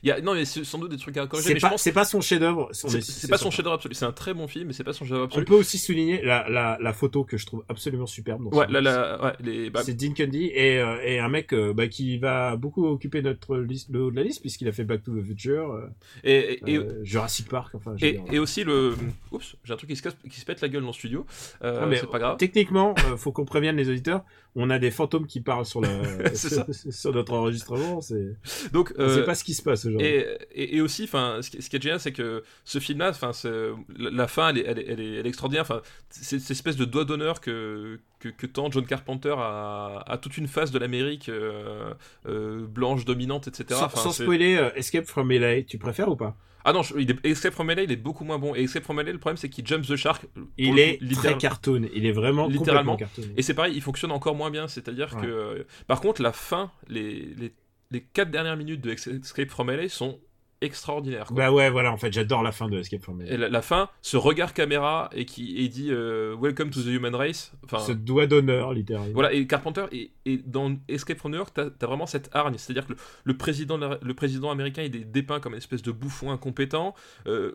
Il 0.03 0.09
y 0.09 0.11
a, 0.11 0.21
non, 0.21 0.33
mais 0.33 0.45
c'est 0.45 0.63
sans 0.63 0.77
doute 0.79 0.91
des 0.91 0.97
trucs 0.97 1.17
à 1.17 1.27
corriger. 1.27 1.53
C'est 1.53 1.59
pas, 1.59 1.69
pense 1.69 1.81
c'est 1.81 1.91
pas 1.91 2.05
son 2.05 2.21
chef-d'œuvre. 2.21 2.69
c'est 2.71 2.89
c'est 2.89 3.01
c'est 3.01 3.27
pas 3.27 3.37
son 3.37 3.51
chef-d'œuvre 3.51 3.75
absolu. 3.75 3.93
C'est 3.95 4.05
un 4.05 4.11
très 4.11 4.33
bon 4.33 4.47
film, 4.47 4.67
mais 4.67 4.73
c'est 4.73 4.83
pas 4.83 4.93
son 4.93 5.05
chef-d'œuvre 5.05 5.23
On 5.23 5.27
absolu. 5.27 5.45
peut 5.45 5.55
aussi 5.55 5.77
souligner 5.77 6.21
la, 6.23 6.47
la, 6.49 6.77
la 6.81 6.93
photo 6.93 7.23
que 7.23 7.37
je 7.37 7.45
trouve 7.45 7.63
absolument 7.69 8.05
superbe. 8.07 8.43
Dans 8.49 8.57
Ouais, 8.57 8.67
ouais, 8.67 9.33
les, 9.43 9.69
bah, 9.69 9.81
c'est 9.83 9.93
Dean 9.93 10.13
Cundy 10.13 10.45
et, 10.53 10.79
euh, 10.79 10.97
et 11.03 11.19
un 11.19 11.29
mec 11.29 11.53
euh, 11.53 11.73
bah, 11.73 11.87
qui 11.87 12.17
va 12.17 12.55
beaucoup 12.55 12.85
occuper 12.85 13.21
notre 13.21 13.57
liste, 13.57 13.89
le 13.91 14.03
haut 14.03 14.11
de 14.11 14.15
la 14.15 14.23
liste 14.23 14.41
puisqu'il 14.41 14.67
a 14.67 14.71
fait 14.71 14.83
Back 14.83 15.03
to 15.03 15.11
the 15.15 15.23
Future, 15.25 15.71
euh, 15.71 15.87
et, 16.23 16.59
et, 16.65 16.73
et- 16.75 16.81
Jurassic 17.03 17.47
Park, 17.49 17.73
enfin. 17.75 17.95
Et, 18.01 18.13
dire. 18.13 18.23
et 18.31 18.39
aussi 18.39 18.63
le. 18.63 18.95
Oups, 19.31 19.55
j'ai 19.63 19.73
un 19.73 19.77
truc 19.77 19.89
qui 19.89 19.95
se, 19.95 20.01
casse- 20.01 20.17
qui 20.29 20.39
se 20.39 20.45
pète 20.45 20.61
la 20.61 20.69
gueule 20.69 20.81
dans 20.81 20.87
le 20.87 20.93
studio. 20.93 21.25
Ah, 21.61 21.87
c'est 21.93 22.09
pas 22.09 22.19
grave. 22.19 22.37
Techniquement, 22.37 22.95
faut 23.17 23.31
qu'on 23.31 23.45
prévienne 23.45 23.75
les 23.77 23.89
auditeurs. 23.89 24.23
On 24.53 24.69
a 24.69 24.79
des 24.79 24.91
fantômes 24.91 25.27
qui 25.27 25.39
parlent 25.39 25.65
sur, 25.65 25.79
la, 25.79 25.89
C'est 26.33 26.49
sur, 26.91 27.13
notre 27.13 27.31
enregistrement. 27.31 28.01
C'est, 28.01 28.35
Donc, 28.73 28.93
on 28.97 29.01
euh, 29.03 29.23
pas 29.23 29.33
ce 29.33 29.45
qui 29.45 29.53
se 29.53 29.61
passe 29.61 29.70
aujourd'hui. 29.73 30.05
et, 30.05 30.25
et, 30.53 30.75
et 30.77 30.81
aussi, 30.81 31.03
enfin, 31.05 31.39
ce, 31.41 31.49
qui 31.49 31.61
ce 31.61 31.69
qui 31.69 31.75
est 31.75 31.81
génial, 31.81 31.99
c'est 31.99 32.11
que 32.11 32.43
ce 32.65 32.79
film-là, 32.79 33.09
enfin, 33.09 33.31
la, 33.97 34.27
fin, 34.27 34.49
elle 34.49 34.57
est, 34.59 34.63
elle 34.67 34.79
est, 34.79 34.85
elle 34.87 34.99
est, 34.99 35.13
elle 35.19 35.25
est 35.25 35.29
extraordinaire. 35.29 35.63
Enfin, 35.63 35.81
c'est 36.09 36.39
cette 36.39 36.51
espèce 36.51 36.75
de 36.77 36.85
doigt 36.85 37.05
d'honneur 37.05 37.41
que, 37.41 37.99
que, 38.19 38.29
que 38.29 38.45
tend 38.47 38.69
John 38.71 38.85
Carpenter 38.85 39.35
à, 39.37 40.03
à 40.07 40.17
toute 40.17 40.37
une 40.37 40.47
face 40.47 40.71
de 40.71 40.79
l'Amérique 40.79 41.29
euh, 41.29 41.93
euh, 42.27 42.65
blanche, 42.67 43.05
dominante, 43.05 43.47
etc. 43.47 43.79
Sans, 43.95 44.11
spoiler, 44.11 44.55
euh, 44.57 44.69
Escape 44.75 45.05
from 45.05 45.31
LA, 45.31 45.63
tu 45.63 45.77
préfères 45.77 46.09
ou 46.09 46.15
pas? 46.15 46.35
Ah 46.63 46.73
non, 46.73 46.83
je- 46.83 46.93
il 46.99 47.09
est- 47.09 47.25
Escape 47.25 47.53
from 47.55 47.71
LA, 47.71 47.81
il 47.83 47.91
est 47.91 47.95
beaucoup 47.95 48.23
moins 48.23 48.37
bon. 48.37 48.53
Et 48.53 48.61
Escape 48.61 48.83
from 48.83 48.99
LA, 48.99 49.13
le 49.13 49.17
problème, 49.17 49.37
c'est 49.37 49.49
qu'il 49.49 49.65
jump 49.65 49.83
the 49.83 49.95
shark. 49.95 50.27
Il 50.59 50.77
est 50.77 50.99
très 51.15 51.35
cartoon. 51.35 51.87
Il 51.95 52.05
est 52.05 52.11
vraiment 52.11 52.47
Littéralement. 52.47 52.97
cartoon. 52.97 53.23
Et 53.35 53.41
c'est 53.41 53.55
pareil, 53.55 53.73
il 53.75 53.81
fonctionne 53.81 54.11
encore 54.11 54.35
moins 54.35 54.51
bien. 54.51 54.67
C'est-à-dire 54.67 55.15
Ouais. 55.15 55.21
que. 55.23 55.65
par 55.87 56.01
contre, 56.01 56.21
la 56.21 56.31
fin, 56.31 56.69
les, 56.87 57.33
les, 57.35 57.51
les 57.91 58.01
4 58.01 58.31
dernières 58.31 58.57
minutes 58.57 58.81
de 58.81 58.91
Escape 58.91 59.49
from 59.49 59.69
LA 59.69 59.89
sont 59.89 60.19
extraordinaires. 60.63 61.25
quoi. 61.25 61.35
Bah 61.35 61.51
ouais, 61.51 61.69
voilà. 61.71 61.91
En 61.91 61.97
fait, 61.97 62.13
j'adore 62.13 62.43
la 62.43 62.51
fin 62.51 62.69
de 62.69 62.77
Escape 62.79 63.01
from 63.01 63.21
LA. 63.21 63.31
Et 63.31 63.37
la, 63.37 63.49
la 63.49 63.61
fin, 63.61 63.89
ce 64.01 64.15
regard 64.15 64.53
caméra 64.53 65.09
et 65.13 65.25
qui 65.25 65.57
et 65.57 65.67
dit 65.69 65.89
euh, 65.91 66.35
Welcome 66.39 66.69
to 66.69 66.81
the 66.83 66.87
human 66.87 67.15
race. 67.15 67.51
Enfin, 67.65 67.79
Ce 67.79 67.91
doigt 67.91 68.27
d'honneur, 68.27 68.73
littéralement. 68.73 69.13
voilà, 69.13 69.33
et 69.33 69.47
Carpenter, 69.47 69.85
et, 69.91 70.11
et 70.25 70.37
dans 70.37 70.75
Escape 70.87 71.17
from 71.17 71.31
New 71.31 71.37
York, 71.39 71.51
t'as 71.53 71.65
as 71.81 71.85
vraiment 71.85 72.05
cette 72.05 72.29
hargne. 72.33 72.55
C'est-à-dire 72.57 72.85
que 72.85 72.93
le, 72.93 72.97
le 73.23 73.37
président, 73.37 73.77
le 73.77 74.13
président 74.13 74.51
américain, 74.51 74.83
il 74.83 74.95
est 74.95 74.99
dépeint 75.03 75.39
comme 75.39 75.53
une 75.53 75.57
espèce 75.57 75.81
de 75.81 75.91
bouffon 75.91 76.31
incompétent. 76.31 76.93
Euh, 77.27 77.53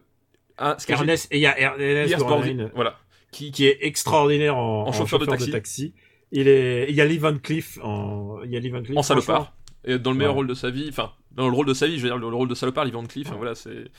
ce 0.78 0.90
Ernest, 0.90 1.28
et 1.30 1.36
il 1.36 1.42
y 1.42 1.46
a 1.46 1.58
Ernest 1.60 2.18
Borgnine, 2.18 2.70
voilà. 2.74 2.98
Qui, 3.30 3.52
qui 3.52 3.66
est 3.66 3.78
extraordinaire 3.82 4.56
en, 4.56 4.88
En 4.88 4.92
chauffeur 4.92 5.18
de 5.18 5.26
taxi. 5.26 5.92
Il 6.32 6.48
est, 6.48 6.86
il 6.88 6.94
y 6.96 7.00
a 7.00 7.04
Lee 7.04 7.18
Van 7.18 7.36
Cleef 7.38 7.78
en, 7.82 8.42
il 8.42 8.50
y 8.50 8.56
a 8.56 8.60
Lee 8.60 8.70
Van 8.70 8.82
Cleef 8.82 8.96
en 8.96 9.02
salopard. 9.02 9.52
Et 9.86 9.98
dans 9.98 10.10
le 10.10 10.16
meilleur 10.18 10.32
Ouais. 10.32 10.38
rôle 10.38 10.46
de 10.48 10.54
sa 10.54 10.70
vie, 10.70 10.86
enfin, 10.88 11.12
dans 11.30 11.48
le 11.48 11.54
rôle 11.54 11.66
de 11.66 11.74
sa 11.74 11.86
vie, 11.86 11.96
je 11.98 12.02
veux 12.02 12.08
dire, 12.08 12.18
le, 12.18 12.28
le 12.28 12.36
rôle 12.36 12.48
de 12.48 12.54
salopard, 12.54 12.84
Lee 12.84 12.90
Van 12.90 13.04
Cleef, 13.06 13.28
voilà, 13.32 13.54
c'est. 13.54 13.90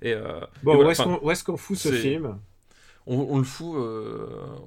Et, 0.00 0.12
euh, 0.12 0.40
Bon, 0.62 0.72
et 0.72 0.76
voilà, 0.76 0.88
où 1.22 1.30
est-ce 1.30 1.44
qu'on, 1.44 1.56
fout 1.56 1.76
ce 1.76 1.90
film? 1.92 2.38
On, 3.06 3.16
on 3.18 3.38
le 3.38 3.44
fout. 3.44 3.76
euh, 3.76 4.26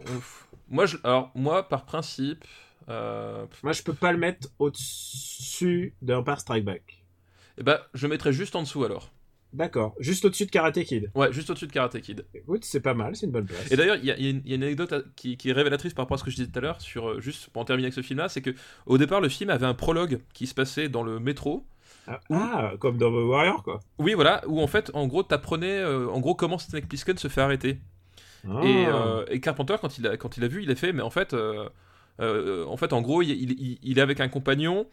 on 0.09 0.13
le 0.13 0.19
fout. 0.19 0.47
Moi, 0.69 0.86
je, 0.86 0.97
alors, 1.03 1.32
moi, 1.36 1.67
par 1.69 1.86
principe. 1.86 2.43
Euh, 2.89 3.45
Moi, 3.63 3.71
je 3.71 3.82
peux 3.84 3.93
pas 3.93 4.11
le 4.11 4.17
mettre 4.17 4.49
au-dessus 4.59 5.95
d'Empire 6.01 6.39
Strike 6.39 6.65
Back. 6.65 7.03
eh 7.57 7.63
ben, 7.63 7.80
je 7.93 8.07
mettrais 8.07 8.34
juste 8.34 8.55
en 8.55 8.61
dessous 8.63 8.84
alors. 8.84 9.09
D'accord. 9.56 9.95
Juste 9.99 10.26
au-dessus 10.26 10.45
de 10.45 10.51
Karate 10.51 10.84
Kid. 10.84 11.10
Ouais, 11.16 11.32
juste 11.32 11.49
au-dessus 11.49 11.68
de 11.68 11.72
Karate 11.72 11.99
Kid. 12.01 12.26
Écoute, 12.34 12.66
c'est 12.66 12.82
pas 12.82 12.93
mal, 12.93 13.16
c'est 13.16 13.26
une 13.26 13.32
bonne 13.32 13.45
place. 13.45 13.72
Et 13.72 13.76
d'ailleurs, 13.78 13.95
il 13.97 14.06
y, 14.06 14.12
a- 14.12 14.18
y 14.20 14.30
une- 14.30 14.41
il 14.43 14.49
y 14.49 14.53
a 14.53 14.56
une 14.58 14.64
anecdote 14.64 14.91
à- 14.93 15.01
qui, 15.16 15.38
qui 15.38 15.49
est 15.49 15.53
révélatrice 15.53 15.93
par 15.93 16.03
rapport 16.06 16.16
à 16.16 16.18
ce 16.18 16.24
que 16.24 16.32
je 16.32 16.36
disais 16.36 16.49
tout 16.51 16.60
à 16.60 16.62
l'heure, 16.62 16.82
sur, 16.82 17.10
euh, 17.10 17.22
juste 17.22 17.47
pour 17.49 17.62
en 17.62 17.66
terminer 17.66 17.86
avec 17.88 17.93
ce 17.93 18.01
film-là, 18.01 18.28
c'est 18.30 18.41
que 18.41 18.51
au 18.86 18.97
départ, 18.97 19.22
le 19.22 19.30
film 19.30 19.49
avait 19.49 19.66
un 19.66 19.74
prologue 19.74 20.20
qui 20.34 20.45
se 20.47 20.53
passait 20.53 20.89
dans 20.89 21.03
le 21.03 21.20
métro. 21.20 21.66
Ah, 22.08 22.20
ah, 22.30 22.74
comme 22.80 22.97
dans 22.97 23.10
The 23.10 23.26
Warrior, 23.28 23.64
quoi. 23.64 23.80
Oui, 23.97 24.14
voilà, 24.14 24.43
où 24.47 24.62
en 24.62 24.68
fait, 24.68 24.91
en 24.93 25.08
gros, 25.08 25.24
t'apprenais, 25.24 25.80
euh, 25.80 26.08
en 26.10 26.20
gros, 26.20 26.36
comment 26.36 26.58
Snake 26.60 26.88
Plissken 26.88 27.18
se 27.18 27.28
fait 27.30 27.41
arrêter. 27.41 27.80
Ah. 28.47 28.62
Et, 28.64 28.86
euh, 28.86 29.26
et 29.30 29.39
Carpenter, 29.39 29.76
quand 29.82 29.97
il, 29.97 30.06
a, 30.08 30.18
quand 30.18 30.38
il 30.38 30.43
a 30.43 30.47
vu, 30.47 30.62
il 30.62 30.70
a 30.70 30.76
fait, 30.76 30.93
mais 30.93 31.01
en 31.01 31.10
fait, 31.10 31.34
euh, 31.34 31.68
euh, 32.22 32.64
en 32.68 32.78
fait 32.78 32.93
en 32.93 33.01
gros, 33.01 33.22
il, 33.24 33.32
il- 33.32 33.80
il 33.82 33.97
est 33.97 34.01
avec 34.01 34.20
un 34.20 34.28
compagnon. 34.28 34.86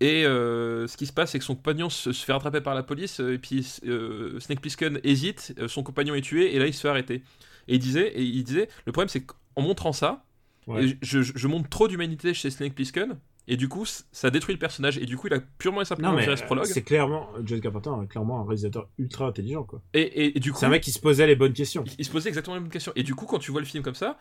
Et 0.00 0.24
euh, 0.24 0.86
ce 0.86 0.96
qui 0.96 1.06
se 1.06 1.12
passe, 1.12 1.32
c'est 1.32 1.38
que 1.38 1.44
son 1.44 1.54
compagnon 1.54 1.90
se, 1.90 2.12
se 2.12 2.24
fait 2.24 2.32
rattraper 2.32 2.60
par 2.62 2.74
la 2.74 2.82
police. 2.82 3.20
euh, 3.20 3.34
Et 3.34 3.38
puis 3.38 3.66
euh, 3.86 4.40
Snake 4.40 4.60
Plissken 4.60 4.98
hésite. 5.04 5.54
Son 5.68 5.82
compagnon 5.82 6.14
est 6.14 6.22
tué. 6.22 6.54
Et 6.54 6.58
là, 6.58 6.66
il 6.66 6.72
se 6.74 6.80
fait 6.80 6.88
arrêter. 6.88 7.22
Et 7.68 7.74
il 7.74 7.78
disait, 7.78 8.08
et 8.14 8.22
il 8.22 8.42
disait 8.44 8.68
le 8.86 8.92
problème, 8.92 9.08
c'est 9.08 9.20
qu'en 9.24 9.62
montrant 9.62 9.92
ça, 9.92 10.24
Ouais. 10.66 10.86
je, 11.02 11.22
je- 11.22 11.32
je 11.34 11.46
montre 11.48 11.68
trop 11.68 11.88
d'humanité 11.88 12.32
chez 12.34 12.50
Snake 12.50 12.74
Plissken. 12.74 13.18
Et 13.48 13.56
du 13.56 13.68
coup, 13.68 13.84
ça 14.12 14.30
détruit 14.30 14.54
le 14.54 14.58
personnage. 14.58 14.98
Et 14.98 15.06
du 15.06 15.16
coup, 15.16 15.26
il 15.26 15.34
a 15.34 15.40
purement 15.58 15.80
et 15.80 15.84
simplement 15.84 16.16
géré 16.18 16.36
ce 16.36 16.44
prologue. 16.44 16.66
c'est 16.66 16.82
clairement, 16.82 17.28
John 17.44 17.60
Carpenter 17.60 17.90
est 18.04 18.06
clairement 18.06 18.40
un 18.40 18.44
réalisateur 18.44 18.88
ultra 18.98 19.26
intelligent, 19.26 19.64
quoi. 19.64 19.82
Et, 19.94 20.00
et- 20.02 20.36
et 20.36 20.40
du 20.40 20.52
coup, 20.52 20.58
C'est 20.60 20.66
un 20.66 20.70
mec 20.70 20.82
qui 20.82 20.92
se 20.92 21.00
posait 21.00 21.26
les 21.26 21.34
bonnes 21.34 21.54
questions. 21.54 21.82
il, 21.86 21.92
il 21.98 22.04
se 22.04 22.10
posait 22.10 22.28
exactement 22.28 22.54
la 22.54 22.60
même 22.60 22.70
question. 22.70 22.92
Et 22.94 23.02
du 23.02 23.14
coup, 23.14 23.26
quand 23.26 23.38
tu 23.40 23.50
vois 23.50 23.60
le 23.60 23.66
film 23.66 23.82
comme 23.82 23.94
ça, 23.96 24.18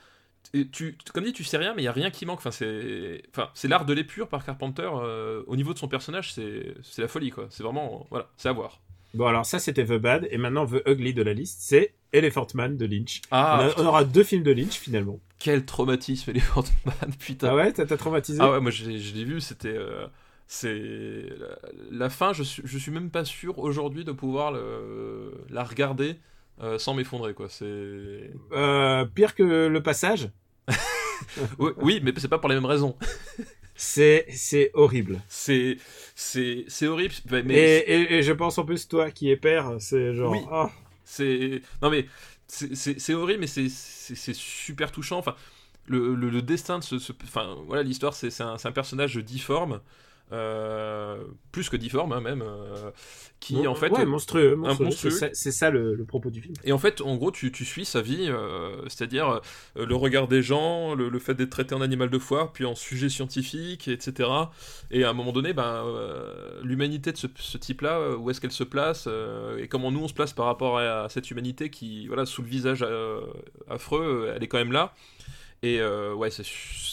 tu, 0.54 0.70
tu- 0.72 0.96
comme 1.14 1.24
dit, 1.26 1.34
tu 1.34 1.44
sais 1.44 1.58
rien, 1.58 1.74
mais 1.76 1.82
il 1.82 1.86
y 1.86 1.90
a 1.90 1.92
rien 1.92 2.10
qui 2.12 2.26
manque. 2.26 2.40
Enfin, 2.40 2.52
c'est, 2.52 3.22
enfin, 3.32 3.50
c'est 3.54 3.68
l'art 3.68 3.86
de 3.86 3.94
l'épure 3.94 4.28
par 4.28 4.44
Carpenter. 4.46 4.90
euh, 4.94 5.44
au 5.48 5.56
niveau 5.56 5.74
de 5.74 5.80
son 5.80 5.88
personnage, 5.88 6.34
c'est, 6.34 6.74
la 6.98 7.08
folie, 7.08 7.30
quoi. 7.32 7.48
C'est 7.50 7.64
vraiment, 7.64 8.08
voilà, 8.10 8.30
c'est 8.38 8.50
à 8.50 8.52
voir. 8.54 8.80
Bon, 9.14 9.26
alors 9.28 9.46
ça, 9.46 9.60
c'était 9.60 9.86
The 9.86 9.94
Bad. 9.98 10.28
Et 10.32 10.38
maintenant, 10.38 10.66
The 10.68 10.82
Ugly 10.88 11.14
de 11.14 11.24
la 11.24 11.34
liste, 11.34 11.60
c'est 11.62 11.94
Elephant 12.14 12.48
Man 12.54 12.78
de 12.78 12.86
Lynch. 12.86 13.22
Ah, 13.32 13.60
on, 13.60 13.66
a- 13.66 13.70
putain, 13.70 13.82
on 13.84 13.86
aura 13.88 14.04
deux 14.04 14.24
films 14.24 14.44
de 14.44 14.52
Lynch, 14.52 14.76
finalement. 14.78 15.20
quel 15.40 15.66
traumatisme, 15.66 16.30
Elephant 16.36 16.64
Man, 16.86 17.14
putain. 17.20 17.50
Ah 17.50 17.56
ouais, 17.56 17.72
t'as 17.74 17.86
traumatisé 17.98 18.40
Ah 18.42 18.52
ouais, 18.52 18.60
moi 18.60 18.72
je, 18.72 18.86
l'ai- 18.86 19.00
je 19.00 19.16
l'ai 19.16 19.24
vu, 19.26 19.42
c'était. 19.42 19.68
euh, 19.76 20.06
c'est. 20.48 20.80
La, 21.40 21.48
la 21.92 22.10
fin, 22.10 22.34
je 22.34 22.44
suis, 22.44 22.62
je 22.66 22.78
suis 22.78 22.92
même 22.92 23.10
pas 23.12 23.26
sûr 23.26 23.58
aujourd'hui 23.60 24.04
de 24.06 24.12
pouvoir 24.12 24.52
le- 24.52 25.34
la 25.50 25.64
regarder 25.64 26.16
euh, 26.62 26.78
sans 26.80 26.93
m'effondrer, 26.93 27.34
quoi. 27.34 27.47
C'est. 27.49 28.32
Euh, 28.51 29.05
pire 29.05 29.36
que 29.36 29.68
le 29.68 29.84
passage, 29.84 30.30
Oui, 31.78 31.99
mais 32.03 32.14
c'est 32.18 32.28
pas 32.28 32.39
pour 32.39 32.49
les 32.49 32.55
mêmes 32.55 32.66
raisons. 32.66 32.95
c'est 33.76 34.26
c'est 34.30 34.72
horrible. 34.74 35.22
C'est. 35.28 35.78
C'est, 36.16 36.66
c'est 36.68 36.88
horrible, 36.88 37.14
mais. 37.45 37.53
Et, 37.55 37.93
et, 37.93 38.14
et 38.16 38.24
je 38.24 38.34
pense 38.34 38.57
en 38.57 38.66
plus, 38.66 38.88
toi 38.88 39.12
qui 39.12 39.30
es 39.30 39.38
père, 39.38 39.76
c'est 39.80 40.14
genre. 40.14 40.32
Oui. 40.32 40.39
oh. 40.51 40.68
C'est 41.12 41.62
non 41.82 41.89
mais 41.89 42.05
c'est- 42.45 43.14
horrible 43.16 43.39
mais 43.39 43.47
c'est 43.47 44.36
super 44.36 44.91
touchant. 44.91 45.18
Enfin 45.18 45.36
le, 45.88 46.14
le, 46.14 46.30
le 46.30 46.41
destin 46.43 46.78
de 46.78 46.84
ce, 46.84 46.99
ce- 46.99 47.14
enfin 47.24 47.57
voilà 47.66 47.82
l'histoire 47.82 48.14
c'est 48.14 48.41
un, 48.41 48.57
un 48.64 48.72
personnage 48.72 49.16
difforme 49.18 49.82
plus 51.52 51.70
que 51.70 51.78
difforme 51.78 52.14
hein, 52.14 52.22
même 52.22 52.42
euh, 52.44 52.92
qui 53.40 53.56
Mon- 53.56 53.68
en 53.68 53.76
fait 53.76 53.90
ouais, 53.92 54.06
monstrueux, 54.06 54.56
monstrueux. 54.56 54.86
monstrueux. 54.86 55.30
C'est 55.34 55.52
ça, 55.52 55.70
le, 55.70 55.96
le 55.96 56.06
propos 56.06 56.30
du 56.30 56.42
film. 56.42 56.54
et 56.64 56.72
en 56.72 56.78
fait 56.78 57.02
en 57.02 57.16
gros 57.16 57.32
tu, 57.32 57.52
tu 57.52 57.66
suis 57.66 57.86
sa 57.86 58.02
vie 58.02 58.28
euh, 58.30 58.82
c'est-à-dire 58.88 59.42
euh, 59.78 59.86
le 59.86 59.96
regard 59.96 60.28
des 60.28 60.42
gens 60.44 60.94
le, 60.94 61.10
le 61.10 61.20
fait 61.20 61.34
d'être 61.34 61.50
traité 61.50 61.74
en 61.74 61.82
animal 61.82 62.10
de 62.10 62.20
foire 62.20 62.52
puis 62.52 62.66
en 62.66 62.76
sujet 62.76 63.10
scientifique 63.10 63.88
etc 63.88 64.30
et 64.92 65.04
à 65.04 65.10
un 65.10 65.14
moment 65.14 65.32
donné 65.32 65.54
ben 65.54 65.84
euh, 65.86 66.60
l'humanité 66.64 67.12
de 67.12 67.18
ce, 67.18 67.28
ce 67.38 67.58
type 67.58 67.82
là 67.82 68.16
où 68.18 68.30
est-ce 68.30 68.40
qu'elle 68.42 68.52
se 68.52 68.64
place 68.64 69.06
euh, 69.08 69.58
et 69.58 69.68
comment 69.68 69.92
nous 69.92 70.02
on 70.04 70.08
se 70.08 70.14
place 70.14 70.34
par 70.34 70.46
rapport 70.46 70.78
à, 70.78 71.04
à 71.06 71.10
cette 71.10 71.32
humanité 71.32 71.70
qui 71.70 72.08
voilà 72.08 72.26
sous 72.26 72.42
le 72.42 72.48
visage 72.50 72.84
euh, 72.88 73.22
affreux 73.70 74.26
euh, 74.28 74.34
elle 74.36 74.44
est 74.44 74.48
quand 74.48 74.58
même 74.60 74.72
là 74.74 74.94
et 75.62 75.80
euh, 75.82 76.14
ouais 76.14 76.30
c'est 76.32 76.43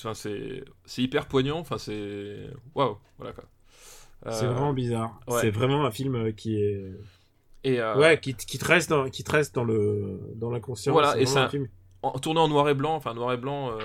enfin, 0.01 0.15
c'est 0.15 0.65
c'est 0.85 1.03
hyper 1.03 1.27
poignant 1.27 1.59
enfin 1.59 1.79
c'est 1.79 2.49
waouh 2.75 2.99
voilà 3.19 3.33
quoi 3.33 3.45
C'est 4.33 4.45
Euh, 4.45 4.51
vraiment 4.53 4.73
bizarre. 4.73 5.21
ouais. 5.29 5.41
C'est 5.41 5.51
vraiment 5.51 5.85
un 5.85 5.91
film 5.91 6.33
qui 6.35 6.57
est. 6.61 6.91
et 7.65 7.81
euh, 7.81 7.97
Ouais, 7.97 8.19
qui, 8.21 8.35
qui 8.35 8.59
te 8.59 8.65
reste 8.65 8.91
dans, 8.91 9.09
qui 9.11 9.23
te 9.25 9.31
reste 9.31 9.55
dans 9.55 9.65
le 9.65 10.19
dans 10.35 10.51
l'inconscient. 10.51 10.93
Voilà, 10.93 11.13
C'est 11.13 11.23
et 11.23 11.27
ça- 11.27 11.45
un 11.45 11.49
film- 11.49 11.69
en, 12.03 12.19
tourné 12.19 12.41
en 12.41 12.49
noir 12.49 12.69
et 12.69 12.75
blanc, 12.75 12.95
enfin 12.95 13.15
noir 13.15 13.33
et 13.33 13.37
blanc 13.37 13.71
euh, 13.73 13.79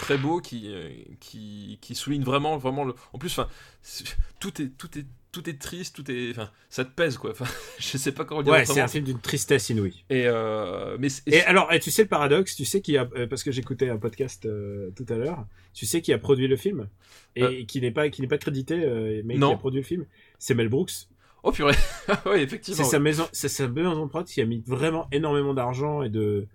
très 0.00 0.16
beau 0.18 0.40
qui, 0.40 0.72
euh, 0.72 0.90
qui 1.20 1.78
qui 1.80 1.94
souligne 1.94 2.22
vraiment 2.24 2.56
vraiment 2.56 2.84
le. 2.84 2.94
En 3.12 3.18
plus, 3.18 3.30
enfin 3.38 3.48
c'est- 3.82 4.16
tout 4.38 4.60
est 4.62 4.68
tout 4.76 4.96
est 4.98 5.06
tout 5.32 5.48
est 5.48 5.60
triste, 5.60 5.96
tout 5.96 6.10
est 6.10 6.30
enfin 6.30 6.50
ça 6.68 6.84
te 6.84 6.90
pèse 6.90 7.16
quoi. 7.18 7.30
Enfin, 7.40 7.44
je 7.78 7.96
sais 7.98 8.12
pas 8.12 8.24
comment 8.24 8.40
le 8.40 8.44
dire. 8.44 8.52
Ouais, 8.52 8.64
c'est 8.64 8.80
un 8.80 8.88
film 8.88 9.04
d'une 9.04 9.20
tristesse 9.20 9.70
inouïe. 9.70 10.04
Et 10.10 10.26
euh, 10.26 10.96
mais 10.98 11.08
c'est- 11.08 11.22
Et 11.28 11.42
alors, 11.42 11.72
et 11.72 11.80
tu 11.80 11.90
sais 11.90 12.02
le 12.02 12.08
paradoxe, 12.08 12.56
tu 12.56 12.64
sais 12.64 12.80
qui 12.80 12.96
a, 12.96 13.08
euh, 13.16 13.26
parce 13.26 13.42
que 13.44 13.52
j'écoutais 13.52 13.88
un 13.88 13.96
podcast 13.98 14.46
euh, 14.46 14.90
tout 14.96 15.06
à 15.08 15.16
l'heure, 15.16 15.46
tu 15.74 15.86
sais 15.86 16.00
qui 16.02 16.12
a 16.12 16.18
produit 16.18 16.48
le 16.48 16.56
film? 16.56 16.88
Et 17.36 17.42
Euh. 17.44 17.64
qui 17.64 17.80
n'est 17.80 17.90
pas 17.92 18.08
qui 18.10 18.22
n'est 18.22 18.28
pas 18.28 18.38
crédité, 18.38 18.82
euh, 18.84 19.22
mais 19.24 19.36
Non. 19.36 19.48
qui 19.50 19.54
a 19.54 19.58
produit 19.58 19.80
le 19.80 19.86
film, 19.86 20.04
c'est 20.38 20.54
Mel 20.54 20.68
Brooks. 20.68 21.06
oh 21.42 21.52
purée, 21.52 21.74
oui 22.26 22.32
C'est 22.34 22.42
effectivement. 22.42 22.84
sa 22.84 22.98
maison, 22.98 23.28
c'est 23.32 23.48
sa 23.48 23.66
maison 23.68 24.04
de 24.04 24.10
prod 24.10 24.26
qui 24.26 24.40
a 24.40 24.44
mis 24.46 24.62
vraiment 24.66 25.06
énormément 25.12 25.54
d'argent 25.54 26.02
et 26.02 26.10
de 26.10 26.46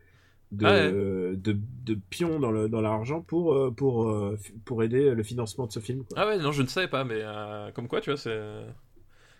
de, 0.52 0.66
Ah 0.66 0.72
ouais. 0.74 0.91
de, 0.91 1.58
de 1.86 2.00
pions 2.10 2.39
dans 2.39 2.52
le 2.52 2.70
dans 2.70 2.82
l'argent 2.82 3.22
pour 3.22 3.54
euh, 3.54 3.72
pour 3.72 4.10
euh, 4.10 4.38
pour 4.66 4.84
aider 4.84 5.12
le 5.16 5.24
financement 5.24 5.68
de 5.68 5.72
ce 5.72 5.80
film. 5.80 6.04
Quoi. 6.06 6.18
Ah 6.20 6.28
ouais 6.28 6.38
non 6.38 6.52
je 6.52 6.62
ne 6.62 6.68
savais 6.68 6.88
pas 6.88 7.04
mais 7.04 7.20
euh, 7.22 7.72
comme 7.72 7.88
quoi 7.88 8.02
tu 8.02 8.10
vois 8.12 8.18
c'est 8.18 8.39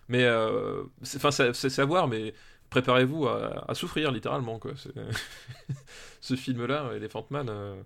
mais 0.08 0.24
euh, 0.24 0.82
enfin 1.16 1.30
c'est 1.30 1.54
c'est 1.54 1.70
savoir 1.70 2.08
mais 2.08 2.34
préparez-vous 2.70 3.26
à, 3.28 3.64
à 3.70 3.74
souffrir 3.74 4.10
littéralement 4.12 4.58
quoi. 4.58 4.72
Ce 6.20 6.34
film 6.34 6.66
là 6.66 6.90
Elephant 6.94 7.26
Man 7.30 7.48
euh, 7.48 7.80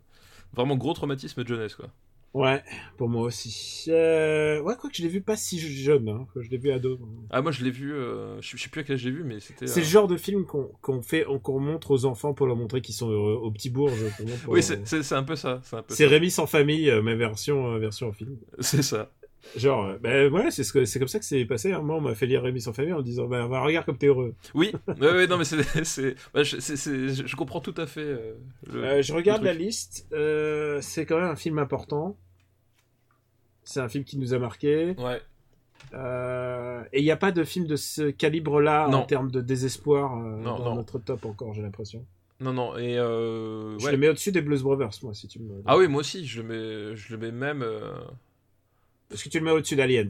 vraiment 0.52 0.76
gros 0.76 0.94
traumatisme 0.94 1.42
de 1.42 1.48
jeunesse 1.48 1.74
quoi. 1.74 1.88
Ouais, 2.32 2.62
pour 2.96 3.08
moi 3.08 3.22
aussi. 3.22 3.86
Euh, 3.88 4.60
Ouais, 4.60 4.74
quoi 4.76 4.88
que 4.88 4.96
je 4.96 5.02
l'ai 5.02 5.08
vu 5.08 5.20
pas 5.20 5.36
si 5.36 5.58
jeune, 5.58 6.08
hein, 6.08 6.26
je 6.36 6.48
l'ai 6.48 6.58
vu 6.58 6.70
ado. 6.70 6.98
Ah, 7.30 7.42
moi 7.42 7.50
je 7.50 7.64
l'ai 7.64 7.70
vu, 7.72 7.92
euh, 7.92 8.40
je 8.40 8.56
sais 8.56 8.68
plus 8.68 8.82
à 8.82 8.84
quel 8.84 8.94
âge 8.94 9.00
j'ai 9.00 9.10
vu, 9.10 9.24
mais 9.24 9.40
c'était. 9.40 9.66
C'est 9.66 9.80
euh, 9.80 9.82
le 9.82 9.88
genre 9.88 10.06
de 10.06 10.16
film 10.16 10.44
qu'on 10.44 11.02
fait, 11.02 11.26
qu'on 11.42 11.58
montre 11.58 11.90
aux 11.90 12.04
enfants 12.04 12.32
pour 12.32 12.46
leur 12.46 12.56
montrer 12.56 12.82
qu'ils 12.82 12.94
sont 12.94 13.10
heureux, 13.10 13.34
au 13.34 13.50
petit 13.50 13.70
bourge. 13.70 13.98
Oui, 14.46 14.62
c'est 14.62 15.12
un 15.12 15.22
peu 15.24 15.34
ça. 15.34 15.60
C'est. 15.88 16.06
Rémi 16.06 16.30
sans 16.30 16.46
famille, 16.46 16.88
euh, 16.88 17.02
mais 17.02 17.16
version, 17.16 17.72
euh, 17.74 17.78
version 17.78 18.12
film. 18.12 18.36
C'est 18.60 18.82
ça. 18.82 19.10
Genre, 19.56 19.84
euh, 19.86 19.98
ben 19.98 20.32
ouais, 20.32 20.50
c'est 20.50 20.64
ce 20.64 20.72
comme 20.98 21.08
ça 21.08 21.18
que 21.18 21.24
c'est 21.24 21.44
passé. 21.44 21.72
hein. 21.72 21.80
Moi, 21.80 21.96
on 21.96 22.00
m'a 22.00 22.14
fait 22.14 22.26
lire 22.26 22.42
Rémi 22.42 22.60
sans 22.60 22.72
famille 22.72 22.92
en 22.92 22.98
me 22.98 23.02
disant, 23.02 23.26
bah, 23.26 23.48
bah, 23.48 23.60
regarde 23.62 23.86
comme 23.86 23.96
t'es 23.98 24.06
heureux. 24.06 24.34
Oui, 24.54 24.72
ouais, 24.86 25.10
ouais, 25.12 25.26
non, 25.26 25.38
mais 25.38 25.44
c'est. 25.44 25.56
je, 26.34 27.36
comprends 27.36 27.60
tout 27.60 27.74
à 27.76 27.86
fait. 27.86 28.00
euh, 28.02 28.34
le- 28.70 28.84
Euh, 28.84 29.02
je 29.02 29.12
regarde 29.12 29.42
la 29.42 29.54
liste. 29.54 30.06
euh, 30.12 30.80
c'est 30.82 31.06
quand 31.06 31.16
même 31.18 31.30
un 31.30 31.36
film 31.36 31.58
important. 31.58 32.16
C'est 33.64 33.80
un 33.80 33.88
film 33.88 34.04
qui 34.04 34.18
nous 34.18 34.34
a 34.34 34.38
marqué. 34.38 34.94
Ouais. 34.98 35.20
Et 36.92 37.00
il 37.00 37.04
n'y 37.04 37.10
a 37.10 37.16
pas 37.16 37.32
de 37.32 37.42
film 37.44 37.66
de 37.66 37.76
ce 37.76 38.10
calibre-là 38.10 38.88
en 38.88 39.02
termes 39.04 39.30
de 39.30 39.40
désespoir 39.40 40.16
Non, 40.16 40.58
dans 40.58 40.64
non. 40.70 40.74
notre 40.76 40.98
top 40.98 41.24
encore, 41.24 41.54
j'ai 41.54 41.62
l'impression. 41.62 42.04
Non, 42.40 42.52
non, 42.52 42.76
et. 42.76 42.94
Je 42.96 43.84
ouais. 43.84 43.92
le 43.92 43.98
mets 43.98 44.08
au-dessus 44.08 44.32
des 44.32 44.42
Blues 44.42 44.62
Brothers, 44.62 44.90
moi, 45.02 45.14
si 45.14 45.28
tu 45.28 45.38
me. 45.40 45.62
Ah 45.66 45.76
oui, 45.78 45.88
moi 45.88 46.00
aussi, 46.00 46.26
je 46.26 46.42
le 46.42 46.48
mets, 46.48 46.96
je 46.96 47.16
le 47.16 47.18
mets 47.18 47.32
même. 47.32 47.64
Est-ce 49.10 49.24
que 49.24 49.28
tu 49.28 49.38
le 49.38 49.44
mets 49.44 49.50
au-dessus 49.50 49.76
d'Aliens? 49.76 50.08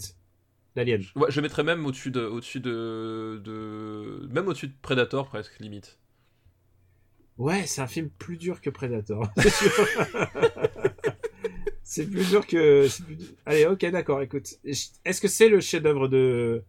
D'Alien. 0.77 1.03
Ouais, 1.17 1.31
je 1.31 1.41
mettrais 1.41 1.65
même 1.65 1.85
au-dessus 1.85 2.11
de, 2.11 2.21
au-dessus 2.21 2.61
de, 2.61 3.41
de, 3.45 4.29
même 4.31 4.47
au-dessus 4.47 4.69
de 4.69 4.75
Predator 4.83 5.29
presque 5.29 5.59
limite. 5.59 5.99
Ouais, 7.39 7.67
c'est 7.67 7.81
un 7.81 7.87
film 7.87 8.11
plus 8.11 8.37
dur 8.37 8.61
que 8.61 8.71
Predator. 8.71 9.29
c'est 9.39 9.51
sûr. 9.51 9.73
c'est 11.83 12.07
plus 12.07 12.29
dur 12.29 12.47
que. 12.47 12.87
c'est 12.89 13.05
plus 13.05 13.17
dur. 13.17 13.29
Allez, 13.47 13.67
ok, 13.67 13.85
d'accord. 13.87 14.23
Écoute, 14.23 14.49
est-ce 14.65 15.21
que 15.21 15.29
c'est 15.29 15.49
le 15.49 15.61
chef-d'œuvre 15.61 16.07
de 16.07 16.63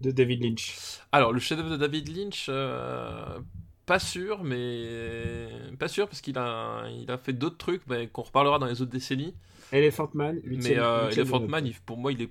de 0.00 0.10
David 0.12 0.44
Lynch? 0.44 1.00
Alors 1.10 1.32
le 1.32 1.40
chef-d'œuvre 1.40 1.70
de 1.70 1.76
David 1.76 2.14
Lynch, 2.16 2.46
euh, 2.48 3.40
pas 3.86 3.98
sûr, 3.98 4.44
mais 4.44 5.48
pas 5.80 5.88
sûr 5.88 6.06
parce 6.06 6.20
qu'il 6.20 6.38
a, 6.38 6.86
il 6.90 7.10
a 7.10 7.18
fait 7.18 7.32
d'autres 7.32 7.56
trucs, 7.56 7.82
mais 7.88 8.06
qu'on 8.06 8.22
reparlera 8.22 8.58
dans 8.60 8.66
les 8.66 8.82
autres 8.82 8.92
décennies. 8.92 9.34
Elephant 9.72 10.10
Man. 10.14 10.40
Mais 10.44 10.48
huitième- 10.56 10.78
euh, 10.80 11.10
Elephant 11.10 11.40
de 11.40 11.46
Man, 11.46 11.66
il- 11.66 11.74
pour 11.74 11.96
moi, 11.98 12.12
il 12.12 12.22
est 12.22 12.30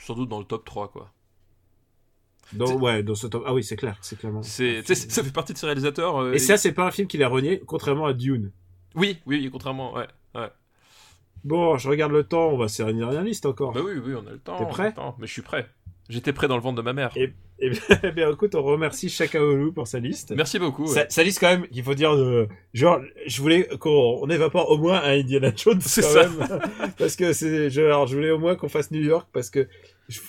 sans 0.00 0.14
doute 0.14 0.28
dans 0.28 0.38
le 0.38 0.44
top 0.44 0.64
3 0.64 0.88
quoi. 0.88 1.10
Dans- 2.52 2.76
ouais, 2.78 3.02
dans 3.02 3.14
ce 3.14 3.26
top. 3.28 3.44
Ah 3.46 3.54
oui, 3.54 3.64
c'est 3.64 3.76
clair, 3.76 3.96
c'est 4.02 4.18
clairement. 4.18 4.42
C'est, 4.42 4.82
ça 4.86 5.22
fait 5.24 5.32
partie 5.32 5.52
de 5.54 5.58
ses 5.58 5.66
réalisateurs. 5.66 6.18
euh, 6.20 6.32
Et 6.34 6.38
ça, 6.38 6.56
c'est 6.56 6.72
pas 6.72 6.86
un 6.86 6.90
film 6.90 7.08
qu'il 7.08 7.22
a 7.22 7.28
renié, 7.28 7.60
contrairement 7.66 8.06
à 8.06 8.12
Dune. 8.12 8.50
oui, 8.94 9.18
oui, 9.26 9.48
contrairement, 9.50 9.94
ouais. 9.94 10.06
Bon, 11.44 11.76
je 11.76 11.88
regarde 11.88 12.12
le 12.12 12.22
temps, 12.22 12.50
on 12.50 12.56
va 12.56 12.68
se 12.68 12.84
réunir 12.84 13.10
la 13.10 13.22
liste 13.22 13.46
encore. 13.46 13.72
Bah 13.72 13.80
oui, 13.84 13.94
oui, 14.04 14.14
on 14.14 14.24
a 14.28 14.30
le 14.30 14.38
temps. 14.38 14.56
T'es 14.58 14.62
on 14.64 14.68
a 14.68 14.70
prêt? 14.70 14.88
le 14.90 14.94
temps. 14.94 15.16
Mais 15.18 15.26
je 15.26 15.32
suis 15.32 15.42
prêt. 15.42 15.68
J'étais 16.08 16.32
prêt 16.32 16.48
dans 16.48 16.56
le 16.56 16.62
ventre 16.62 16.76
de 16.76 16.82
ma 16.82 16.92
mère. 16.92 17.10
Et- 17.16 17.32
Eh 17.64 17.70
bien, 17.70 17.80
eh 18.02 18.10
bien, 18.10 18.30
écoute, 18.30 18.54
on 18.56 18.62
remercie 18.62 19.08
Shakaolu 19.08 19.72
pour 19.72 19.86
sa 19.86 20.00
liste. 20.00 20.32
Merci 20.36 20.58
beaucoup. 20.58 20.82
ouais. 20.82 20.88
Sa, 20.94 21.08
sa 21.08 21.22
liste 21.22 21.38
quand 21.38 21.48
même, 21.48 21.68
qu'il 21.68 21.82
faut 21.84 21.94
dire 21.94 22.16
de, 22.16 22.48
genre, 22.74 23.00
je 23.26 23.40
voulais 23.40 23.68
qu'on 23.78 24.18
on 24.20 24.28
évapore 24.28 24.68
au 24.70 24.78
moins 24.78 25.00
un 25.02 25.18
Indiana 25.20 25.52
Jones 25.54 25.80
C'est 25.80 26.02
ça. 26.02 26.28
même, 26.28 26.48
parce 26.98 27.14
que 27.14 27.32
c'est, 27.32 27.66
alors, 27.78 28.08
je 28.08 28.16
voulais 28.16 28.30
au 28.32 28.38
moins 28.38 28.56
qu'on 28.56 28.68
fasse 28.68 28.90
New 28.90 29.00
York 29.02 29.28
parce 29.32 29.48
que 29.48 29.68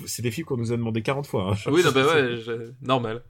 c'est 0.06 0.22
des 0.22 0.30
films 0.32 0.46
qu'on 0.46 0.58
nous 0.58 0.72
a 0.72 0.78
demandé 0.78 1.02
40 1.02 1.26
fois. 1.26 1.54
hein. 1.54 1.72
Oui, 1.72 1.82
non, 1.84 1.92
bah 1.92 2.06
ouais, 2.06 2.38
je- 2.38 2.72
normal. 2.84 3.24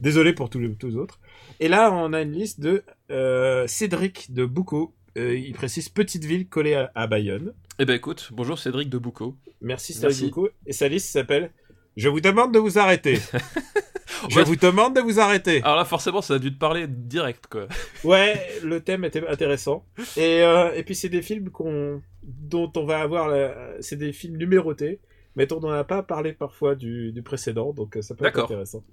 Désolé 0.00 0.32
pour 0.32 0.48
tous 0.48 0.58
les, 0.58 0.74
tous 0.74 0.88
les 0.88 0.96
autres. 0.96 1.20
Et 1.60 1.68
là, 1.68 1.92
on 1.92 2.12
a 2.14 2.22
une 2.22 2.32
liste 2.32 2.58
de 2.60 2.82
euh, 3.10 3.66
Cédric 3.66 4.32
de 4.32 4.46
Boucault. 4.46 4.94
Euh, 5.20 5.36
il 5.36 5.52
précise 5.54 5.88
petite 5.88 6.24
ville 6.24 6.48
collée 6.48 6.74
à, 6.74 6.90
à 6.94 7.06
Bayonne. 7.06 7.52
Eh 7.78 7.84
ben 7.84 7.94
écoute, 7.94 8.30
bonjour 8.32 8.58
Cédric 8.58 8.88
de 8.88 8.98
Boucault. 8.98 9.36
Merci 9.60 9.92
Cédric 9.92 10.10
Merci. 10.10 10.24
Boucault. 10.26 10.48
Et 10.66 10.72
sa 10.72 10.88
liste 10.88 11.08
s'appelle 11.10 11.50
Je 11.96 12.08
vous 12.08 12.20
demande 12.20 12.52
de 12.54 12.58
vous 12.58 12.78
arrêter. 12.78 13.16
je 14.30 14.36
Ouais. 14.38 14.44
vous 14.44 14.56
demande 14.56 14.94
de 14.96 15.00
vous 15.00 15.20
arrêter. 15.20 15.62
Alors 15.62 15.76
là, 15.76 15.84
forcément, 15.84 16.22
ça 16.22 16.34
a 16.34 16.38
dû 16.38 16.52
te 16.52 16.58
parler 16.58 16.86
direct, 16.88 17.46
quoi. 17.48 17.68
Ouais, 18.04 18.40
le 18.62 18.80
thème 18.80 19.04
était 19.04 19.26
intéressant. 19.26 19.84
Et, 20.16 20.42
euh, 20.42 20.72
et 20.74 20.82
puis 20.84 20.94
c'est 20.94 21.08
des 21.08 21.22
films 21.22 21.50
qu'on, 21.50 22.00
dont 22.22 22.70
on 22.76 22.84
va 22.84 23.00
avoir, 23.00 23.28
la- 23.28 23.74
c'est 23.80 23.96
des 23.96 24.12
films 24.12 24.36
numérotés, 24.36 25.00
mais 25.36 25.46
dont 25.46 25.60
on 25.62 25.70
n'a 25.70 25.84
pas 25.84 26.02
parlé 26.02 26.32
parfois 26.32 26.74
du, 26.74 27.12
du 27.12 27.22
précédent, 27.22 27.72
donc 27.72 27.96
euh, 27.96 28.02
ça 28.02 28.14
peut 28.14 28.24
être 28.26 28.40
intéressant. 28.40 28.84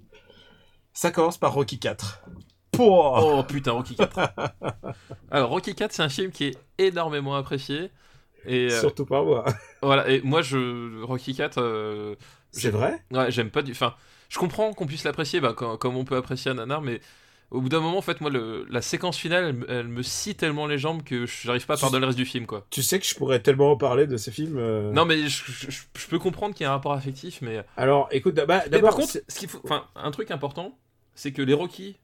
Ça 0.92 1.10
commence 1.10 1.38
par 1.38 1.52
Rocky 1.54 1.78
4. 1.78 2.24
Oh 2.80 3.42
putain, 3.46 3.72
Rocky 3.72 3.94
4. 3.96 4.18
Alors, 5.30 5.50
Rocky 5.50 5.74
4, 5.74 5.92
c'est 5.92 6.02
un 6.02 6.08
film 6.08 6.30
qui 6.30 6.44
est 6.44 6.56
énormément 6.78 7.34
apprécié. 7.36 7.90
Et 8.46 8.68
euh, 8.70 8.80
Surtout 8.80 9.04
par 9.04 9.24
moi. 9.24 9.44
voilà, 9.82 10.08
et 10.08 10.20
moi, 10.22 10.42
je. 10.42 11.02
Rocky 11.02 11.34
4, 11.34 11.58
euh, 11.60 12.14
C'est 12.52 12.70
vrai? 12.70 13.02
Ouais, 13.10 13.30
j'aime 13.30 13.50
pas 13.50 13.62
du. 13.62 13.72
Enfin, 13.72 13.94
je 14.28 14.38
comprends 14.38 14.72
qu'on 14.72 14.86
puisse 14.86 15.04
l'apprécier, 15.04 15.40
bah, 15.40 15.52
comme, 15.54 15.76
comme 15.78 15.96
on 15.96 16.04
peut 16.04 16.16
apprécier 16.16 16.50
un 16.50 16.54
nanar, 16.54 16.80
mais 16.80 17.00
au 17.50 17.60
bout 17.60 17.68
d'un 17.68 17.80
moment, 17.80 17.98
en 17.98 18.02
fait, 18.02 18.20
moi, 18.20 18.30
le, 18.30 18.66
la 18.70 18.80
séquence 18.82 19.16
finale, 19.16 19.44
elle, 19.44 19.52
me- 19.54 19.70
elle 19.70 19.88
me 19.88 20.02
scie 20.02 20.34
tellement 20.34 20.66
les 20.66 20.78
jambes 20.78 21.02
que 21.02 21.26
j'arrive 21.26 21.66
pas 21.66 21.74
à 21.74 21.76
pardonner 21.78 22.02
le 22.02 22.06
reste 22.06 22.18
du 22.18 22.26
film, 22.26 22.46
quoi. 22.46 22.66
Tu 22.70 22.82
sais 22.82 22.98
que 23.00 23.06
je 23.06 23.14
pourrais 23.14 23.40
tellement 23.40 23.72
en 23.72 23.76
parler 23.76 24.06
de 24.06 24.16
ces 24.16 24.30
films. 24.30 24.58
euh. 24.58 24.92
Non, 24.92 25.04
mais 25.04 25.28
je, 25.28 25.44
je- 25.50 25.70
je- 25.70 25.82
je 25.98 26.06
peux 26.08 26.18
comprendre 26.18 26.54
qu'il 26.54 26.64
y 26.64 26.66
a 26.66 26.70
un 26.70 26.74
rapport 26.74 26.92
affectif, 26.92 27.40
mais. 27.42 27.64
Alors, 27.76 28.08
écoute, 28.12 28.34
d'abord, 28.34 28.60
par 28.82 28.94
contre, 28.94 29.12
ce 29.28 29.38
qu'il 29.38 29.48
faut, 29.48 29.62
un 29.96 30.10
truc 30.10 30.30
important, 30.30 30.78
c'est 31.14 31.32
que 31.32 31.42
les 31.42 31.54
Rocky, 31.54 31.96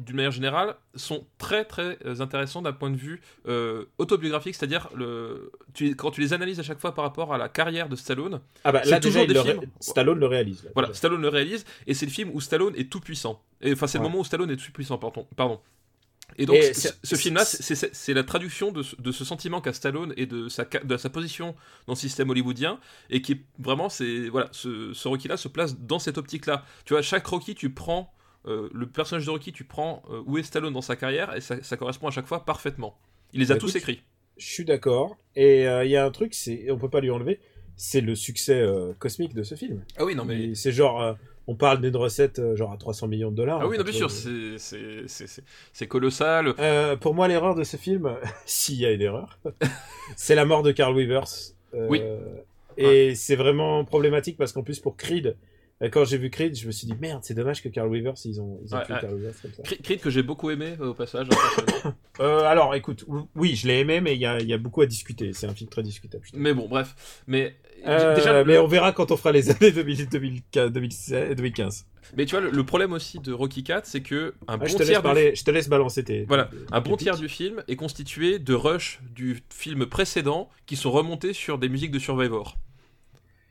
d'une 0.00 0.16
manière 0.16 0.30
générale, 0.32 0.74
sont 0.94 1.26
très 1.38 1.64
très 1.64 1.98
euh, 2.04 2.20
intéressants 2.20 2.62
d'un 2.62 2.72
point 2.72 2.90
de 2.90 2.96
vue 2.96 3.20
euh, 3.46 3.84
autobiographique, 3.98 4.54
c'est-à-dire 4.54 4.88
le, 4.94 5.52
tu, 5.74 5.94
quand 5.94 6.10
tu 6.10 6.20
les 6.20 6.32
analyses 6.32 6.58
à 6.58 6.62
chaque 6.62 6.80
fois 6.80 6.94
par 6.94 7.04
rapport 7.04 7.32
à 7.32 7.38
la 7.38 7.48
carrière 7.48 7.88
de 7.88 7.96
Stallone. 7.96 8.40
ah 8.64 8.72
bah, 8.72 8.82
c'est 8.84 8.98
toujours 9.00 9.26
des 9.26 9.38
ré- 9.38 9.52
films. 9.52 9.70
Stallone 9.80 10.18
le 10.18 10.26
réalise. 10.26 10.64
là, 10.64 10.70
Voilà, 10.74 10.88
déjà. 10.88 10.98
Stallone 10.98 11.22
le 11.22 11.28
réalise, 11.28 11.64
et 11.86 11.94
c'est 11.94 12.06
le 12.06 12.12
film 12.12 12.30
où 12.34 12.40
Stallone 12.40 12.74
est 12.76 12.90
tout 12.90 13.00
puissant. 13.00 13.42
Enfin, 13.64 13.86
c'est 13.86 13.98
le 13.98 14.04
moment 14.04 14.18
où 14.20 14.24
Stallone 14.24 14.50
est 14.50 14.56
tout 14.56 14.72
puissant, 14.72 14.98
pardon. 14.98 15.26
pardon. 15.36 15.60
Et 16.38 16.46
donc, 16.46 16.56
Et 16.56 16.72
ce, 16.74 17.16
film-là, 17.16 17.44
c'est- 17.44 18.14
la 18.14 18.22
traduction 18.22 18.70
de 18.70 18.84
ce, 18.84 18.94
de 18.96 19.10
ce 19.10 19.24
sentiment 19.24 19.60
qu'a 19.60 19.72
Stallone 19.72 20.14
et 20.16 20.26
de 20.26 20.48
sa, 20.48 20.64
de 20.64 20.96
sa 20.96 21.10
position 21.10 21.56
dans 21.88 21.94
le 21.94 21.98
système 21.98 22.30
hollywoodien, 22.30 22.78
et 23.10 23.20
qui 23.20 23.32
est 23.32 23.40
vraiment, 23.58 23.88
c'est 23.88 24.28
voilà, 24.28 24.48
ce, 24.52 24.92
ce 24.94 25.08
Rocky-là 25.08 25.36
se 25.36 25.48
place 25.48 25.76
dans 25.78 25.98
cette 25.98 26.18
optique-là. 26.18 26.64
Tu 26.84 26.94
vois, 26.94 27.02
chaque 27.02 27.26
Rocky, 27.26 27.56
tu 27.56 27.70
prends 27.70 28.14
le 28.44 28.86
personnage 28.86 29.26
de 29.26 29.30
Rocky, 29.30 29.52
tu 29.52 29.64
prends 29.64 30.02
euh, 30.10 30.22
où 30.26 30.38
est 30.38 30.42
Stallone 30.42 30.72
dans 30.72 30.80
sa 30.82 30.96
carrière, 30.96 31.34
et 31.36 31.40
ça, 31.40 31.62
ça 31.62 31.76
correspond 31.76 32.08
à 32.08 32.10
chaque 32.10 32.26
fois 32.26 32.44
parfaitement. 32.44 32.98
Il 33.32 33.40
les 33.40 33.50
a 33.52 33.54
Bah, 33.54 33.60
tous 33.60 33.70
écoute, 33.76 33.88
écrits. 33.90 34.02
Je 34.38 34.46
suis 34.46 34.64
d'accord. 34.64 35.16
Et 35.36 35.68
euh, 35.68 35.84
il 35.84 35.90
y 35.90 35.96
a 35.96 36.04
un 36.04 36.10
truc, 36.10 36.34
c'est, 36.34 36.70
on 36.70 36.78
peut 36.78 36.88
pas 36.88 37.00
lui 37.00 37.10
enlever, 37.10 37.38
c'est 37.76 38.00
le 38.00 38.14
succès 38.14 38.58
euh, 38.60 38.92
cosmique 38.98 39.34
de 39.34 39.42
ce 39.42 39.54
film. 39.54 39.84
Ah 39.98 40.04
oui, 40.04 40.14
non 40.14 40.24
mais. 40.24 40.54
C'est 40.54 40.72
genre, 40.72 41.02
euh, 41.02 41.12
on 41.46 41.54
parle 41.54 41.80
d'une 41.80 41.96
recette 41.96 42.38
euh, 42.38 42.56
genre 42.56 42.72
à 42.72 42.76
300 42.76 43.08
millions 43.08 43.30
de 43.30 43.36
dollars. 43.36 43.60
Ah 43.62 43.68
oui, 43.68 43.76
non, 43.76 43.84
bien 43.84 43.92
sûr, 43.92 44.08
euh. 44.26 44.56
c'est- 44.56 45.86
colossal. 45.86 46.54
Euh, 46.58 46.96
pour 46.96 47.14
moi, 47.14 47.28
l'erreur 47.28 47.54
de 47.54 47.64
ce 47.64 47.76
film, 47.76 48.16
s'il 48.46 48.76
y 48.76 48.86
a 48.86 48.92
une 48.92 49.02
erreur, 49.02 49.38
c'est 50.16 50.34
la 50.34 50.44
mort 50.44 50.62
de 50.62 50.72
Carl 50.72 50.94
Weavers. 50.96 51.52
Euh, 51.74 51.86
Oui. 51.88 52.00
Et 52.76 53.14
c'est 53.14 53.36
vraiment 53.36 53.84
problématique 53.84 54.36
parce 54.38 54.52
qu'en 54.52 54.62
plus, 54.62 54.78
pour 54.80 54.96
Creed, 54.96 55.26
euh, 55.26 55.34
quand 55.88 56.04
j'ai 56.04 56.18
vu 56.18 56.28
Creed, 56.28 56.54
je 56.56 56.66
me 56.66 56.72
suis 56.72 56.86
dit 56.86 56.94
merde, 57.00 57.20
c'est 57.22 57.32
dommage 57.32 57.62
que 57.62 57.70
Carl 57.70 57.88
Weavers, 57.90 58.12
ils 58.26 58.38
ont, 58.40 58.60
ils 58.64 58.74
ont 58.74 58.78
Ouais, 58.78 58.84
tué 58.84 58.92
ouais. 58.94 59.00
Carl 59.00 59.14
Weavers 59.14 59.34
comme 59.40 59.52
ça. 59.54 59.62
Creed 59.82 60.00
que 60.00 60.10
j'ai 60.10 60.22
beaucoup 60.22 60.50
aimé 60.50 60.76
euh, 60.80 60.88
au 60.90 60.94
passage. 60.94 61.28
personnellement. 61.28 61.94
Euh, 62.20 62.44
alors, 62.44 62.74
écoute, 62.74 63.06
oui, 63.34 63.56
je 63.56 63.66
l'ai 63.66 63.78
aimé, 63.80 64.02
mais 64.02 64.12
il 64.14 64.20
y 64.20 64.26
a, 64.26 64.38
il 64.40 64.46
y 64.46 64.52
a 64.52 64.58
beaucoup 64.58 64.82
à 64.82 64.86
discuter. 64.86 65.32
C'est 65.32 65.46
un 65.46 65.54
film 65.54 65.70
très 65.70 65.82
discutable. 65.82 66.22
mais 66.34 66.52
bon, 66.52 66.68
bref. 66.68 67.22
Mais 67.26 67.56
Euh, 67.86 68.14
déjà, 68.14 68.44
mais 68.44 68.52
le- 68.54 68.60
on 68.60 68.66
verra 68.66 68.92
quand 68.92 69.10
on 69.10 69.16
fera 69.16 69.32
les 69.32 69.48
années 69.48 69.70
2000, 69.72 70.06
2015, 70.10 70.70
2016 70.70 71.34
2015. 71.34 71.86
mais 72.18 72.26
tu 72.26 72.32
vois, 72.32 72.42
le, 72.44 72.50
le 72.50 72.62
problème 72.66 72.92
aussi 72.92 73.20
de 73.20 73.32
Rocky 73.32 73.62
4, 73.64 73.86
c'est 73.86 74.02
que 74.02 74.34
un 74.48 74.52
Ah, 74.52 74.56
bon 74.58 74.66
je, 74.66 74.76
te 74.76 74.82
tiers, 74.82 75.00
du, 75.00 75.02
parler, 75.02 75.34
je 75.34 75.42
te 75.44 75.50
laisse 75.50 75.70
balancer 75.70 76.04
tes. 76.04 76.24
voilà, 76.24 76.44
tes- 76.44 76.56
un 76.72 76.80
bon 76.82 76.98
tiers 76.98 77.16
du 77.16 77.30
film 77.30 77.62
est 77.68 77.76
constitué 77.76 78.38
de 78.38 78.52
rushs 78.52 79.00
du 79.14 79.38
film 79.50 79.86
précédent 79.86 80.50
qui 80.66 80.76
sont 80.76 80.90
remontés 80.90 81.32
sur 81.32 81.56
des 81.56 81.70
musiques 81.70 81.90
de 81.92 81.98
Survivor. 81.98 82.58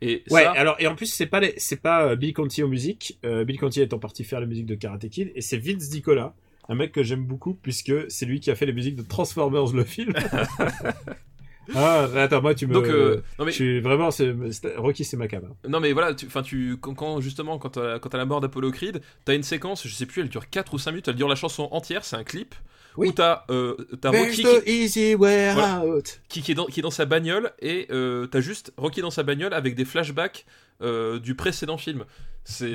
Et 0.02 0.24
Ouais, 0.32 0.44
ça, 0.44 0.52
alors 0.52 0.76
et 0.80 0.88
en 0.88 0.96
plus 0.96 1.08
c'est 1.08 1.26
pas 1.26 1.40
les- 1.42 1.54
c'est 1.58 1.82
pas 1.82 2.06
euh, 2.08 2.16
Bill 2.16 2.34
Conti 2.34 2.64
aux 2.64 2.68
musiques. 2.70 3.20
Euh, 3.26 3.44
Bill 3.44 3.60
Conti 3.60 3.82
étant 3.82 4.00
parti 4.00 4.24
faire 4.24 4.40
la 4.40 4.46
musique 4.46 4.66
de 4.66 4.76
Karate 4.76 5.10
Kid 5.10 5.32
et 5.36 5.42
c'est 5.42 5.58
Vince 5.58 5.92
Nicola, 5.94 6.34
un 6.70 6.76
mec 6.76 6.92
que 6.94 7.04
j'aime 7.04 7.26
beaucoup 7.26 7.54
puisque 7.54 7.92
c'est 8.10 8.26
lui 8.26 8.40
qui 8.40 8.50
a 8.52 8.56
fait 8.56 8.66
les 8.66 8.74
musiques 8.74 8.96
de 8.96 9.04
Transformers 9.04 9.74
le 9.74 9.84
film. 9.84 10.14
ah 11.76 12.08
attends 12.16 12.42
moi 12.42 12.56
tu 12.56 12.66
me 12.66 12.74
donc 12.74 12.86
euh, 12.86 13.22
non 13.38 13.46
mais 13.46 13.80
vraiment 13.80 14.10
c'est 14.10 14.34
c'est- 14.52 14.76
Rocky 14.78 15.04
c'est 15.04 15.18
ma 15.18 15.28
cam. 15.28 15.44
non 15.68 15.80
mais 15.80 15.92
voilà, 15.94 16.16
tu, 16.16 16.26
enfin 16.26 16.42
tu 16.42 16.78
quand, 16.78 16.96
quand- 16.96 17.22
justement 17.22 17.60
quand 17.60 17.78
à, 17.78 18.00
quand 18.00 18.14
à 18.16 18.18
la 18.18 18.26
mort 18.26 18.42
d'Apollo 18.42 18.72
Creed, 18.72 19.02
t'as 19.26 19.36
une 19.36 19.44
séquence, 19.44 19.88
je 19.88 19.94
sais 19.94 20.06
plus, 20.08 20.22
elle 20.24 20.30
dure 20.30 20.50
4 20.50 20.74
ou 20.74 20.80
5 20.80 20.92
minutes, 20.92 21.08
elle 21.10 21.16
dure 21.16 21.28
la 21.28 21.36
chanson 21.36 21.68
entière, 21.72 22.04
c'est 22.06 22.16
un 22.16 22.24
clip 22.24 22.56
Oui. 23.00 23.08
où 23.10 23.12
t'as 23.14 23.44
euh, 23.50 23.76
t'as 24.02 24.12
Rocky 24.12 24.44
qui, 24.44 24.72
easy 24.72 25.16
way 25.16 25.54
Voilà. 25.54 25.86
out? 25.86 26.22
qui, 26.30 26.42
qui 26.42 26.52
est 26.52 26.56
dans, 26.56 26.66
qui 26.66 26.80
est 26.80 26.84
dans 26.84 26.92
sa 26.92 27.06
bagnole 27.06 27.52
et 27.60 27.88
euh, 27.92 28.28
t'as 28.28 28.42
juste 28.42 28.74
Rocky 28.78 29.02
dans 29.02 29.10
sa 29.12 29.24
bagnole 29.24 29.54
avec 29.54 29.76
des 29.76 29.86
flashbacks 29.86 30.46
euh, 30.82 31.20
du 31.20 31.36
précédent 31.36 31.78
film. 31.78 32.06
C'est 32.44 32.68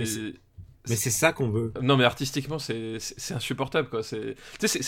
Mais 0.88 0.96
c'est- 0.96 1.08
ça 1.10 1.32
qu'on 1.32 1.48
veut. 1.48 1.72
Non, 1.80 1.96
mais 1.96 2.04
artistiquement, 2.04 2.58
c'est 2.58 2.98
insupportable, 3.30 3.88
quoi. 3.88 4.02
C'est 4.02 4.36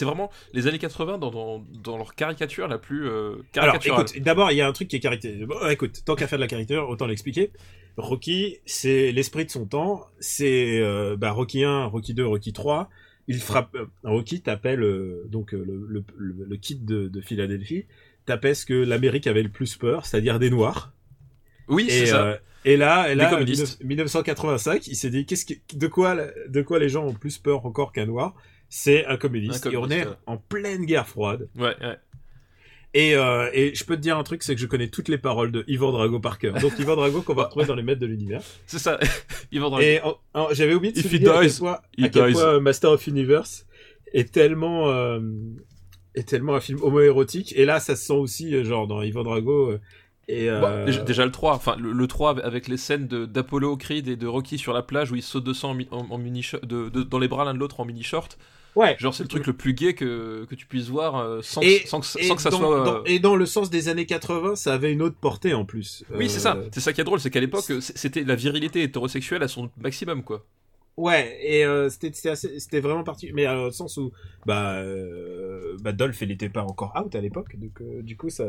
vraiment 0.04 0.30
les 0.52 0.66
années 0.66 0.78
80 0.78 1.16
dans, 1.18 1.30
dans, 1.30 1.64
dans 1.82 1.96
leur 1.96 2.14
caricature 2.14 2.68
la 2.68 2.76
plus 2.78 3.08
euh, 3.08 3.36
Alors, 3.56 3.76
écoute, 3.82 4.18
d'abord, 4.20 4.52
il 4.52 4.56
y 4.56 4.60
a 4.60 4.68
un 4.68 4.72
truc 4.72 4.88
qui 4.88 4.96
est 4.96 5.00
caractérisé. 5.00 5.46
Bon, 5.46 5.56
écoute, 5.68 6.02
tant 6.04 6.14
qu'à 6.14 6.26
faire 6.26 6.38
de 6.38 6.42
la 6.44 6.48
caricature, 6.48 6.88
autant 6.88 7.06
l'expliquer. 7.06 7.50
Rocky, 7.96 8.58
c'est 8.66 9.10
l'esprit 9.10 9.46
de 9.46 9.50
son 9.50 9.64
temps. 9.64 10.06
C'est 10.20 10.80
euh, 10.80 11.16
bah, 11.16 11.30
Rocky 11.32 11.64
1, 11.64 11.86
Rocky 11.86 12.12
2, 12.12 12.26
Rocky 12.26 12.52
3. 12.52 12.90
Il 13.28 13.40
frappe. 13.40 13.74
euh, 13.74 13.86
Rocky 14.04 14.40
t'appelle 14.40 14.82
euh, 14.82 15.24
donc 15.28 15.52
euh, 15.54 15.64
le, 15.66 15.86
le, 15.88 16.04
le, 16.16 16.44
le 16.44 16.56
kid 16.56 16.84
de, 16.84 17.08
de 17.08 17.20
Philadelphie. 17.20 17.84
T'appelle 18.24 18.56
ce 18.56 18.66
que 18.66 18.74
l'Amérique 18.74 19.26
avait 19.26 19.42
le 19.42 19.48
plus 19.48 19.76
peur, 19.76 20.04
c'est-à-dire 20.06 20.38
des 20.38 20.50
Noirs. 20.50 20.92
oui, 21.68 21.86
c'est 21.88 22.02
Et, 22.02 22.06
ça. 22.06 22.24
euh, 22.26 22.36
et 22.64 22.76
là, 22.76 23.10
et 23.10 23.14
là, 23.14 23.30
communistes. 23.30 23.80
19- 23.82 23.86
1985, 23.86 24.86
il 24.88 24.96
s'est 24.96 25.10
dit 25.10 25.26
qu'est-ce 25.26 25.44
que, 25.46 25.54
de 25.76 25.86
quoi, 25.86 26.16
de 26.48 26.62
quoi 26.62 26.78
les 26.78 26.88
gens 26.88 27.04
ont 27.06 27.14
plus 27.14 27.38
peur 27.38 27.64
encore 27.66 27.92
qu'un 27.92 28.06
noir? 28.06 28.34
C'est 28.68 29.06
un 29.06 29.16
communiste. 29.16 29.66
Un 29.66 29.70
Et 29.70 29.76
on 29.76 29.84
est 29.84 29.88
communiste, 29.88 30.08
ouais. 30.10 30.16
en 30.26 30.36
pleine 30.38 30.84
guerre 30.86 31.06
froide. 31.06 31.48
Ouais, 31.56 31.76
ouais. 31.80 31.96
Et, 32.94 33.14
euh, 33.14 33.50
et 33.52 33.74
je 33.74 33.84
peux 33.84 33.96
te 33.96 34.00
dire 34.00 34.16
un 34.16 34.22
truc, 34.22 34.42
c'est 34.42 34.54
que 34.54 34.60
je 34.60 34.66
connais 34.66 34.88
toutes 34.88 35.08
les 35.08 35.18
paroles 35.18 35.52
de 35.52 35.64
Ivan 35.68 35.92
Drago 35.92 36.18
par 36.18 36.38
cœur. 36.38 36.54
Donc 36.54 36.78
Ivan 36.78 36.96
Drago 36.96 37.20
qu'on 37.22 37.34
va 37.34 37.44
retrouver 37.46 37.66
dans 37.66 37.74
les 37.74 37.82
maîtres 37.82 38.00
de 38.00 38.06
l'univers. 38.06 38.40
C'est 38.66 38.78
ça. 38.78 38.98
Ils 39.52 39.60
vendront. 39.60 39.80
Et 39.80 40.00
en- 40.02 40.16
en- 40.34 40.48
j'avais 40.52 40.72
oublié 40.74 40.92
de 40.94 40.98
souligner 41.02 41.28
à 41.28 41.32
quel 41.42 41.52
point, 41.58 41.72
à 41.72 42.08
quel 42.08 42.32
point 42.32 42.42
euh, 42.54 42.60
Master 42.60 42.90
of 42.92 43.06
Universe 43.06 43.66
est 44.14 44.32
tellement 44.32 44.88
euh, 44.90 45.20
est 46.14 46.26
tellement 46.26 46.54
un 46.54 46.60
film 46.60 46.78
homoérotique. 46.82 47.52
Et 47.56 47.66
là, 47.66 47.80
ça 47.80 47.96
se 47.96 48.06
sent 48.06 48.12
aussi 48.14 48.64
genre 48.64 48.86
dans 48.86 49.02
Ivan 49.02 49.22
Drago. 49.24 49.74
et 50.28 50.48
euh, 50.48 50.60
Bon, 50.60 50.84
déjà, 50.86 51.02
déjà 51.02 51.24
le 51.26 51.32
3, 51.32 51.54
enfin 51.54 51.76
le, 51.78 51.92
le 51.92 52.06
3 52.06 52.40
avec 52.42 52.66
les 52.68 52.78
scènes 52.78 53.06
d'Apollo 53.08 53.76
Creed 53.76 54.08
et 54.08 54.16
de 54.16 54.26
Rocky 54.26 54.56
sur 54.56 54.72
la 54.72 54.82
plage 54.82 55.12
où 55.12 55.16
ils 55.16 55.22
sautent 55.22 55.44
de 55.44 55.52
sang 55.52 55.70
en, 55.72 55.74
mi- 55.74 55.88
en- 55.90 56.06
en 56.08 56.16
mini 56.16 56.42
short- 56.42 56.64
de, 56.64 56.88
de- 56.88 57.02
dans 57.02 57.18
les 57.18 57.28
bras 57.28 57.44
l'un 57.44 57.52
de 57.52 57.58
l'autre 57.58 57.80
en 57.80 57.84
mini 57.84 58.02
short. 58.02 58.38
Ouais. 58.76 58.96
Genre 58.98 59.12
c'est 59.14 59.24
le 59.24 59.28
truc 59.28 59.46
le 59.46 59.52
plus 59.52 59.74
gay 59.74 59.94
que, 59.94 60.44
que 60.48 60.54
tu 60.54 60.66
puisses 60.66 60.88
voir 60.88 61.16
euh, 61.16 61.40
sans, 61.42 61.60
Et, 61.62 61.82
sans, 61.86 62.00
que, 62.00 62.18
et 62.18 62.24
sans 62.24 62.36
que 62.36 62.42
ça 62.42 62.50
dans, 62.50 62.58
soit. 62.58 62.80
euh, 62.80 62.84
dans- 62.84 63.04
et 63.04 63.18
dans 63.18 63.34
le 63.36 63.46
sens 63.46 63.70
des 63.70 63.88
années 63.88 64.06
80, 64.06 64.54
ça 64.56 64.74
avait 64.74 64.92
une 64.92 65.02
autre 65.02 65.16
portée 65.20 65.54
en 65.54 65.64
plus. 65.64 66.04
Oui, 66.14 66.28
c'est 66.28 66.36
Euh, 66.38 66.40
ça. 66.40 66.58
C'est 66.72 66.80
ça 66.80 66.92
qui 66.92 67.00
est 67.00 67.04
drôle, 67.04 67.20
c'est 67.20 67.30
qu'à 67.30 67.40
l'époque, 67.40 67.64
c'était 67.80 68.22
la 68.24 68.36
virilité 68.36 68.82
hétérosexuelle 68.82 69.42
à 69.42 69.48
son 69.48 69.70
maximum, 69.80 70.22
quoi. 70.22 70.44
Ouais, 70.96 71.36
et 71.42 71.62
euh, 71.66 71.90
c'était 71.90 72.80
vraiment 72.80 73.04
particulier, 73.04 73.34
mais 73.34 73.46
euh, 73.46 73.66
au 73.66 73.70
sens 73.70 73.98
où 73.98 74.12
bah 74.46 74.76
euh, 74.78 75.76
bah 75.82 75.92
Dolph 75.92 76.22
il 76.22 76.30
était 76.30 76.48
pas 76.48 76.62
encore 76.62 76.94
out 76.98 77.14
à 77.14 77.20
l'époque, 77.20 77.54
donc 77.58 77.82
euh, 77.82 78.00
du 78.02 78.16
coup 78.16 78.30
ça, 78.30 78.44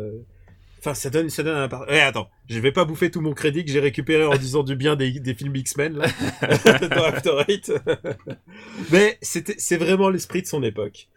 enfin 0.79 0.93
ça 0.93 1.09
donne 1.09 1.29
ça 1.29 1.43
donne 1.43 1.55
un. 1.57 1.69
Eh 1.89 1.99
attends, 1.99 2.29
je 2.49 2.59
vais 2.59 2.71
pas 2.71 2.85
bouffer 2.85 3.09
tout 3.11 3.21
mon 3.21 3.33
crédit 3.33 3.65
que 3.65 3.71
j'ai 3.71 3.79
récupéré 3.79 4.23
en 4.25 4.35
disant 4.35 4.63
du 4.63 4.75
bien 4.75 4.95
des, 4.95 5.11
des 5.19 5.33
films 5.33 5.55
X-Men 5.55 5.97
là 5.97 6.07
dans 6.89 7.03
After 7.03 7.43
Eight, 7.47 7.71
mais 8.91 9.17
c'était 9.21 9.55
c'est 9.57 9.77
vraiment 9.77 10.09
l'esprit 10.09 10.41
de 10.41 10.47
son 10.47 10.63
époque. 10.63 11.07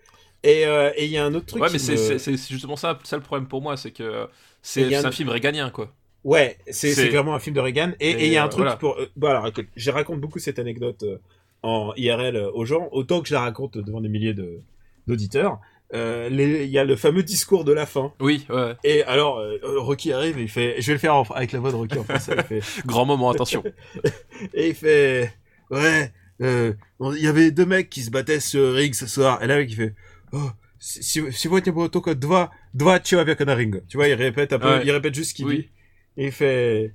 Et 0.42 0.64
euh, 0.66 0.90
et 0.96 1.04
il 1.04 1.10
y 1.10 1.18
a 1.18 1.24
un 1.24 1.34
autre 1.34 1.46
truc. 1.46 1.62
Ouais, 1.62 1.68
mais 1.72 1.78
c'est 1.78 1.92
me- 1.92 1.96
c'est- 1.98 2.18
c'est 2.18 2.36
c'est 2.36 2.52
justement 2.52 2.76
ça, 2.76 2.98
ça 3.04 3.16
le 3.16 3.22
problème 3.22 3.48
pour 3.48 3.60
moi, 3.62 3.76
c'est 3.76 3.90
que 3.90 4.26
c'est 4.62 4.94
un- 4.94 5.04
un 5.04 5.12
film 5.12 5.28
réganien, 5.28 5.70
quoi. 5.70 5.92
Ouais, 6.24 6.58
c'est 6.70 7.08
clairement 7.08 7.34
un 7.34 7.38
film 7.38 7.56
de 7.56 7.60
Reagan. 7.60 7.92
Et 8.00 8.26
il 8.26 8.32
y 8.32 8.36
a 8.36 8.44
un 8.44 8.48
truc 8.48 8.62
voilà. 8.64 8.76
pour. 8.76 8.98
euh, 8.98 9.10
Bon 9.16 9.28
alors 9.28 9.46
écoute, 9.46 9.66
je 9.76 9.90
raconte 9.90 10.20
beaucoup 10.20 10.38
cette 10.38 10.58
anecdote 10.58 11.02
euh, 11.02 11.18
en 11.62 11.92
IRL 11.96 12.36
aux 12.54 12.64
gens, 12.64 12.88
autant 12.92 13.20
que 13.22 13.28
je 13.28 13.34
la 13.34 13.40
raconte 13.40 13.78
devant 13.78 14.00
des 14.00 14.08
milliers 14.08 14.34
de 14.34 14.60
d'auditeurs. 15.06 15.60
Euh, 15.93 16.29
les- 16.29 16.65
Il 16.65 16.71
y 16.71 16.79
a 16.79 16.83
le 16.83 16.95
fameux 16.95 17.21
discours 17.23 17.63
de 17.63 17.71
la 17.71 17.85
fin. 17.85 18.11
Oui, 18.19 18.45
ouais. 18.49 18.73
Et 18.83 19.03
alors 19.03 19.37
euh, 19.39 19.57
Rocky 19.77 20.11
arrive 20.11 20.37
et 20.39 20.41
il 20.43 20.49
fait, 20.49 20.75
je 20.81 20.87
vais 20.87 20.93
le 20.93 20.99
faire 20.99 21.15
en- 21.15 21.23
avec 21.35 21.51
la 21.51 21.59
voix 21.59 21.71
de 21.71 21.75
Rocky 21.75 21.99
en 21.99 22.03
français. 22.03 22.33
il 22.37 22.43
fait, 22.61 22.81
Grand 22.85 23.05
moment, 23.05 23.29
attention. 23.29 23.63
et 24.53 24.69
il 24.69 24.75
fait, 24.75 25.31
ouais, 25.69 26.11
euh, 26.41 26.73
on- 26.99 27.13
il 27.13 27.21
y 27.23 27.27
avait 27.27 27.51
deux 27.51 27.65
mecs 27.67 27.89
qui 27.89 28.01
se 28.01 28.09
battaient 28.09 28.39
sur 28.39 28.61
le 28.61 28.71
ring 28.71 28.93
ce 28.95 29.05
soir. 29.07 29.41
Et 29.43 29.47
là 29.47 29.55
le 29.57 29.61
mec 29.61 29.71
il 29.71 29.75
fait, 29.75 29.93
oh, 30.33 30.49
si 30.79 31.03
si 31.03 31.21
сегодня 31.31 31.71
было 31.71 31.87
только 31.89 32.15
два 32.15 32.49
два 32.73 32.99
человека 32.99 33.45
на 33.45 33.53
ring. 33.55 33.83
Tu 33.87 33.97
vois, 33.97 34.07
il 34.07 34.15
répète 34.15 34.53
un 34.53 34.59
peu, 34.59 34.67
Ouais. 34.67 34.81
il 34.85 34.91
répète 34.91 35.13
juste 35.13 35.29
ce 35.31 35.35
qu'il 35.35 35.45
Oui. 35.45 35.57
dit. 35.57 35.69
Et 36.17 36.25
il 36.27 36.31
fait, 36.31 36.93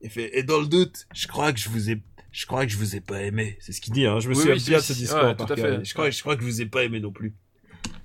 il 0.00 0.10
fait, 0.10 0.36
et 0.36 0.42
dans 0.42 0.58
le 0.60 0.66
doute, 0.66 1.06
je 1.14 1.26
crois 1.28 1.52
que 1.52 1.58
je 1.60 1.68
vous 1.68 1.90
ai, 1.90 2.02
je 2.32 2.44
crois 2.46 2.66
que 2.66 2.72
je 2.72 2.76
vous 2.76 2.96
ai 2.96 3.00
pas 3.00 3.22
aimé. 3.22 3.56
C'est 3.60 3.72
ce 3.72 3.80
qu'il 3.80 3.92
dit, 3.94 4.04
hein. 4.06 4.18
Je 4.20 4.28
me 4.28 4.34
Oui, 4.34 4.40
souviens 4.40 4.56
oui, 4.56 4.64
bien 4.66 4.78
de 4.78 4.82
si, 4.82 4.88
ce 4.88 4.94
si, 4.94 5.00
discours 5.02 5.22
ouais, 5.22 5.34
par 5.36 5.46
tout 5.46 5.52
à 5.52 5.56
cœur. 5.56 5.78
fait. 5.78 5.84
Je 5.84 5.92
crois, 5.94 6.10
je 6.10 6.20
crois 6.20 6.34
que 6.36 6.42
je 6.42 6.46
vous 6.46 6.60
ai 6.60 6.66
pas 6.66 6.82
aimé 6.84 6.98
non 7.00 7.12
plus. 7.12 7.34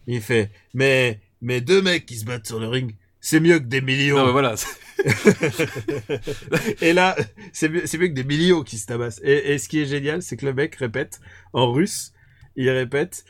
Il 0.07 0.21
fait, 0.21 0.51
mais, 0.75 1.21
mais 1.41 1.61
deux 1.61 1.83
mecs 1.83 2.07
qui 2.07 2.17
se 2.17 2.25
battent 2.25 2.47
sur 2.47 2.61
le 2.61 2.69
ring, 2.69 2.95
c'est 3.21 3.41
mieux 3.41 3.59
que 3.59 3.65
des 3.65 3.81
millions. 3.81 4.19
Non, 4.19 4.27
mais 4.27 4.33
voilà. 4.33 4.55
et 6.81 6.93
là, 6.93 7.17
c'est 7.53 7.69
mieux, 7.69 7.83
mieux 7.83 8.09
que 8.09 8.15
des 8.15 8.25
millions 8.25 8.63
qui 8.63 8.79
se 8.79 8.87
tabassent. 8.87 9.21
Et, 9.23 9.53
et 9.53 9.59
ce 9.59 9.69
qui 9.69 9.81
est 9.81 9.87
génial, 9.87 10.23
c'est 10.23 10.37
que 10.37 10.47
le 10.47 10.55
mec 10.55 10.75
répète 10.77 11.21
en 11.53 11.71
russe, 11.73 12.13
il 12.57 12.69
répète 12.71 13.25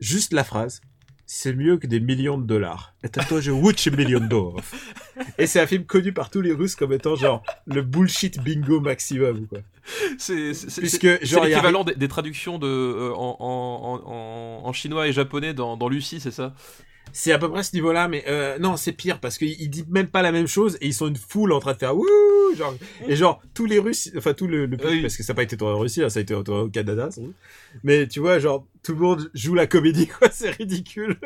juste 0.00 0.32
la 0.32 0.44
phrase. 0.44 0.80
C'est 1.26 1.54
mieux 1.54 1.78
que 1.78 1.86
des 1.86 2.00
millions 2.00 2.36
de 2.36 2.44
dollars. 2.46 2.94
Et 3.02 3.08
t'as 3.08 3.24
toi, 3.24 3.40
je 3.40 3.50
watch 3.50 3.88
million 3.88 4.20
dollars. 4.20 4.62
Et 5.38 5.46
c'est 5.46 5.60
un 5.60 5.66
film 5.66 5.84
connu 5.84 6.12
par 6.12 6.28
tous 6.30 6.40
les 6.42 6.52
Russes 6.52 6.76
comme 6.76 6.92
étant 6.92 7.16
genre 7.16 7.42
le 7.66 7.80
bullshit 7.82 8.38
bingo 8.42 8.80
maximum, 8.80 9.46
quoi. 9.46 9.60
C'est 10.18 10.52
a- 11.42 11.48
l'équivalent 11.48 11.84
des, 11.84 11.94
des 11.94 12.08
traductions 12.08 12.58
de, 12.58 12.66
euh, 12.66 13.12
en, 13.14 13.36
en, 13.40 14.02
en, 14.64 14.68
en 14.68 14.72
chinois 14.72 15.08
et 15.08 15.12
japonais 15.12 15.54
dans, 15.54 15.76
dans 15.76 15.88
Lucie, 15.88 16.20
c'est 16.20 16.30
ça? 16.30 16.54
C'est 17.16 17.30
à 17.32 17.38
peu 17.38 17.48
près 17.48 17.62
ce 17.62 17.74
niveau-là, 17.76 18.08
mais 18.08 18.24
euh, 18.26 18.58
non, 18.58 18.76
c'est 18.76 18.90
pire 18.92 19.20
parce 19.20 19.38
qu'il 19.38 19.52
il 19.60 19.70
dit 19.70 19.84
même 19.88 20.08
pas 20.08 20.20
la 20.20 20.32
même 20.32 20.48
chose 20.48 20.76
et 20.80 20.86
ils 20.88 20.92
sont 20.94 21.06
une 21.06 21.14
foule 21.16 21.52
en 21.52 21.60
train 21.60 21.72
de 21.72 21.78
faire 21.78 21.96
wouh, 21.96 22.06
genre 22.56 22.74
et 23.08 23.14
genre 23.14 23.40
tous 23.54 23.66
les 23.66 23.78
Russes, 23.78 24.10
enfin 24.16 24.34
tout 24.34 24.48
le, 24.48 24.66
le 24.66 24.76
Oui. 24.84 25.00
parce 25.02 25.16
que 25.16 25.22
ça 25.22 25.32
n'a 25.32 25.36
pas 25.36 25.44
été 25.44 25.56
tourné 25.56 25.74
en 25.74 25.78
Russie, 25.78 26.02
hein, 26.02 26.08
ça 26.10 26.18
a 26.18 26.22
été 26.22 26.34
tourné 26.42 26.62
au 26.64 26.68
Canada, 26.68 27.10
sans 27.12 27.22
doute. 27.22 27.34
mais 27.84 28.08
tu 28.08 28.18
vois, 28.18 28.40
genre 28.40 28.66
tout 28.82 28.92
le 28.94 28.98
monde 28.98 29.30
joue 29.32 29.54
la 29.54 29.68
comédie, 29.68 30.08
quoi, 30.18 30.28
c'est 30.32 30.50
ridicule. 30.50 31.16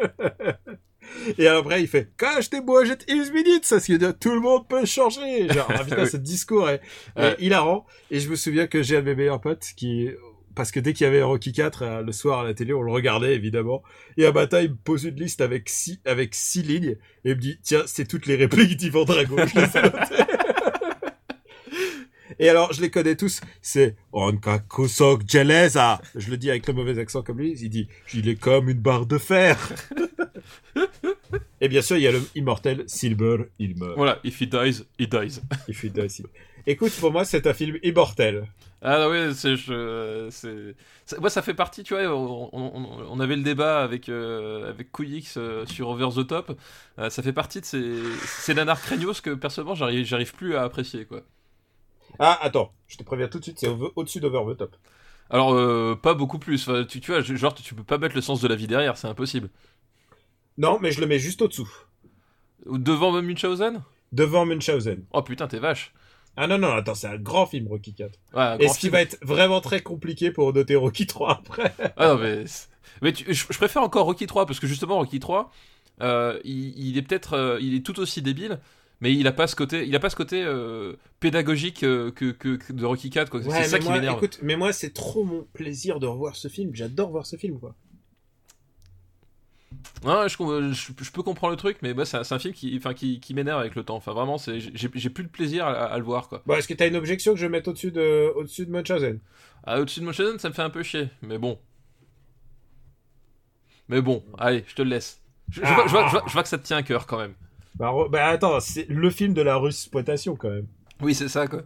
Et 1.39 1.47
après, 1.49 1.81
il 1.81 1.89
fait 1.89 2.11
Cache 2.19 2.51
tes 2.51 2.61
budget 2.61 2.99
is 3.09 3.31
minutes, 3.33 3.65
ça 3.65 3.79
veut 3.79 3.97
dire 3.99 4.13
tout 4.19 4.31
le 4.35 4.41
monde 4.41 4.69
peut 4.69 4.85
changer. 4.85 5.49
Genre, 5.49 5.67
ah, 5.75 5.83
putain, 5.83 6.05
ce 6.11 6.19
discours 6.19 6.69
est, 6.69 6.83
est 7.17 7.21
Ouais. 7.23 7.37
hilarant. 7.39 7.87
Et 8.11 8.21
je 8.21 8.29
me 8.29 8.37
souviens 8.37 8.67
que 8.67 8.83
j'ai 8.83 8.99
un 8.99 9.01
de 9.01 9.07
mes 9.07 9.15
meilleurs 9.15 9.41
potes 9.41 9.65
qui, 9.75 10.11
parce 10.59 10.73
que 10.73 10.81
dès 10.81 10.93
qu'il 10.93 11.05
y 11.05 11.07
avait 11.07 11.23
Rocky 11.23 11.53
4 11.53 11.83
euh, 11.83 12.03
le 12.03 12.11
soir 12.11 12.41
à 12.41 12.45
la 12.45 12.53
télé, 12.53 12.73
on 12.75 12.83
le 12.83 12.91
regardait 12.91 13.33
évidemment. 13.33 13.85
Et 14.17 14.27
un 14.27 14.33
matin, 14.33 14.61
il 14.61 14.71
me 14.71 14.75
pose 14.75 15.05
une 15.05 15.15
liste 15.15 15.41
avec 15.41 15.69
six, 15.69 16.01
avec 16.05 16.35
six 16.35 16.65
lignes 16.65 16.97
et 17.25 17.31
il 17.31 17.37
me 17.37 17.41
dit 17.41 17.61
Tiens, 17.63 17.85
c'est 17.87 18.09
toutes 18.09 18.27
les 18.27 18.35
répliques 18.35 18.77
d'Ivan 18.77 19.05
Drago. 19.05 19.37
Et 22.41 22.49
alors, 22.49 22.73
je 22.73 22.81
les 22.81 22.91
connais 22.91 23.15
tous. 23.15 23.41
C'est 23.63 23.95
Onka 24.13 24.59
Kosok 24.59 25.23
Jeleza. 25.29 26.01
Je 26.17 26.29
le 26.29 26.37
dis 26.37 26.51
avec 26.51 26.67
le 26.67 26.73
mauvais 26.73 26.99
accent 26.99 27.23
comme 27.23 27.39
lui. 27.39 27.57
Il 27.61 27.71
dit 27.71 27.87
Il 28.13 28.29
est 28.29 28.35
comme 28.35 28.69
une 28.69 28.81
barre 28.81 29.07
de 29.07 29.19
fer. 29.19 29.57
Et 31.61 31.69
bien 31.69 31.83
sûr, 31.83 31.97
il 31.97 32.03
y 32.03 32.09
a 32.09 32.13
le 32.13 32.21
immortel 32.35 32.85
Silver, 32.87 33.45
il 33.59 33.77
meurt. 33.77 33.97
Voilà, 33.97 34.19
if 34.25 34.41
he 34.41 34.47
dies, 34.47 34.85
he 34.99 35.07
dies. 35.09 35.41
Il 35.69 35.75
fait 35.75 35.97
ainsi. 36.01 36.25
Écoute, 36.69 36.95
pour 37.01 37.11
moi, 37.11 37.25
c'est 37.25 37.49
un 37.49 37.53
film 37.53 37.79
immortel. 37.83 38.47
Ah 38.81 39.09
ouais, 39.09 39.35
c'est, 39.35 39.57
moi 41.21 41.31
ça 41.31 41.43
fait 41.43 41.55
partie, 41.55 41.83
tu 41.83 41.95
vois, 41.95 42.05
on, 42.15 42.49
on- 42.53 43.07
on 43.11 43.21
avait 43.21 43.35
le 43.37 43.43
débat 43.43 43.83
avec, 43.83 44.09
euh, 44.09 44.69
avec 44.71 44.93
Couillix 44.93 45.37
euh, 45.37 45.67
sur 45.67 45.89
Over 45.89 46.09
the 46.15 46.27
Top, 46.27 46.57
Euh, 46.99 47.11
ça 47.11 47.23
fait 47.23 47.33
partie 47.33 47.61
de 47.61 47.65
ces, 47.67 48.21
ces 48.37 48.55
nanars 48.55 48.81
craignos 48.81 49.21
que 49.21 49.31
personnellement 49.35 49.75
j'arrive, 49.75 50.05
j'arrive 50.07 50.33
plus 50.35 50.57
à 50.57 50.63
apprécier, 50.63 51.07
quoi. 51.07 51.23
Ah, 52.21 52.39
attends, 52.43 52.73
je 52.87 52.97
te 52.97 53.03
préviens 53.03 53.27
tout 53.29 53.39
de 53.41 53.45
suite, 53.45 53.59
c'est 53.59 53.67
au- 53.69 53.93
au-dessus 53.97 54.21
d'Over 54.21 54.55
the 54.55 54.57
Top. 54.59 54.77
Alors, 55.31 55.53
euh, 55.55 55.95
pas 56.01 56.15
beaucoup 56.15 56.39
plus, 56.39 56.69
Enfin, 56.69 56.85
tu, 56.85 57.01
tu 57.01 57.11
vois, 57.13 57.21
genre 57.23 57.55
tu 57.55 57.75
peux 57.75 57.85
pas 57.85 57.99
mettre 57.99 58.15
le 58.15 58.21
sens 58.23 58.41
de 58.41 58.49
la 58.49 58.57
vie 58.57 58.67
derrière, 58.67 58.97
c'est 58.97 59.09
impossible. 59.09 59.51
Non, 60.59 60.79
mais 60.79 60.93
je 60.93 61.01
le 61.01 61.07
mets 61.07 61.19
juste 61.19 61.41
au-dessous. 61.41 61.71
Devant 62.67 63.21
Munchausen? 63.21 63.83
Devant 64.13 64.45
Munchausen. 64.45 65.07
Oh 65.13 65.23
putain, 65.23 65.49
t'es 65.49 65.59
vache. 65.59 65.93
Ah 66.41 66.47
non, 66.47 66.57
non, 66.59 66.71
attends, 66.73 66.95
c'est 66.95 67.09
un 67.09 67.17
grand 67.19 67.47
film, 67.47 67.67
Rocky 67.69 67.93
4. 67.95 68.13
Ouais, 68.35 68.65
Et 68.65 68.69
ce 68.69 68.79
qui 68.79 68.89
va 68.91 69.03
être 69.03 69.19
vraiment 69.23 69.61
très 69.61 69.81
compliqué 69.81 70.31
pour 70.31 70.53
noter 70.53 70.77
Rocky 70.77 71.07
3 71.07 71.33
après. 71.33 71.75
Ah 71.97 72.09
non, 72.15 72.19
mais. 72.19 72.45
Mais 73.03 73.13
tu- 73.13 73.25
je, 73.33 73.45
je 73.51 73.59
préfère 73.59 73.83
encore 73.83 74.05
Rocky 74.07 74.27
3 74.27 74.47
parce 74.47 74.61
que 74.61 74.67
justement, 74.69 74.97
Rocky 74.99 75.19
3, 75.21 75.51
euh, 76.01 76.39
il, 76.45 76.79
il 76.79 76.97
est 76.97 77.03
peut-être. 77.03 77.33
euh, 77.35 77.59
il 77.61 77.75
est 77.75 77.85
tout 77.85 77.99
aussi 78.01 78.23
débile, 78.23 78.61
mais 79.01 79.13
il 79.13 79.27
a 79.27 79.33
pas 79.33 79.47
ce 79.49 79.57
côté, 79.57 79.85
il 79.87 79.95
a 79.97 80.01
pas 80.01 80.11
ce 80.11 80.17
côté 80.17 80.43
euh, 80.45 80.95
pédagogique 81.21 81.81
que, 81.81 82.11
que, 82.11 82.31
que 82.33 82.73
de 82.73 82.85
Rocky 82.85 83.11
4, 83.11 83.31
quoi. 83.31 83.41
Ouais, 83.41 83.47
c'est 83.65 83.69
ça 83.69 83.79
qui 83.81 83.89
m'énerve. 83.91 84.21
mais 84.43 84.57
moi, 84.57 84.73
c'est 84.73 84.93
trop 84.95 85.25
mon 85.25 85.45
plaisir 85.53 85.99
de 86.01 86.07
revoir 86.07 86.37
ce 86.37 86.47
film. 86.49 86.71
J'adore 86.75 87.11
voir 87.11 87.27
ce 87.27 87.37
film, 87.37 87.59
quoi. 87.59 87.75
Ouais, 90.05 90.29
je, 90.29 90.37
com- 90.37 90.73
je, 90.73 90.93
je 91.05 91.11
peux 91.11 91.23
comprendre 91.23 91.51
le 91.53 91.57
truc, 91.57 91.79
mais 91.83 91.93
moi, 91.93 92.07
c'est 92.07 92.17
un, 92.19 92.39
film 92.39 92.55
qui, 92.55 92.77
enfin, 92.77 92.95
qui, 92.95 93.21
qui 93.21 93.35
m'énerve 93.35 93.61
avec 93.61 93.75
le 93.75 93.83
temps. 93.83 93.97
Enfin, 93.97 94.13
vraiment, 94.13 94.37
j'ai, 94.39 95.09
plus 95.11 95.25
de 95.25 95.29
plaisir 95.29 95.67
à, 95.67 95.73
à 95.73 95.99
le 95.99 96.05
voir, 96.05 96.29
quoi. 96.29 96.43
Bon, 96.47 96.55
est-ce 96.55 96.69
que 96.69 96.75
t'as 96.75 96.87
une 96.89 96.97
objection 96.97 97.35
que 97.35 97.41
je 97.41 97.47
mette 97.47 97.67
au-dessus 97.69 97.91
de, 97.91 98.33
au-dessus 98.37 98.67
de 98.67 98.71
Munchausen? 98.71 99.19
Ah, 99.65 99.81
au-dessus 99.81 100.01
de 100.01 100.05
Munchausen, 100.05 100.39
ça 100.39 100.49
me 100.49 100.55
fait 100.55 100.63
un 100.63 100.71
peu 100.71 100.83
chier, 100.83 101.09
mais 101.23 101.39
bon. 101.39 101.59
Mais 103.89 104.01
bon, 104.03 104.23
allez, 104.39 104.65
je 104.69 104.75
te 104.75 104.83
le 104.83 104.91
laisse. 104.91 105.21
Je, 105.51 105.61
vois, 105.61 105.87
je 105.87 105.91
vois- 105.93 106.07
je 106.07 106.11
vois- 106.13 106.25
je 106.27 106.33
vois 106.33 106.43
que 106.43 106.49
ça 106.49 106.59
te 106.59 106.65
tient 106.67 106.77
à 106.77 106.83
cœur 106.83 107.07
quand 107.07 107.19
même. 107.19 107.35
bah, 107.75 107.93
bah, 108.11 108.27
attends, 108.27 108.61
c'est 108.61 108.87
le 108.89 109.11
film 109.11 109.35
de 109.35 109.43
la 109.43 109.57
russe 109.57 109.83
exploitation, 109.83 110.37
quand 110.37 110.51
même. 110.51 110.67
Oui, 111.01 111.15
c'est 111.15 111.29
ça, 111.29 111.47
quoi. 111.47 111.63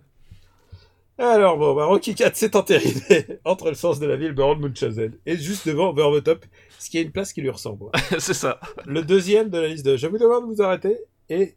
Alors 1.18 1.56
bon, 1.58 1.74
bah, 1.74 1.84
Rocky 1.84 2.14
4 2.14 2.34
s'est 2.36 2.56
entériné 2.56 3.26
entre 3.44 3.68
le 3.68 3.74
sens 3.74 4.00
de 4.00 4.06
la 4.06 4.16
ville 4.16 4.32
Baron 4.32 4.56
Munchausen 4.56 5.16
et 5.26 5.36
juste 5.36 5.66
devant 5.68 5.90
Over 5.90 6.20
the 6.20 6.24
Top, 6.24 6.44
ce 6.78 6.90
qui 6.90 6.98
est 6.98 7.02
une 7.02 7.12
place 7.12 7.32
qui 7.32 7.42
lui 7.42 7.50
ressemble. 7.50 7.84
c'est 8.18 8.34
ça. 8.34 8.58
Le 8.86 9.02
deuxième 9.02 9.50
de 9.50 9.58
la 9.58 9.68
liste 9.68 9.84
de 9.84 9.96
Je 9.96 10.06
vous 10.06 10.18
demande 10.18 10.48
de 10.48 10.54
vous 10.54 10.62
arrêter 10.62 10.98
est 11.28 11.56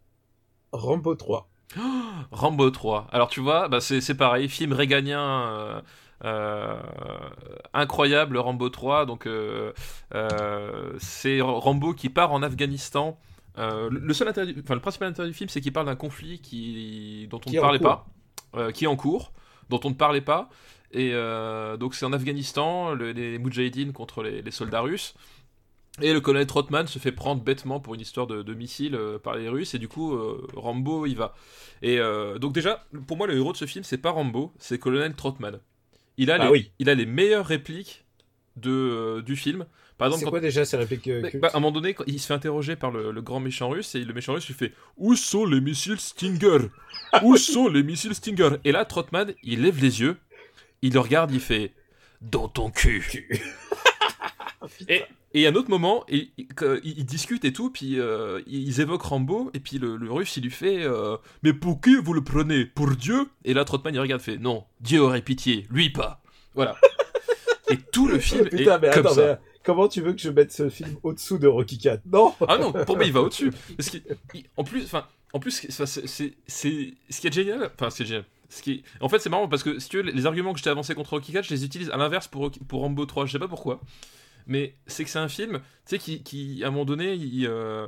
Rambo 0.72 1.16
3. 1.16 1.50
Rambo 2.32 2.70
3. 2.70 3.08
Alors 3.12 3.30
tu 3.30 3.40
vois, 3.40 3.68
bah, 3.70 3.80
c'est 3.80 4.14
pareil, 4.16 4.50
film 4.50 4.74
réganien 4.74 5.22
euh, 5.50 5.82
euh, 6.26 6.76
incroyable, 7.74 8.38
Rambo 8.38 8.70
3. 8.70 9.06
Donc 9.06 9.26
euh, 9.26 9.72
euh, 10.14 10.94
c'est 11.00 11.40
Rambo 11.42 11.94
qui 11.94 12.10
part 12.10 12.34
en 12.34 12.44
Afghanistan. 12.44 13.18
Le, 13.58 14.14
seul 14.14 14.28
intérêt 14.28 14.52
du- 14.52 14.60
enfin, 14.62 14.76
le 14.76 14.82
principal 14.82 15.08
intérêt 15.08 15.30
du 15.30 15.34
film, 15.34 15.50
c'est 15.50 15.62
qu'il 15.62 15.72
parle 15.72 15.86
d'un 15.86 15.96
conflit 15.96 16.40
qui, 16.42 17.26
dont 17.32 17.38
on 17.38 17.50
Qui 17.50 17.56
ne 17.56 17.62
parlait 17.62 17.80
cours. 17.80 18.06
pas, 18.54 18.72
qui 18.74 18.84
est 18.84 18.88
en 18.88 18.98
cours, 18.98 19.32
dont 19.70 19.80
on 19.84 19.90
ne 19.90 19.96
parlait 19.96 20.22
pas. 20.22 20.50
Et 20.92 21.12
euh, 21.14 21.78
donc 21.78 21.96
c'est 21.96 22.06
en 22.06 22.14
Afghanistan, 22.14 22.94
le- 22.94 23.12
les 23.12 23.38
Moudjahidines 23.40 23.94
contre 23.94 24.24
les, 24.24 24.42
les 24.42 24.52
soldats 24.52 24.82
russes. 24.82 25.16
Et 26.02 26.12
le 26.14 26.20
colonel 26.20 26.46
Trotman 26.46 26.88
se 26.88 27.00
fait 27.00 27.14
prendre 27.14 27.42
bêtement 27.42 27.80
pour 27.80 27.96
une 27.96 28.02
histoire 28.02 28.28
de, 28.28 28.42
de 28.44 28.54
missile 28.54 28.96
euh, 28.96 29.18
par 29.18 29.36
les 29.38 29.48
Russes, 29.48 29.76
et 29.76 29.80
du 29.80 29.88
coup, 29.88 30.14
euh, 30.14 30.46
Rambo 30.54 31.06
y 31.06 31.16
va. 31.16 31.34
Et 31.82 32.00
donc, 32.40 32.54
déjà, 32.54 32.86
pour 33.08 33.16
moi, 33.18 33.28
le 33.28 33.36
héros 33.36 33.52
de 33.52 33.58
ce 33.58 33.66
film, 33.66 33.84
c'est 33.84 33.98
pas 34.00 34.10
Rambo, 34.12 34.54
c'est 34.60 34.80
colonel 34.80 35.14
Trotman. 35.14 35.60
Il 36.18 36.32
a, 36.32 36.38
Ah 36.38 36.46
les, 36.46 36.50
oui. 36.50 36.72
il 36.80 36.90
a 36.90 36.96
les 36.96 37.06
meilleures 37.06 37.46
répliques 37.46 38.06
de, 38.56 39.22
du 39.26 39.36
film. 39.36 39.66
Par 39.98 40.08
exemple, 40.08 40.20
C'est 40.20 40.26
quand- 40.26 40.32
quoi 40.32 40.40
déjà 40.42 40.66
ces 40.66 40.76
répliques 40.78 41.08
euh, 41.08 41.30
bah, 41.36 41.50
à 41.54 41.58
un 41.58 41.60
moment 41.62 41.72
donné, 41.72 41.94
quand 41.94 42.04
il 42.08 42.20
se 42.20 42.28
fait 42.28 42.34
interroger 42.34 42.76
par 42.76 42.92
le, 42.92 43.12
le 43.12 43.22
grand 43.22 43.40
méchant 43.40 43.70
russe, 43.70 43.96
et 43.96 44.00
le 44.04 44.14
méchant 44.14 44.34
russe 44.34 44.48
lui 44.48 44.54
fait 44.54 44.74
Où 44.98 45.16
sont 45.16 45.46
les 45.46 45.62
missiles 45.62 46.00
Stinger? 46.00 46.68
Où 47.24 47.38
sont 47.38 47.70
les 47.70 47.82
missiles 47.84 48.14
Stinger? 48.14 48.58
Et 48.66 48.72
là, 48.74 48.84
Trotman, 48.86 49.34
il 49.44 49.62
lève 49.62 49.82
les 49.82 50.02
yeux, 50.02 50.18
il 50.82 50.94
le 50.94 51.00
regarde, 51.00 51.32
il 51.32 51.40
fait 51.40 51.72
Dans 52.22 52.48
ton 52.50 52.70
cul. 52.72 53.30
et 54.90 55.04
il 55.34 55.46
a 55.46 55.50
un 55.50 55.56
autre 55.56 55.70
moment, 55.70 56.04
il- 56.10 56.32
ils, 56.38 56.48
ils 56.84 57.06
discutent 57.06 57.46
et 57.46 57.54
tout, 57.54 57.70
puis 57.70 58.00
euh, 58.00 58.42
ils 58.48 58.82
évoquent 58.82 59.04
Rambo, 59.04 59.52
et 59.54 59.60
puis 59.60 59.78
le, 59.78 59.96
le 59.98 60.12
russe, 60.12 60.36
il 60.38 60.44
lui 60.44 60.52
fait 60.52 60.84
euh, 60.84 61.18
Mais 61.44 61.54
pour 61.54 61.80
qui 61.82 61.96
vous 61.96 62.14
le 62.14 62.24
prenez? 62.24 62.66
Pour 62.66 62.90
Dieu? 62.92 63.28
Et 63.44 63.54
là, 63.54 63.64
Trotman, 63.66 63.94
il 63.94 64.00
regarde, 64.00 64.22
fait 64.22 64.38
Non, 64.38 64.66
Dieu 64.82 65.00
aurait 65.02 65.22
pitié, 65.22 65.68
lui 65.70 65.90
pas. 65.90 66.22
Voilà. 66.54 66.76
et 67.70 67.78
tout 67.78 68.08
le 68.08 68.20
film 68.20 68.48
Putain, 68.50 68.78
est 68.78 68.82
mais 68.82 68.90
comme 68.92 69.06
attends, 69.06 69.16
ça. 69.16 69.26
mais, 69.26 69.38
comment 69.66 69.88
tu 69.88 70.02
veux 70.02 70.14
que 70.14 70.22
je 70.22 70.30
mette 70.30 70.52
ce 70.52 70.70
film 70.70 70.96
au-dessous 71.04 71.38
de 71.38 71.48
Rocky 71.48 71.78
4 71.78 72.02
Non 72.12 72.34
Ah 72.48 72.58
non, 72.58 72.72
pour 72.72 72.96
moi 72.96 73.06
il 73.06 73.12
va 73.14 73.22
au-dessus. 73.22 73.52
En 74.58 74.64
plus, 74.64 74.84
enfin, 74.86 75.06
en 75.34 75.40
plus, 75.40 75.52
c'est, 75.52 75.86
c'est, 75.86 76.08
c'est- 76.08 76.34
c'est- 76.48 76.94
ce 77.10 77.20
qui 77.22 77.28
est 77.28 77.34
génial. 77.34 77.70
Enfin, 77.76 77.90
c'est 77.90 78.06
génial. 78.06 78.26
Ce 78.50 78.62
qui 78.62 78.72
est- 78.74 78.84
En 79.02 79.10
fait, 79.10 79.20
c'est 79.20 79.30
marrant 79.30 79.48
parce 79.50 79.64
que 79.64 79.80
si 79.80 79.90
tu 79.90 79.98
veux, 79.98 80.04
les 80.04 80.26
arguments 80.26 80.54
que 80.54 80.60
je 80.60 80.64
t'ai 80.64 80.70
avancés 80.70 80.96
contre 80.96 81.10
Rocky 81.12 81.34
4, 81.34 81.44
je 81.46 81.54
les 81.54 81.66
utilise 81.66 81.90
à 81.90 81.98
l'inverse 81.98 82.28
pour, 82.28 82.52
pour 82.52 82.82
Rambo 82.82 83.06
3. 83.06 83.26
Je 83.26 83.32
sais 83.34 83.40
pas 83.40 83.48
pourquoi. 83.48 83.82
Mais 84.48 84.76
c'est 84.88 85.04
que 85.04 85.10
c'est 85.10 85.20
un 85.20 85.28
film, 85.28 85.58
tu 85.58 85.62
sais, 85.86 85.98
qui, 85.98 86.22
qui, 86.24 86.64
à 86.64 86.68
un 86.68 86.72
moment 86.72 86.86
donné, 86.86 87.16
il, 87.16 87.48
euh, 87.48 87.88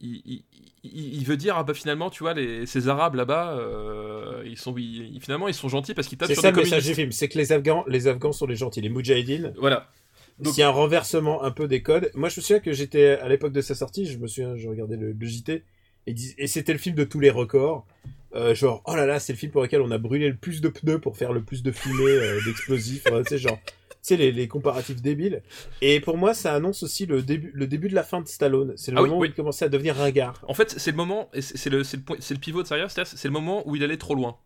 il, 0.00 0.20
il- 0.26 0.42
il- 0.82 1.14
il 1.14 1.24
veut 1.24 1.36
dire, 1.36 1.56
ah 1.56 1.62
bah 1.62 1.72
finalement, 1.72 2.10
tu 2.10 2.24
vois, 2.24 2.34
les, 2.34 2.66
ces 2.66 2.88
Arabes 2.88 3.14
là-bas, 3.14 3.56
euh, 3.56 4.42
ils 4.44 4.58
sont, 4.58 4.74
ils- 4.76 5.20
finalement, 5.22 5.46
ils 5.48 5.54
sont 5.54 5.68
gentils 5.68 5.94
parce 5.94 6.08
qu'ils 6.08 6.18
tapent 6.18 6.28
C'est 6.28 6.34
sur 6.34 6.42
ça 6.42 6.50
des 6.50 6.56
le 6.56 6.62
message 6.64 6.80
communistes. 6.80 6.88
du 6.90 6.94
film, 7.02 7.12
c'est 7.12 7.28
que 7.28 7.38
les 7.38 7.52
Afghans, 7.52 7.84
les 7.86 8.08
Afghans 8.08 8.32
sont 8.32 8.46
les 8.46 8.56
gentils, 8.56 8.80
les 8.80 8.88
Moudjahidines. 8.88 9.54
Voilà. 9.58 9.88
Donc- 10.40 10.52
S'il 10.52 10.60
y 10.60 10.64
a 10.64 10.68
un 10.68 10.72
renversement 10.72 11.42
un 11.44 11.50
peu 11.50 11.68
des 11.68 11.82
codes. 11.82 12.10
Moi, 12.14 12.28
je 12.28 12.40
me 12.40 12.42
souviens 12.42 12.60
que 12.60 12.72
j'étais 12.72 13.10
à 13.20 13.28
l'époque 13.28 13.52
de 13.52 13.60
sa 13.60 13.74
sortie, 13.74 14.06
je 14.06 14.18
me 14.18 14.26
souviens, 14.26 14.56
je 14.56 14.68
regardais 14.68 14.96
le, 14.96 15.12
le 15.12 15.26
JT 15.26 15.62
et, 16.06 16.12
dis- 16.12 16.34
et 16.38 16.46
c'était 16.48 16.72
le 16.72 16.78
film 16.78 16.96
de 16.96 17.04
tous 17.04 17.20
les 17.20 17.30
records. 17.30 17.86
Euh, 18.34 18.52
genre, 18.54 18.82
oh 18.86 18.96
là 18.96 19.06
là, 19.06 19.20
c'est 19.20 19.32
le 19.32 19.38
film 19.38 19.52
pour 19.52 19.62
lequel 19.62 19.80
on 19.80 19.92
a 19.92 19.98
brûlé 19.98 20.28
le 20.28 20.34
plus 20.34 20.60
de 20.60 20.68
pneus 20.68 20.98
pour 20.98 21.16
faire 21.16 21.32
le 21.32 21.40
plus 21.42 21.62
de 21.62 21.70
fumée, 21.70 22.02
euh, 22.10 22.40
d'explosifs. 22.44 23.04
Enfin, 23.06 23.22
tu 23.22 23.28
sais, 23.28 23.38
genre, 23.38 23.58
tu 23.64 23.70
sais, 24.02 24.16
les, 24.16 24.32
les 24.32 24.48
comparatifs 24.48 25.00
débiles. 25.00 25.40
Et 25.80 26.00
pour 26.00 26.16
moi, 26.18 26.34
ça 26.34 26.52
annonce 26.52 26.82
aussi 26.82 27.06
le 27.06 27.22
début, 27.22 27.52
le 27.54 27.68
début 27.68 27.88
de 27.88 27.94
la 27.94 28.02
fin 28.02 28.20
de 28.20 28.26
Stallone. 28.26 28.72
C'est 28.76 28.90
le 28.90 28.98
Ah 28.98 29.02
moment 29.02 29.18
oui. 29.18 29.28
où 29.28 29.30
il 29.30 29.34
commençait 29.34 29.66
à 29.66 29.68
devenir 29.68 29.94
ringard. 29.94 30.42
En 30.48 30.54
fait, 30.54 30.74
c'est 30.78 30.90
le 30.90 30.96
moment, 30.96 31.30
et 31.32 31.42
c'est 31.42 31.70
le, 31.70 31.78
le, 31.78 31.98
point- 32.00 32.16
c'est 32.18 32.34
le 32.34 32.40
pivot 32.40 32.64
de 32.64 32.66
sa 32.66 32.76
c'est 32.88 33.24
le 33.24 33.30
moment 33.30 33.62
où 33.68 33.76
il 33.76 33.84
allait 33.84 33.98
trop 33.98 34.16
loin. 34.16 34.36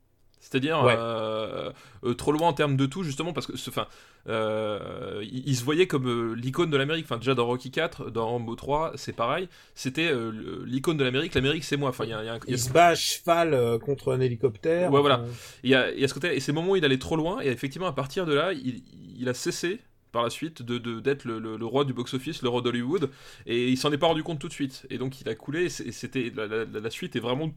C'est-à-dire 0.41 0.83
Ouais. 0.85 0.95
euh, 0.97 1.71
euh, 2.05 2.15
trop 2.15 2.33
loin 2.33 2.49
en 2.49 2.53
termes 2.53 2.77
de 2.77 2.87
tout, 2.87 3.03
justement, 3.03 3.33
parce 3.33 3.47
que, 3.47 3.57
ce- 3.57 3.71
enfin, 3.71 3.87
euh, 4.29 5.21
il, 5.23 5.49
il 5.49 5.57
se 5.57 5.65
voyait 5.65 5.87
comme 5.87 6.35
l'icône 6.35 6.71
de 6.71 6.77
l'Amérique. 6.77 7.05
Enfin, 7.07 7.17
déjà 7.19 7.35
dans 7.35 7.47
Rocky 7.47 7.71
4, 7.71 8.11
dans 8.11 8.27
Rambo 8.29 8.55
3, 8.55 8.93
c'est 8.97 9.13
pareil. 9.15 9.49
C'était 9.75 10.11
l'icône 10.65 10.97
de 10.97 11.05
l'Amérique. 11.05 11.35
L'Amérique, 11.35 11.65
c'est 11.65 11.77
moi. 11.77 11.91
Enfin, 11.91 12.05
il 12.05 12.11
y 12.11 12.13
a, 12.13 12.23
il 12.23 12.27
y 12.27 12.29
a 12.29 12.35
un- 12.35 12.39
il 12.47 12.51
y 12.51 12.53
a- 12.53 12.57
Il 12.57 12.59
se 12.59 12.71
bat 12.71 12.89
à 12.89 12.95
cheval 12.95 13.79
contre 13.81 14.13
un 14.13 14.21
hélicoptère. 14.21 14.93
Ouais, 14.93 15.01
voilà. 15.01 15.25
Il 15.65 15.71
y 15.71 15.75
a, 15.75 15.91
il 15.91 16.01
y 16.01 16.05
a 16.05 16.09
ce 16.09 16.15
côté, 16.15 16.35
et 16.37 16.41
c'est 16.41 16.53
le 16.53 16.57
moment 16.57 16.73
où 16.73 16.77
il 16.77 16.85
allait 16.85 16.99
trop 16.99 17.17
loin, 17.17 17.41
et 17.41 17.49
effectivement, 17.49 17.87
à 17.89 17.93
partir 17.93 18.27
de 18.27 18.35
là, 18.35 18.53
il, 18.53 18.83
il 19.19 19.29
a 19.29 19.35
cessé 19.35 19.81
par 20.13 20.23
la 20.23 20.31
suite 20.31 20.63
de 20.63 20.79
d'être 21.01 21.25
le, 21.25 21.39
le- 21.39 21.57
le 21.59 21.67
roi 21.67 21.85
du 21.85 21.93
box-office, 21.93 22.41
le 22.43 22.49
roi 22.49 22.63
d'Hollywood, 22.63 23.11
et 23.47 23.69
il 23.69 23.77
s'en 23.77 23.93
est 23.93 23.99
pas 23.99 24.07
rendu 24.07 24.23
compte 24.23 24.39
tout 24.39 24.49
de 24.49 24.53
suite. 24.55 24.87
Et 24.89 24.97
donc 24.97 25.21
il 25.21 25.29
a 25.29 25.35
coulé, 25.35 25.65
et 25.65 25.69
c'était 25.93 26.33
la, 26.35 26.47
la- 26.47 26.65
la 26.65 26.91
suite 26.91 27.15
est 27.15 27.21
vraiment 27.21 27.51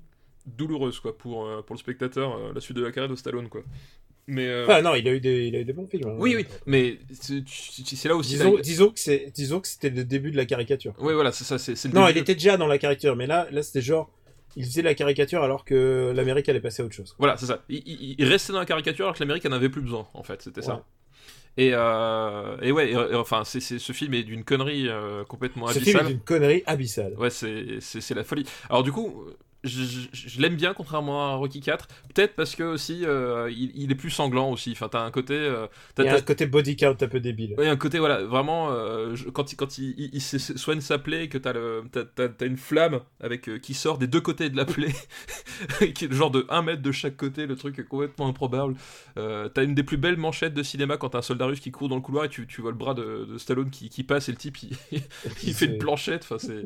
douloureuse 0.46 1.00
quoi 1.00 1.18
pour, 1.18 1.46
euh, 1.46 1.62
pour 1.62 1.76
le 1.76 1.80
spectateur, 1.80 2.36
euh, 2.38 2.52
la 2.54 2.62
suite 2.62 2.78
de 2.78 2.84
la 2.84 2.92
carrière 2.92 3.10
de 3.12 3.16
Stallone 3.16 3.50
quoi. 3.50 3.62
Mais 4.28 4.48
euh, 4.48 4.66
Enfin, 4.66 4.82
non, 4.82 4.94
il 4.96 5.08
a 5.08 5.12
eu 5.14 5.20
des, 5.20 5.48
il 5.48 5.56
a 5.56 5.60
eu 5.60 5.66
des 5.66 5.74
bons 5.74 5.88
films. 5.88 6.08
hein. 6.10 6.16
oui 6.18 6.36
oui, 6.36 6.46
mais 6.66 7.00
c'est 7.12 8.06
là 8.08 8.16
aussi. 8.16 8.38
Disons, 8.62 8.92
que 8.92 9.00
c'est, 9.00 9.32
disons 9.34 9.60
que 9.60 9.68
c'était 9.68 9.90
le 9.90 10.04
début 10.06 10.32
de 10.32 10.38
la 10.38 10.46
caricature. 10.46 10.94
Ouais 11.00 11.14
voilà, 11.14 11.32
c'est 11.32 11.44
ça, 11.44 11.56
le 11.58 11.94
Non, 11.94 12.08
il 12.08 12.18
était 12.18 12.36
déjà 12.36 12.56
dans 12.58 12.68
la 12.68 12.78
caricature, 12.78 13.16
mais 13.16 13.28
là, 13.28 13.48
là, 13.52 13.64
c'était 13.64 13.82
genre, 13.82 14.12
il 14.56 14.64
faisait 14.66 14.84
la 14.84 14.94
caricature 14.94 15.44
alors 15.44 15.66
que 15.66 16.14
l'Amérique 16.16 16.48
allait 16.50 16.62
passer 16.62 16.84
à 16.84 16.86
autre 16.86 16.94
chose. 16.96 17.16
Voilà, 17.18 17.36
c'est 17.38 17.48
ça. 17.48 17.64
Il, 17.68 17.82
il- 17.86 18.16
il 18.20 18.26
restait 18.28 18.54
dans 18.54 18.60
la 18.60 18.66
caricature 18.66 19.06
alors 19.06 19.16
que 19.16 19.24
l'Amérique 19.24 19.46
en 19.48 19.52
avait 19.54 19.70
plus 19.70 19.82
besoin, 19.82 20.08
en 20.14 20.24
fait, 20.24 20.42
c'était 20.44 20.62
Ouais. 20.62 20.68
ça. 20.68 20.86
Et, 21.58 21.72
euh, 21.74 22.58
et 22.62 22.72
ouais, 22.72 22.90
et- 22.92 22.94
et 22.94 23.16
enfin, 23.16 23.44
c'est, 23.44 23.60
ce 23.60 23.92
film 23.92 24.14
est 24.14 24.24
d'une 24.24 24.44
connerie 24.46 24.88
euh, 24.88 25.26
complètement 25.26 25.68
Ce 25.68 25.80
film 25.80 25.98
abyssale. 25.98 26.12
est 26.12 26.14
une 26.16 26.22
connerie 26.22 26.64
abyssale. 26.68 27.14
Ouais, 27.18 27.30
c'est 27.32 28.14
la 28.16 28.24
folie. 28.24 28.46
Alors 28.70 28.84
du 28.84 28.92
coup, 28.92 29.26
je, 29.64 29.84
je- 29.84 30.08
je 30.14 30.42
l'aime 30.42 30.56
bien 30.56 30.74
contrairement 30.74 31.30
à 31.32 31.36
Rocky 31.36 31.60
4. 31.62 31.88
Peut-être 32.14 32.36
parce 32.36 32.56
que 32.56 32.64
aussi, 32.64 33.06
euh, 33.06 33.50
il, 33.52 33.72
il 33.76 33.92
est 33.92 33.96
plus 33.96 34.10
sanglant 34.10 34.50
aussi. 34.52 34.72
Enfin, 34.72 34.90
t'as 34.90 35.02
un 35.04 35.12
côté, 35.12 35.34
euh, 35.36 35.68
t'as, 35.96 36.04
Il 36.04 36.06
y 36.08 36.10
a 36.10 36.14
t'as- 36.14 36.20
un 36.20 36.22
côté 36.22 36.46
body 36.48 36.76
count 36.76 36.96
un 37.00 37.08
peu 37.08 37.20
débile. 37.20 37.56
ouais, 37.58 37.68
un 37.68 37.76
côté 37.78 38.00
voilà, 38.00 38.24
vraiment 38.24 38.72
euh, 38.72 39.16
je- 39.16 39.30
quand 39.30 39.52
il 39.52 39.56
quand 39.56 39.78
il, 39.78 40.10
il- 40.14 40.22
soigne 40.22 40.82
sa 40.82 40.98
plaie, 40.98 41.28
que 41.30 41.38
t'as 41.38 41.54
le 41.54 41.84
t'as, 41.92 42.28
t'as- 42.30 42.46
une 42.46 42.58
flamme 42.58 43.02
avec 43.20 43.48
euh, 43.50 43.60
qui 43.60 43.74
sort 43.74 43.98
des 43.98 44.08
deux 44.08 44.22
côtés 44.22 44.50
de 44.50 44.58
la 44.58 44.66
plaie, 44.66 44.94
qui 45.94 46.06
est 46.06 46.08
le 46.08 46.16
genre 46.16 46.32
de 46.32 46.46
1 46.50 46.62
mètre 46.64 46.82
de 46.82 46.92
chaque 46.92 47.18
côté, 47.18 47.46
le 47.46 47.56
truc 47.56 47.78
est 47.80 47.84
complètement 47.84 48.28
improbable. 48.28 48.76
T'as 49.16 49.64
une 49.64 49.76
des 49.76 49.84
plus 49.84 49.98
belles 49.98 50.18
manchettes 50.18 50.54
de 50.54 50.64
cinéma 50.64 50.98
quand 50.98 51.10
t'as 51.10 51.20
un 51.20 51.22
soldat 51.22 51.46
russe 51.46 51.60
qui 51.60 51.72
court 51.72 51.90
dans 51.90 51.96
le 51.96 52.02
couloir 52.02 52.26
et 52.26 52.30
tu, 52.30 52.48
tu 52.48 52.62
vois 52.62 52.72
le 52.72 52.78
bras 52.78 52.94
de, 52.94 53.26
de 53.26 53.38
Stallone 53.38 53.70
qui, 53.70 53.90
qui 53.90 54.04
passe 54.04 54.28
et 54.30 54.32
le 54.32 54.38
type 54.38 54.58
il, 54.64 54.76
fait 55.54 55.66
une 55.66 55.78
planchette. 55.78 56.24
Enfin 56.24 56.38
c'est 56.40 56.64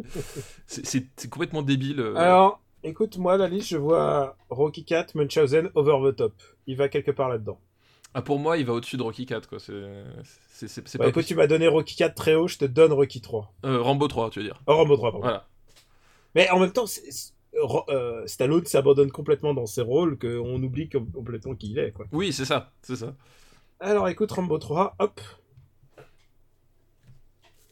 c'est, 0.68 0.86
c'est, 0.86 1.06
c'est 1.16 1.30
complètement 1.30 1.62
débile. 1.62 2.00
Alors, 2.16 2.62
écoute, 2.86 3.18
moi, 3.18 3.36
la 3.38 3.48
liste, 3.48 3.68
je 3.70 3.78
vois 3.78 4.38
Rocky 4.49 4.86
4, 4.86 5.16
Munchausen, 5.16 5.70
Over 5.76 6.12
the 6.12 6.16
Top. 6.16 6.34
Il 6.68 6.78
va 6.78 6.88
quelque 6.90 7.12
part 7.12 7.30
là-dedans. 7.30 7.60
Ah, 8.14 8.22
pour 8.22 8.40
moi, 8.40 8.57
il 8.57 8.66
va 8.66 8.74
au-dessus 8.74 8.95
de 8.98 9.03
Rocky 9.03 9.26
4, 9.26 9.49
quoi. 9.49 9.60
C'est, 9.60 9.74
c'est, 10.49 10.68
c'est, 10.70 10.88
c'est 10.88 10.98
Bah, 10.98 11.03
pas 11.06 11.10
écoute, 11.10 11.26
tu 11.26 11.36
m'as 11.36 11.48
donné 11.48 11.68
Rocky 11.68 11.95
4 11.98 12.16
très 12.16 12.36
haut, 12.36 12.48
je 12.48 12.57
te 12.57 12.66
donne 12.66 12.94
Rocky 12.94 13.20
3. 13.20 13.53
Euh, 13.66 13.82
Rambo 13.82 14.07
3, 14.07 14.30
tu 14.30 14.40
veux 14.40 14.45
dire. 14.45 14.62
Oh, 14.68 14.76
Rambo 14.76 14.95
3, 14.95 15.12
pardon. 15.12 15.26
Voilà. 15.26 15.45
Mais 16.34 16.49
en 16.49 16.60
même 16.60 16.72
temps, 16.72 16.86
c'est- 16.88 17.34
euh, 17.90 18.26
Stallone 18.28 18.66
s'abandonne 18.66 19.12
complètement 19.12 19.53
dans 19.53 19.66
ses 19.66 19.82
rôles 19.82 20.18
qu'on 20.18 20.62
oublie 20.64 20.90
com- 20.90 21.10
complètement 21.14 21.56
qui 21.56 21.72
il 21.72 21.80
est, 21.80 21.91
quoi. 21.91 22.06
Oui, 22.12 22.32
c'est 22.34 22.45
ça, 22.45 22.72
c'est 22.82 22.98
ça. 22.98 23.16
Alors 23.80 24.07
écoute 24.10 24.32
Rambo 24.32 24.57
3, 24.57 24.95
hop. 24.99 25.20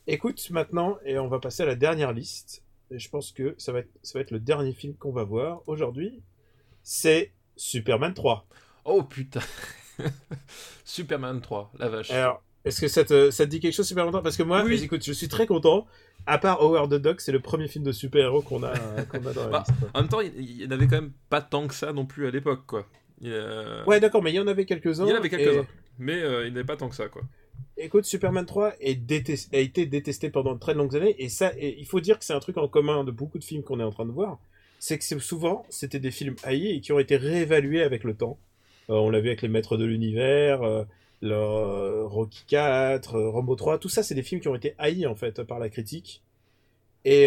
Écoute 0.07 0.49
maintenant, 0.51 0.97
et 1.05 1.17
on 1.17 1.27
va 1.27 1.39
passer 1.39 1.63
à 1.63 1.65
la 1.65 1.75
dernière 1.75 2.11
liste. 2.13 2.62
Et 2.93 2.99
je 2.99 3.09
pense 3.09 3.31
que 3.31 3.55
ça 3.57 3.71
va 3.71 3.79
être, 3.79 3.89
ça 4.03 4.19
va 4.19 4.21
être 4.21 4.31
le 4.31 4.39
dernier 4.39 4.71
film 4.73 4.93
qu'on 4.93 5.11
va 5.11 5.23
voir 5.23 5.61
aujourd'hui. 5.67 6.21
C'est 6.83 7.31
Superman 7.55 8.13
3. 8.13 8.45
Oh 8.85 9.03
putain. 9.03 9.39
Superman 10.85 11.41
3, 11.41 11.71
la 11.79 11.89
vache. 11.89 12.11
Alors, 12.11 12.41
est-ce 12.65 12.81
que 12.81 12.87
ça 12.87 13.03
te, 13.03 13.31
ça 13.31 13.45
te 13.45 13.49
dit 13.49 13.59
quelque 13.59 13.73
chose 13.73 13.87
Superman 13.87 14.11
3 14.11 14.21
Parce 14.23 14.37
que 14.37 14.43
moi, 14.43 14.63
Oui. 14.63 14.81
écoute, 14.83 15.03
je 15.03 15.11
suis 15.13 15.27
très 15.27 15.47
content. 15.47 15.87
À 16.25 16.37
part 16.37 16.61
Howard 16.61 16.89
the 16.91 17.01
Duck, 17.01 17.19
c'est 17.21 17.31
le 17.33 17.39
premier 17.41 17.67
film 17.67 17.83
de 17.83 17.91
super-héros 17.91 18.41
qu'on 18.41 18.63
a, 18.63 18.73
dans 19.33 19.33
la 19.43 19.47
Bah, 19.49 19.63
liste. 19.67 19.79
En 19.93 19.99
même 20.01 20.09
temps, 20.09 20.21
il 20.21 20.33
il 20.39 20.61
y 20.61 20.67
en 20.67 20.71
avait 20.71 20.87
quand 20.87 20.95
même 21.01 21.11
pas 21.29 21.41
tant 21.41 21.67
que 21.67 21.73
ça 21.73 21.91
non 21.93 22.05
plus 22.05 22.27
à 22.27 22.31
l'époque, 22.31 22.61
quoi. 22.65 22.87
Euh, 23.23 23.83
Ouais, 23.85 23.99
d'accord, 23.99 24.21
mais 24.23 24.31
il 24.31 24.35
y 24.35 24.39
en 24.39 24.47
avait 24.47 24.65
quelques-uns. 24.65 25.05
Il 25.05 25.09
y 25.09 25.13
en 25.13 25.17
avait 25.17 25.29
quelques-uns. 25.29 25.61
et- 25.63 25.67
Mais 25.99 26.21
euh, 26.21 26.45
il 26.47 26.53
n'y 26.53 26.57
avait 26.59 26.65
pas 26.65 26.77
tant 26.77 26.89
que 26.89 26.95
ça, 26.95 27.07
quoi. 27.09 27.23
Écoute, 27.77 28.05
Superman 28.05 28.45
3 28.45 28.73
est 28.79 28.95
détest- 28.95 29.53
a 29.55 29.57
été 29.59 29.85
détesté 29.85 30.29
pendant 30.29 30.53
de 30.53 30.59
très 30.59 30.73
longues 30.73 30.95
années, 30.95 31.15
et 31.17 31.29
ça, 31.29 31.51
et 31.57 31.75
il 31.79 31.85
faut 31.85 31.99
dire 31.99 32.19
que 32.19 32.25
c'est 32.25 32.33
un 32.33 32.39
truc 32.39 32.57
en 32.57 32.67
commun 32.67 33.03
de 33.03 33.11
beaucoup 33.11 33.39
de 33.39 33.43
films 33.43 33.63
qu'on 33.63 33.79
est 33.79 33.83
en 33.83 33.91
train 33.91 34.05
de 34.05 34.11
voir, 34.11 34.39
c'est 34.79 34.97
que 34.99 35.19
souvent, 35.19 35.65
c'était 35.69 35.99
des 35.99 36.11
films 36.11 36.35
haïs 36.43 36.67
et 36.77 36.81
qui 36.81 36.91
ont 36.91 36.99
été 36.99 37.17
réévalués 37.17 37.81
avec 37.83 38.03
le 38.03 38.13
temps. 38.15 38.37
Euh, 38.89 38.95
on 38.95 39.09
l'a 39.09 39.19
vu 39.21 39.27
avec 39.29 39.41
Les 39.41 39.47
Maîtres 39.47 39.77
de 39.77 39.85
l'Univers, 39.85 40.61
euh, 40.63 40.83
euh, 41.23 42.03
Rocky 42.05 42.43
4, 42.47 43.15
euh, 43.15 43.29
Rambo 43.29 43.55
3, 43.55 43.79
tout 43.79 43.89
ça, 43.89 44.03
c'est 44.03 44.15
des 44.15 44.23
films 44.23 44.41
qui 44.41 44.47
ont 44.49 44.55
été 44.55 44.75
haïs, 44.77 45.07
en 45.07 45.15
fait, 45.15 45.41
par 45.43 45.59
la 45.59 45.69
critique. 45.69 46.21
Et, 47.05 47.25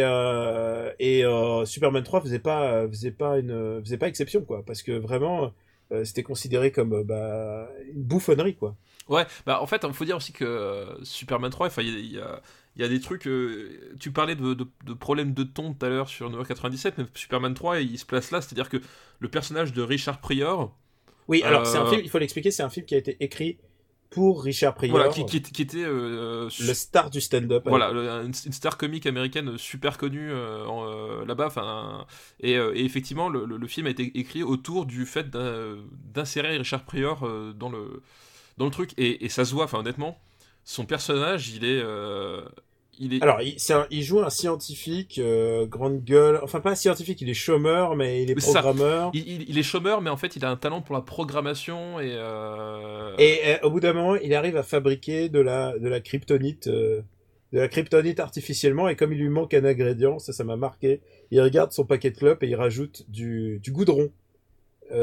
et 1.01 1.25
Superman 1.67 2.03
3 2.03 2.21
faisait 2.23 2.39
pas, 2.39 2.89
faisait 2.89 3.11
pas 3.11 3.39
une, 3.39 3.81
faisait 3.85 3.99
pas 3.99 4.09
exception, 4.09 4.43
quoi, 4.43 4.63
parce 4.65 4.83
que 4.83 4.93
vraiment, 4.93 5.53
euh, 5.93 6.05
c'était 6.05 6.23
considéré 6.23 6.73
comme 6.73 6.93
euh, 6.95 7.05
bah, 7.05 7.69
une 7.95 8.03
bouffonnerie, 8.05 8.57
quoi. 8.57 8.77
Ouais, 9.09 9.25
bah 9.47 9.61
en 9.63 9.67
fait, 9.67 9.85
il 9.87 9.93
faut 9.95 10.05
dire 10.05 10.17
aussi 10.17 10.33
que 10.33 10.45
euh, 10.45 11.05
Superman 11.05 11.51
3, 11.51 11.69
enfin, 11.69 11.83
il 11.83 11.89
y, 12.01 12.15
y 12.17 12.21
a, 12.21 12.43
il 12.75 12.83
y 12.83 12.85
a 12.85 12.89
des 12.89 13.01
trucs. 13.01 13.27
euh, 13.29 13.95
tu 14.01 14.11
parlais 14.11 14.35
de, 14.35 14.55
de, 14.55 14.67
de 14.85 14.95
problèmes 14.95 15.33
de 15.33 15.45
ton 15.45 15.75
tout 15.75 15.87
à 15.87 15.89
l'heure 15.89 16.09
sur 16.09 16.29
997, 16.29 16.99
mais 16.99 17.05
Superman 17.15 17.55
3, 17.55 17.81
il 17.81 17.99
se 17.99 18.05
place 18.07 18.33
là, 18.33 18.41
c'est-à-dire 18.41 18.69
que 18.69 18.79
le 19.21 19.29
personnage 19.29 19.73
de 19.73 19.83
Richard 19.83 20.21
Prior, 20.21 20.77
Oui, 21.29 21.43
alors 21.43 21.67
c'est 21.67 21.79
un 21.79 21.87
film, 21.87 22.01
il 22.05 22.11
faut 22.11 22.19
l'expliquer, 22.19 22.51
c'est 22.51 22.63
un 22.63 22.71
film 22.71 22.87
qui 22.87 22.95
a 22.95 22.99
été 22.99 23.17
écrit 23.21 23.59
pour 24.11 24.45
Richard 24.45 24.75
Pryor, 24.75 24.97
voilà, 24.97 25.11
qui, 25.13 25.25
qui, 25.27 25.43
qui 25.43 25.63
était 25.63 25.85
euh, 25.85 26.49
le 26.61 26.75
star 26.75 27.11
du 27.11 27.21
stand-up. 27.21 27.65
Voilà, 27.67 27.91
une, 27.91 28.33
une 28.47 28.53
star 28.53 28.79
comique 28.79 29.07
américaine 29.07 29.59
super 29.59 29.99
connue 29.99 30.31
euh, 30.33 30.65
euh, 30.67 31.25
là-bas. 31.27 31.47
Enfin, 31.47 32.07
et, 32.41 32.53
et 32.53 32.85
effectivement, 32.85 33.29
le, 33.29 33.45
le- 33.45 33.57
le 33.57 33.67
film 33.67 33.87
a 33.87 33.91
été 33.91 34.11
écrit 34.19 34.43
autour 34.43 34.87
du 34.87 35.07
fait 35.07 35.29
d'insérer 35.31 36.57
Richard 36.59 36.85
Pryor 36.85 37.29
dans 37.55 37.69
le 37.69 38.03
dans 38.59 38.65
le 38.65 38.71
truc. 38.71 38.93
Et, 38.97 39.25
et 39.25 39.29
ça 39.29 39.45
se 39.45 39.53
voit. 39.55 39.65
Enfin, 39.65 39.79
honnêtement, 39.81 40.19
son 40.65 40.87
personnage, 40.87 41.51
il 41.51 41.65
est, 41.65 41.83
il 42.99 43.15
est. 43.15 43.23
Alors, 43.23 43.41
il, 43.43 43.59
c'est 43.59 43.73
un- 43.73 43.87
il 43.91 44.03
joue 44.03 44.21
un 44.21 44.31
scientifique, 44.31 45.19
euh, 45.19 45.67
grande 45.67 46.03
gueule. 46.05 46.41
Enfin, 46.43 46.61
pas 46.61 46.71
un 46.71 46.75
scientifique, 46.75 47.21
il 47.21 47.29
est 47.31 47.35
chômeur, 47.35 47.97
mais 47.97 48.23
il 48.23 48.31
est 48.31 48.35
programmeur. 48.35 49.11
il, 49.15 49.59
est 49.59 49.63
chômeur, 49.63 50.01
mais 50.01 50.11
en 50.11 50.17
fait, 50.17 50.37
il 50.37 50.45
a 50.45 50.51
un 50.51 50.57
talent 50.57 50.81
pour 50.83 50.95
la 50.95 51.03
programmation 51.03 52.01
et. 52.01 52.13
euh, 52.15 53.15
Et 53.19 53.41
euh, 53.47 53.57
au 53.63 53.71
bout 53.71 53.81
d'un 53.81 53.93
moment, 53.93 54.17
il 54.17 54.35
arrive 54.35 54.57
à 54.57 54.63
fabriquer 54.63 55.29
de 55.29 55.41
la, 55.41 55.79
de 55.79 55.89
la 55.89 56.01
kryptonite, 56.01 56.69
de 56.69 57.05
la 57.53 57.69
kryptonite 57.69 58.21
artificiellement. 58.21 58.89
Et 58.89 58.97
comme 58.97 59.13
il 59.13 59.19
lui 59.19 59.29
manque 59.29 59.55
un 59.55 59.65
ingrédient, 59.65 60.19
ça, 60.19 60.33
ça 60.33 60.45
m'a 60.45 60.57
marqué. 60.57 61.01
Il 61.31 61.41
regarde 61.41 61.73
son 61.73 61.85
paquet 61.85 62.11
de 62.11 62.17
clopes 62.17 62.43
et 62.43 62.49
il 62.49 62.55
rajoute 62.57 63.05
du, 63.09 63.61
du 63.63 63.73
goudron 63.73 64.11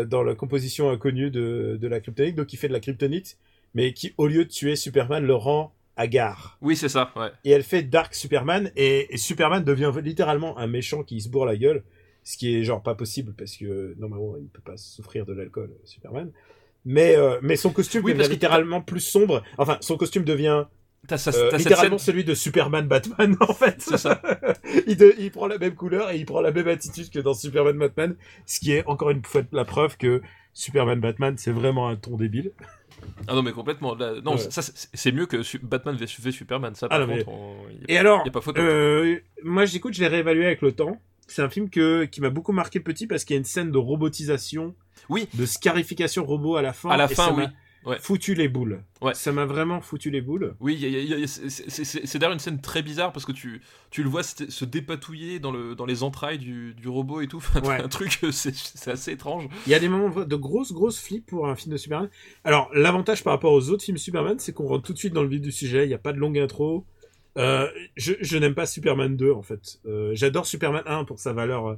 dans 0.06 0.24
la 0.24 0.34
composition 0.34 0.90
inconnue 0.90 1.30
de, 1.30 1.78
de 1.82 1.88
la 1.88 2.00
kryptonite. 2.00 2.36
Donc, 2.36 2.54
il 2.54 2.58
fait 2.58 2.70
de 2.70 2.74
la 2.74 2.80
kryptonite, 2.80 3.38
mais 3.74 3.94
qui, 3.94 4.14
au 4.18 4.28
lieu 4.28 4.46
de 4.46 4.50
tuer 4.50 4.76
Superman, 4.78 5.26
le 5.26 5.36
rend 5.36 5.74
hagard. 5.98 6.58
Oui, 6.62 6.76
c'est 6.76 6.90
ça. 6.90 7.12
Ouais. 7.16 7.30
Et 7.44 7.52
elle 7.52 7.64
fait 7.64 7.84
Dark 7.84 8.14
Superman 8.16 8.72
et, 8.76 9.14
et 9.14 9.18
Superman 9.18 9.64
devient 9.64 9.92
littéralement 10.04 10.58
un 10.58 10.68
méchant 10.68 11.04
qui 11.04 11.22
se 11.22 11.30
bourre 11.30 11.46
la 11.46 11.56
gueule, 11.58 11.84
ce 12.24 12.38
qui 12.38 12.56
est 12.56 12.64
genre 12.64 12.82
pas 12.82 12.96
possible 12.96 13.34
parce 13.38 13.56
que 13.58 13.96
normalement 14.00 14.36
il 14.38 14.48
peut 14.48 14.62
pas 14.64 14.78
souffrir 14.78 15.26
de 15.26 15.34
l'alcool 15.34 15.72
Superman. 15.86 16.32
Mais 16.86 17.16
euh, 17.16 17.38
mais 17.42 17.56
son 17.56 17.70
costume 17.72 18.04
Oui, 18.04 18.14
devient 18.14 18.30
littéralement 18.30 18.82
plus 18.82 19.00
sombre. 19.00 19.44
Enfin, 19.58 19.78
son 19.82 19.96
costume 19.98 20.24
devient 20.24 20.66
T'as 21.06 21.18
ça, 21.18 21.32
euh, 21.36 21.50
t'as 21.52 21.58
littéralement 21.58 21.98
scène- 21.98 22.14
celui 22.14 22.24
de 22.24 22.34
Superman 22.34 22.88
Batman 22.88 23.36
en 23.42 23.54
fait. 23.54 23.76
C'est 23.82 23.98
ça. 23.98 24.22
il, 24.88 24.96
de- 24.98 25.14
il 25.20 25.32
prend 25.32 25.48
la 25.48 25.58
même 25.58 25.76
couleur 25.76 26.12
et 26.12 26.18
il 26.18 26.26
prend 26.26 26.40
la 26.42 26.52
même 26.52 26.68
attitude 26.70 27.10
que 27.10 27.20
dans 27.20 27.34
Superman 27.34 27.78
Batman, 27.78 28.16
ce 28.46 28.60
qui 28.62 28.72
est 28.72 28.86
encore 28.86 29.10
une 29.12 29.24
fois 29.24 29.42
la 29.52 29.66
preuve 29.66 29.98
que 29.98 30.22
Superman 30.54 31.00
Batman 31.02 31.36
c'est 31.38 31.52
vraiment 31.52 31.90
un 31.90 31.96
ton 31.98 32.16
débile. 32.16 32.52
Ah 33.28 33.34
non, 33.36 33.42
mais 33.44 33.52
complètement. 33.52 33.96
Là, 33.96 34.14
non, 34.24 34.34
Ouais. 34.34 34.38
ça, 34.50 34.62
c'est 34.62 35.12
mieux 35.12 35.26
que 35.26 35.38
Batman 35.66 35.96
v, 35.96 36.06
v 36.20 36.32
Superman. 36.32 36.76
Ça, 36.76 36.88
Ah 36.90 37.00
par 37.00 37.08
mais- 37.08 37.24
contre, 37.24 37.30
on- 37.30 37.56
y 37.70 37.84
a- 37.84 37.92
Et 37.94 37.98
alors, 37.98 38.24
y 38.26 38.30
a 38.30 38.32
pas 38.32 38.42
photo. 38.42 38.60
Euh, 38.62 39.20
moi, 39.44 39.66
j'écoute, 39.66 39.94
je 39.94 40.02
l'ai 40.02 40.08
réévalué 40.08 40.46
avec 40.46 40.62
le 40.62 40.72
temps. 40.72 41.00
C'est 41.28 41.42
un 41.42 41.50
film 41.50 41.70
que, 41.70 42.04
qui 42.06 42.20
m'a 42.22 42.30
beaucoup 42.30 42.52
marqué 42.52 42.80
petit 42.80 43.08
parce 43.08 43.24
qu'il 43.24 43.34
y 43.36 43.38
a 43.38 43.40
une 43.40 43.46
scène 43.46 43.72
de 43.72 43.78
robotisation, 43.78 44.76
Oui. 45.10 45.28
de 45.34 45.46
scarification 45.46 46.26
robot 46.26 46.58
à 46.58 46.62
la 46.62 46.74
fin. 46.74 46.90
À 46.90 46.98
la 46.98 47.06
et 47.10 47.16
fin, 47.16 47.34
oui. 47.36 47.44
Ouais. 47.86 47.98
Foutu 48.00 48.34
les 48.34 48.48
boules. 48.48 48.82
Ouais. 49.02 49.14
Ça 49.14 49.32
m'a 49.32 49.46
vraiment 49.46 49.82
foutu 49.82 50.10
les 50.10 50.22
boules. 50.22 50.56
Oui, 50.62 50.78
c'est- 51.28 52.18
d'ailleurs 52.18 52.34
une 52.34 52.40
scène 52.40 52.62
très 52.62 52.82
bizarre 52.82 53.12
parce 53.12 53.26
que 53.26 53.32
tu, 53.32 53.62
tu 53.92 54.04
le 54.04 54.10
vois 54.10 54.24
se 54.24 54.66
dépatouiller 54.66 55.40
dans, 55.40 55.52
le, 55.52 55.76
dans 55.76 55.86
les 55.86 56.02
entrailles 56.04 56.38
du, 56.38 56.74
du 56.76 56.88
robot 56.88 57.22
et 57.22 57.28
tout. 57.28 57.38
Enfin, 57.56 57.62
Ouais. 57.62 57.82
un 57.82 57.88
truc, 57.90 58.20
euh, 58.24 58.32
c'est 58.32 58.88
assez 58.92 59.12
étrange. 59.12 59.48
Il 59.68 59.72
y 59.72 59.76
a 59.76 59.80
des 59.80 59.90
moments 59.90 60.10
de 60.24 60.36
grosses, 60.36 60.72
grosses 60.72 61.00
flips 61.02 61.26
pour 61.26 61.48
un 61.48 61.56
film 61.56 61.74
de 61.74 61.78
Superman. 61.78 62.10
Alors, 62.44 62.70
l'avantage 62.74 63.24
par 63.24 63.34
rapport 63.34 63.52
aux 63.54 63.70
autres 63.70 63.84
films 63.84 63.98
Superman, 63.98 64.40
c'est 64.40 64.54
qu'on 64.54 64.68
rentre 64.68 64.84
tout 64.84 64.94
de 64.94 64.98
suite 65.00 65.14
dans 65.14 65.24
le 65.24 65.30
vif 65.30 65.42
du 65.42 65.52
sujet. 65.52 65.84
Il 65.86 65.90
n'y 65.90 65.94
a 65.94 65.98
pas 66.00 66.14
de 66.14 66.20
longue 66.20 66.38
intro. 66.40 66.86
Euh, 67.38 67.68
je 67.98 68.14
je 68.22 68.38
n'aime 68.38 68.54
pas 68.56 68.66
Superman 68.66 69.18
2, 69.18 69.32
en 69.32 69.42
fait. 69.42 69.80
Euh, 69.88 70.12
J'adore 70.14 70.46
Superman 70.46 70.84
1 70.86 71.04
pour 71.04 71.20
sa 71.20 71.34
valeur, 71.34 71.78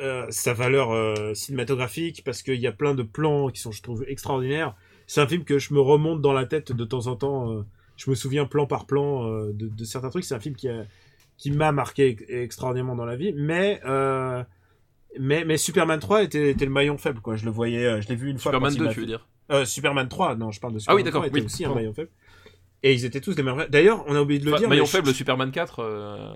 euh, 0.00 0.26
sa 0.30 0.54
valeur 0.54 1.36
cinématographique, 1.36 2.22
parce 2.24 2.42
qu'il 2.42 2.58
y 2.60 2.66
a 2.66 2.72
plein 2.72 2.94
de 2.94 3.02
plans 3.02 3.48
qui 3.50 3.60
sont, 3.60 3.72
je 3.72 3.82
trouve, 3.82 4.04
extraordinaires. 4.08 4.74
C'est 5.06 5.20
un 5.20 5.26
film 5.26 5.44
que 5.44 5.58
je 5.58 5.72
me 5.74 5.80
remonte 5.80 6.20
dans 6.20 6.32
la 6.32 6.46
tête 6.46 6.72
de 6.72 6.84
temps 6.84 7.06
en 7.06 7.16
temps. 7.16 7.50
euh, 7.52 7.64
je 7.96 8.10
me 8.10 8.14
souviens 8.14 8.44
plan 8.44 8.66
par 8.66 8.86
plan 8.86 9.26
euh, 9.30 9.52
de, 9.52 9.68
de 9.68 9.84
certains 9.84 10.10
trucs. 10.10 10.24
C'est 10.24 10.34
un 10.34 10.40
film 10.40 10.54
qui 10.54 10.68
a, 10.68 10.84
qui 11.38 11.50
m'a 11.50 11.72
marqué 11.72 12.08
ex- 12.08 12.24
extraordinairement 12.28 12.96
dans 12.96 13.06
la 13.06 13.16
vie. 13.16 13.32
Mais 13.34 13.80
euh, 13.86 14.42
mais, 15.18 15.44
mais 15.44 15.56
Superman 15.56 15.98
3 15.98 16.24
était, 16.24 16.50
était 16.50 16.64
le 16.66 16.70
maillon 16.70 16.98
faible, 16.98 17.20
quoi. 17.20 17.36
Je 17.36 17.44
le 17.46 17.50
voyais, 17.50 18.02
je 18.02 18.08
l'ai 18.08 18.16
vu 18.16 18.28
une 18.30 18.38
fois. 18.38 18.50
Superman 18.52 18.70
quand 18.70 18.76
il 18.76 18.78
2, 18.80 18.84
m'a 18.84 18.92
tu 18.92 19.00
veux 19.00 19.06
dire 19.06 19.26
Euh, 19.50 19.64
Superman 19.64 20.08
3, 20.08 20.36
non, 20.36 20.50
je 20.50 20.60
parle 20.60 20.74
de 20.74 20.78
Ah 20.78 20.80
Superman 20.80 20.96
oui, 20.98 21.04
d'accord, 21.04 21.20
3, 21.22 21.28
était 21.28 21.40
oui, 21.40 21.46
aussi 21.46 21.64
un 21.64 21.74
maillon 21.74 21.94
faible. 21.94 22.10
Et 22.82 22.92
ils 22.92 23.04
étaient 23.06 23.20
tous 23.22 23.34
des 23.34 23.42
merveilles. 23.42 23.70
D'ailleurs, 23.70 24.04
on 24.06 24.14
a 24.14 24.20
oublié 24.20 24.38
de 24.40 24.44
le 24.44 24.50
Enfin, 24.52 24.58
dire. 24.60 24.68
Maillon 24.68 24.82
mais 24.82 24.86
je- 24.86 24.92
faible, 24.92 25.14
Superman 25.14 25.50
4. 25.50 25.80
euh, 25.80 26.34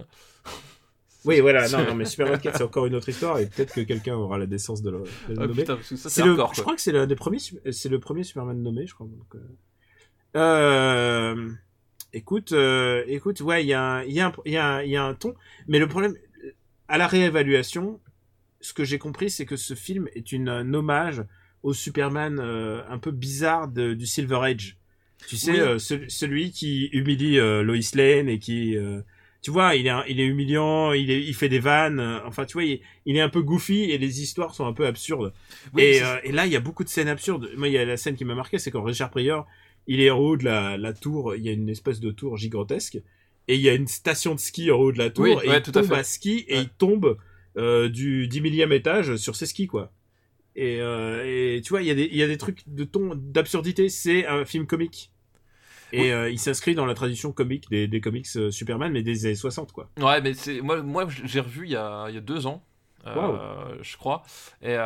Oui, 1.24 1.40
voilà, 1.40 1.68
non, 1.68 1.84
non, 1.84 1.94
mais 1.94 2.04
Superman 2.06 2.40
4, 2.40 2.56
c'est 2.56 2.62
encore 2.64 2.86
une 2.86 2.94
autre 2.94 3.08
histoire, 3.08 3.38
et 3.38 3.46
peut-être 3.46 3.74
que 3.74 3.80
quelqu'un 3.82 4.14
aura 4.16 4.38
la 4.38 4.46
décence 4.46 4.80
de 4.82 4.90
le, 4.90 4.98
de 5.28 5.34
le 5.34 5.36
ah, 5.42 5.46
nommer. 5.46 5.54
putain, 5.62 5.76
parce 5.76 5.88
que 5.88 5.96
ça, 5.96 6.08
C'est 6.08 6.22
le, 6.24 6.30
hardcore, 6.30 6.54
je 6.54 6.62
crois 6.62 6.74
que 6.74 6.80
c'est 6.80 6.92
le, 6.92 7.06
des 7.06 7.14
premiers, 7.16 7.38
su- 7.38 7.58
c'est 7.72 7.88
le 7.90 7.98
premier 7.98 8.24
Superman 8.24 8.62
nommé, 8.62 8.86
je 8.86 8.94
crois. 8.94 9.06
Donc, 9.06 9.34
euh, 9.34 9.38
euh, 10.36 11.50
écoute, 12.12 12.52
euh, 12.52 13.04
écoute, 13.06 13.40
ouais, 13.40 13.64
il 13.64 13.68
y 13.68 13.74
a, 13.74 13.82
un- 13.82 14.04
y 14.04 14.20
a, 14.20 14.26
un- 14.28 14.32
il 14.44 14.52
y 14.52 14.56
a, 14.56 14.66
un- 14.66 14.82
il 14.82 14.90
y 14.90 14.96
a 14.96 15.04
un 15.04 15.14
ton, 15.14 15.34
mais 15.68 15.78
le 15.78 15.88
problème, 15.88 16.14
à 16.88 16.98
la 16.98 17.06
réévaluation, 17.06 18.00
ce 18.60 18.72
que 18.72 18.84
j'ai 18.84 18.98
compris, 18.98 19.30
c'est 19.30 19.46
que 19.46 19.56
ce 19.56 19.74
film 19.74 20.08
est 20.14 20.32
une, 20.32 20.48
un 20.48 20.74
hommage 20.74 21.22
au 21.62 21.74
Superman 21.74 22.38
euh, 22.40 22.82
un 22.88 22.98
peu 22.98 23.10
bizarre 23.10 23.68
de- 23.68 23.94
du 23.94 24.06
Silver 24.06 24.40
Age. 24.42 24.76
Tu 25.28 25.36
sais, 25.36 25.52
Oui. 25.52 25.60
euh, 25.60 25.78
ce- 25.78 26.08
celui 26.08 26.50
qui 26.50 26.86
humilie 26.92 27.38
euh, 27.38 27.62
Lois 27.62 27.76
Lane 27.94 28.28
et 28.28 28.38
qui, 28.38 28.76
euh, 28.76 29.02
tu 29.42 29.50
vois, 29.50 29.74
il 29.74 29.86
est, 29.86 29.90
un- 29.90 30.04
il 30.08 30.20
est 30.20 30.26
humiliant, 30.26 30.92
il, 30.92 31.10
est, 31.10 31.22
il 31.22 31.34
fait 31.34 31.48
des 31.48 31.58
vannes. 31.60 31.98
euh, 32.00 32.18
enfin, 32.26 32.44
tu 32.44 32.54
vois, 32.54 32.64
il, 32.64 32.80
il 33.06 33.16
est 33.16 33.20
un 33.20 33.28
peu 33.30 33.42
goofy 33.42 33.84
et 33.90 33.98
les 33.98 34.20
histoires 34.22 34.54
sont 34.54 34.66
un 34.66 34.72
peu 34.72 34.86
absurdes. 34.86 35.32
Oui, 35.74 35.82
et, 35.82 35.94
c'est- 35.94 36.04
euh, 36.04 36.16
et 36.24 36.32
là, 36.32 36.46
il 36.46 36.52
y 36.52 36.56
a 36.56 36.60
beaucoup 36.60 36.84
de 36.84 36.88
scènes 36.90 37.08
absurdes. 37.08 37.50
Moi, 37.56 37.68
il 37.68 37.74
y 37.74 37.78
a 37.78 37.84
la 37.84 37.96
scène 37.96 38.16
qui 38.16 38.24
m'a 38.24 38.34
marqué, 38.34 38.58
c'est 38.58 38.70
quand 38.70 38.82
Richard 38.82 39.10
Pryor, 39.10 39.46
il 39.86 40.00
est 40.00 40.10
en 40.10 40.18
haut 40.18 40.36
de 40.36 40.44
la, 40.44 40.76
la 40.76 40.92
tour, 40.92 41.34
il 41.36 41.42
y 41.42 41.48
a 41.48 41.52
une 41.52 41.68
espèce 41.70 42.00
de 42.00 42.10
tour 42.10 42.36
gigantesque, 42.36 42.96
et 43.48 43.54
il 43.54 43.60
y 43.62 43.68
a 43.68 43.74
une 43.74 43.88
station 43.88 44.34
de 44.34 44.40
ski 44.40 44.70
en 44.70 44.76
haut 44.76 44.92
de 44.92 44.98
la 44.98 45.10
tour, 45.10 45.24
Oui, 45.24 45.30
et 45.44 45.48
ouais, 45.48 45.56
il 45.58 45.62
tout 45.62 45.70
à 45.70 45.80
tombe 45.82 45.86
fait. 45.86 45.94
à 45.96 46.04
ski, 46.04 46.44
et 46.48 46.56
Ouais. 46.56 46.62
il 46.64 46.68
tombe 46.68 47.16
euh, 47.56 47.88
du 47.88 48.28
10 48.28 48.40
millième 48.42 48.72
étage 48.72 49.16
sur 49.16 49.34
ses 49.36 49.46
skis, 49.46 49.66
quoi. 49.66 49.90
Et, 50.56 50.76
et 50.76 51.60
tu 51.64 51.70
vois, 51.70 51.80
il 51.80 51.88
y, 51.88 51.90
a 51.90 51.94
des, 51.94 52.08
il 52.10 52.16
y 52.16 52.22
a 52.22 52.26
des 52.28 52.36
trucs 52.36 52.62
de 52.66 52.84
ton, 52.84 53.14
d'absurdité, 53.14 53.88
c'est 53.88 54.26
un 54.26 54.44
film 54.44 54.66
comique. 54.66 55.10
Et 55.92 56.00
Oui. 56.02 56.10
euh, 56.10 56.30
il 56.30 56.38
s'inscrit 56.38 56.74
dans 56.74 56.86
la 56.86 56.94
tradition 56.94 57.32
comique 57.32 57.68
des, 57.70 57.88
des 57.88 58.00
comics 58.00 58.26
euh, 58.36 58.50
Superman, 58.50 58.92
mais 58.92 59.02
des 59.02 59.26
années 59.26 59.34
60, 59.34 59.72
quoi. 59.72 59.88
Ouais, 59.98 60.20
mais 60.20 60.34
c'est 60.34 60.60
moi, 60.60 60.82
moi 60.82 61.06
j'ai 61.24 61.40
revu 61.40 61.66
il 61.66 61.72
y 61.72 61.76
a, 61.76 62.06
il 62.08 62.14
y 62.14 62.18
a 62.18 62.20
deux 62.20 62.46
ans, 62.46 62.62
euh, 63.06 63.76
je 63.82 63.96
crois. 63.96 64.22
Et 64.62 64.76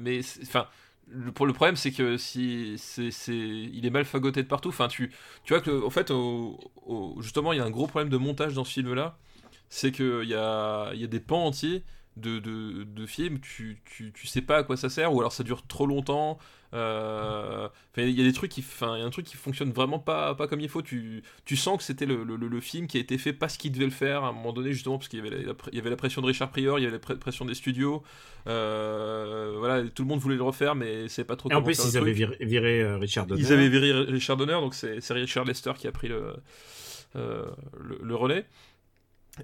mais 0.00 0.20
enfin, 0.42 0.66
le, 1.08 1.30
pour 1.32 1.46
le 1.46 1.52
problème 1.52 1.76
c'est 1.76 1.92
que 1.92 2.16
si 2.16 2.74
c'est, 2.78 3.10
c'est, 3.10 3.36
il 3.36 3.84
est 3.86 3.90
mal 3.90 4.04
fagoté 4.04 4.42
de 4.42 4.48
partout. 4.48 4.70
Enfin, 4.70 4.88
tu, 4.88 5.12
tu 5.44 5.52
vois 5.52 5.62
que 5.62 5.84
en 5.84 5.90
fait, 5.90 6.10
au- 6.10 6.58
au- 6.84 7.16
justement, 7.20 7.52
il 7.52 7.58
y 7.58 7.60
a 7.60 7.64
un 7.64 7.70
gros 7.70 7.86
problème 7.86 8.08
de 8.10 8.16
montage 8.16 8.54
dans 8.54 8.64
ce 8.64 8.72
film-là. 8.72 9.16
C'est 9.68 9.90
que 9.92 10.22
il 10.22 10.28
y 10.28 10.34
a, 10.34 10.92
il 10.94 11.00
y 11.00 11.04
a 11.04 11.08
des 11.08 11.20
pans 11.20 11.44
entiers 11.46 11.82
de, 12.16 12.38
de, 12.38 12.84
de 12.84 13.06
films, 13.06 13.40
tu, 13.40 13.78
tu, 13.84 14.12
tu 14.12 14.26
sais 14.26 14.42
pas 14.42 14.58
à 14.58 14.62
quoi 14.62 14.76
ça 14.76 14.88
sert, 14.88 15.12
ou 15.12 15.20
alors 15.20 15.32
ça 15.32 15.42
dure 15.42 15.66
trop 15.66 15.86
longtemps. 15.86 16.38
Euh, 16.74 17.68
il 17.96 18.10
y 18.10 18.20
a 18.20 18.24
des 18.24 18.32
trucs 18.32 18.50
qui, 18.50 18.60
il 18.80 18.98
y 18.98 19.02
a 19.02 19.04
un 19.04 19.10
truc 19.10 19.24
qui 19.24 19.36
fonctionne 19.36 19.70
vraiment 19.70 19.98
pas, 19.98 20.34
pas 20.34 20.48
comme 20.48 20.60
il 20.60 20.68
faut. 20.68 20.82
Tu, 20.82 21.22
tu 21.44 21.56
sens 21.56 21.78
que 21.78 21.84
c'était 21.84 22.06
le, 22.06 22.24
le, 22.24 22.36
le 22.36 22.60
film 22.60 22.86
qui 22.86 22.96
a 22.96 23.00
été 23.00 23.18
fait 23.18 23.32
parce 23.32 23.56
qu'il 23.56 23.72
devait 23.72 23.84
le 23.84 23.90
faire 23.90 24.24
à 24.24 24.28
un 24.28 24.32
moment 24.32 24.52
donné, 24.52 24.72
justement, 24.72 24.98
parce 24.98 25.08
qu'il 25.08 25.24
y 25.24 25.26
avait 25.26 25.30
la, 25.44 25.52
il 25.72 25.76
y 25.76 25.80
avait 25.80 25.90
la 25.90 25.96
pression 25.96 26.20
de 26.22 26.26
Richard 26.26 26.50
Prior, 26.50 26.78
il 26.78 26.82
y 26.82 26.86
avait 26.86 26.98
la 27.08 27.16
pression 27.16 27.44
des 27.44 27.54
studios. 27.54 28.02
Euh, 28.46 29.54
voilà, 29.58 29.88
tout 29.88 30.02
le 30.02 30.08
monde 30.08 30.20
voulait 30.20 30.36
le 30.36 30.42
refaire, 30.42 30.74
mais 30.74 31.08
c'est 31.08 31.24
pas 31.24 31.36
trop 31.36 31.50
Et 31.50 31.54
en 31.54 31.62
plus, 31.62 31.82
ils 31.84 31.96
avaient 31.96 32.12
viré, 32.12 32.36
viré, 32.40 32.82
euh, 32.82 32.98
Richard 32.98 33.26
Donner. 33.26 33.40
Ils 33.40 33.52
avaient 33.52 33.68
viré 33.68 33.92
Richard 33.92 34.36
Donner, 34.36 34.52
donc 34.52 34.74
c'est 34.74 35.00
c'est 35.00 35.14
Richard 35.14 35.44
Lester 35.44 35.72
qui 35.76 35.86
a 35.86 35.92
pris 35.92 36.08
le, 36.08 36.34
euh, 37.16 37.46
le, 37.78 37.98
le 38.02 38.14
relais. 38.14 38.46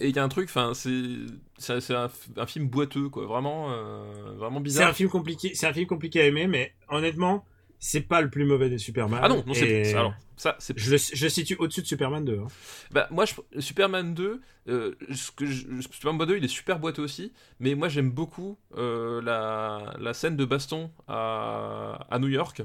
Et 0.00 0.08
il 0.08 0.16
y 0.16 0.18
a 0.18 0.24
un 0.24 0.28
truc, 0.28 0.48
enfin, 0.48 0.72
c'est 0.74 1.94
un, 1.94 2.10
un 2.36 2.46
film 2.46 2.68
boiteux, 2.68 3.08
quoi, 3.08 3.26
vraiment, 3.26 3.70
euh, 3.72 4.32
vraiment 4.36 4.56
C'est 4.56 4.60
un 4.60 4.62
bizarre. 4.62 4.94
film 4.96 5.10
compliqué, 5.10 5.52
c'est 5.54 5.66
un 5.66 5.72
film 5.72 5.86
compliqué 5.86 6.20
à 6.22 6.26
aimer, 6.26 6.46
mais 6.46 6.72
honnêtement, 6.88 7.44
c'est 7.78 8.00
pas 8.00 8.20
le 8.22 8.30
plus 8.30 8.44
mauvais 8.44 8.70
des 8.70 8.78
Superman. 8.78 9.20
Ah 9.22 9.28
non, 9.28 9.44
non, 9.46 9.52
c'est 9.54 9.68
Et 9.68 9.84
c'est- 9.84 9.94
alors 9.96 10.14
ça, 10.36 10.56
c'est 10.58 10.76
Je 10.78 10.92
le, 10.92 10.96
je 10.98 11.28
situe 11.28 11.56
au-dessus 11.58 11.82
de 11.82 11.86
Superman 11.86 12.24
2. 12.24 12.38
hein. 12.38 12.46
Bah, 12.90 13.06
moi, 13.10 13.26
je, 13.26 13.34
Superman 13.60 14.14
2, 14.14 14.40
euh, 14.68 14.94
ce 15.12 15.30
que 15.30 15.44
je- 15.46 15.66
Superman 15.90 16.26
2, 16.26 16.36
il 16.38 16.44
est 16.44 16.48
super 16.48 16.78
boiteux 16.78 17.02
aussi, 17.02 17.32
mais 17.60 17.74
moi 17.74 17.88
j'aime 17.88 18.10
beaucoup 18.10 18.56
euh, 18.76 19.20
la, 19.22 19.94
la 20.00 20.14
scène 20.14 20.36
de 20.36 20.44
baston 20.44 20.90
à, 21.08 22.06
à 22.10 22.18
New 22.18 22.28
York. 22.28 22.62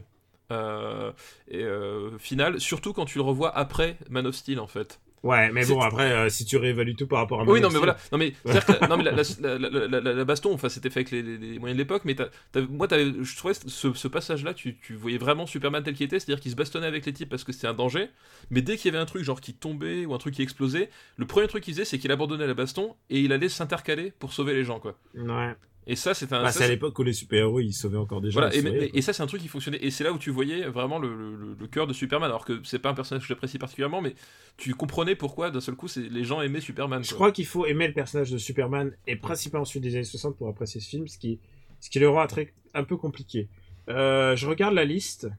Euh, 0.52 1.12
et 1.50 1.62
euh, 1.64 2.18
finale, 2.20 2.62
surtout 2.62 2.94
quand 2.94 3.04
tu 3.06 3.18
le 3.18 3.24
revois 3.24 3.56
après 3.56 3.98
Man 4.10 4.26
of 4.28 4.34
Steel 4.36 4.60
en 4.62 4.68
fait. 4.68 5.02
Ouais, 5.24 5.52
mais 5.52 5.66
bon, 5.66 5.80
après, 5.82 6.12
euh, 6.12 6.30
si 6.30 6.46
tu 6.46 6.58
réévalues 6.58 6.96
tout 6.96 7.08
par 7.08 7.20
rapport 7.20 7.42
à 7.42 7.44
Oui, 7.44 7.60
non, 7.60 7.70
mais 7.70 7.78
voilà. 7.80 7.98
Non, 8.12 8.18
mais, 8.20 8.32
que 8.32 8.82
la, 8.82 8.88
non, 8.88 8.98
mais 8.98 9.04
la, 9.04 9.12
la- 9.58 9.88
la- 10.00 10.14
la- 10.14 10.26
baston, 10.26 10.54
enfin, 10.54 10.70
c'était 10.70 10.90
fait 10.92 11.00
avec 11.00 11.12
les, 11.12 11.24
moyens 11.60 11.74
de 11.76 11.82
l'époque, 11.82 12.04
mais 12.06 12.14
t'as- 12.14 12.30
t'as- 12.52 12.62
moi, 12.62 12.88
t'avais- 12.88 13.12
je 13.22 13.36
trouvais 13.36 13.56
ce, 13.56 13.94
ce 13.94 14.08
passage-là, 14.08 14.54
tu, 14.54 14.78
tu 14.78 14.94
voyais 14.96 15.18
vraiment 15.18 15.46
Superman 15.48 15.82
tel 15.84 15.96
qu'il 15.96 16.06
était, 16.06 16.20
c'est-à-dire 16.20 16.40
qu'il 16.42 16.52
se 16.52 16.56
bastonnait 16.56 16.86
avec 16.88 17.06
les 17.06 17.14
types 17.14 17.30
parce 17.30 17.44
que 17.44 17.52
c'était 17.52 17.68
un 17.68 17.74
danger, 17.74 18.10
mais 18.52 18.62
dès 18.62 18.78
qu'il 18.78 18.92
y 18.92 18.96
avait 18.96 19.02
un 19.02 19.08
truc 19.08 19.24
genre 19.24 19.42
qui 19.42 19.54
tombait 19.56 20.06
ou 20.06 20.14
un 20.14 20.18
truc 20.20 20.36
qui 20.36 20.44
explosait, 20.44 20.90
le 21.18 21.26
premier 21.26 21.48
truc 21.48 21.64
qu'il 21.64 21.74
faisait, 21.74 21.86
c'est 21.86 21.98
qu'il 21.98 22.12
abandonnait 22.12 22.48
la 22.48 22.54
baston 22.54 22.96
et 23.10 23.20
il 23.20 23.34
allait 23.34 23.50
s'intercaler 23.50 24.14
pour 24.20 24.34
sauver 24.34 24.54
les 24.54 24.64
gens, 24.64 24.80
quoi. 24.80 24.96
Ouais. 25.16 25.56
Et 25.90 25.96
ça, 25.96 26.14
c'est 26.14 26.34
un. 26.34 26.44
Bah, 26.44 26.52
c'est 26.52 26.66
à 26.66 26.68
l'époque 26.68 27.00
où 27.00 27.04
les 27.04 27.14
super-héros 27.14 27.62
ils 27.62 27.72
sauvaient 27.74 27.98
encore 27.98 28.20
des 28.20 28.30
gens. 28.30 28.42
Voilà, 28.42 28.54
et, 28.54 29.02
ça 29.02 29.14
c'est 29.14 29.24
un 29.24 29.28
truc 29.28 29.42
qui 29.42 29.48
fonctionnait, 29.48 29.78
et 29.82 29.90
c'est 29.90 30.04
là 30.04 30.12
où 30.12 30.18
tu 30.18 30.30
voyais 30.32 30.68
vraiment 30.68 31.00
le, 31.00 31.08
le- 31.16 31.56
le 31.58 31.68
cœur 31.68 31.88
de 31.88 31.94
Superman, 31.94 32.30
alors 32.30 32.44
que 32.44 32.62
c'est 32.66 32.78
pas 32.80 32.90
un 32.90 32.94
personnage 32.94 33.22
que 33.24 33.28
j'apprécie 33.30 33.58
particulièrement, 33.58 34.02
mais 34.02 34.14
tu 34.58 34.74
comprenais 34.76 35.16
pourquoi 35.16 35.50
d'un 35.50 35.62
seul 35.62 35.76
coup 35.76 35.88
les 35.96 36.24
gens 36.26 36.42
aimaient 36.42 36.60
Superman. 36.60 37.04
Je 37.04 37.10
quoi. 37.10 37.16
crois 37.16 37.32
qu'il 37.32 37.46
faut 37.46 37.66
aimer 37.66 37.88
le 37.88 37.94
personnage 37.94 38.32
de 38.32 38.38
Superman 38.38 38.92
et 39.08 39.16
principalement 39.16 39.64
celui 39.64 39.80
des 39.80 39.96
années 39.96 40.04
60 40.04 40.36
pour 40.38 40.50
apprécier 40.50 40.82
ce 40.82 40.90
film, 40.90 41.08
ce 41.08 41.18
qui, 41.18 41.40
ce 41.80 41.90
qui 41.90 42.00
le 42.00 42.10
rend 42.10 42.20
un, 42.22 42.28
très- 42.28 42.54
un 42.74 42.84
peu 42.84 42.98
compliqué. 42.98 43.48
Euh, 43.88 44.36
je 44.36 44.46
regarde 44.46 44.74
la 44.74 44.84
liste. 44.84 45.30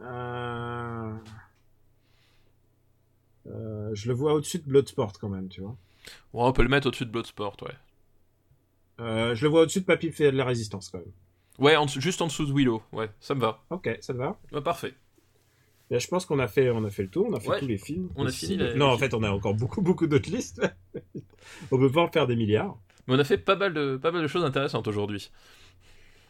Euh... 0.00 1.12
euh, 3.48 3.90
je 3.94 4.08
le 4.08 4.14
vois 4.14 4.32
au-dessus 4.34 4.58
de 4.58 4.64
Bloodsport 4.64 5.12
quand 5.20 5.28
même, 5.28 5.48
tu 5.48 5.60
vois. 5.60 5.76
Ouais, 6.32 6.42
on 6.44 6.52
peut 6.52 6.62
le 6.62 6.68
mettre 6.70 6.86
au-dessus 6.86 7.04
de 7.04 7.10
Bloodsport, 7.10 7.56
ouais. 7.62 7.74
Euh, 9.00 9.34
je 9.34 9.42
le 9.42 9.48
vois 9.50 9.62
au-dessus 9.62 9.80
de 9.80 9.84
Papy 9.86 10.12
fait 10.12 10.30
de 10.30 10.36
la 10.36 10.44
résistance 10.44 10.88
quand 10.90 10.98
même. 10.98 11.12
Ouais, 11.58 11.76
en 11.76 11.86
juste 11.86 12.22
en 12.22 12.26
dessous 12.26 12.46
de 12.46 12.52
Willow, 12.52 12.82
ouais, 12.92 13.10
ça 13.20 13.34
me 13.34 13.40
va. 13.40 13.62
Ok, 13.70 13.88
ça 14.00 14.12
te 14.12 14.18
va? 14.18 14.38
Ouais, 14.52 14.60
parfait. 14.62 14.94
Là, 15.90 15.98
je 15.98 16.06
pense 16.06 16.24
qu'on 16.24 16.38
a 16.38 16.46
fait, 16.48 16.70
on 16.70 16.84
a 16.84 16.90
fait 16.90 17.02
le 17.02 17.08
tour, 17.10 17.26
on 17.28 17.34
a 17.34 17.40
fait 17.40 17.48
Ouais, 17.48 17.58
tous 17.58 17.66
les 17.66 17.78
films. 17.78 18.10
on 18.14 18.24
a 18.26 18.30
fini 18.30 18.56
la- 18.56 18.74
Non, 18.74 18.86
en 18.90 18.98
fait, 18.98 19.12
on 19.12 19.22
a 19.22 19.30
encore 19.30 19.54
beaucoup, 19.54 19.82
beaucoup 19.82 20.06
d'autres 20.06 20.30
listes. 20.30 20.62
on 21.72 21.78
peut 21.78 21.90
pas 21.90 22.02
en 22.02 22.08
faire 22.08 22.26
des 22.28 22.36
milliards. 22.36 22.76
Mais 23.08 23.14
on 23.14 23.18
a 23.18 23.24
fait 23.24 23.38
pas 23.38 23.56
mal 23.56 23.74
de, 23.74 23.96
pas 23.96 24.12
mal 24.12 24.22
de 24.22 24.28
choses 24.28 24.44
intéressantes 24.44 24.86
aujourd'hui. 24.86 25.30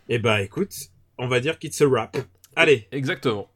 Eh 0.08 0.18
bah, 0.18 0.40
écoute, 0.40 0.72
on 1.18 1.28
va 1.28 1.40
dire 1.40 1.58
qu'il 1.58 1.72
se 1.74 1.84
wrap. 1.84 2.16
Allez, 2.56 2.88
Exactement. 2.90 3.49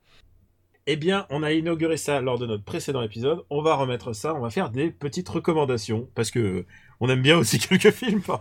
Eh 0.87 0.97
bien, 0.97 1.27
on 1.31 1.43
a 1.43 1.53
inauguré 1.53 1.97
ça 1.97 2.21
lors 2.21 2.39
de 2.39 2.47
notre 2.47 2.65
précédent 2.65 3.01
épisode. 3.03 3.45
On 3.49 3.63
va 3.63 3.75
remettre 3.75 4.13
ça. 4.13 4.35
On 4.35 4.41
va 4.41 4.51
faire 4.51 4.69
des 4.71 4.91
petites 4.91 5.29
recommandations 5.29 6.11
parce 6.15 6.31
que 6.31 6.67
on 7.01 7.09
aime 7.09 7.23
bien 7.23 7.39
aussi 7.39 7.59
quelques 7.69 7.91
films. 7.91 8.23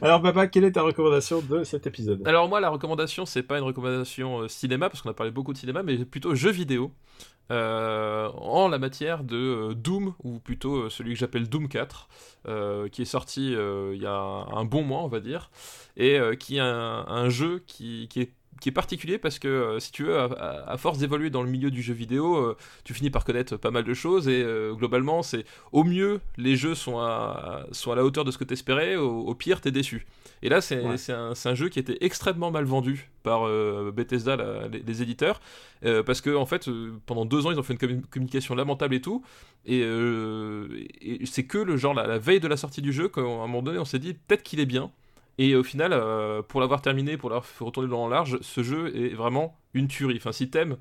Alors, 0.00 0.20
papa, 0.22 0.46
quelle 0.48 0.64
est 0.64 0.72
ta 0.72 0.82
recommandation 0.82 1.42
de 1.42 1.64
cet 1.64 1.86
épisode? 1.86 2.22
Alors 2.26 2.48
moi, 2.48 2.60
la 2.60 2.70
recommandation, 2.70 3.24
c'est 3.26 3.42
pas 3.42 3.58
une 3.58 3.64
recommandation 3.64 4.40
euh, 4.40 4.48
cinéma, 4.48 4.88
parce 4.90 5.02
qu'on 5.02 5.10
a 5.10 5.14
parlé 5.14 5.30
beaucoup 5.32 5.52
de 5.52 5.58
cinéma, 5.58 5.82
mais 5.82 6.04
plutôt 6.04 6.34
jeux 6.34 6.50
vidéo. 6.50 6.92
euh, 7.52 8.28
en 8.36 8.68
la 8.68 8.78
matière 8.78 9.24
de 9.24 9.36
euh, 9.36 9.74
Doom, 9.74 10.14
ou 10.24 10.38
plutôt 10.40 10.84
euh, 10.86 10.90
celui 10.90 11.14
que 11.14 11.18
j'appelle 11.20 11.48
Doom 11.48 11.68
4, 11.68 12.08
euh, 12.48 12.88
qui 12.88 13.02
est 13.02 13.06
sorti 13.06 13.52
il 13.52 13.98
y 14.02 14.06
a 14.06 14.12
un, 14.14 14.64
bon 14.64 14.82
mois, 14.84 15.02
on 15.02 15.08
va 15.08 15.20
dire, 15.20 15.50
et 15.96 16.18
qui 16.40 16.56
est 16.56 16.60
un, 16.60 17.04
un 17.08 17.28
jeu 17.30 17.62
qui, 17.66 18.08
qui 18.08 18.20
est 18.22 18.32
qui 18.62 18.68
est 18.68 18.72
particulier 18.72 19.18
parce 19.18 19.38
que 19.40 19.48
euh, 19.48 19.80
si 19.80 19.90
tu 19.90 20.04
veux 20.04 20.16
à, 20.18 20.76
force 20.78 20.98
d'évoluer 20.98 21.30
dans 21.30 21.42
le 21.42 21.50
milieu 21.50 21.70
du 21.72 21.82
jeu 21.82 21.92
vidéo 21.94 22.36
euh, 22.36 22.56
tu 22.84 22.94
finis 22.94 23.10
par 23.10 23.24
connaître 23.24 23.56
pas 23.56 23.72
mal 23.72 23.82
de 23.84 23.92
choses 23.94 24.28
et 24.28 24.40
euh, 24.42 24.72
globalement 24.72 25.22
c'est 25.24 25.44
au 25.72 25.82
mieux 25.82 26.20
les 26.36 26.54
jeux 26.56 26.76
sont 26.76 26.98
à, 26.98 27.66
sont 27.72 27.90
à 27.90 27.96
la 27.96 28.04
hauteur 28.04 28.24
de 28.24 28.30
ce 28.30 28.38
que 28.38 28.44
t'espérais 28.44 28.94
au, 28.96 29.10
au 29.30 29.34
pire 29.34 29.60
t'es 29.60 29.72
déçu 29.72 30.06
et 30.44 30.48
là 30.48 30.60
c'est 30.60 30.80
Ouais. 30.80 30.96
un, 31.10 31.54
jeu 31.54 31.68
qui 31.70 31.80
était 31.80 31.98
extrêmement 32.02 32.50
mal 32.52 32.64
vendu 32.64 33.10
par 33.24 33.46
euh, 33.48 33.90
Bethesda 33.94 34.36
la- 34.36 34.68
les, 34.68 34.78
les 34.86 35.02
éditeurs 35.02 35.40
euh, 35.84 36.02
parce 36.04 36.20
que 36.20 36.30
en 36.34 36.46
fait 36.46 36.68
euh, 36.68 36.92
pendant 37.06 37.24
deux 37.24 37.44
ans 37.46 37.50
ils 37.50 37.58
ont 37.58 37.64
fait 37.64 37.74
une 37.74 37.80
commu- 37.80 38.06
communication 38.10 38.54
lamentable 38.54 38.94
et 38.94 39.00
tout 39.00 39.22
et, 39.66 39.80
et 39.80 41.26
c'est 41.26 41.44
que 41.44 41.58
le 41.58 41.76
genre 41.76 41.94
la, 41.94 42.06
la 42.06 42.18
veille 42.18 42.40
de 42.40 42.48
la 42.48 42.56
sortie 42.56 42.82
du 42.82 42.92
jeu 42.92 43.08
qu'à 43.08 43.20
un 43.20 43.24
moment 43.24 43.62
donné 43.62 43.78
on 43.78 43.84
s'est 43.84 43.98
dit 43.98 44.14
peut-être 44.14 44.42
qu'il 44.42 44.60
est 44.60 44.66
bien 44.66 44.90
et 45.50 45.56
au 45.56 45.62
final, 45.64 45.92
euh, 45.92 46.42
pour 46.42 46.60
l'avoir 46.60 46.82
terminé, 46.82 47.16
pour 47.16 47.30
l'avoir 47.30 47.46
fait 47.46 47.64
retourner 47.64 47.88
dans 47.88 48.06
le 48.06 48.12
large, 48.12 48.38
ce 48.42 48.62
jeu 48.62 48.94
est 48.96 49.14
vraiment 49.14 49.58
une 49.74 49.88
tuerie. 49.88 50.16
Enfin, 50.18 50.32
si 50.32 50.50
t'aimes 50.50 50.76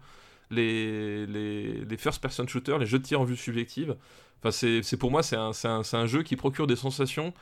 les, 0.51 1.25
les, 1.27 1.85
les 1.85 1.97
first-person 1.97 2.47
shooters, 2.47 2.79
les 2.79 2.85
jeux 2.85 2.99
de 2.99 3.03
tir 3.05 3.21
en 3.21 3.25
vue 3.25 3.37
subjective, 3.37 3.95
enfin, 4.41 4.51
c'est 4.51 4.83
c'est- 4.83 4.97
pour 4.97 5.11
moi, 5.11 5.23
c'est 5.23 5.37
un, 5.37 5.53
c'est 5.53 5.67
un, 5.67 5.83
c'est 5.83 5.97
un 5.97 6.07
jeu 6.07 6.23
qui 6.23 6.35
procure 6.35 6.67
des 6.67 6.75
sensations 6.75 7.33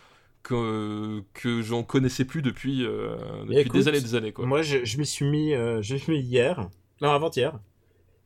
que, 0.44 1.24
que 1.34 1.62
j'en 1.62 1.84
connaissais 1.84 2.26
plus 2.26 2.42
depuis, 2.42 2.86
euh, 2.86 3.16
depuis 3.46 3.58
écoute, 3.62 3.74
des 3.74 3.88
années 3.88 3.98
et 3.98 4.02
des 4.02 4.16
années. 4.16 4.32
Quoi. 4.34 4.46
Moi, 4.46 4.62
je, 4.62 4.86
je 4.86 4.98
m'y 4.98 5.06
suis 5.06 5.26
mis, 5.26 5.54
euh, 5.54 5.82
je 5.82 5.94
m'y 5.96 6.00
suis 6.00 6.12
mis 6.14 6.20
hier, 6.20 6.70
non 7.02 7.12
avant-hier, 7.12 7.60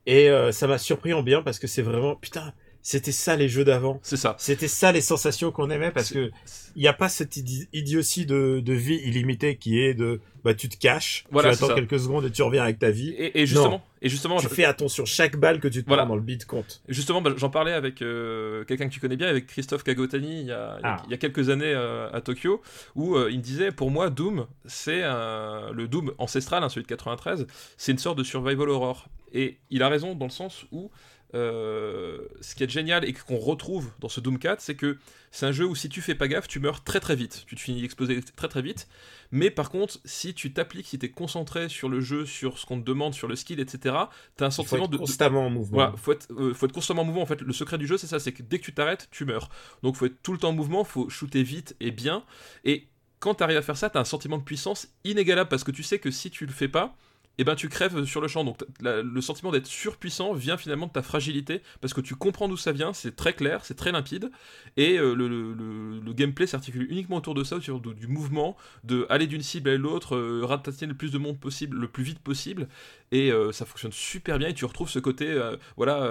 et 0.06 0.30
ça 0.52 0.68
m'a 0.68 0.78
surpris 0.78 1.14
en 1.14 1.24
bien 1.24 1.42
parce 1.42 1.60
que 1.60 1.68
c'est 1.68 1.82
vraiment, 1.82 2.16
putain, 2.16 2.54
c'était 2.86 3.12
ça 3.14 3.36
les 3.36 3.48
jeux 3.50 3.64
d'avant. 3.64 4.00
C'est 4.04 4.18
ça. 4.18 4.36
C'était 4.38 4.68
ça 4.68 4.92
les 4.92 5.02
sensations 5.02 5.52
qu'on 5.52 5.70
aimait 5.72 5.90
parce 5.92 6.12
que 6.12 6.30
il 6.76 6.82
n'y 6.82 6.88
a 6.88 6.94
pas 6.94 7.10
cette 7.10 7.38
idi- 7.38 7.68
idiotie 7.74 8.26
de, 8.26 8.60
de 8.64 8.74
vie 8.74 8.96
illimitée 9.06 9.56
qui 9.56 9.80
est 9.80 9.94
de 9.94 10.20
bah 10.44 10.54
tu 10.54 10.68
te 10.68 10.76
caches, 10.78 11.24
Voilà, 11.32 11.50
tu 11.52 11.56
attends 11.56 11.68
ça. 11.68 11.74
quelques 11.76 11.98
secondes 12.00 12.26
et 12.26 12.30
tu 12.32 12.42
reviens 12.44 12.64
avec 12.64 12.78
ta 12.78 12.92
vie. 12.92 13.12
Et, 13.18 13.42
et 13.42 13.46
justement, 13.46 13.82
et 14.02 14.10
justement, 14.10 14.38
tu 14.40 14.50
je- 14.50 14.54
fais 14.54 14.66
attention 14.66 15.06
chaque 15.06 15.38
balle 15.38 15.62
que 15.62 15.70
tu 15.70 15.82
te 15.84 15.88
Voilà. 15.88 16.04
prends 16.04 16.10
dans 16.10 16.16
le 16.18 16.22
beat 16.22 16.46
compte. 16.46 16.82
Justement, 16.90 17.22
bah, 17.22 17.32
j'en 17.38 17.50
parlais 17.50 17.72
avec 17.72 18.02
euh, 18.02 18.66
quelqu'un 18.66 18.90
que 18.90 18.94
tu 18.94 19.00
connais 19.00 19.16
bien, 19.16 19.28
avec 19.28 19.48
Christophe 19.48 19.84
Kagotani, 19.84 20.42
il 20.42 20.48
y 20.48 20.52
a, 20.52 20.80
Ah. 20.84 21.02
il 21.06 21.12
y 21.12 21.14
a 21.14 21.18
quelques 21.18 21.50
années 21.50 21.74
euh, 21.74 22.10
à 22.12 22.20
Tokyo, 22.20 22.62
où 22.96 23.16
euh, 23.16 23.30
il 23.32 23.38
me 23.38 23.42
disait, 23.44 23.72
pour 23.72 23.90
moi, 23.90 24.10
Doom, 24.10 24.46
c'est 24.66 25.04
le 25.04 25.86
Doom 25.88 26.12
ancestral, 26.18 26.62
hein, 26.64 26.68
celui 26.70 26.84
de 26.84 26.88
93, 26.90 27.48
c'est 27.78 27.94
une 27.94 27.98
sorte 27.98 28.18
de 28.18 28.24
survival 28.24 28.68
horror. 28.70 29.08
Et 29.36 29.58
il 29.72 29.82
a 29.82 29.88
raison 29.90 30.14
dans 30.14 30.26
le 30.26 30.32
sens 30.32 30.66
où 30.74 30.92
ce 31.34 32.56
qui 32.56 32.64
est 32.64 32.70
génial 32.70 33.06
et 33.06 33.14
qu'on 33.14 33.38
retrouve 33.38 33.92
dans 34.00 34.10
ce 34.10 34.20
Doom 34.20 34.38
4, 34.40 34.62
c'est 34.62 34.76
que 34.76 34.98
c'est 35.32 35.46
un 35.46 35.52
jeu 35.52 35.66
où 35.66 35.76
si 35.76 35.90
tu 35.90 36.02
fais 36.02 36.16
pas 36.16 36.28
gaffe, 36.28 36.48
tu 36.48 36.60
meurs 36.60 36.84
très 36.84 37.00
très 37.00 37.16
vite. 37.16 37.44
Tu 37.48 37.56
te 37.56 37.60
finis 37.62 37.84
exploser 37.84 38.22
très 38.22 38.48
très 38.48 38.62
vite. 38.62 38.88
Mais 39.32 39.50
par 39.50 39.72
contre, 39.72 40.00
si 40.06 40.36
tu 40.36 40.54
t'appliques, 40.54 40.88
si 40.88 41.00
tu 41.00 41.08
es 41.08 41.10
concentré 41.10 41.70
sur 41.70 41.90
le 41.90 42.02
jeu, 42.02 42.26
sur 42.26 42.60
ce 42.60 42.66
qu'on 42.68 42.80
te 42.80 42.86
demande, 42.86 43.16
sur 43.16 43.28
le 43.28 43.36
skill, 43.36 43.60
etc., 43.60 43.96
tu 44.38 44.44
as 44.44 44.48
un 44.48 44.52
sentiment 44.52 44.84
être 44.84 44.92
de, 44.92 44.98
de- 44.98 45.00
constamment 45.02 45.48
en 45.48 45.50
mouvement. 45.50 45.74
voilà, 45.78 45.94
faut 45.98 46.12
être, 46.12 46.28
euh, 46.38 46.54
faut 46.54 46.68
être 46.68 46.72
constamment 46.72 47.02
en 47.02 47.06
mouvement. 47.06 47.24
En 47.24 47.26
fait, 47.26 47.42
le 47.42 47.54
secret 47.54 47.80
du 47.80 47.88
jeu, 47.88 47.98
c'est 47.98 48.06
ça, 48.08 48.20
c'est 48.20 48.32
que 48.32 48.44
dès 48.44 48.60
que 48.60 48.66
tu 48.66 48.74
t'arrêtes, 48.74 49.08
tu 49.10 49.26
meurs. 49.26 49.50
Donc, 49.82 49.96
faut 49.96 50.06
être 50.06 50.22
tout 50.22 50.34
le 50.34 50.38
temps 50.38 50.50
en 50.50 50.54
mouvement, 50.54 50.84
faut 50.84 51.10
shooter 51.10 51.42
vite 51.42 51.76
et 51.80 51.90
bien. 51.90 52.24
Et 52.64 52.88
quand 53.20 53.34
tu 53.36 53.44
arrives 53.44 53.58
à 53.58 53.62
faire 53.64 53.78
ça, 53.78 53.90
tu 53.90 53.98
as 53.98 54.02
un 54.02 54.06
sentiment 54.06 54.38
de 54.38 54.44
puissance 54.44 54.90
inégalable 55.04 55.50
parce 55.50 55.64
que 55.64 55.72
tu 55.72 55.82
sais 55.82 55.98
que 55.98 56.12
si 56.12 56.30
tu 56.30 56.46
le 56.46 56.52
fais 56.52 56.68
pas, 56.68 56.96
eh 57.38 57.44
ben 57.44 57.56
tu 57.56 57.70
crèves 57.70 58.06
sur 58.06 58.22
le 58.22 58.28
champ. 58.28 58.44
Donc, 58.44 58.58
le 58.82 59.22
sentiment 59.22 59.52
d'être 59.52 59.68
surpuissant 59.68 60.34
vient 60.34 60.58
finalement 60.58 60.88
de 60.88 60.92
ta 60.92 61.02
fragilité 61.02 61.62
parce 61.82 61.94
que 61.94 62.02
tu 62.02 62.16
comprends 62.16 62.48
d'où 62.48 62.58
ça 62.58 62.72
vient, 62.72 62.94
c'est 62.94 63.16
très 63.16 63.34
clair, 63.34 63.66
c'est 63.66 63.76
très 63.76 63.92
limpide. 63.92 64.32
Et 64.78 64.98
euh, 64.98 65.14
le, 65.14 66.14
gameplay 66.14 66.46
s'articule 66.46 66.86
uniquement 66.92 67.18
autour 67.18 67.34
de 67.34 67.44
ça, 67.44 67.56
autour 67.56 67.80
du 67.80 68.08
mouvement, 68.08 68.56
de 68.84 69.08
aller 69.10 69.26
d'une 69.26 69.42
cible 69.42 69.70
à 69.70 69.78
l'autre, 69.78 70.16
euh, 70.16 70.46
ratatiner 70.46 70.92
le 70.92 70.98
plus 70.98 71.12
de 71.12 71.18
monde 71.18 71.40
possible, 71.40 71.78
le 71.78 71.88
plus 71.88 72.04
vite 72.04 72.20
possible 72.20 72.68
et 73.12 73.32
euh, 73.32 73.52
ça 73.52 73.66
fonctionne 73.66 73.92
super 73.92 74.40
bien 74.40 74.50
et 74.50 74.54
tu 74.54 74.66
retrouves 74.66 74.90
ce 74.90 75.00
côté 75.00 75.28
euh, 75.30 75.56
voilà 75.78 76.10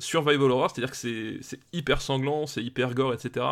survival 0.00 0.50
horror 0.50 0.70
c'est 0.70 0.82
à 0.82 0.86
dire 0.86 0.90
que 0.90 0.96
c'est 1.40 1.60
hyper 1.72 2.00
sanglant 2.02 2.46
c'est 2.46 2.62
hyper 2.62 2.94
gore 2.94 3.14
etc 3.14 3.44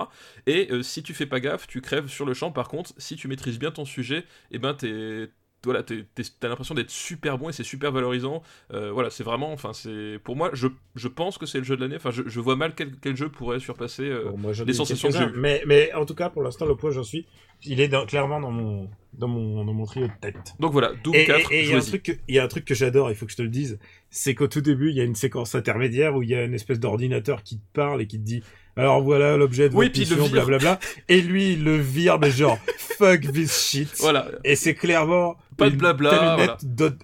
et 0.47 0.71
si 0.83 1.03
tu 1.03 1.15
fais 1.15 1.27
pas 1.27 1.41
gaffe 1.41 1.67
tu 1.67 1.81
crèves 1.81 2.09
sur 2.09 2.27
le 2.27 2.35
champ 2.35 2.53
par 2.53 2.69
contre 2.69 2.93
si 2.99 3.17
tu 3.17 3.29
maîtrises 3.29 3.59
bien 3.59 3.71
ton 3.71 3.85
sujet 3.85 4.25
et 4.51 4.59
ben 4.59 4.75
t'es 4.75 5.31
voilà, 5.67 5.83
t'as 5.83 6.49
l'impression 6.49 6.75
d'être 6.75 6.91
super 6.91 7.37
bon 7.39 7.51
et 7.51 7.53
c'est 7.53 7.63
super 7.65 7.93
valorisant. 7.93 8.43
Euh, 8.73 8.91
voilà, 8.93 9.11
c'est 9.11 9.25
vraiment, 9.25 9.53
enfin, 9.53 9.73
c'est 9.75 10.19
pour 10.25 10.35
moi, 10.37 10.51
je, 10.55 10.69
je 10.95 11.09
pense 11.09 11.37
que 11.37 11.45
c'est 11.47 11.59
le 11.59 11.65
jeu 11.65 11.77
de 11.77 11.83
l'année. 11.83 11.97
Enfin, 11.97 12.11
je, 12.11 12.23
je 12.27 12.41
vois 12.41 12.57
mal 12.57 12.75
quel, 12.75 12.93
quel 13.01 13.17
jeu 13.17 13.29
pourrait 13.29 13.61
surpasser. 13.61 14.05
euh, 14.05 14.31
Bon, 14.31 14.39
moi, 14.39 14.53
les 14.67 14.73
sensations 14.73 15.11
que 15.11 15.19
j'ai. 15.19 15.27
Mais, 15.37 15.63
mais 15.67 15.93
en 15.93 16.07
tout 16.07 16.15
cas, 16.15 16.31
pour 16.31 16.43
l'instant, 16.43 16.65
le 16.67 16.75
point 16.77 16.91
où 16.91 16.93
j'en 16.95 17.05
suis, 17.05 17.27
il 17.65 17.81
est 17.81 17.89
dans- 17.89 18.07
clairement 18.07 18.41
dans 18.41 18.51
mon, 18.51 18.89
dans 19.15 19.29
mon, 19.29 19.65
dans 19.65 19.73
mon 19.75 19.85
trio 19.85 20.07
de 20.07 20.13
tête. 20.21 20.55
Donc 20.61 20.73
voilà, 20.73 20.93
Doom 21.05 21.15
Et 21.15 21.25
4, 21.25 21.53
et- 21.53 21.61
et 21.61 21.63
il 21.65 21.69
y 21.71 21.73
a 21.73 21.77
un 21.77 21.81
jouez-y. 21.81 21.89
truc 21.89 22.03
que, 22.03 22.13
il 22.29 22.35
y 22.35 22.39
a 22.39 22.45
un 22.45 22.49
truc 22.49 22.65
que 22.65 22.75
j'adore, 22.75 23.11
il 23.11 23.17
faut 23.17 23.27
que 23.27 23.33
je 23.33 23.37
te 23.39 23.43
le 23.43 23.49
dise, 23.49 23.79
c'est 24.11 24.35
qu'au 24.35 24.47
tout 24.49 24.61
début, 24.61 24.91
il 24.91 24.97
y 24.97 25.01
a 25.01 25.05
une 25.05 25.15
séquence 25.15 25.55
intermédiaire 25.55 26.15
où 26.15 26.23
il 26.23 26.29
y 26.31 26.35
a 26.35 26.45
une 26.45 26.55
espèce 26.55 26.79
d'ordinateur 26.81 27.43
qui 27.43 27.59
te 27.59 27.65
parle 27.73 28.03
et 28.03 28.07
qui 28.07 28.19
te 28.19 28.25
dit, 28.25 28.43
alors 28.77 29.01
voilà 29.03 29.37
l'objet 29.37 29.69
de 29.69 29.75
Oui, 29.75 29.87
votre 29.87 29.99
mission, 29.99 30.29
blablabla. 30.29 30.79
Et 31.09 31.21
lui, 31.21 31.53
il 31.55 31.65
le 31.65 31.77
vire, 31.79 32.19
mais 32.19 32.31
genre, 32.31 32.59
fuck 32.79 33.21
this 33.33 33.69
shit. 33.69 33.89
Voilà, 34.01 34.29
Et 34.45 34.55
c'est 34.57 34.75
clairement 34.75 35.37
Pas 35.57 35.71
de 35.71 35.77
blabla, 35.77 36.37
voilà. 36.37 36.57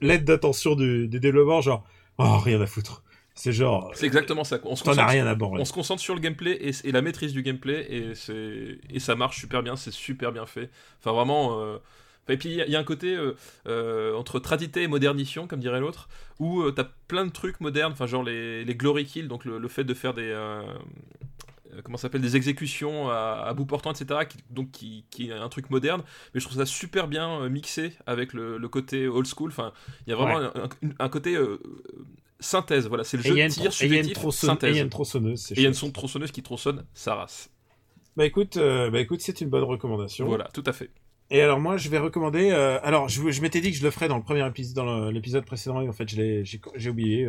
lettre 0.03 0.24
d'attention 0.24 0.74
du, 0.74 1.09
des 1.09 1.20
développeurs, 1.20 1.62
genre, 1.62 1.85
oh, 2.19 2.39
rien 2.39 2.61
à 2.61 2.66
foutre. 2.66 3.03
C'est 3.35 3.53
genre, 3.53 3.90
c'est 3.94 4.05
exactement 4.05 4.44
ça. 4.44 4.59
On 4.65 4.77
se 4.77 4.85
concentre- 4.85 5.09
rien 5.09 5.27
à. 5.27 5.35
On 5.40 5.65
se 5.65 5.73
concentre 5.73 6.03
sur 6.03 6.15
le 6.15 6.20
gameplay 6.20 6.53
et, 6.61 6.70
et 6.85 6.93
la 6.93 7.01
maîtrise 7.01 7.32
du 7.32 7.43
gameplay 7.43 7.86
et, 7.89 8.15
c'est, 8.15 8.78
et 8.90 9.01
ça 9.01 9.15
marche 9.15 9.40
super 9.40 9.62
bien, 9.62 9.74
c'est 9.74 9.90
super 9.93 10.32
bien 10.32 10.44
fait. 10.44 10.69
Enfin 11.01 11.12
vraiment... 11.12 11.59
euh, 11.62 11.78
Et 12.28 12.36
puis 12.36 12.51
il 12.51 12.57
y, 12.57 12.61
a- 12.61 12.66
il 12.66 12.73
y 12.73 12.77
a 12.77 12.78
un 12.78 12.85
côté 12.85 13.16
euh, 13.16 13.35
euh, 13.66 14.15
entre 14.16 14.39
tradité 14.39 14.82
et 14.82 14.86
modernition, 14.86 15.47
comme 15.47 15.61
dirait 15.61 15.81
l'autre, 15.81 16.11
où 16.40 16.70
t'as 16.73 16.86
plein 17.09 17.24
de 17.24 17.32
trucs 17.32 17.59
modernes, 17.61 17.93
enfin 17.93 18.07
genre 18.07 18.23
les, 18.23 18.66
les 18.66 18.74
glory 18.74 19.07
kills, 19.07 19.28
donc 19.28 19.47
le, 19.47 19.59
le 19.59 19.69
fait 19.69 19.85
de 19.85 19.94
faire 19.94 20.12
des... 20.12 20.31
euh, 21.74 21.82
comment 21.82 21.97
ça 21.97 22.03
s'appelle 22.03 22.20
des 22.20 22.36
exécutions 22.36 23.09
à, 23.11 23.44
à 23.47 23.55
bout 23.55 23.66
portant 23.66 23.93
etc 23.93 24.20
qui, 24.28 24.39
donc 24.51 24.70
qui, 24.70 25.05
qui 25.11 25.28
est 25.31 25.32
un 25.32 25.49
truc 25.49 25.70
moderne 25.70 26.03
mais 26.35 26.40
je 26.40 26.47
trouve 26.47 26.59
ça 26.59 26.66
super 26.66 27.09
bien 27.09 27.43
euh, 27.43 27.49
mixé 27.49 27.93
avec 28.07 28.32
le, 28.32 28.59
le 28.59 28.69
côté 28.69 29.09
old 29.09 29.27
school 29.27 29.51
enfin 29.51 29.73
il 30.07 30.11
y 30.11 30.12
a 30.12 30.16
vraiment 30.16 30.39
Ouais. 30.39 30.51
un, 30.55 30.65
un- 30.65 30.93
un 30.99 31.09
côté 31.09 31.35
euh, 31.36 31.59
synthèse. 32.40 32.89
Voilà, 32.89 33.05
c'est 33.05 33.16
le 33.16 33.23
jeu 33.23 33.35
tir 33.49 33.73
subjectif 33.73 34.15
tronçonne- 34.15 34.51
et 34.51 34.66
il 34.66 34.66
y 34.66 34.69
a 34.69 34.73
synthèse. 34.73 34.78
une 34.82 34.89
tronçonneuse. 34.90 35.53
Et 35.53 35.55
il 35.57 35.62
y 35.62 35.65
a 35.65 35.69
une 35.69 35.74
chouette. 35.74 35.81
son 35.81 35.90
tronçonneuse 35.93 36.32
qui 36.32 36.43
tronçonne 36.43 36.85
sa 36.94 37.15
race. 37.15 37.51
Bah 38.16 38.24
écoute, 38.27 38.57
euh, 38.57 38.90
bah 38.90 39.01
écoute, 39.01 39.20
c'est 39.20 39.40
une 39.40 39.49
bonne 39.49 39.62
recommandation. 39.65 40.27
Voilà, 40.27 40.49
tout 40.53 40.65
à 40.66 40.73
fait. 40.73 40.90
Et 41.31 41.40
alors 41.40 41.61
moi, 41.61 41.77
je 41.77 41.89
vais 41.89 41.99
recommander. 41.99 42.51
euh, 42.51 42.78
alors, 42.82 43.09
je, 43.09 43.31
je 43.31 43.40
m'étais 43.43 43.61
dit 43.61 43.70
que 43.70 43.77
je 43.77 43.82
le 43.85 43.90
ferais 43.90 44.09
dans 44.09 44.16
le 44.19 44.23
premier 44.23 44.47
épisode, 44.47 44.74
dans 44.85 45.09
l'épisode 45.11 45.44
précédent, 45.47 45.81
et 45.81 45.89
en 45.89 45.93
fait, 45.93 46.09
je 46.09 46.16
l'ai, 46.16 46.44
j'ai, 46.44 46.90
oublié. 46.90 47.27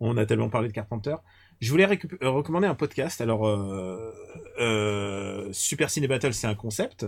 on 0.00 0.16
a 0.16 0.24
tellement 0.26 0.48
parlé 0.48 0.68
de 0.68 0.72
Carpenter. 0.72 1.14
Je 1.60 1.70
voulais 1.70 1.84
euh, 1.84 2.30
recommander 2.30 2.66
un 2.66 2.74
podcast. 2.74 3.20
Alors, 3.20 3.46
euh, 3.46 4.12
euh, 4.60 5.48
Super 5.52 5.90
Ciné 5.90 6.08
Battle, 6.08 6.32
c'est 6.32 6.46
un 6.46 6.54
concept, 6.54 7.06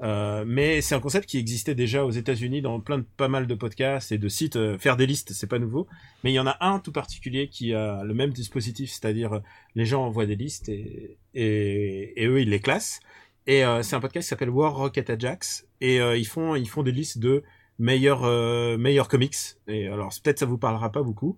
euh, 0.00 0.44
mais 0.46 0.80
c'est 0.80 0.94
un 0.94 1.00
concept 1.00 1.28
qui 1.28 1.36
existait 1.36 1.74
déjà 1.74 2.04
aux 2.06 2.10
États-Unis 2.10 2.62
dans 2.62 2.80
plein 2.80 2.98
de 2.98 3.04
pas 3.18 3.28
mal 3.28 3.46
de 3.46 3.54
podcasts 3.54 4.10
et 4.10 4.16
de 4.18 4.28
sites. 4.28 4.56
Euh, 4.56 4.78
faire 4.78 4.96
des 4.96 5.06
listes, 5.06 5.32
c'est 5.34 5.46
pas 5.46 5.58
nouveau, 5.58 5.86
mais 6.24 6.32
il 6.32 6.34
y 6.34 6.40
en 6.40 6.46
a 6.46 6.56
un 6.60 6.78
tout 6.78 6.92
particulier 6.92 7.48
qui 7.48 7.74
a 7.74 8.02
le 8.02 8.14
même 8.14 8.30
dispositif, 8.30 8.90
c'est-à-dire 8.90 9.34
euh, 9.34 9.40
les 9.74 9.84
gens 9.84 10.06
envoient 10.06 10.26
des 10.26 10.36
listes 10.36 10.70
et, 10.70 11.18
et, 11.34 12.22
et 12.22 12.26
eux 12.26 12.40
ils 12.40 12.48
les 12.48 12.60
classent. 12.60 13.00
Et 13.46 13.64
c'est 13.82 13.96
un 13.96 14.00
podcast 14.00 14.26
qui 14.26 14.28
s'appelle 14.28 14.50
War 14.50 14.76
Rocket 14.76 15.10
Ajax 15.10 15.66
et 15.80 15.96
ils 15.96 16.24
font 16.28 16.54
ils 16.54 16.68
font 16.68 16.84
des 16.84 16.92
listes 16.92 17.18
de 17.18 17.42
meilleurs 17.80 18.22
meilleurs 18.78 19.08
comics. 19.08 19.34
Et 19.66 19.88
alors 19.88 20.10
peut-être 20.22 20.38
ça 20.38 20.46
vous 20.46 20.58
parlera 20.58 20.92
pas 20.92 21.02
beaucoup, 21.02 21.36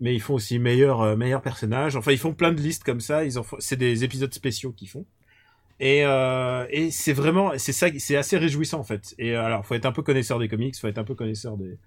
mais 0.00 0.14
ils 0.14 0.20
font 0.20 0.34
aussi 0.34 0.58
meilleurs 0.58 1.02
euh, 1.02 1.38
personnages. 1.38 1.96
Enfin 1.96 2.12
ils 2.12 2.18
font 2.18 2.34
plein 2.34 2.52
de 2.52 2.60
listes 2.60 2.84
comme 2.84 3.00
ça. 3.00 3.24
Ils 3.24 3.38
en 3.38 3.44
c'est 3.58 3.76
des 3.76 4.04
épisodes 4.04 4.32
spéciaux 4.32 4.72
qu'ils 4.72 4.88
font. 4.88 5.04
Et 5.78 6.04
euh, 6.04 6.66
et 6.70 6.90
c'est 6.90 7.12
vraiment 7.12 7.52
c'est 7.58 7.72
ça 7.72 7.88
c'est 7.98 8.16
assez 8.16 8.38
réjouissant 8.38 8.80
en 8.80 8.84
fait. 8.84 9.14
Et 9.18 9.36
euh, 9.36 9.44
alors 9.44 9.64
faut 9.66 9.74
être 9.74 9.86
un 9.86 9.92
peu 9.92 10.02
connaisseur 10.02 10.38
des 10.38 10.48
comics, 10.48 10.76
faut 10.76 10.88
être 10.88 10.98
un 10.98 11.04
peu 11.04 11.14
connaisseur 11.14 11.56
des 11.56 11.78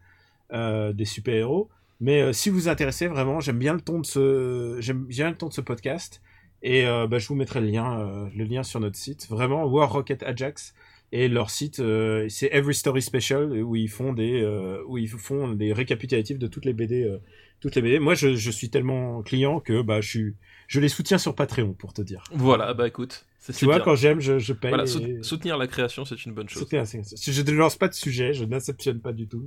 euh, 0.53 0.93
des 0.93 1.05
super 1.05 1.35
héros. 1.35 1.69
Mais 2.01 2.31
si 2.33 2.49
vous 2.49 2.55
vous 2.57 2.69
intéressez 2.69 3.07
vraiment, 3.07 3.41
j'aime 3.41 3.59
bien 3.59 3.73
le 3.73 3.81
ton 3.81 3.99
de 3.99 4.05
ce 4.05 4.77
j'aime 4.79 5.03
bien 5.05 5.29
le 5.29 5.35
ton 5.35 5.47
de 5.47 5.53
ce 5.53 5.61
podcast. 5.61 6.21
Et 6.61 6.83
bah, 6.83 7.19
je 7.19 7.27
vous 7.27 7.35
mettrai 7.35 7.61
le 7.61 7.67
lien, 7.67 8.29
le 8.35 8.43
lien 8.45 8.63
sur 8.63 8.79
notre 8.79 8.97
site. 8.97 9.27
Vraiment, 9.29 9.65
War 9.65 9.91
Rocket 9.91 10.23
Ajax 10.23 10.73
et 11.11 11.27
leur 11.27 11.49
site, 11.49 11.79
euh, 11.79 12.27
c'est 12.29 12.49
Every 12.53 12.73
Story 12.75 13.01
Special 13.01 13.51
où 13.63 13.75
ils 13.75 13.89
font 13.89 14.13
des, 14.13 14.41
euh, 14.41 14.83
où 14.87 14.97
ils 14.97 15.07
font 15.09 15.49
des 15.53 15.73
récapitulatifs 15.73 16.37
de 16.39 16.47
toutes 16.47 16.65
les 16.65 16.73
BD, 16.73 17.03
euh, 17.03 17.17
toutes 17.59 17.75
les 17.75 17.81
BD. 17.81 17.99
Moi, 17.99 18.13
je, 18.15 18.35
je 18.35 18.51
suis 18.51 18.69
tellement 18.69 19.21
client 19.23 19.59
que 19.59 19.81
bah 19.81 20.01
je 20.01 20.09
suis, 20.09 20.35
je 20.67 20.79
les 20.79 20.89
soutiens 20.89 21.17
sur 21.17 21.35
Patreon 21.35 21.73
pour 21.73 21.93
te 21.93 22.01
dire. 22.01 22.23
Voilà, 22.31 22.73
bah 22.73 22.87
écoute, 22.87 23.25
c'est 23.39 23.53
Tu 23.53 23.65
vois, 23.65 23.75
bien. 23.75 23.83
quand 23.85 23.95
j'aime, 23.95 24.19
je, 24.19 24.37
je 24.39 24.53
paye. 24.53 24.69
Voilà, 24.69 24.83
et- 24.85 25.23
soutenir 25.23 25.57
la 25.57 25.67
création, 25.67 26.05
c'est 26.05 26.23
une 26.25 26.33
bonne 26.33 26.47
chose. 26.49 26.61
Soutenir, 26.63 26.85
Je 26.85 27.41
ne 27.41 27.51
lance 27.57 27.75
pas 27.75 27.87
de 27.87 27.93
sujet, 27.95 28.33
je 28.33 28.43
n'inceptionne 28.45 28.99
pas 28.99 29.13
du 29.13 29.27
tout. 29.27 29.45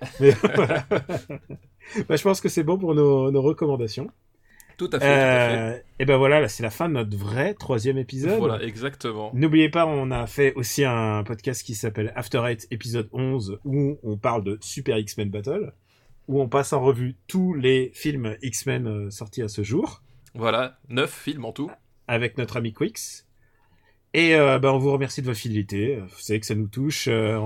Mais. 0.20 0.32
Bah, 2.08 2.16
je 2.16 2.22
pense 2.24 2.40
que 2.40 2.48
c'est 2.48 2.64
bon 2.64 2.78
pour 2.78 2.96
nos, 2.96 3.30
nos 3.30 3.42
recommandations. 3.42 4.10
Tout 4.76 4.90
à 4.92 5.00
fait, 5.00 5.06
tout 5.06 5.10
à 5.12 5.48
fait. 5.48 5.58
Euh, 5.58 5.78
et 5.98 6.04
ben 6.04 6.16
voilà, 6.18 6.40
là, 6.40 6.48
c'est 6.48 6.62
la 6.62 6.70
fin 6.70 6.88
de 6.88 6.94
notre 6.94 7.16
vrai 7.16 7.54
troisième 7.54 7.96
épisode. 7.98 8.38
Voilà, 8.38 8.62
exactement. 8.62 9.30
N'oubliez 9.34 9.70
pas, 9.70 9.86
on 9.86 10.10
a 10.10 10.26
fait 10.26 10.52
aussi 10.54 10.84
un 10.84 11.24
podcast 11.24 11.62
qui 11.62 11.74
s'appelle 11.74 12.12
After 12.14 12.42
Eight 12.46 12.66
épisode 12.70 13.08
11 13.12 13.58
où 13.64 13.98
on 14.02 14.16
parle 14.18 14.44
de 14.44 14.58
Super 14.60 14.98
X-Men 14.98 15.30
Battle, 15.30 15.72
où 16.28 16.40
on 16.42 16.48
passe 16.48 16.72
en 16.74 16.82
revue 16.82 17.16
tous 17.26 17.54
les 17.54 17.90
films 17.94 18.36
X-Men 18.42 18.86
euh, 18.86 19.10
sortis 19.10 19.40
à 19.42 19.48
ce 19.48 19.62
jour 19.62 20.02
Voilà, 20.34 20.78
neuf 20.90 21.10
films 21.12 21.44
en 21.46 21.52
tout. 21.52 21.70
avec 22.06 22.36
notre 22.36 22.58
ami 22.58 22.72
Quix. 22.74 23.24
Et 24.14 24.34
euh, 24.34 24.58
ben, 24.58 24.70
on 24.70 24.78
vous 24.78 24.92
remercie 24.92 25.20
de 25.20 25.26
votre 25.26 25.38
fidélité. 25.38 25.96
Vous 26.00 26.18
savez 26.20 26.40
que 26.40 26.46
ça 26.46 26.54
nous 26.54 26.68
touche. 26.68 27.06
Euh, 27.08 27.36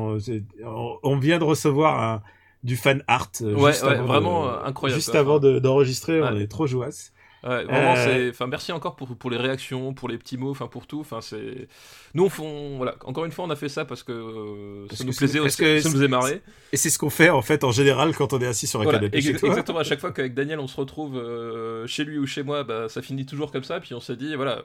on, 1.02 1.18
vient 1.18 1.38
de 1.38 1.44
recevoir 1.44 2.00
un- 2.02 2.22
du 2.62 2.76
fan 2.76 3.02
art. 3.08 3.30
euh, 3.40 3.54
Ouais, 3.54 3.72
juste 3.72 3.84
ouais, 3.84 3.90
avant 3.94 4.06
vraiment, 4.06 4.46
de- 4.46 4.66
incroyable, 4.66 4.98
Juste 5.00 5.10
quoi. 5.12 5.20
avant 5.20 5.38
de- 5.40 5.58
d'enregistrer, 5.58 6.20
on 6.22 6.36
est 6.36 6.46
trop 6.46 6.66
jouasse. 6.66 7.12
Ouais, 7.42 7.64
vraiment, 7.64 7.94
Euh, 7.96 8.04
c'est. 8.04 8.30
Enfin, 8.30 8.46
merci 8.46 8.70
encore 8.70 8.96
pour, 8.96 9.16
pour 9.16 9.30
les 9.30 9.38
réactions, 9.38 9.94
pour 9.94 10.08
les 10.10 10.18
petits 10.18 10.36
mots, 10.36 10.50
enfin 10.50 10.66
pour 10.66 10.86
tout. 10.86 11.00
Enfin, 11.00 11.20
c'est. 11.22 11.68
Nous, 12.14 12.30
on. 12.40 12.76
Voilà, 12.76 12.96
encore 13.04 13.24
une 13.24 13.32
fois, 13.32 13.46
on 13.46 13.50
a 13.50 13.56
fait 13.56 13.70
ça 13.70 13.84
parce 13.86 14.02
que 14.02 14.12
euh, 14.12 14.86
Parce 14.88 14.98
ça 14.98 15.04
que 15.04 15.06
nous 15.06 15.12
c'est- 15.14 15.18
plaisait, 15.18 15.38
parce 15.40 15.56
que 15.56 15.80
ça 15.80 15.88
nous 15.88 15.94
faisait 15.94 16.08
marrer. 16.08 16.42
Et 16.72 16.76
c'est 16.76 16.90
ce 16.90 16.98
qu'on 16.98 17.08
fait 17.10 17.30
en 17.30 17.40
fait 17.42 17.64
en 17.64 17.72
général 17.72 18.14
quand 18.14 18.32
on 18.34 18.40
est 18.40 18.46
assis 18.46 18.66
sur 18.66 18.80
un 18.80 18.84
Voilà, 18.84 18.98
canapé 18.98 19.16
ex- 19.18 19.42
exactement. 19.42 19.78
À 19.78 19.84
chaque 19.84 20.00
fois 20.00 20.12
qu'avec 20.12 20.34
Daniel, 20.34 20.60
on 20.60 20.66
se 20.68 20.76
retrouve 20.76 21.16
euh, 21.16 21.86
chez 21.86 22.04
lui 22.04 22.18
ou 22.18 22.26
chez 22.26 22.42
moi, 22.42 22.62
bah, 22.64 22.88
ça 22.90 23.00
finit 23.00 23.24
toujours 23.24 23.52
comme 23.52 23.64
ça. 23.64 23.80
Puis 23.80 23.94
on 23.94 24.00
s'est 24.00 24.16
dit, 24.16 24.34
voilà, 24.34 24.64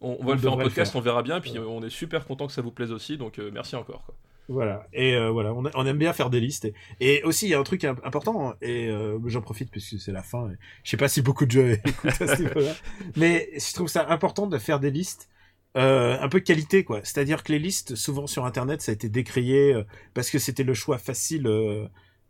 on, 0.00 0.16
on 0.20 0.24
va 0.24 0.30
On 0.30 0.34
le 0.34 0.38
faire 0.40 0.52
en 0.52 0.56
podcast, 0.56 0.92
faire. 0.92 1.00
on 1.00 1.04
verra 1.04 1.22
bien. 1.22 1.40
Puis 1.40 1.52
on 1.58 1.80
est 1.84 1.90
super 1.90 2.26
content 2.26 2.46
que 2.48 2.52
ça 2.52 2.62
vous 2.62 2.72
plaise 2.72 2.90
aussi. 2.90 3.18
Donc 3.18 3.38
euh, 3.38 3.50
merci 3.52 3.76
encore. 3.76 4.02
Quoi. 4.04 4.14
Voilà. 4.48 4.88
Et 4.92 5.14
euh, 5.14 5.30
voilà, 5.30 5.54
on, 5.54 5.64
a- 5.64 5.86
aime 5.88 5.98
bien 5.98 6.12
faire 6.12 6.28
des 6.28 6.40
listes. 6.40 6.68
Et, 6.98 7.22
aussi, 7.22 7.46
il 7.46 7.50
y 7.50 7.54
a 7.54 7.60
un 7.60 7.62
truc 7.62 7.84
im- 7.84 7.96
important, 8.02 8.54
et 8.60 8.88
euh, 8.88 9.18
j'en 9.26 9.42
profite 9.42 9.70
puisque 9.70 10.00
c'est 10.00 10.10
la 10.12 10.22
fin. 10.24 10.50
je 10.82 10.90
sais 10.90 10.96
pas 10.96 11.08
si 11.08 11.22
beaucoup 11.22 11.46
de 11.46 11.52
jeux 11.52 11.72
écoutent 11.74 12.04
à 12.22 12.36
ce 12.36 12.42
niveau-là, 12.42 12.74
mais 13.16 13.48
je 13.54 13.72
trouve 13.74 13.88
ça 13.88 14.08
important 14.08 14.48
de 14.48 14.58
faire 14.58 14.80
des 14.80 14.90
listes 14.90 15.28
euh, 15.76 16.18
un 16.20 16.28
peu 16.28 16.40
qualité, 16.40 16.82
quoi. 16.82 17.00
C'est-à-dire 17.04 17.44
que 17.44 17.52
les 17.52 17.60
listes, 17.60 17.94
souvent 17.94 18.26
sur 18.26 18.44
Internet, 18.44 18.82
ça 18.82 18.90
a 18.90 18.94
été 18.94 19.08
décrié 19.08 19.72
euh, 19.72 19.84
parce 20.14 20.30
que 20.30 20.40
c'était 20.40 20.64
le 20.64 20.74
choix 20.74 20.98
facile 20.98 21.46
euh, 21.46 21.86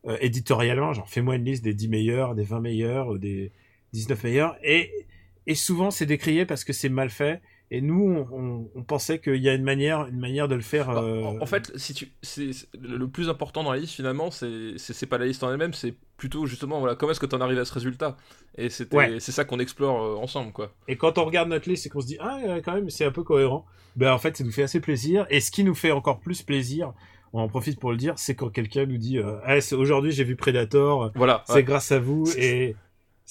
euh, 0.06 0.18
éditorialement. 0.20 0.92
Genre, 0.92 1.08
fais-moi 1.08 1.36
une 1.36 1.44
liste 1.46 1.64
des 1.64 1.72
10 1.72 1.88
meilleurs, 1.88 2.34
des 2.34 2.42
20 2.44 2.60
meilleurs, 2.60 3.18
des 3.18 3.50
19 3.94 4.24
meilleurs. 4.24 4.56
Et, 4.62 4.90
et 5.46 5.54
souvent, 5.54 5.90
c'est 5.90 6.04
décrié 6.04 6.44
parce 6.44 6.64
que 6.64 6.74
c'est 6.74 6.90
mal 6.90 7.08
fait. 7.08 7.40
Et 7.72 7.80
nous, 7.80 8.26
on, 8.32 8.82
pensait 8.82 9.20
qu'il 9.20 9.36
y 9.36 9.48
a 9.48 9.54
une 9.54 9.62
manière, 9.62 10.06
une 10.08 10.18
manière 10.18 10.48
de 10.48 10.56
le 10.56 10.60
faire. 10.60 10.88
Bah, 10.88 11.02
euh, 11.04 11.22
en, 11.22 11.40
en 11.40 11.46
fait, 11.46 11.70
si 11.76 11.94
tu, 11.94 12.10
c'est, 12.20 12.50
le 12.80 13.06
plus 13.06 13.28
important 13.28 13.62
dans 13.62 13.72
la 13.72 13.78
liste 13.78 13.94
finalement, 13.94 14.32
c'est, 14.32 14.72
c'est, 14.76 15.06
pas 15.06 15.18
la 15.18 15.26
liste 15.26 15.44
en 15.44 15.52
elle-même, 15.52 15.72
c'est 15.72 15.94
plutôt 16.16 16.46
justement 16.46 16.80
voilà 16.80 16.96
comment 16.96 17.12
est-ce 17.12 17.20
que 17.20 17.26
tu 17.26 17.36
en 17.36 17.40
arrives 17.40 17.58
à 17.60 17.64
ce 17.64 17.72
résultat? 17.72 18.16
Et 18.58 18.70
c'était, 18.70 18.96
Ouais. 18.96 19.20
c'est 19.20 19.30
ça 19.30 19.44
qu'on 19.44 19.60
explore 19.60 20.02
euh, 20.02 20.16
ensemble 20.16 20.52
quoi. 20.52 20.72
Et 20.88 20.96
quand 20.96 21.16
on 21.18 21.24
regarde 21.24 21.48
notre 21.48 21.68
liste 21.68 21.86
et 21.86 21.90
qu'on 21.90 22.00
se 22.00 22.08
dit 22.08 22.18
ah 22.20 22.40
quand 22.64 22.74
même 22.74 22.90
c'est 22.90 23.04
un 23.04 23.12
peu 23.12 23.22
cohérent, 23.22 23.64
ben 23.94 24.12
en 24.12 24.18
fait 24.18 24.36
ça 24.36 24.42
nous 24.42 24.50
fait 24.52 24.64
assez 24.64 24.80
plaisir. 24.80 25.24
Et 25.30 25.40
ce 25.40 25.52
qui 25.52 25.62
nous 25.62 25.76
fait 25.76 25.92
encore 25.92 26.18
plus 26.18 26.42
plaisir, 26.42 26.92
on 27.32 27.40
en 27.40 27.48
profite 27.48 27.78
pour 27.78 27.92
le 27.92 27.96
dire, 27.96 28.14
c'est 28.16 28.34
quand 28.34 28.50
quelqu'un 28.50 28.84
nous 28.84 28.98
dit 28.98 29.18
euh, 29.18 29.36
ah 29.44 29.58
aujourd'hui 29.76 30.10
j'ai 30.10 30.24
vu 30.24 30.34
Predator, 30.34 31.12
Voilà. 31.14 31.44
c'est 31.46 31.54
ouais. 31.54 31.62
grâce 31.62 31.92
à 31.92 32.00
vous 32.00 32.24
et 32.36 32.74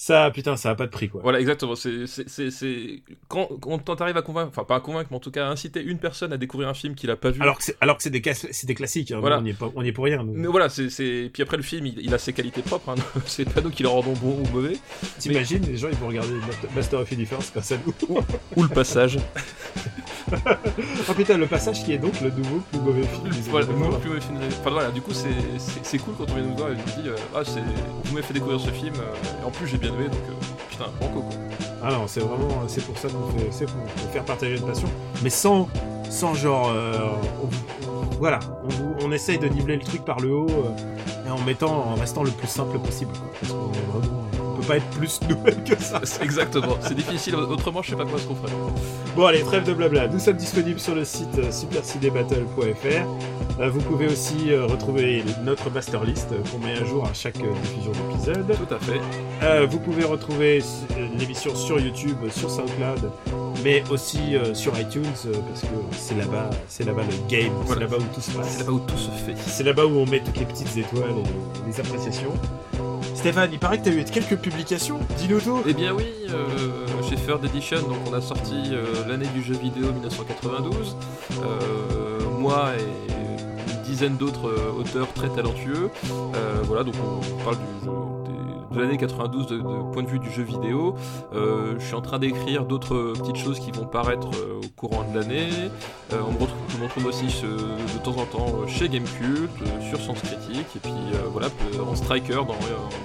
ça 0.02 0.30
putain 0.30 0.56
ça 0.56 0.70
a 0.70 0.74
pas 0.74 0.86
de 0.86 0.90
prix 0.90 1.10
quoi. 1.10 1.20
Voilà, 1.22 1.40
exactement. 1.40 1.74
C'est, 1.76 2.06
c'est, 2.06 3.02
Quand, 3.28 3.48
quand 3.60 3.78
t'arrives 3.96 4.16
à 4.16 4.22
convaincre, 4.22 4.48
enfin 4.48 4.64
pas 4.64 4.76
à 4.76 4.80
convaincre, 4.80 5.08
mais 5.10 5.16
en 5.18 5.20
tout 5.20 5.30
cas 5.30 5.46
à 5.46 5.50
inciter 5.50 5.82
une 5.82 5.98
personne 5.98 6.32
à 6.32 6.38
découvrir 6.38 6.70
un 6.70 6.74
film 6.74 6.94
qu'il 6.94 7.10
a 7.10 7.16
pas 7.16 7.30
vu. 7.30 7.42
Alors 7.42 7.58
que 7.58 7.64
c'est 7.64 7.76
alors 7.82 7.98
que 7.98 8.02
c'est 8.02 8.08
des 8.08 8.22
cas- 8.22 8.32
c'est 8.32 8.66
des 8.66 8.74
classiques, 8.74 9.10
hein, 9.12 9.20
Voilà. 9.20 9.40
on 9.40 9.44
y 9.44 9.50
est 9.50 9.52
pas 9.52 9.70
on 9.76 9.82
y 9.82 9.88
est 9.88 9.92
pour 9.92 10.04
rien. 10.06 10.22
Nous. 10.22 10.32
Mais 10.32 10.46
voilà, 10.48 10.70
c'est, 10.70 10.88
c'est... 10.88 11.28
Puis 11.30 11.42
après 11.42 11.58
le 11.58 11.62
film, 11.62 11.84
il, 11.84 11.98
il 11.98 12.14
a 12.14 12.18
ses 12.18 12.32
qualités 12.32 12.62
propres. 12.62 12.88
Hein. 12.88 12.94
c'est 13.26 13.44
pas 13.46 13.60
nous 13.60 13.68
qui 13.68 13.82
le 13.82 13.90
rendons 13.90 14.14
bon 14.14 14.38
ou 14.42 14.48
mauvais. 14.54 14.78
T'imagines 15.18 15.66
les 15.66 15.76
gens 15.76 15.88
ils 15.92 15.98
vont 15.98 16.08
regarder 16.08 16.32
Master- 16.74 17.00
of 17.00 17.12
Universe 17.12 17.52
grâce 17.52 17.72
à 17.72 17.76
nous. 17.84 17.94
Ou 18.56 18.62
le 18.62 18.68
passage. 18.70 19.18
oh 21.08 21.12
putain 21.14 21.36
le 21.36 21.46
passage 21.46 21.84
qui 21.84 21.92
est 21.92 21.98
donc 21.98 22.18
le 22.20 22.30
nouveau 22.30 22.60
plus 22.70 22.78
mauvais 22.80 23.02
film. 23.02 23.30
Voilà, 23.50 23.66
le 23.66 23.72
80. 23.74 23.98
plus 24.00 24.08
mauvais 24.08 24.20
film 24.20 24.38
Enfin 24.60 24.70
voilà, 24.70 24.90
du 24.90 25.00
coup 25.02 25.12
c'est, 25.12 25.98
cool 25.98 26.14
quand 26.16 26.30
on 26.30 26.34
vient 26.34 26.44
nous 26.44 26.56
voir 26.56 26.70
et 26.70 26.74
nous 26.76 27.02
dit 27.02 27.08
euh, 27.08 27.16
ah 27.34 27.42
c'est 27.44 27.60
vous 28.04 28.14
m'avez 28.14 28.26
fait 28.26 28.34
découvrir 28.34 28.60
ce 28.60 28.70
film 28.70 28.94
euh, 28.96 29.42
et 29.42 29.44
en 29.44 29.50
plus 29.50 29.66
j'ai 29.66 29.78
bien 29.78 29.89
donc 29.90 30.20
euh, 30.28 30.32
putain 30.68 30.86
banco 31.00 31.20
quoi. 31.20 31.34
Ah 31.82 31.90
non, 31.92 32.06
c'est 32.06 32.20
vraiment, 32.20 32.48
c'est 32.68 32.84
pour 32.84 32.96
ça 32.98 33.08
qu'on 33.08 33.38
fait, 33.38 33.48
c'est 33.50 33.64
pour, 33.66 33.80
faire 34.12 34.24
partager 34.24 34.56
une 34.56 34.66
passion, 34.66 34.88
mais 35.22 35.30
sans, 35.30 35.68
sans 36.10 36.34
genre, 36.34 36.70
euh, 36.74 36.92
on- 37.42 38.16
voilà, 38.18 38.38
on, 39.02 39.10
essaye 39.12 39.38
de 39.38 39.48
niveler 39.48 39.76
le 39.76 39.82
truc 39.82 40.04
par 40.04 40.20
le 40.20 40.30
haut 40.30 40.46
euh, 40.50 41.26
et 41.26 41.30
en 41.30 41.38
mettant, 41.40 41.72
en 41.92 41.94
restant 41.94 42.22
le 42.22 42.30
plus 42.30 42.48
simple 42.48 42.78
possible, 42.78 43.12
quoi, 43.12 43.30
parce 43.40 43.52
qu'on 43.52 43.72
est 43.72 43.86
vraiment, 43.92 44.26
peut 44.60 44.66
pas 44.66 44.76
être 44.76 44.90
plus 44.90 45.20
nouvelle 45.28 45.62
que 45.64 45.80
ça. 45.82 46.00
Exactement, 46.22 46.76
c'est 46.80 46.94
difficile 46.94 47.34
autrement 47.36 47.82
je 47.82 47.90
sais 47.90 47.96
pas 47.96 48.04
quoi 48.04 48.18
ce 48.18 48.26
qu'on 48.26 48.34
ferait. 48.34 48.52
Bon 49.16 49.26
allez, 49.26 49.42
trêve 49.42 49.64
de 49.64 49.72
blabla. 49.72 50.08
Nous 50.08 50.18
sommes 50.18 50.36
disponibles 50.36 50.80
sur 50.80 50.94
le 50.94 51.04
site 51.04 51.38
euh, 51.38 51.50
supercinébattle.fr. 51.50 53.60
Euh, 53.60 53.70
vous 53.70 53.80
pouvez 53.80 54.06
aussi 54.06 54.52
euh, 54.52 54.66
retrouver 54.66 55.24
notre 55.42 55.70
master 55.70 56.04
list 56.04 56.28
qu'on 56.50 56.58
met 56.58 56.72
à 56.72 56.84
jour 56.84 57.06
à 57.06 57.12
chaque 57.12 57.38
diffusion 57.38 57.92
d'épisode. 57.92 58.46
Tout 58.46 58.74
à 58.74 58.78
fait. 58.78 59.66
Vous 59.66 59.78
pouvez 59.78 60.04
retrouver 60.04 60.62
l'émission 61.18 61.54
sur 61.54 61.80
YouTube, 61.80 62.16
sur 62.30 62.50
SoundCloud, 62.50 63.10
mais 63.64 63.82
aussi 63.90 64.34
sur 64.54 64.78
iTunes 64.78 65.02
parce 65.12 65.62
que 65.62 65.66
c'est 65.92 66.16
là-bas, 66.16 66.50
c'est 66.68 66.84
là-bas 66.84 67.02
le 67.02 67.28
game, 67.28 67.52
c'est 67.66 67.80
là-bas 67.80 67.96
où 67.98 68.14
tout 68.14 68.20
se 68.20 68.30
passe. 68.30 68.50
C'est 68.50 68.58
là-bas 68.60 68.72
où 68.72 68.80
tout 68.80 68.98
se 68.98 69.10
fait. 69.10 69.34
C'est 69.36 69.64
là-bas 69.64 69.86
où 69.86 69.98
on 69.98 70.06
met 70.06 70.20
toutes 70.20 70.38
les 70.38 70.46
petites 70.46 70.76
étoiles 70.76 71.10
et 71.10 71.68
les 71.68 71.80
appréciations. 71.80 72.32
Stéphane, 73.20 73.50
il 73.52 73.58
paraît 73.58 73.78
que 73.78 73.84
tu 73.84 73.90
as 73.90 73.92
eu 73.92 74.04
quelques 74.04 74.36
publications. 74.36 74.49
Dis-nous 75.16 75.40
tout. 75.40 75.62
Eh 75.66 75.72
bien 75.72 75.94
oui, 75.94 76.06
euh, 76.28 76.48
chez 77.08 77.16
Third 77.16 77.44
Edition, 77.44 77.82
donc 77.82 77.98
on 78.10 78.12
a 78.12 78.20
sorti 78.20 78.54
euh, 78.72 78.84
l'année 79.08 79.28
du 79.28 79.42
jeu 79.42 79.54
vidéo 79.54 79.92
1992. 79.92 80.96
Euh, 81.42 82.20
moi 82.38 82.72
et 82.76 83.72
une 83.72 83.82
dizaine 83.82 84.16
d'autres 84.16 84.52
auteurs 84.78 85.12
très 85.12 85.28
talentueux. 85.28 85.90
Voilà, 86.64 86.84
donc 86.84 86.94
on 86.96 87.44
parle 87.44 87.56
de 88.72 88.80
l'année 88.80 88.96
92 88.96 89.46
de, 89.46 89.58
point 89.92 90.02
de 90.02 90.08
vue 90.08 90.18
du 90.18 90.30
jeu 90.30 90.42
vidéo. 90.42 90.94
Je 91.32 91.84
suis 91.84 91.94
en 91.94 92.02
train 92.02 92.18
d'écrire 92.18 92.64
d'autres 92.64 93.12
petites 93.18 93.36
choses 93.36 93.60
qui 93.60 93.70
vont 93.70 93.86
paraître 93.86 94.28
au 94.28 94.66
courant 94.76 95.04
de 95.10 95.18
l'année. 95.18 95.48
On 96.12 96.32
me 96.32 96.38
retrouve 96.38 96.59
me 96.78 96.84
retrouve 96.84 97.06
aussi 97.06 97.26
de 97.26 97.98
temps 98.02 98.16
en 98.16 98.26
temps 98.26 98.66
chez 98.66 98.88
Gamecult, 98.88 99.50
sur 99.88 100.00
Sens 100.00 100.18
Critique, 100.20 100.76
et 100.76 100.78
puis 100.78 100.92
voilà, 101.32 101.48
en 101.80 101.94
striker 101.94 102.34
dans, 102.34 102.56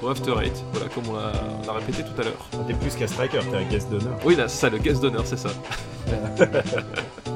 dans 0.02 0.10
After 0.10 0.34
Eight, 0.44 0.64
voilà, 0.72 0.88
comme 0.90 1.04
on 1.10 1.14
l'a 1.14 1.74
répété 1.74 2.04
tout 2.04 2.22
à 2.22 2.24
l'heure. 2.24 2.66
T'es 2.68 2.74
plus 2.74 2.96
qu'un 2.96 3.08
striker, 3.08 3.40
t'es 3.50 3.58
un 3.58 3.64
guest 3.64 3.90
d'honneur. 3.90 4.18
Oui, 4.26 4.36
là, 4.36 4.48
c'est 4.48 4.58
ça, 4.58 4.70
le 4.70 4.78
guest 4.78 5.02
d'honneur, 5.02 5.24
c'est 5.26 5.38
ça. 5.38 5.50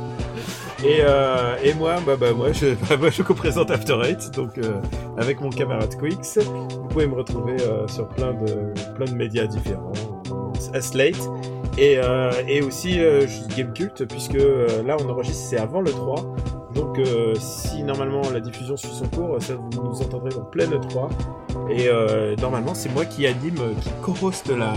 Et, 0.84 1.00
euh, 1.02 1.58
et 1.62 1.74
moi, 1.74 1.98
bah, 2.06 2.16
bah, 2.16 2.32
moi, 2.34 2.54
je, 2.54 2.68
bah, 2.90 2.96
moi, 2.98 3.10
je 3.10 3.22
co-présente 3.22 3.70
After 3.70 4.00
Eight, 4.06 4.32
donc 4.34 4.58
euh, 4.58 4.80
avec 5.18 5.42
mon 5.42 5.50
camarade 5.50 5.94
Quix. 6.00 6.40
Vous 6.42 6.88
pouvez 6.88 7.06
me 7.06 7.16
retrouver 7.16 7.58
euh, 7.62 7.88
sur 7.88 8.08
plein 8.08 8.34
de, 8.34 8.74
plein 8.96 9.06
de 9.06 9.16
médias 9.16 9.46
différents, 9.46 9.92
à 10.74 10.82
Slate. 10.82 11.20
Et, 11.80 11.98
euh, 11.98 12.32
et 12.46 12.62
aussi 12.62 13.00
euh, 13.00 13.26
Game 13.56 13.72
Cult, 13.72 14.06
puisque 14.06 14.36
euh, 14.36 14.84
là, 14.84 14.98
on 15.00 15.10
enregistre, 15.10 15.46
c'est 15.50 15.58
avant 15.58 15.80
le 15.80 15.92
3. 15.92 16.36
Donc, 16.76 17.00
si 17.40 17.84
normalement 17.84 18.22
la 18.32 18.40
diffusion 18.40 18.78
suit 18.78 18.92
son 18.94 19.08
cours, 19.08 19.42
ça 19.42 19.56
vous 19.56 19.70
nous 19.82 20.02
entendrez 20.02 20.34
en 20.36 20.42
pleine 20.42 20.80
3. 20.80 21.10
Et 21.72 21.90
normalement, 22.40 22.76
c'est 22.76 22.90
moi 22.90 23.06
qui 23.06 23.26
anime, 23.26 23.76
qui 23.82 23.90
co-host 24.04 24.50
la, 24.50 24.74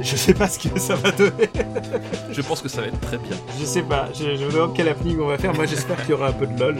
je 0.00 0.16
sais 0.16 0.32
pas 0.32 0.48
ce 0.48 0.58
que 0.58 0.78
ça 0.80 0.94
va 0.94 1.10
donner. 1.10 1.50
je 2.30 2.40
pense 2.40 2.62
que 2.62 2.68
ça 2.68 2.80
va 2.80 2.86
être 2.86 3.00
très 3.00 3.18
bien. 3.18 3.36
Je 3.60 3.64
sais 3.64 3.82
pas, 3.82 4.08
je, 4.14 4.24
me 4.24 4.50
demande 4.50 4.74
quel 4.74 4.88
happening 4.88 5.20
on 5.20 5.26
va 5.26 5.36
faire. 5.36 5.54
Moi 5.54 5.66
j'espère 5.66 6.00
qu'il 6.00 6.10
y 6.10 6.14
aura 6.14 6.28
un 6.28 6.32
peu 6.32 6.46
de 6.46 6.58
LOL, 6.58 6.76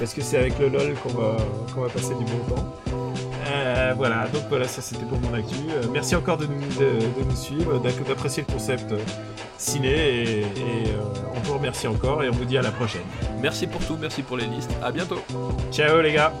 parce 0.00 0.12
que 0.12 0.20
c'est 0.20 0.38
avec 0.38 0.58
le 0.58 0.68
LOL 0.68 0.94
qu'on 0.94 1.10
va, 1.10 1.36
qu'on 1.72 1.82
va 1.82 1.88
passer 1.88 2.14
du 2.14 2.24
bon 2.24 2.54
temps. 2.54 3.25
Euh, 3.46 3.94
voilà, 3.96 4.26
donc 4.28 4.42
voilà, 4.48 4.66
ça 4.66 4.82
c'était 4.82 5.04
pour 5.04 5.20
mon 5.20 5.34
actu. 5.34 5.54
Euh, 5.70 5.82
merci 5.92 6.16
encore 6.16 6.36
de 6.36 6.46
nous, 6.46 6.60
de, 6.60 7.24
nous 7.24 7.36
suivre, 7.36 7.78
d'apprécier 7.80 8.44
le 8.46 8.52
concept 8.52 8.92
euh, 8.92 8.98
ciné, 9.58 10.40
et, 10.40 10.44
on 11.34 11.40
vous 11.40 11.54
remercie 11.54 11.86
encore, 11.86 12.24
et 12.24 12.28
on 12.28 12.32
vous 12.32 12.44
dit 12.44 12.58
à 12.58 12.62
la 12.62 12.72
prochaine. 12.72 13.04
Merci 13.40 13.66
pour 13.66 13.84
tout, 13.84 13.96
merci 14.00 14.22
pour 14.22 14.36
les 14.36 14.46
listes, 14.46 14.72
à 14.82 14.90
bientôt. 14.90 15.22
Ciao 15.70 16.00
les 16.00 16.12
gars 16.12 16.32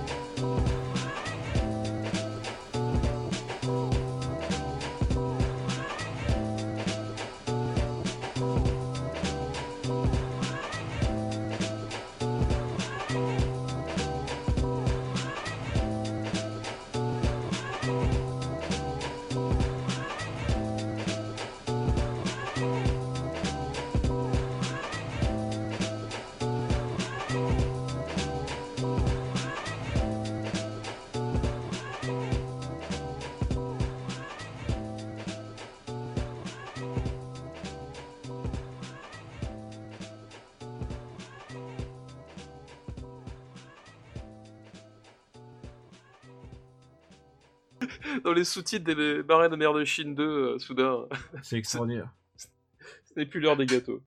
sous-titres 48.56 48.94
des 48.94 49.22
Marins 49.22 49.50
de 49.50 49.56
mer 49.56 49.74
de 49.74 49.84
Chine 49.84 50.14
2, 50.14 50.24
euh, 50.24 50.58
soudain. 50.58 51.06
C'est 51.42 51.58
extraordinaire. 51.58 52.08
Ce 52.36 53.12
n'est 53.14 53.26
plus 53.26 53.40
l'heure 53.40 53.56
des 53.56 53.66
gâteaux. 53.66 54.02